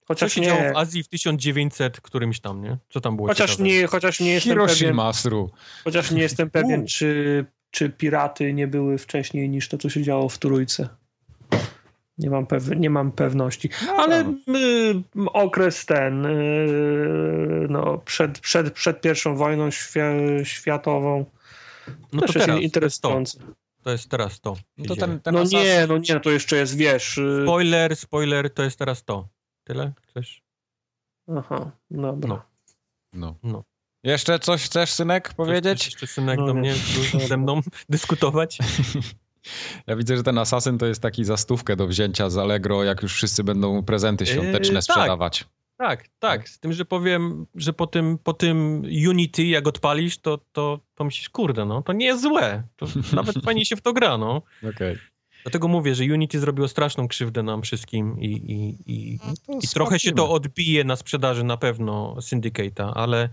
[0.00, 2.78] Co Chociaż się nie, działo w Azji w 1900 którymś tam, nie?
[2.90, 3.68] Co tam było chociaż ciekawe?
[3.68, 5.12] nie, chociaż nie jestem pewien, Hiroshima,
[5.84, 6.86] chociaż nie jestem pewien, U.
[6.86, 10.88] czy, czy piraty nie były wcześniej niż to, co się działo w Trójce.
[12.18, 13.70] Nie mam, pew, nie mam pewności.
[13.96, 14.34] Ale y,
[15.32, 20.04] okres ten, y, no, przed, przed, przed pierwszą wojną świa,
[20.44, 21.24] światową,
[22.12, 23.38] No też to jest teraz, to jest interesujące.
[23.82, 24.56] To jest teraz to.
[24.78, 27.18] No to ten, ten No nie, no nie, to jeszcze jest, wiesz...
[27.18, 29.28] y, Spoiler, spoiler, to jest teraz to.
[29.64, 29.92] Tyle?
[30.08, 30.42] Chcesz?
[31.36, 32.28] Aha, dobra.
[32.28, 32.42] No.
[33.12, 33.34] No.
[33.52, 33.64] No.
[34.04, 35.84] Jeszcze coś chcesz, synek, powiedzieć?
[35.86, 36.60] jeszcze synek No do nie.
[36.60, 36.74] mnie
[37.28, 38.58] ze mną dyskutować?
[39.86, 43.02] Ja widzę, że ten Assassin to jest taki za stówkę do wzięcia z Allegro, jak
[43.02, 44.82] już wszyscy będą prezenty świąteczne tak.
[44.82, 45.44] sprzedawać.
[45.76, 46.48] Tak, tak.
[46.48, 51.28] Z tym, że powiem, że po tym, po tym Unity, jak odpalisz, to, to pomyślisz,
[51.28, 52.62] kurde, no, to nie jest złe.
[52.76, 54.42] To nawet fajnie się w to gra, no.
[54.74, 54.98] Okej.
[55.42, 59.68] Dlatego mówię, że Unity zrobiło straszną krzywdę nam wszystkim i, i, i, No to i
[59.68, 63.28] trochę się to odbije na sprzedaży na pewno Syndicate'a, ale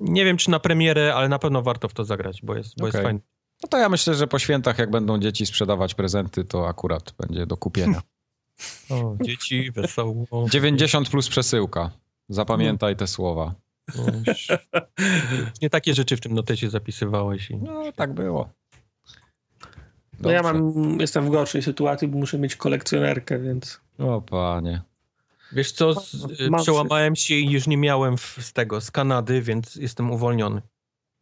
[0.00, 2.86] nie wiem, czy na premierę, ale na pewno warto w to zagrać, bo jest, bo
[2.86, 3.18] jest Okej.
[3.62, 7.46] No to ja myślę, że po świętach, jak będą dzieci sprzedawać prezenty, to akurat będzie
[7.46, 8.02] do kupienia.
[8.90, 10.26] O, dzieci, wesoło.
[10.50, 11.90] 90 plus przesyłka.
[12.28, 13.54] Zapamiętaj te słowa.
[13.96, 14.04] No,
[15.62, 17.50] nie takie rzeczy w tym notecie zapisywałeś.
[17.50, 17.56] I...
[17.56, 18.50] No, tak było.
[20.20, 20.60] No ja Dobrze.
[20.60, 23.80] mam, jestem w gorszej sytuacji, bo muszę mieć kolekcjonerkę, więc...
[23.98, 24.82] O panie.
[25.52, 26.26] Wiesz co, z,
[26.62, 30.62] przełamałem się i już nie miałem w, z tego, z Kanady, więc jestem uwolniony.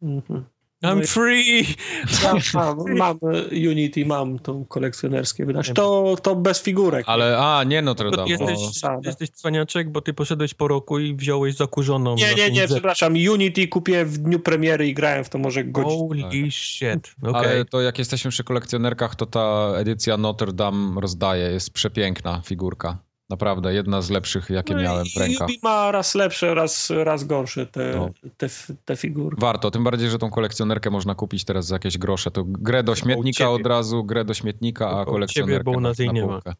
[0.01, 0.45] Mhm.
[0.83, 1.65] I'm No i- free!
[2.23, 3.19] Ja mam, mam
[3.51, 5.71] Unity, mam tą kolekcjonerskie wydać.
[5.75, 7.03] To, to bez figurek.
[7.07, 8.23] Ale, a, nie Notre Dame.
[8.25, 8.99] ty jesteś, Sada.
[9.09, 12.15] jesteś cwaniaczek, bo ty poszedłeś po roku i wziąłeś zakurzoną.
[12.15, 13.13] Nie, nie, nie, przepraszam.
[13.13, 15.95] Unity kupię w dniu premiery i grałem w to może godzinę.
[16.29, 17.15] Holy shit.
[17.23, 17.33] Okej.
[17.35, 21.51] Ale to jak jesteśmy przy kolekcjonerkach, to ta edycja Notre Dame rozdaje.
[21.51, 22.97] Jest przepiękna figurka.
[23.29, 25.47] Naprawdę, jedna z lepszych, jakie No miałem w rękach.
[25.47, 28.09] Ubi ma raz lepsze, raz, raz gorsze te, No.
[28.37, 28.47] te,
[28.85, 29.41] te figurki.
[29.41, 32.31] Warto, tym bardziej, że tą kolekcjonerkę można kupić teraz za jakieś grosze.
[32.31, 35.89] To grę do śmietnika od razu, grę do śmietnika, a kolekcjonerkę ciebie, bo u na-
[35.89, 36.27] nas jej na nie ma.
[36.33, 36.53] półkę.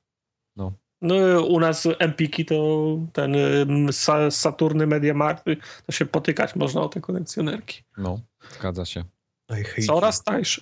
[0.56, 0.72] No
[1.48, 3.36] u nas Empiki to ten
[4.30, 5.46] Saturny Media Markt,
[5.86, 7.84] to się potykać można o te kolekcjonerki.
[7.98, 8.20] No,
[8.60, 9.04] zgadza się.
[9.88, 10.62] Coraz tańsze.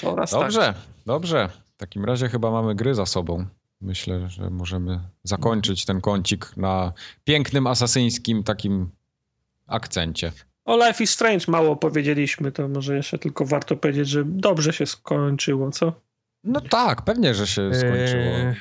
[0.00, 0.44] Coraz tańsze.
[0.46, 0.74] Dobrze,
[1.06, 1.48] dobrze.
[1.74, 3.46] W takim razie chyba mamy gry za sobą.
[3.80, 6.92] Myślę, że możemy zakończyć ten kącik na
[7.24, 8.90] pięknym, asasyńskim takim
[9.66, 10.32] akcencie.
[10.64, 14.86] O Life is Strange mało powiedzieliśmy, to może jeszcze tylko warto powiedzieć, że dobrze się
[14.86, 15.92] skończyło, co?
[16.44, 17.74] No tak, pewnie, że się you.
[17.74, 18.22] skończyło.
[18.22, 18.54] Eee,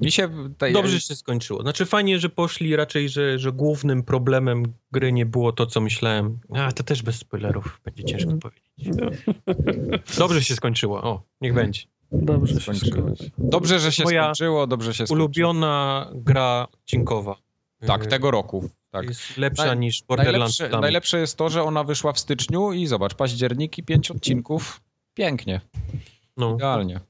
[0.00, 0.28] Mi się...
[0.72, 1.62] Dobrze, się skończyło.
[1.62, 4.62] Znaczy fajnie, że poszli raczej, że, że głównym problemem
[4.92, 6.38] gry nie było to, co myślałem.
[6.54, 8.98] A, to też bez spoilerów będzie ciężko powiedzieć.
[10.18, 11.02] Dobrze się skończyło.
[11.02, 11.91] O, niech będzie.
[12.12, 13.08] Dobrze się Skończyło.
[13.38, 15.16] Dobrze, że się Moja skończyło, dobrze się skończyło.
[15.16, 17.36] Ulubiona gra odcinkowa.
[17.86, 18.70] Tak, tego roku.
[18.90, 19.04] Tak.
[19.06, 20.58] Jest lepsza Naj- niż Borderlands.
[20.60, 24.80] Najlepsze, najlepsze jest to, że ona wyszła w styczniu i zobacz, październik i pięć odcinków.
[25.14, 25.60] Pięknie,
[26.36, 26.54] No.
[26.54, 27.00] idealnie.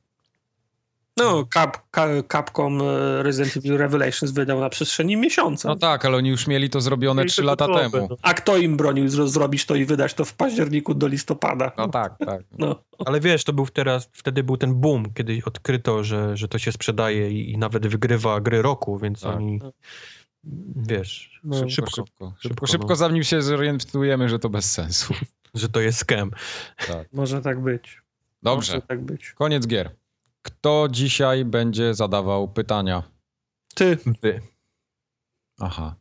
[1.17, 5.69] No, Cap, Ca- Capcom e, Resident Evil Revelations wydał na przestrzeni miesiąca.
[5.69, 8.07] No tak, ale oni już mieli to zrobione Mieli trzy to lata gotowe, temu.
[8.11, 8.17] no.
[8.23, 11.73] A kto im bronił zro- zrobić to i wydać to w październiku do listopada?
[11.79, 12.41] No tak, tak.
[12.59, 12.83] No.
[13.07, 16.73] Ale wiesz, to był teraz, wtedy był ten boom, kiedy odkryto, że, że to się
[16.73, 19.37] sprzedaje i, i nawet wygrywa gry roku, więc Tak.
[19.37, 19.61] oni,
[20.77, 21.57] wiesz, No.
[21.69, 25.15] szybko, Szybko, szybko, szybko, szybko, zanim się zorientujemy, że to bez sensu.
[25.55, 26.31] że to jest scam.
[26.87, 27.09] Tak.
[27.13, 28.03] Może tak być.
[28.43, 29.33] Dobrze, Może tak być.
[29.33, 29.91] koniec gier.
[30.43, 33.03] Kto dzisiaj będzie zadawał pytania?
[33.75, 34.41] Ty, Wy.
[35.61, 35.95] Aha.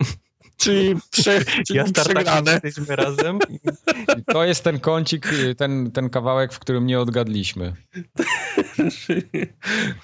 [0.56, 2.60] czyli, prze, czyli Ja przegrane.
[2.64, 3.38] jesteśmy razem.
[3.48, 3.58] i-
[4.24, 7.72] to jest ten kącik, ten, ten kawałek, w którym nie odgadliśmy.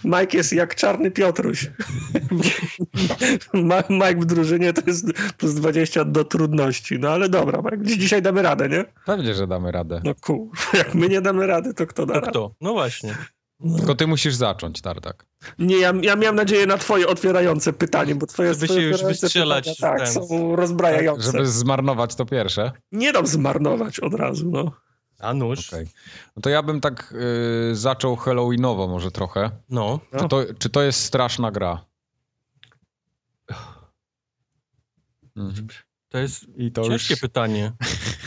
[0.05, 1.71] Mike jest jak czarny Piotruś.
[3.91, 6.99] Mike w drużynie to jest plus 20 do trudności.
[6.99, 8.85] No ale dobra, Mike, dzi- dzisiaj damy radę, nie?
[9.07, 10.01] Pewnie, że damy radę.
[10.05, 10.49] No kur...
[10.73, 12.31] jak my nie damy rady, to kto da To radę?
[12.31, 12.55] kto?
[12.61, 13.17] No właśnie.
[13.77, 15.27] Tylko ty musisz zacząć, Tartak.
[15.59, 19.05] Nie, ja, ja miałem nadzieję na twoje otwierające pytanie, bo twoje, Żeby twoje się już
[19.05, 21.33] wystrzelać pytania, tak, są rozbrajające.
[21.33, 22.73] Żeby zmarnować to pierwsze.
[22.93, 24.73] Nie dam zmarnować od razu, no.
[25.19, 25.69] A nóż.
[25.69, 25.87] Okej.
[26.37, 27.15] No to ja bym tak
[27.73, 29.51] y, zaczął Halloweenowo może trochę.
[29.69, 30.01] No.
[30.13, 30.21] No.
[30.21, 31.85] Czy, to, czy to jest straszna gra?
[35.37, 35.69] Mhm.
[36.09, 37.21] To jest I to ciężkie już...
[37.21, 37.73] pytanie.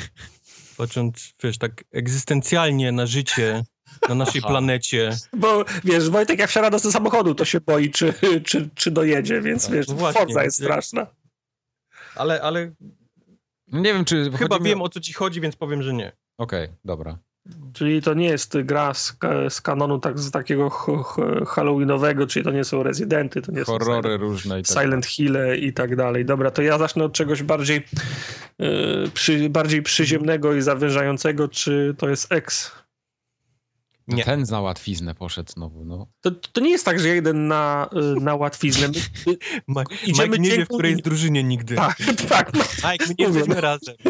[0.78, 3.64] Patrząc, wiesz, tak egzystencjalnie na życie,
[4.10, 4.50] na naszej Aha.
[4.50, 5.12] planecie.
[5.34, 8.14] Bo wiesz, Wojtek jak wsiada do samochodu, to się boi, czy,
[8.46, 10.22] czy, czy dojedzie, więc Tak, wiesz, no właśnie.
[10.22, 11.08] Forza jest straszna.
[12.16, 12.72] Ale, ale
[13.68, 14.32] Nie wiem, czy...
[14.38, 16.12] chyba wiem o- o co ci chodzi, więc powiem, że nie.
[16.38, 17.18] Okej, dobra.
[17.74, 19.18] Czyli to nie jest gra z,
[19.50, 20.70] z kanonu tak, z takiego
[21.48, 25.06] halloweenowego, czyli to nie są rezydenty, to nie są Horrory Silent, różne i tak Silent
[25.06, 26.26] Hille i tak dalej.
[26.26, 27.82] Dobra, to ja zacznę od czegoś bardziej,
[28.60, 32.72] yy, przy, bardziej przyziemnego i zawężającego, czy to jest X?
[34.08, 34.24] Nie.
[34.24, 36.08] Ten na łatwiznę poszedł znowu, no.
[36.22, 38.88] To, to nie jest tak, że idę na, y, na łatwiznę.
[38.88, 38.94] My,
[39.28, 39.38] my,
[39.80, 41.76] Mike, Idziemy Mike nie wie, w której jest drużynie nigdy.
[41.76, 41.98] tak,
[42.30, 42.54] tak.
[42.54, 43.96] Mike, my nie jesteśmy razem.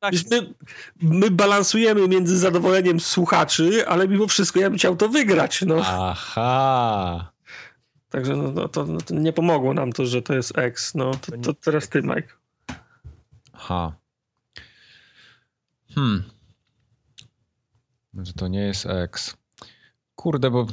[0.00, 0.54] Tak, My,
[1.00, 5.62] my balansujemy między zadowoleniem słuchaczy, ale mimo wszystko ja bym chciał to wygrać.
[5.62, 5.76] No.
[5.84, 7.32] Aha.
[8.08, 10.94] Także no, no, to, no, to nie pomogło nam to, że to jest X.
[10.94, 12.28] No, to, to teraz ty, Mike.
[13.52, 13.92] Aha.
[15.94, 16.24] Hmm.
[18.22, 19.36] Że to nie jest X.
[20.14, 20.66] Kurde, bo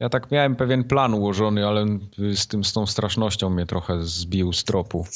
[0.00, 1.86] ja tak miałem pewien plan ułożony, ale
[2.34, 5.06] z tym, z tą strasznością mnie trochę zbił z tropu.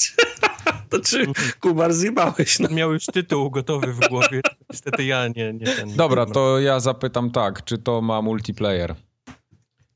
[0.91, 1.27] To czy
[1.61, 2.59] Kubar zjebałeś?
[2.59, 2.69] No.
[2.69, 4.41] Miał już tytuł gotowy w głowie.
[4.71, 5.97] Niestety ja nie, nie ten.
[5.97, 8.95] Dobra, to ja zapytam tak, czy to ma multiplayer?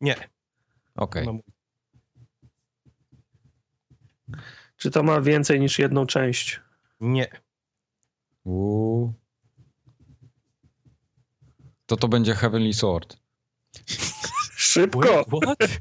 [0.00, 0.16] Nie.
[0.94, 1.26] Okej.
[1.26, 1.40] Mam-
[4.76, 6.60] Czy to ma więcej niż jedną część?
[7.00, 7.26] Nie.
[8.44, 9.12] Uuu.
[11.86, 13.16] To to będzie Heavenly Sword.
[14.56, 15.24] Szybko!
[15.42, 15.80] What?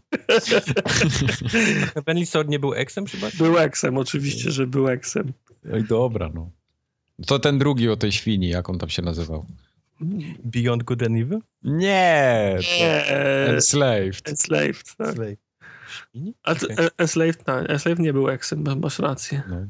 [1.95, 3.27] Heavenly Sword nie był Xem chyba?
[3.37, 5.33] Był Xem, oczywiście, że był Xem.
[5.63, 6.49] No i dobra, no.
[7.27, 9.45] To ten drugi o tej świni, jak on tam się nazywał?
[10.43, 11.39] Beyond Good and Evil?
[11.63, 12.57] Nie!
[12.57, 14.29] to Eee, Enslaved.
[14.29, 15.15] Enslaved, tak.
[15.89, 16.33] Świni?
[16.43, 16.85] To, Okej.
[16.85, 17.69] e- Enslaved, tak.
[17.69, 19.43] Enslaved nie był Xem, masz rację.
[19.49, 19.67] No.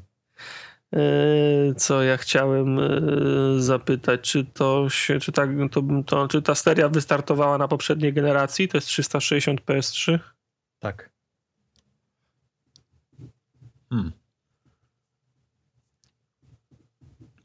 [0.96, 6.56] Eee, Co ja chciałem eee, zapytać, czy to się, czy, tak, to, to, czy ta
[6.56, 8.68] seria wystartowała na poprzedniej generacji?
[8.68, 10.20] To jest 360 PS3?
[10.80, 11.10] Tak.
[13.90, 14.12] Hmm.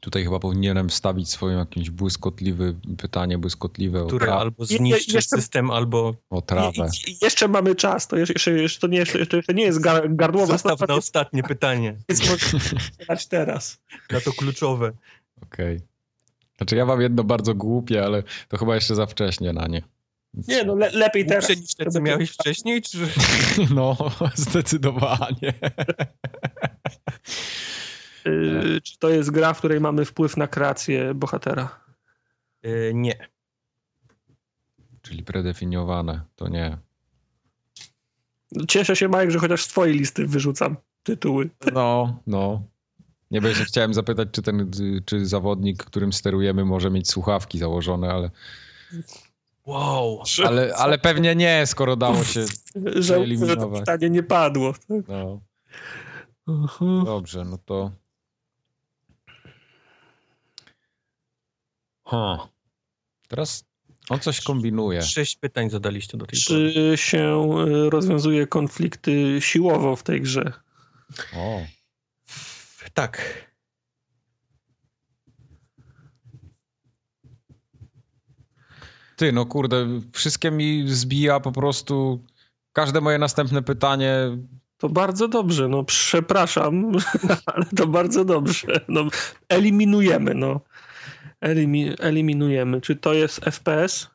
[0.01, 6.15] Tutaj chyba powinienem wstawić swoje jakieś błyskotliwe pytanie, błyskotliwe Które albo zniszczy jeszcze- system, albo
[6.29, 6.89] o trawę.
[7.07, 10.15] I, i, jeszcze mamy czas, to jeszcze, jeszcze, to, nie, jeszcze, jeszcze nie jest gar,
[10.15, 11.97] gardłowa zostaw na ostatnie pytanie.
[13.09, 13.81] więc teraz.
[14.11, 14.91] Na to kluczowe.
[15.43, 15.81] Okej.
[16.57, 19.81] Znaczy ja mam jedno bardzo głupie, ale to chyba jeszcze za wcześnie na nie.
[20.47, 21.45] Nie, no le, lepiej teraz.
[21.45, 22.97] Głupsze niż te, co miałeś wcześniej, czy...
[23.75, 23.97] No,
[24.35, 25.53] zdecydowanie.
[28.25, 31.79] Yy, czy to jest gra, w której mamy wpływ na kreację bohatera?
[32.63, 33.27] E, nie.
[35.01, 36.77] Czyli predefiniowane, to nie.
[38.67, 41.49] Cieszę się, Mike, że chociaż z twojej listy wyrzucam tytuły.
[41.73, 42.63] No, no.
[43.31, 44.71] Nie, jeszcze chciałem zapytać, czy ten,
[45.05, 48.29] czy zawodnik, którym sterujemy, może mieć słuchawki założone, ale,
[49.65, 50.23] Wow.
[50.45, 52.45] ale, ale pewnie nie, skoro dało się.
[52.95, 54.73] Żałuję, że to pytanie nie padło.
[54.73, 55.07] Tak?
[55.07, 55.41] No,
[57.05, 57.91] dobrze, no to.
[62.11, 62.47] Huh.
[63.27, 63.63] Teraz
[64.09, 65.01] on coś kombinuje.
[65.01, 66.73] Sześć pytań zadaliście do tej pory.
[66.73, 70.53] Czy się y, rozwiązuje konflikty siłowo w tej grze?
[71.35, 71.61] O,
[72.93, 73.21] Tak.
[79.21, 82.23] ty, no kurde, wszystkie mi zbija po prostu.
[82.73, 84.15] Każde moje następne pytanie.
[84.77, 86.91] To bardzo dobrze, no przepraszam,
[87.53, 88.67] ale to bardzo dobrze.
[88.87, 89.01] No,
[89.49, 90.61] eliminujemy, no.
[91.41, 92.81] Elimi eliminujemy.
[92.81, 94.09] Czy to jest FPS?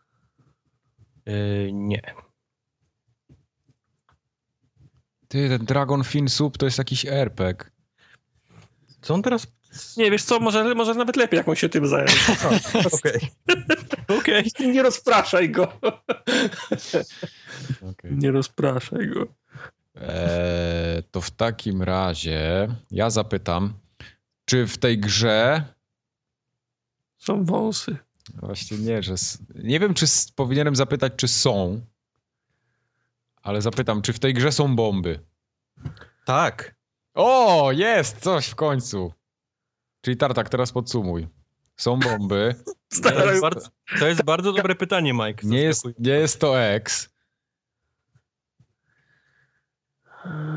[1.27, 1.33] E,
[1.73, 2.03] nie.
[5.29, 7.71] Ty, ten Dragon Fin Soup to jest jakiś RPG.
[9.01, 9.47] Co on teraz...
[9.97, 12.09] Nie, wiesz co, może, może nawet lepiej, jak on się tym zajął.
[12.93, 13.21] Okej.
[14.19, 14.51] Okej.
[14.61, 15.73] Nie rozpraszaj go.
[17.91, 18.11] Okay.
[18.11, 19.27] Nie rozpraszaj go.
[19.95, 23.75] Eee, to w takim razie ja zapytam,
[24.45, 25.65] czy w tej grze.
[27.19, 27.97] Są wąsy.
[28.35, 29.15] Właśnie nie, że.
[29.55, 31.81] Nie wiem, czy powinienem zapytać, czy są.
[33.43, 35.21] Ale zapytam, czy w tej grze są bomby.
[36.25, 36.75] Tak.
[37.15, 38.21] O, jest!
[38.21, 39.13] Coś w końcu.
[40.01, 41.29] Czyli Tartak, teraz podsumuj.
[41.77, 42.55] Są bomby.
[43.03, 45.47] To jest bardzo, to jest bardzo dobre pytanie, Mike.
[45.47, 47.09] Nie jest, nie jest to X.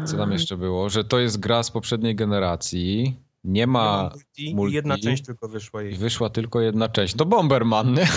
[0.05, 0.89] Co tam jeszcze było?
[0.89, 3.19] Że to jest gra z poprzedniej generacji.
[3.43, 4.09] Nie ma.
[4.13, 4.71] multi, multi.
[4.71, 5.95] i jedna część tylko wyszła I jej.
[5.95, 7.15] wyszła tylko jedna część.
[7.15, 8.07] To Bomberman, nie?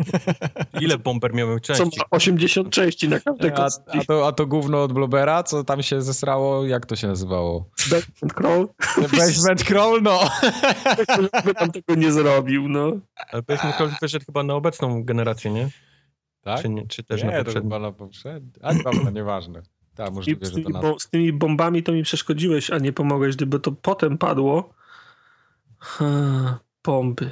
[0.80, 1.98] Ile bomber miały Co części?
[2.00, 5.82] ma 80 części na każdej A, a, to, a to gówno od Blobera, co tam
[5.82, 7.70] się zesrało, jak to się nazywało?
[7.90, 8.66] Basement Crawl.
[9.18, 10.20] Basement Crawl, no.
[11.44, 12.92] by tam tego nie zrobił, no.
[13.32, 15.68] Ale powiedzmy, Call wyszedł chyba na obecną generację, nie?
[16.40, 16.62] Tak?
[16.62, 17.62] Czy, nie, czy też nie, na to poprzednią?
[17.62, 18.52] chyba na poprzednim.
[18.62, 19.62] A dobra, nieważne.
[19.94, 20.80] Tak, I możliwe, z, że to tymi, na...
[20.80, 23.36] bo, z tymi bombami to mi przeszkodziłeś, a nie pomogłeś.
[23.36, 24.74] Gdyby to potem padło...
[25.78, 27.30] Ha, bomby.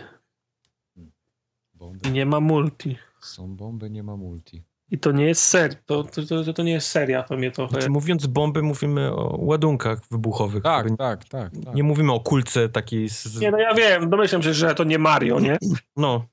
[1.74, 2.10] Bomby.
[2.10, 2.96] Nie ma multi.
[3.20, 4.62] Są bomby, nie ma multi.
[4.90, 5.74] I to nie jest ser.
[5.86, 7.22] To, to, to, to nie jest seria.
[7.22, 7.70] To mnie trochę...
[7.70, 10.62] Znaczy, mówiąc bomby, mówimy o ładunkach wybuchowych.
[10.62, 11.52] Tak, tak, tak.
[11.64, 11.74] tak.
[11.74, 13.40] Nie mówimy o kulce takiej z...
[13.40, 14.10] Nie, no ja wiem.
[14.10, 15.58] Domyślam się, że to nie Mario, nie?
[15.96, 16.26] No.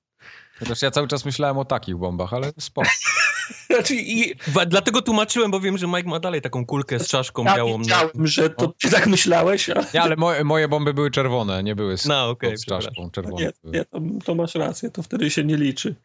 [0.59, 2.89] Chociaż ja cały czas myślałem o takich bombach, ale spoko.
[3.73, 4.35] Znaczy, i,
[4.67, 7.77] Dlatego tłumaczyłem, bo wiem, że Mike ma dalej taką kulkę z czaszką ja białą.
[7.77, 11.63] na- wiedziałem, że to ty tak myślałeś, a Nie, ale moje, moje bomby były czerwone,
[11.63, 13.11] nie były z, No, okej, z czaszką.
[13.11, 15.95] Czerwone nie, nie to, to masz rację, to wtedy się nie liczy.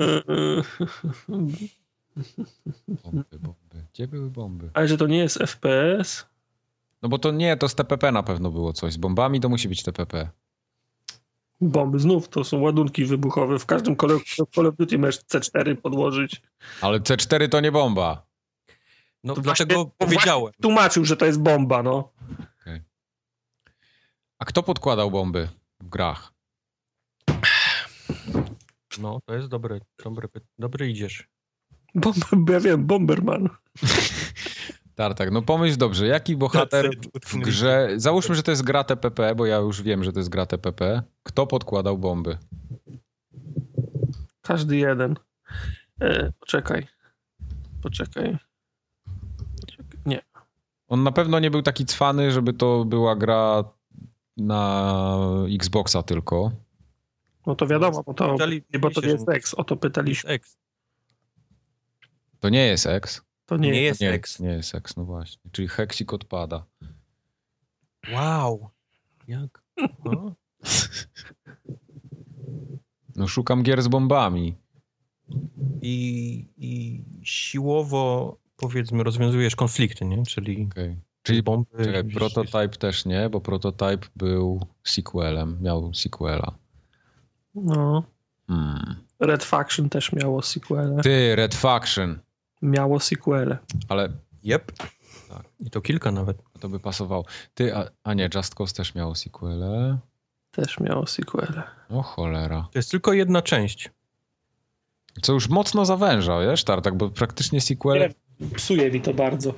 [0.00, 0.62] E, e,
[3.04, 3.84] Bomby, bomby.
[3.94, 4.70] Gdzie były bomby?
[4.74, 6.26] Ale że to nie jest FPS?
[7.02, 8.92] No bo to nie, to z TPP na pewno było coś.
[8.92, 10.28] Z bombami to musi być TPP.
[11.60, 13.58] Bomby znów to są ładunki wybuchowe.
[13.58, 16.42] W każdym Call of, Duty możesz C4 podłożyć.
[16.80, 18.26] Ale C4 to nie bomba.
[19.24, 20.52] No, To dlatego właśnie- powiedziałem.
[20.62, 22.12] Tłumaczył, że to jest bomba, no.
[24.38, 25.48] A kto podkładał bomby
[25.80, 26.32] w grach?
[28.98, 31.28] No, to jest dobry, dobry, py- dobry idziesz.
[31.94, 33.48] Bomba, ja wiem, Bomberman.
[34.98, 36.90] Tartak, no pomyśl dobrze, jaki bohater
[37.26, 37.88] w grze...
[37.96, 41.02] Załóżmy, że to jest gra TPP, bo ja już wiem, że to jest gra TPP.
[41.22, 42.38] Kto podkładał bomby?
[44.42, 45.14] Każdy jeden.
[46.00, 46.86] E, poczekaj.
[47.82, 48.38] Poczekaj.
[50.06, 50.22] Nie.
[50.88, 53.64] On na pewno nie był taki cwany, żeby to była gra
[54.36, 55.14] na
[55.54, 56.52] Xboxa tylko.
[57.46, 59.54] No to wiadomo, bo to, Pytali- nie, bo to nie jest X.
[59.54, 60.30] O to pytaliśmy.
[60.30, 60.56] X.
[62.40, 63.27] To nie jest X.
[63.48, 64.00] To nie, Nie jest.
[64.00, 64.40] Nie, X.
[64.40, 65.50] nie jest X, no właśnie.
[65.52, 66.64] Czyli Hexik odpada.
[68.12, 68.68] Wow.
[69.28, 69.62] Jak?
[70.04, 70.34] No.
[73.16, 74.54] No szukam gier z bombami.
[75.82, 80.22] I, I siłowo, powiedzmy, rozwiązujesz konflikty, nie?
[80.22, 80.96] Czyli, Okay.
[81.22, 81.84] czyli bomby.
[81.84, 86.54] czekaj, Prototype też nie, bo Prototype był sequelem, miał sequela.
[87.54, 88.02] No.
[88.46, 88.96] Hmm.
[89.20, 91.02] Red Faction też miało sequele.
[91.02, 92.18] Ty, Red Faction.
[92.62, 93.58] Miało sequele.
[93.88, 94.08] Ale
[94.44, 94.72] Yep.
[95.28, 95.44] Tak.
[95.60, 96.36] I to kilka nawet.
[96.60, 97.24] to by pasowało.
[97.54, 99.98] Ty, a, a nie, Just Cause też miało sequele.
[100.50, 101.62] Też miało sequele.
[101.88, 102.68] O cholera.
[102.72, 103.90] To jest tylko jedna część.
[105.22, 108.14] Co już mocno zawęża, wiesz, Tartak, bo praktycznie sequel...
[108.56, 109.54] Psuje mi to bardzo.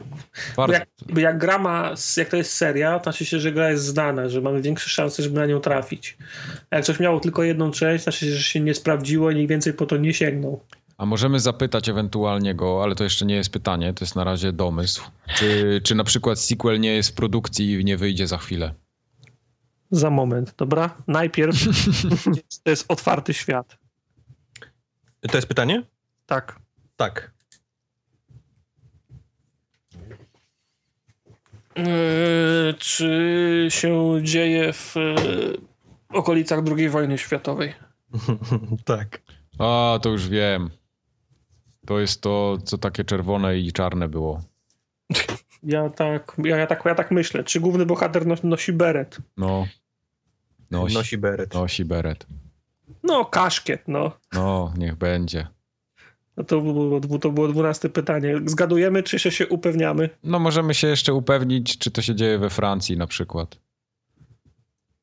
[0.57, 0.75] Bardzo...
[0.75, 3.85] jak, bo jak gra ma, jak to jest seria, to znaczy się, że gra jest
[3.85, 6.19] znana, że mamy większe szanse, żeby na nią trafić.
[6.71, 9.51] A jak coś miało tylko jedną część, znaczy się, że się nie sprawdziło i nikt
[9.51, 10.61] więcej po to nie sięgnął.
[11.01, 14.53] A możemy zapytać ewentualnie go, ale to jeszcze nie jest pytanie, to jest na razie
[14.53, 15.03] domysł.
[15.35, 18.75] Czy, czy na przykład sequel nie jest w produkcji i nie wyjdzie za chwilę?
[19.91, 20.97] Za moment, dobra?
[21.07, 21.57] Najpierw
[22.65, 23.79] to jest otwarty świat.
[25.21, 25.83] To jest pytanie?
[26.27, 26.59] Tak.
[26.97, 27.31] Tak.
[31.77, 35.59] Yy, czy się dzieje w yy,
[36.09, 37.75] okolicach II wojny światowej?
[38.85, 39.23] tak.
[39.59, 40.71] A, to już wiem.
[41.91, 44.43] To jest to, co takie czerwone i czarne było.
[45.63, 47.45] Ja tak, ja, ja tak, ja tak myślę.
[47.45, 49.19] Czy główny bohater nos, nosi beret?
[49.37, 49.67] No.
[50.71, 51.55] Nosi, Nosi beret.
[51.55, 52.27] nosi beret.
[53.03, 54.13] No, kaszkiet, no.
[54.33, 55.47] No, niech będzie.
[56.37, 58.35] No to, było, to było dwunaste pytanie.
[58.47, 60.11] Zgadujemy, czy się, się upewniamy?
[60.23, 63.59] No, możemy się jeszcze upewnić, czy to się dzieje we Francji na przykład.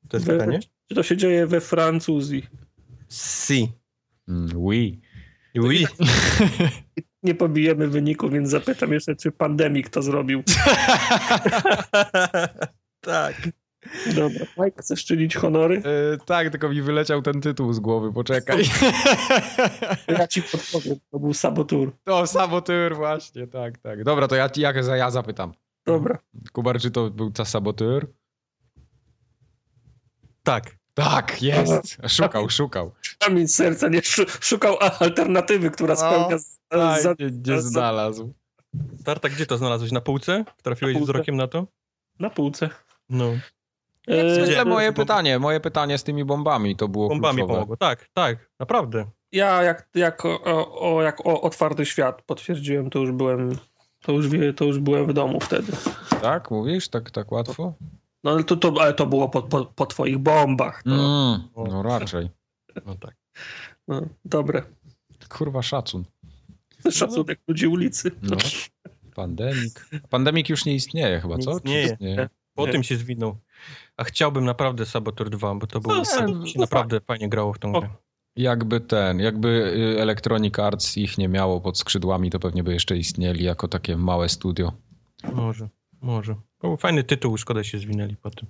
[0.10, 0.60] To jest We- pytanie?
[0.90, 2.46] Czy to się dzieje we Francuzji?
[3.10, 3.72] Si.
[4.28, 5.00] Mm, oui.
[5.58, 5.86] Oui.
[7.24, 10.44] Nie pobijemy wyniku, więc zapytam jeszcze, czy pandemik to zrobił.
[13.02, 13.50] tak.
[14.16, 14.46] Dobra.
[14.58, 15.78] Mike, chcesz czynić honory?
[15.78, 18.64] E, tak, tylko mi wyleciał ten tytuł z głowy, poczekaj.
[20.08, 20.96] Ja ci podpowiem.
[21.12, 21.92] To był sabotur.
[22.04, 24.04] to saboteur właśnie, tak, tak.
[24.04, 25.54] Dobra, to ja, ja, ja zapytam.
[25.86, 26.18] Dobra.
[26.52, 28.08] Kubar, czy to był ta saboteur?
[30.44, 30.78] Tak.
[30.98, 31.98] Tak, jest.
[32.08, 32.92] Szukał, szukał.
[33.20, 38.34] Kamień serca nie szu- szukał alternatywy, która spełnia z, Tak, za, nie, nie za- znalazł.
[39.06, 39.92] Tarta, gdzie to znalazłeś?
[39.92, 40.46] Na półce?
[40.64, 41.14] Trafiłeś Na półce.
[41.14, 41.68] wzrokiem na to?
[42.20, 42.70] na półce.
[43.10, 43.26] No.
[44.08, 47.54] E, Zwykle moje pytanie, moje pytanie z tymi bombami to było Bombami kluczowe.
[47.54, 47.78] pomogło.
[47.78, 48.50] Tak, tak.
[48.60, 49.06] Naprawdę.
[49.32, 53.58] Ja jak, jak, o, o, jak o otwarty świat potwierdziłem, to już byłem
[54.02, 55.72] to już, to już byłem w domu wtedy.
[56.22, 56.88] Tak, mówisz?
[56.90, 57.74] Tak, tak łatwo?
[58.28, 60.84] No ale to, to, ale to było po, po, po twoich bombach.
[60.84, 62.30] To, Mm, no raczej.
[62.86, 63.16] No tak.
[63.88, 64.64] no, dobre.
[65.30, 66.04] Kurwa szacun.
[66.92, 68.12] Szacunek ludzi ulicy.
[68.22, 68.38] No.
[69.16, 69.90] Pandemik.
[70.10, 71.60] Pandemik już nie istnieje chyba, Nie co?
[71.60, 72.30] Czy istnieje.
[72.54, 72.72] Po Nie.
[72.72, 73.38] tym się zwinął.
[73.98, 77.60] A chciałbym naprawdę Saboteur 2, bo to było No, się no, naprawdę fajnie grało w
[77.60, 77.90] tą grę.
[78.36, 79.48] Jakby ten, jakby
[79.98, 83.98] y, Electronic Arts ich nie miało pod skrzydłami, to pewnie by jeszcze istnieli jako takie
[83.98, 84.72] małe studio.
[85.34, 85.70] Może,
[86.02, 86.36] może.
[86.62, 88.48] Był fajny tytuł, szkoda się zwinęli po tym.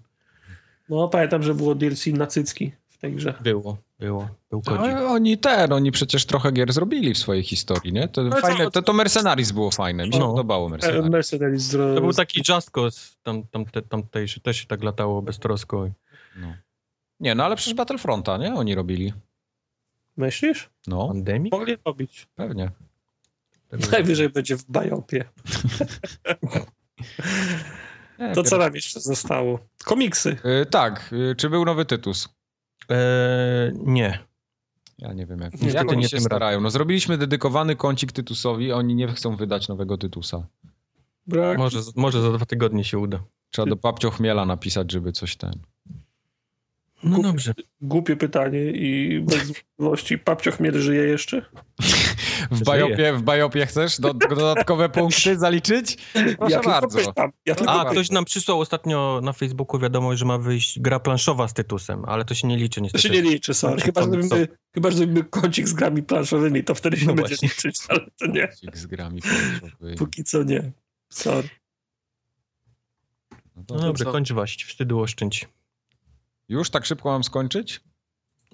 [0.89, 3.33] No pamiętam, że było DLC na cycki w tej grze.
[3.41, 4.29] Było, było.
[4.49, 4.61] Był.
[4.79, 8.07] Ale oni ten, oni przecież trochę gier zrobili w swojej historii, nie?
[8.07, 10.27] To, Ale fajne, to- to, to Mercenaries było fajne, mi się No.
[10.31, 11.09] podobało E, Mercenaries.
[11.09, 15.21] Mercenaries z, To był taki Just Cause, tam, tam, te, tamtejszy, też się tak latało
[15.21, 15.89] beztrosko.
[16.35, 16.47] No.
[17.19, 18.53] Nie, no ale przecież Battlefronta, nie?
[18.53, 19.13] Oni robili.
[20.17, 20.69] Myślisz?
[20.87, 21.51] No, Pandemii?
[21.51, 22.27] Mogli robić.
[22.35, 22.71] pewnie.
[23.91, 25.25] Najwyżej będzie w bajopie.
[28.19, 29.59] Nie, To co nam jeszcze zostało?
[29.85, 30.37] Komiksy.
[30.61, 32.29] Y, tak, y, czy był nowy Tytus?
[32.89, 32.97] Eee,
[33.83, 34.19] nie.
[34.99, 36.61] Ja nie wiem jak, Niestety jak oni nie się starają.
[36.61, 40.47] No zrobiliśmy dedykowany kącik Tytusowi, oni nie chcą wydać nowego Tytusa.
[41.27, 41.57] Brak.
[41.57, 43.23] Może, może za dwa tygodnie się uda.
[43.49, 45.53] Trzeba do Papcio Chmiela napisać, żeby coś ten...
[47.03, 47.53] No Kupię- dobrze.
[47.81, 50.17] Głupie pytanie i bez wątpliwości.
[50.17, 51.45] Papcio Chmiel żyje jeszcze?
[52.51, 55.97] W bajopie, w bajopie chcesz do, dodatkowe punkty zaliczyć?
[56.37, 56.99] Proszę ja bardzo.
[56.99, 57.31] pytam.
[57.45, 61.53] Ja A, ktoś nam przysłał ostatnio na Facebooku wiadomość, że ma wyjść gra planszowa z
[61.53, 63.03] Tytusem, ale to się nie liczy To niestety.
[63.07, 63.81] się nie liczy, sorry.
[63.81, 67.29] Chyba, że zrobimy, chyba, że zrobimy kącik z grami planszowymi, to wtedy się No będzie
[67.35, 67.47] właśnie.
[67.47, 68.47] liczyć, ale to nie.
[68.73, 69.97] Z grami planszowymi.
[69.97, 70.71] Póki co nie.
[71.09, 71.49] Sorry.
[73.55, 75.47] No to No dobrze, kończ waść, wstydu oszczędź.
[76.49, 77.81] Już tak szybko mam skończyć?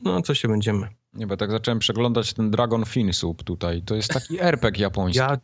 [0.03, 0.87] No, co się będziemy.
[1.13, 3.81] Nie, bo tak zacząłem przeglądać ten Dragon Fin Soup tutaj.
[3.81, 5.19] To jest taki RPG japoński.
[5.19, 5.37] Ja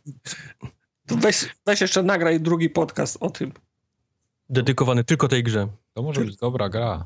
[1.06, 3.52] To weź, weź jeszcze nagraj drugi podcast o tym.
[4.48, 5.68] dedykowany tylko tej grze.
[5.94, 7.04] To może być dobra gra.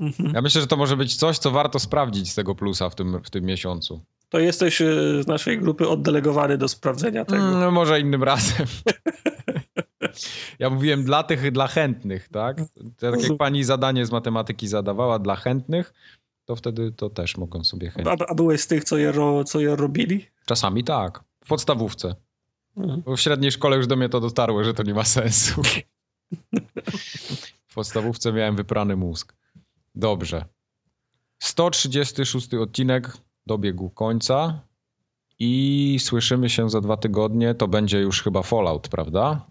[0.00, 0.34] Mhm.
[0.34, 3.22] Ja myślę, że to może być coś, co warto sprawdzić z tego plusa w tym,
[3.24, 4.04] w tym miesiącu.
[4.28, 4.86] To jesteś e,
[5.22, 7.42] z naszej grupy oddelegowany do sprawdzenia tego.
[7.42, 8.66] Mm, no może innym razem.
[10.58, 12.56] Ja mówiłem dla tych, dla chętnych, tak?
[12.96, 15.92] Tak jak pani zadanie z matematyki zadawała dla chętnych,
[16.44, 18.12] to wtedy to też mogą sobie chętnie.
[18.12, 20.26] A, a byłeś z tych, co je, ro, co je robili?
[20.46, 21.24] Czasami tak.
[21.44, 22.14] W podstawówce.
[22.76, 23.02] Mhm.
[23.02, 25.62] Bo w średniej szkole już do mnie to dotarło, że to nie ma sensu.
[27.66, 29.34] W podstawówce miałem wyprany mózg.
[29.94, 30.44] Dobrze.
[31.38, 33.12] 136 odcinek
[33.46, 34.60] dobiegł końca
[35.38, 37.54] i słyszymy się za dwa tygodnie.
[37.54, 39.46] To będzie już chyba Fallout, prawda?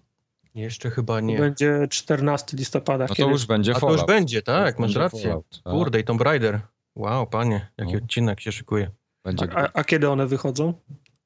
[0.58, 1.38] Jeszcze chyba To nie.
[1.38, 3.04] będzie 14 listopada.
[3.04, 4.00] No to kiedy- już będzie A to Fallout.
[4.00, 5.22] już będzie, tak, masz Będzie rację.
[5.24, 5.74] Fallout, tak.
[5.74, 6.60] Kurde, i Tomb Raider.
[6.96, 7.98] Wow, panie, jaki No.
[7.98, 8.92] odcinek się szykuje.
[9.24, 10.74] Będzie a, a kiedy one wychodzą?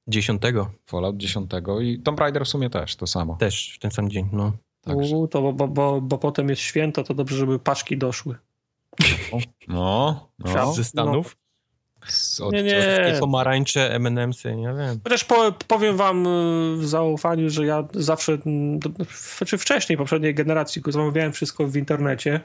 [0.07, 1.51] Dziesiątego Fallout 10
[1.81, 3.35] i Tomb Raider w sumie też to samo.
[3.35, 4.51] też w ten sam dzień, no.
[4.81, 5.15] Także.
[5.17, 8.35] U, to bo, bo, bo, bo potem jest święto, to dobrze, żeby paczki doszły.
[9.67, 10.73] No, no.
[10.73, 11.37] Ze Stanów.
[12.41, 12.81] Od- Nie, nie.
[12.81, 14.99] Wszystkie pomarańcze, M&M'sy, nie wiem.
[15.03, 18.79] Chociaż po, powiem wam y, w zaufaniu, że ja zawsze, mm,
[19.47, 22.39] czy wcześniej, poprzedniej generacji, zamawiałem wszystko w internecie,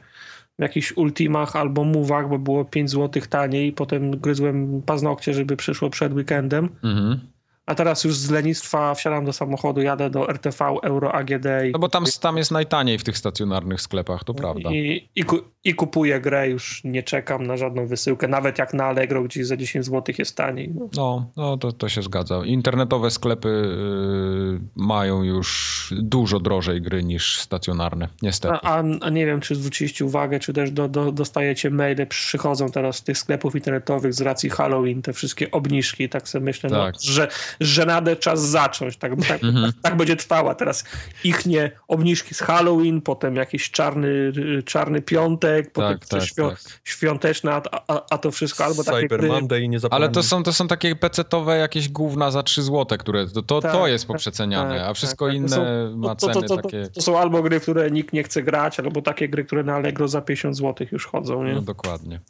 [0.58, 5.90] w jakichś Ultimach albo Move'ach, bo było 5 zł taniej, potem gryzłem paznokcie, żeby przyszło
[5.90, 7.20] przed weekendem, Mhm.
[7.66, 11.78] a teraz już z lenistwa wsiadam do samochodu, jadę do RTV, Euro AGD i, No
[11.78, 14.70] bo tam, tam jest najtaniej w tych stacjonarnych sklepach, to prawda.
[14.70, 15.36] i, i, ku,
[15.66, 19.56] i kupuję grę, już nie czekam na żadną wysyłkę, nawet jak na Allegro, gdzie za
[19.56, 20.72] 10 zł jest taniej.
[20.74, 20.88] No.
[20.96, 22.42] No, no to, to się zgadza.
[22.44, 28.54] Internetowe sklepy y, mają już dużo drożej gry niż stacjonarne, niestety.
[28.62, 32.68] A, a, a nie wiem, czy zwróciliście uwagę, czy też do, do, dostajecie maile, przychodzą
[32.70, 36.94] teraz z tych sklepów internetowych z racji Halloween, te wszystkie obniżki, tak sobie myślę, Tak.
[36.94, 37.28] no, że,
[37.60, 39.72] że nadę czas zacząć, tak, tak, Mhm.
[39.82, 40.84] tak będzie trwała teraz.
[41.24, 44.32] Ich nie obniżki z Halloween, potem jakiś czarny,
[44.64, 46.58] czarny piątek, potem Tak, tak, świą, tak.
[46.84, 50.04] świąteczne, a, a, a to wszystko albo takie Cyber Monday nie zapomnę.
[50.04, 53.60] Ale to są, to są takie pecetowe jakieś gówna za 3 zł, które to, to,
[53.60, 55.48] Tak, to jest tak, poprzeceniane, tak, a wszystko tak, tak.
[55.50, 56.86] To inne są- ma to, to, ceny to, to, takie...
[56.88, 59.74] to są albo gry, w które nikt nie chce grać, albo takie gry, które na
[59.74, 61.54] Allegro za 50 zł już chodzą, nie?
[61.54, 62.20] No dokładnie,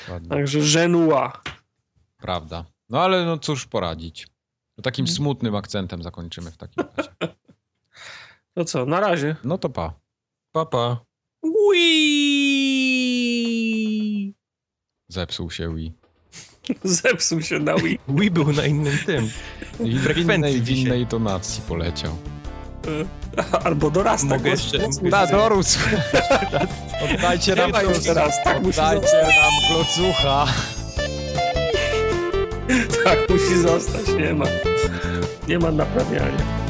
[0.00, 0.28] dokładnie.
[0.28, 1.42] Także żenua.
[2.16, 2.64] Prawda.
[2.88, 4.26] No ale no cóż poradzić.
[4.76, 5.16] To takim Mhm.
[5.16, 7.10] smutnym akcentem zakończymy w takim razie.
[8.54, 9.36] To co, na razie.
[9.44, 9.92] No to pa.
[10.52, 10.96] Papa.
[11.44, 12.55] Wii!
[15.08, 15.92] Zepsuł się Wii.
[16.84, 17.98] Zepsuł się na Wii.
[18.08, 19.30] Wii był na innym tym.
[19.84, 22.16] I w Frekwencji innej, w innej tonacji poleciał.
[23.64, 24.26] Albo dorasta.
[24.26, 25.78] Mogę jeszcze- Da, dorósł.
[27.14, 28.00] Oddajcie nam klocucha.
[28.14, 30.46] teraz, tak Oddajcie nam klocucha.
[33.04, 34.44] Tak musi zostać, nie ma.
[35.48, 36.65] Nie ma naprawiania.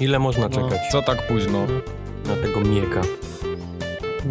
[0.00, 0.50] Ile można No.
[0.70, 1.66] czekać Co tak późno?
[2.26, 3.00] na tego mieka?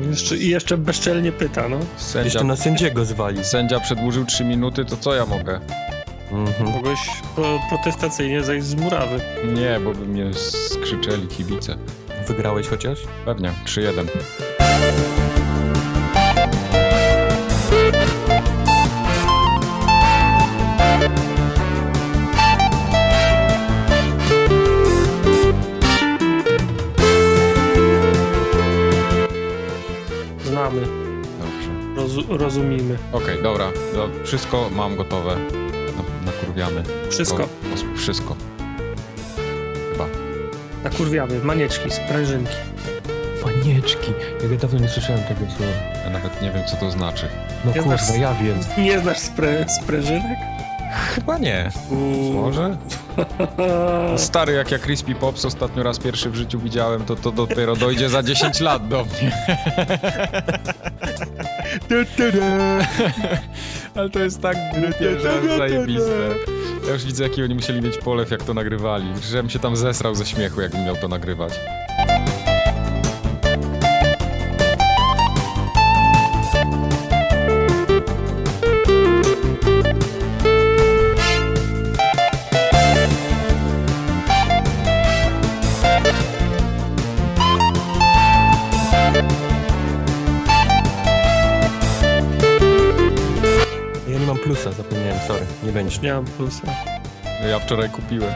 [0.10, 1.80] Jeszcze, I jeszcze bezczelnie pyta, no.
[1.98, 3.46] Sędzia, Jeszcze na sędziego zwali.
[3.46, 5.60] sędzia przedłużył 3 minuty, to co ja mogę?
[6.32, 6.70] Mhm.
[6.74, 7.00] Mogłeś
[7.36, 9.20] pro, protestacyjnie zejść z murawy.
[9.56, 11.78] Nie, bo by mnie skrzyczeli kibice.
[12.28, 13.00] Wygrałeś chociaż?
[13.26, 14.08] Pewnie, 3-1.
[32.48, 32.98] Rozu, rozumimy.
[33.14, 33.72] Okej, dobra.
[33.96, 35.36] No, wszystko mam gotowe.
[35.36, 36.84] Na- Nakurwiamy.
[37.10, 37.44] Wszystko.
[37.44, 38.36] O, o, wszystko.
[39.92, 40.06] Chyba.
[40.84, 41.40] Nakurwiamy.
[41.40, 42.56] Manieczki, sprężynki.
[43.44, 44.12] Panieczki.
[44.52, 45.72] Ja dawno nie słyszałem tego słowa.
[46.04, 47.28] Ja nawet nie wiem, co to znaczy.
[47.66, 48.60] No Ja kurwa, znasz- ja wiem.
[48.86, 50.38] Nie znasz sprę, sprężynek?
[51.16, 51.72] Chyba nie.
[51.92, 52.34] Uuu.
[52.34, 52.78] Może?
[54.18, 58.10] Stary, jak ja Crispy Pops ostatnio raz pierwszy w życiu widziałem, to to dopiero dojdzie
[58.10, 59.32] za 10 lat do mnie.
[63.96, 66.36] Ale to jest tak głupie, że zajebiste.
[66.88, 69.06] Ja już widzę, jaki oni musieli mieć polew, jak to nagrywali.
[69.30, 71.54] Żebym się tam zesrał ze śmiechu, jakbym miał to nagrywać.
[95.88, 96.68] 5 nie mam plusa.
[97.42, 98.34] No ja wczoraj kupiłem.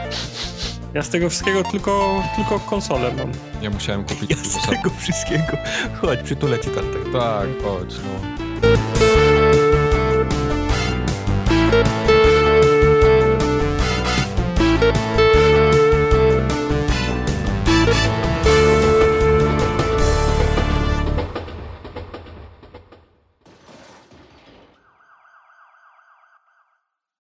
[0.94, 3.32] Ja z tego wszystkiego tylko, tylko konsolę mam.
[3.62, 5.56] Ja musiałem kupić Ja z tego wszystkiego.
[6.00, 7.12] Chodź, przytulę ci tartek.
[7.12, 8.32] Tak, chodź, no.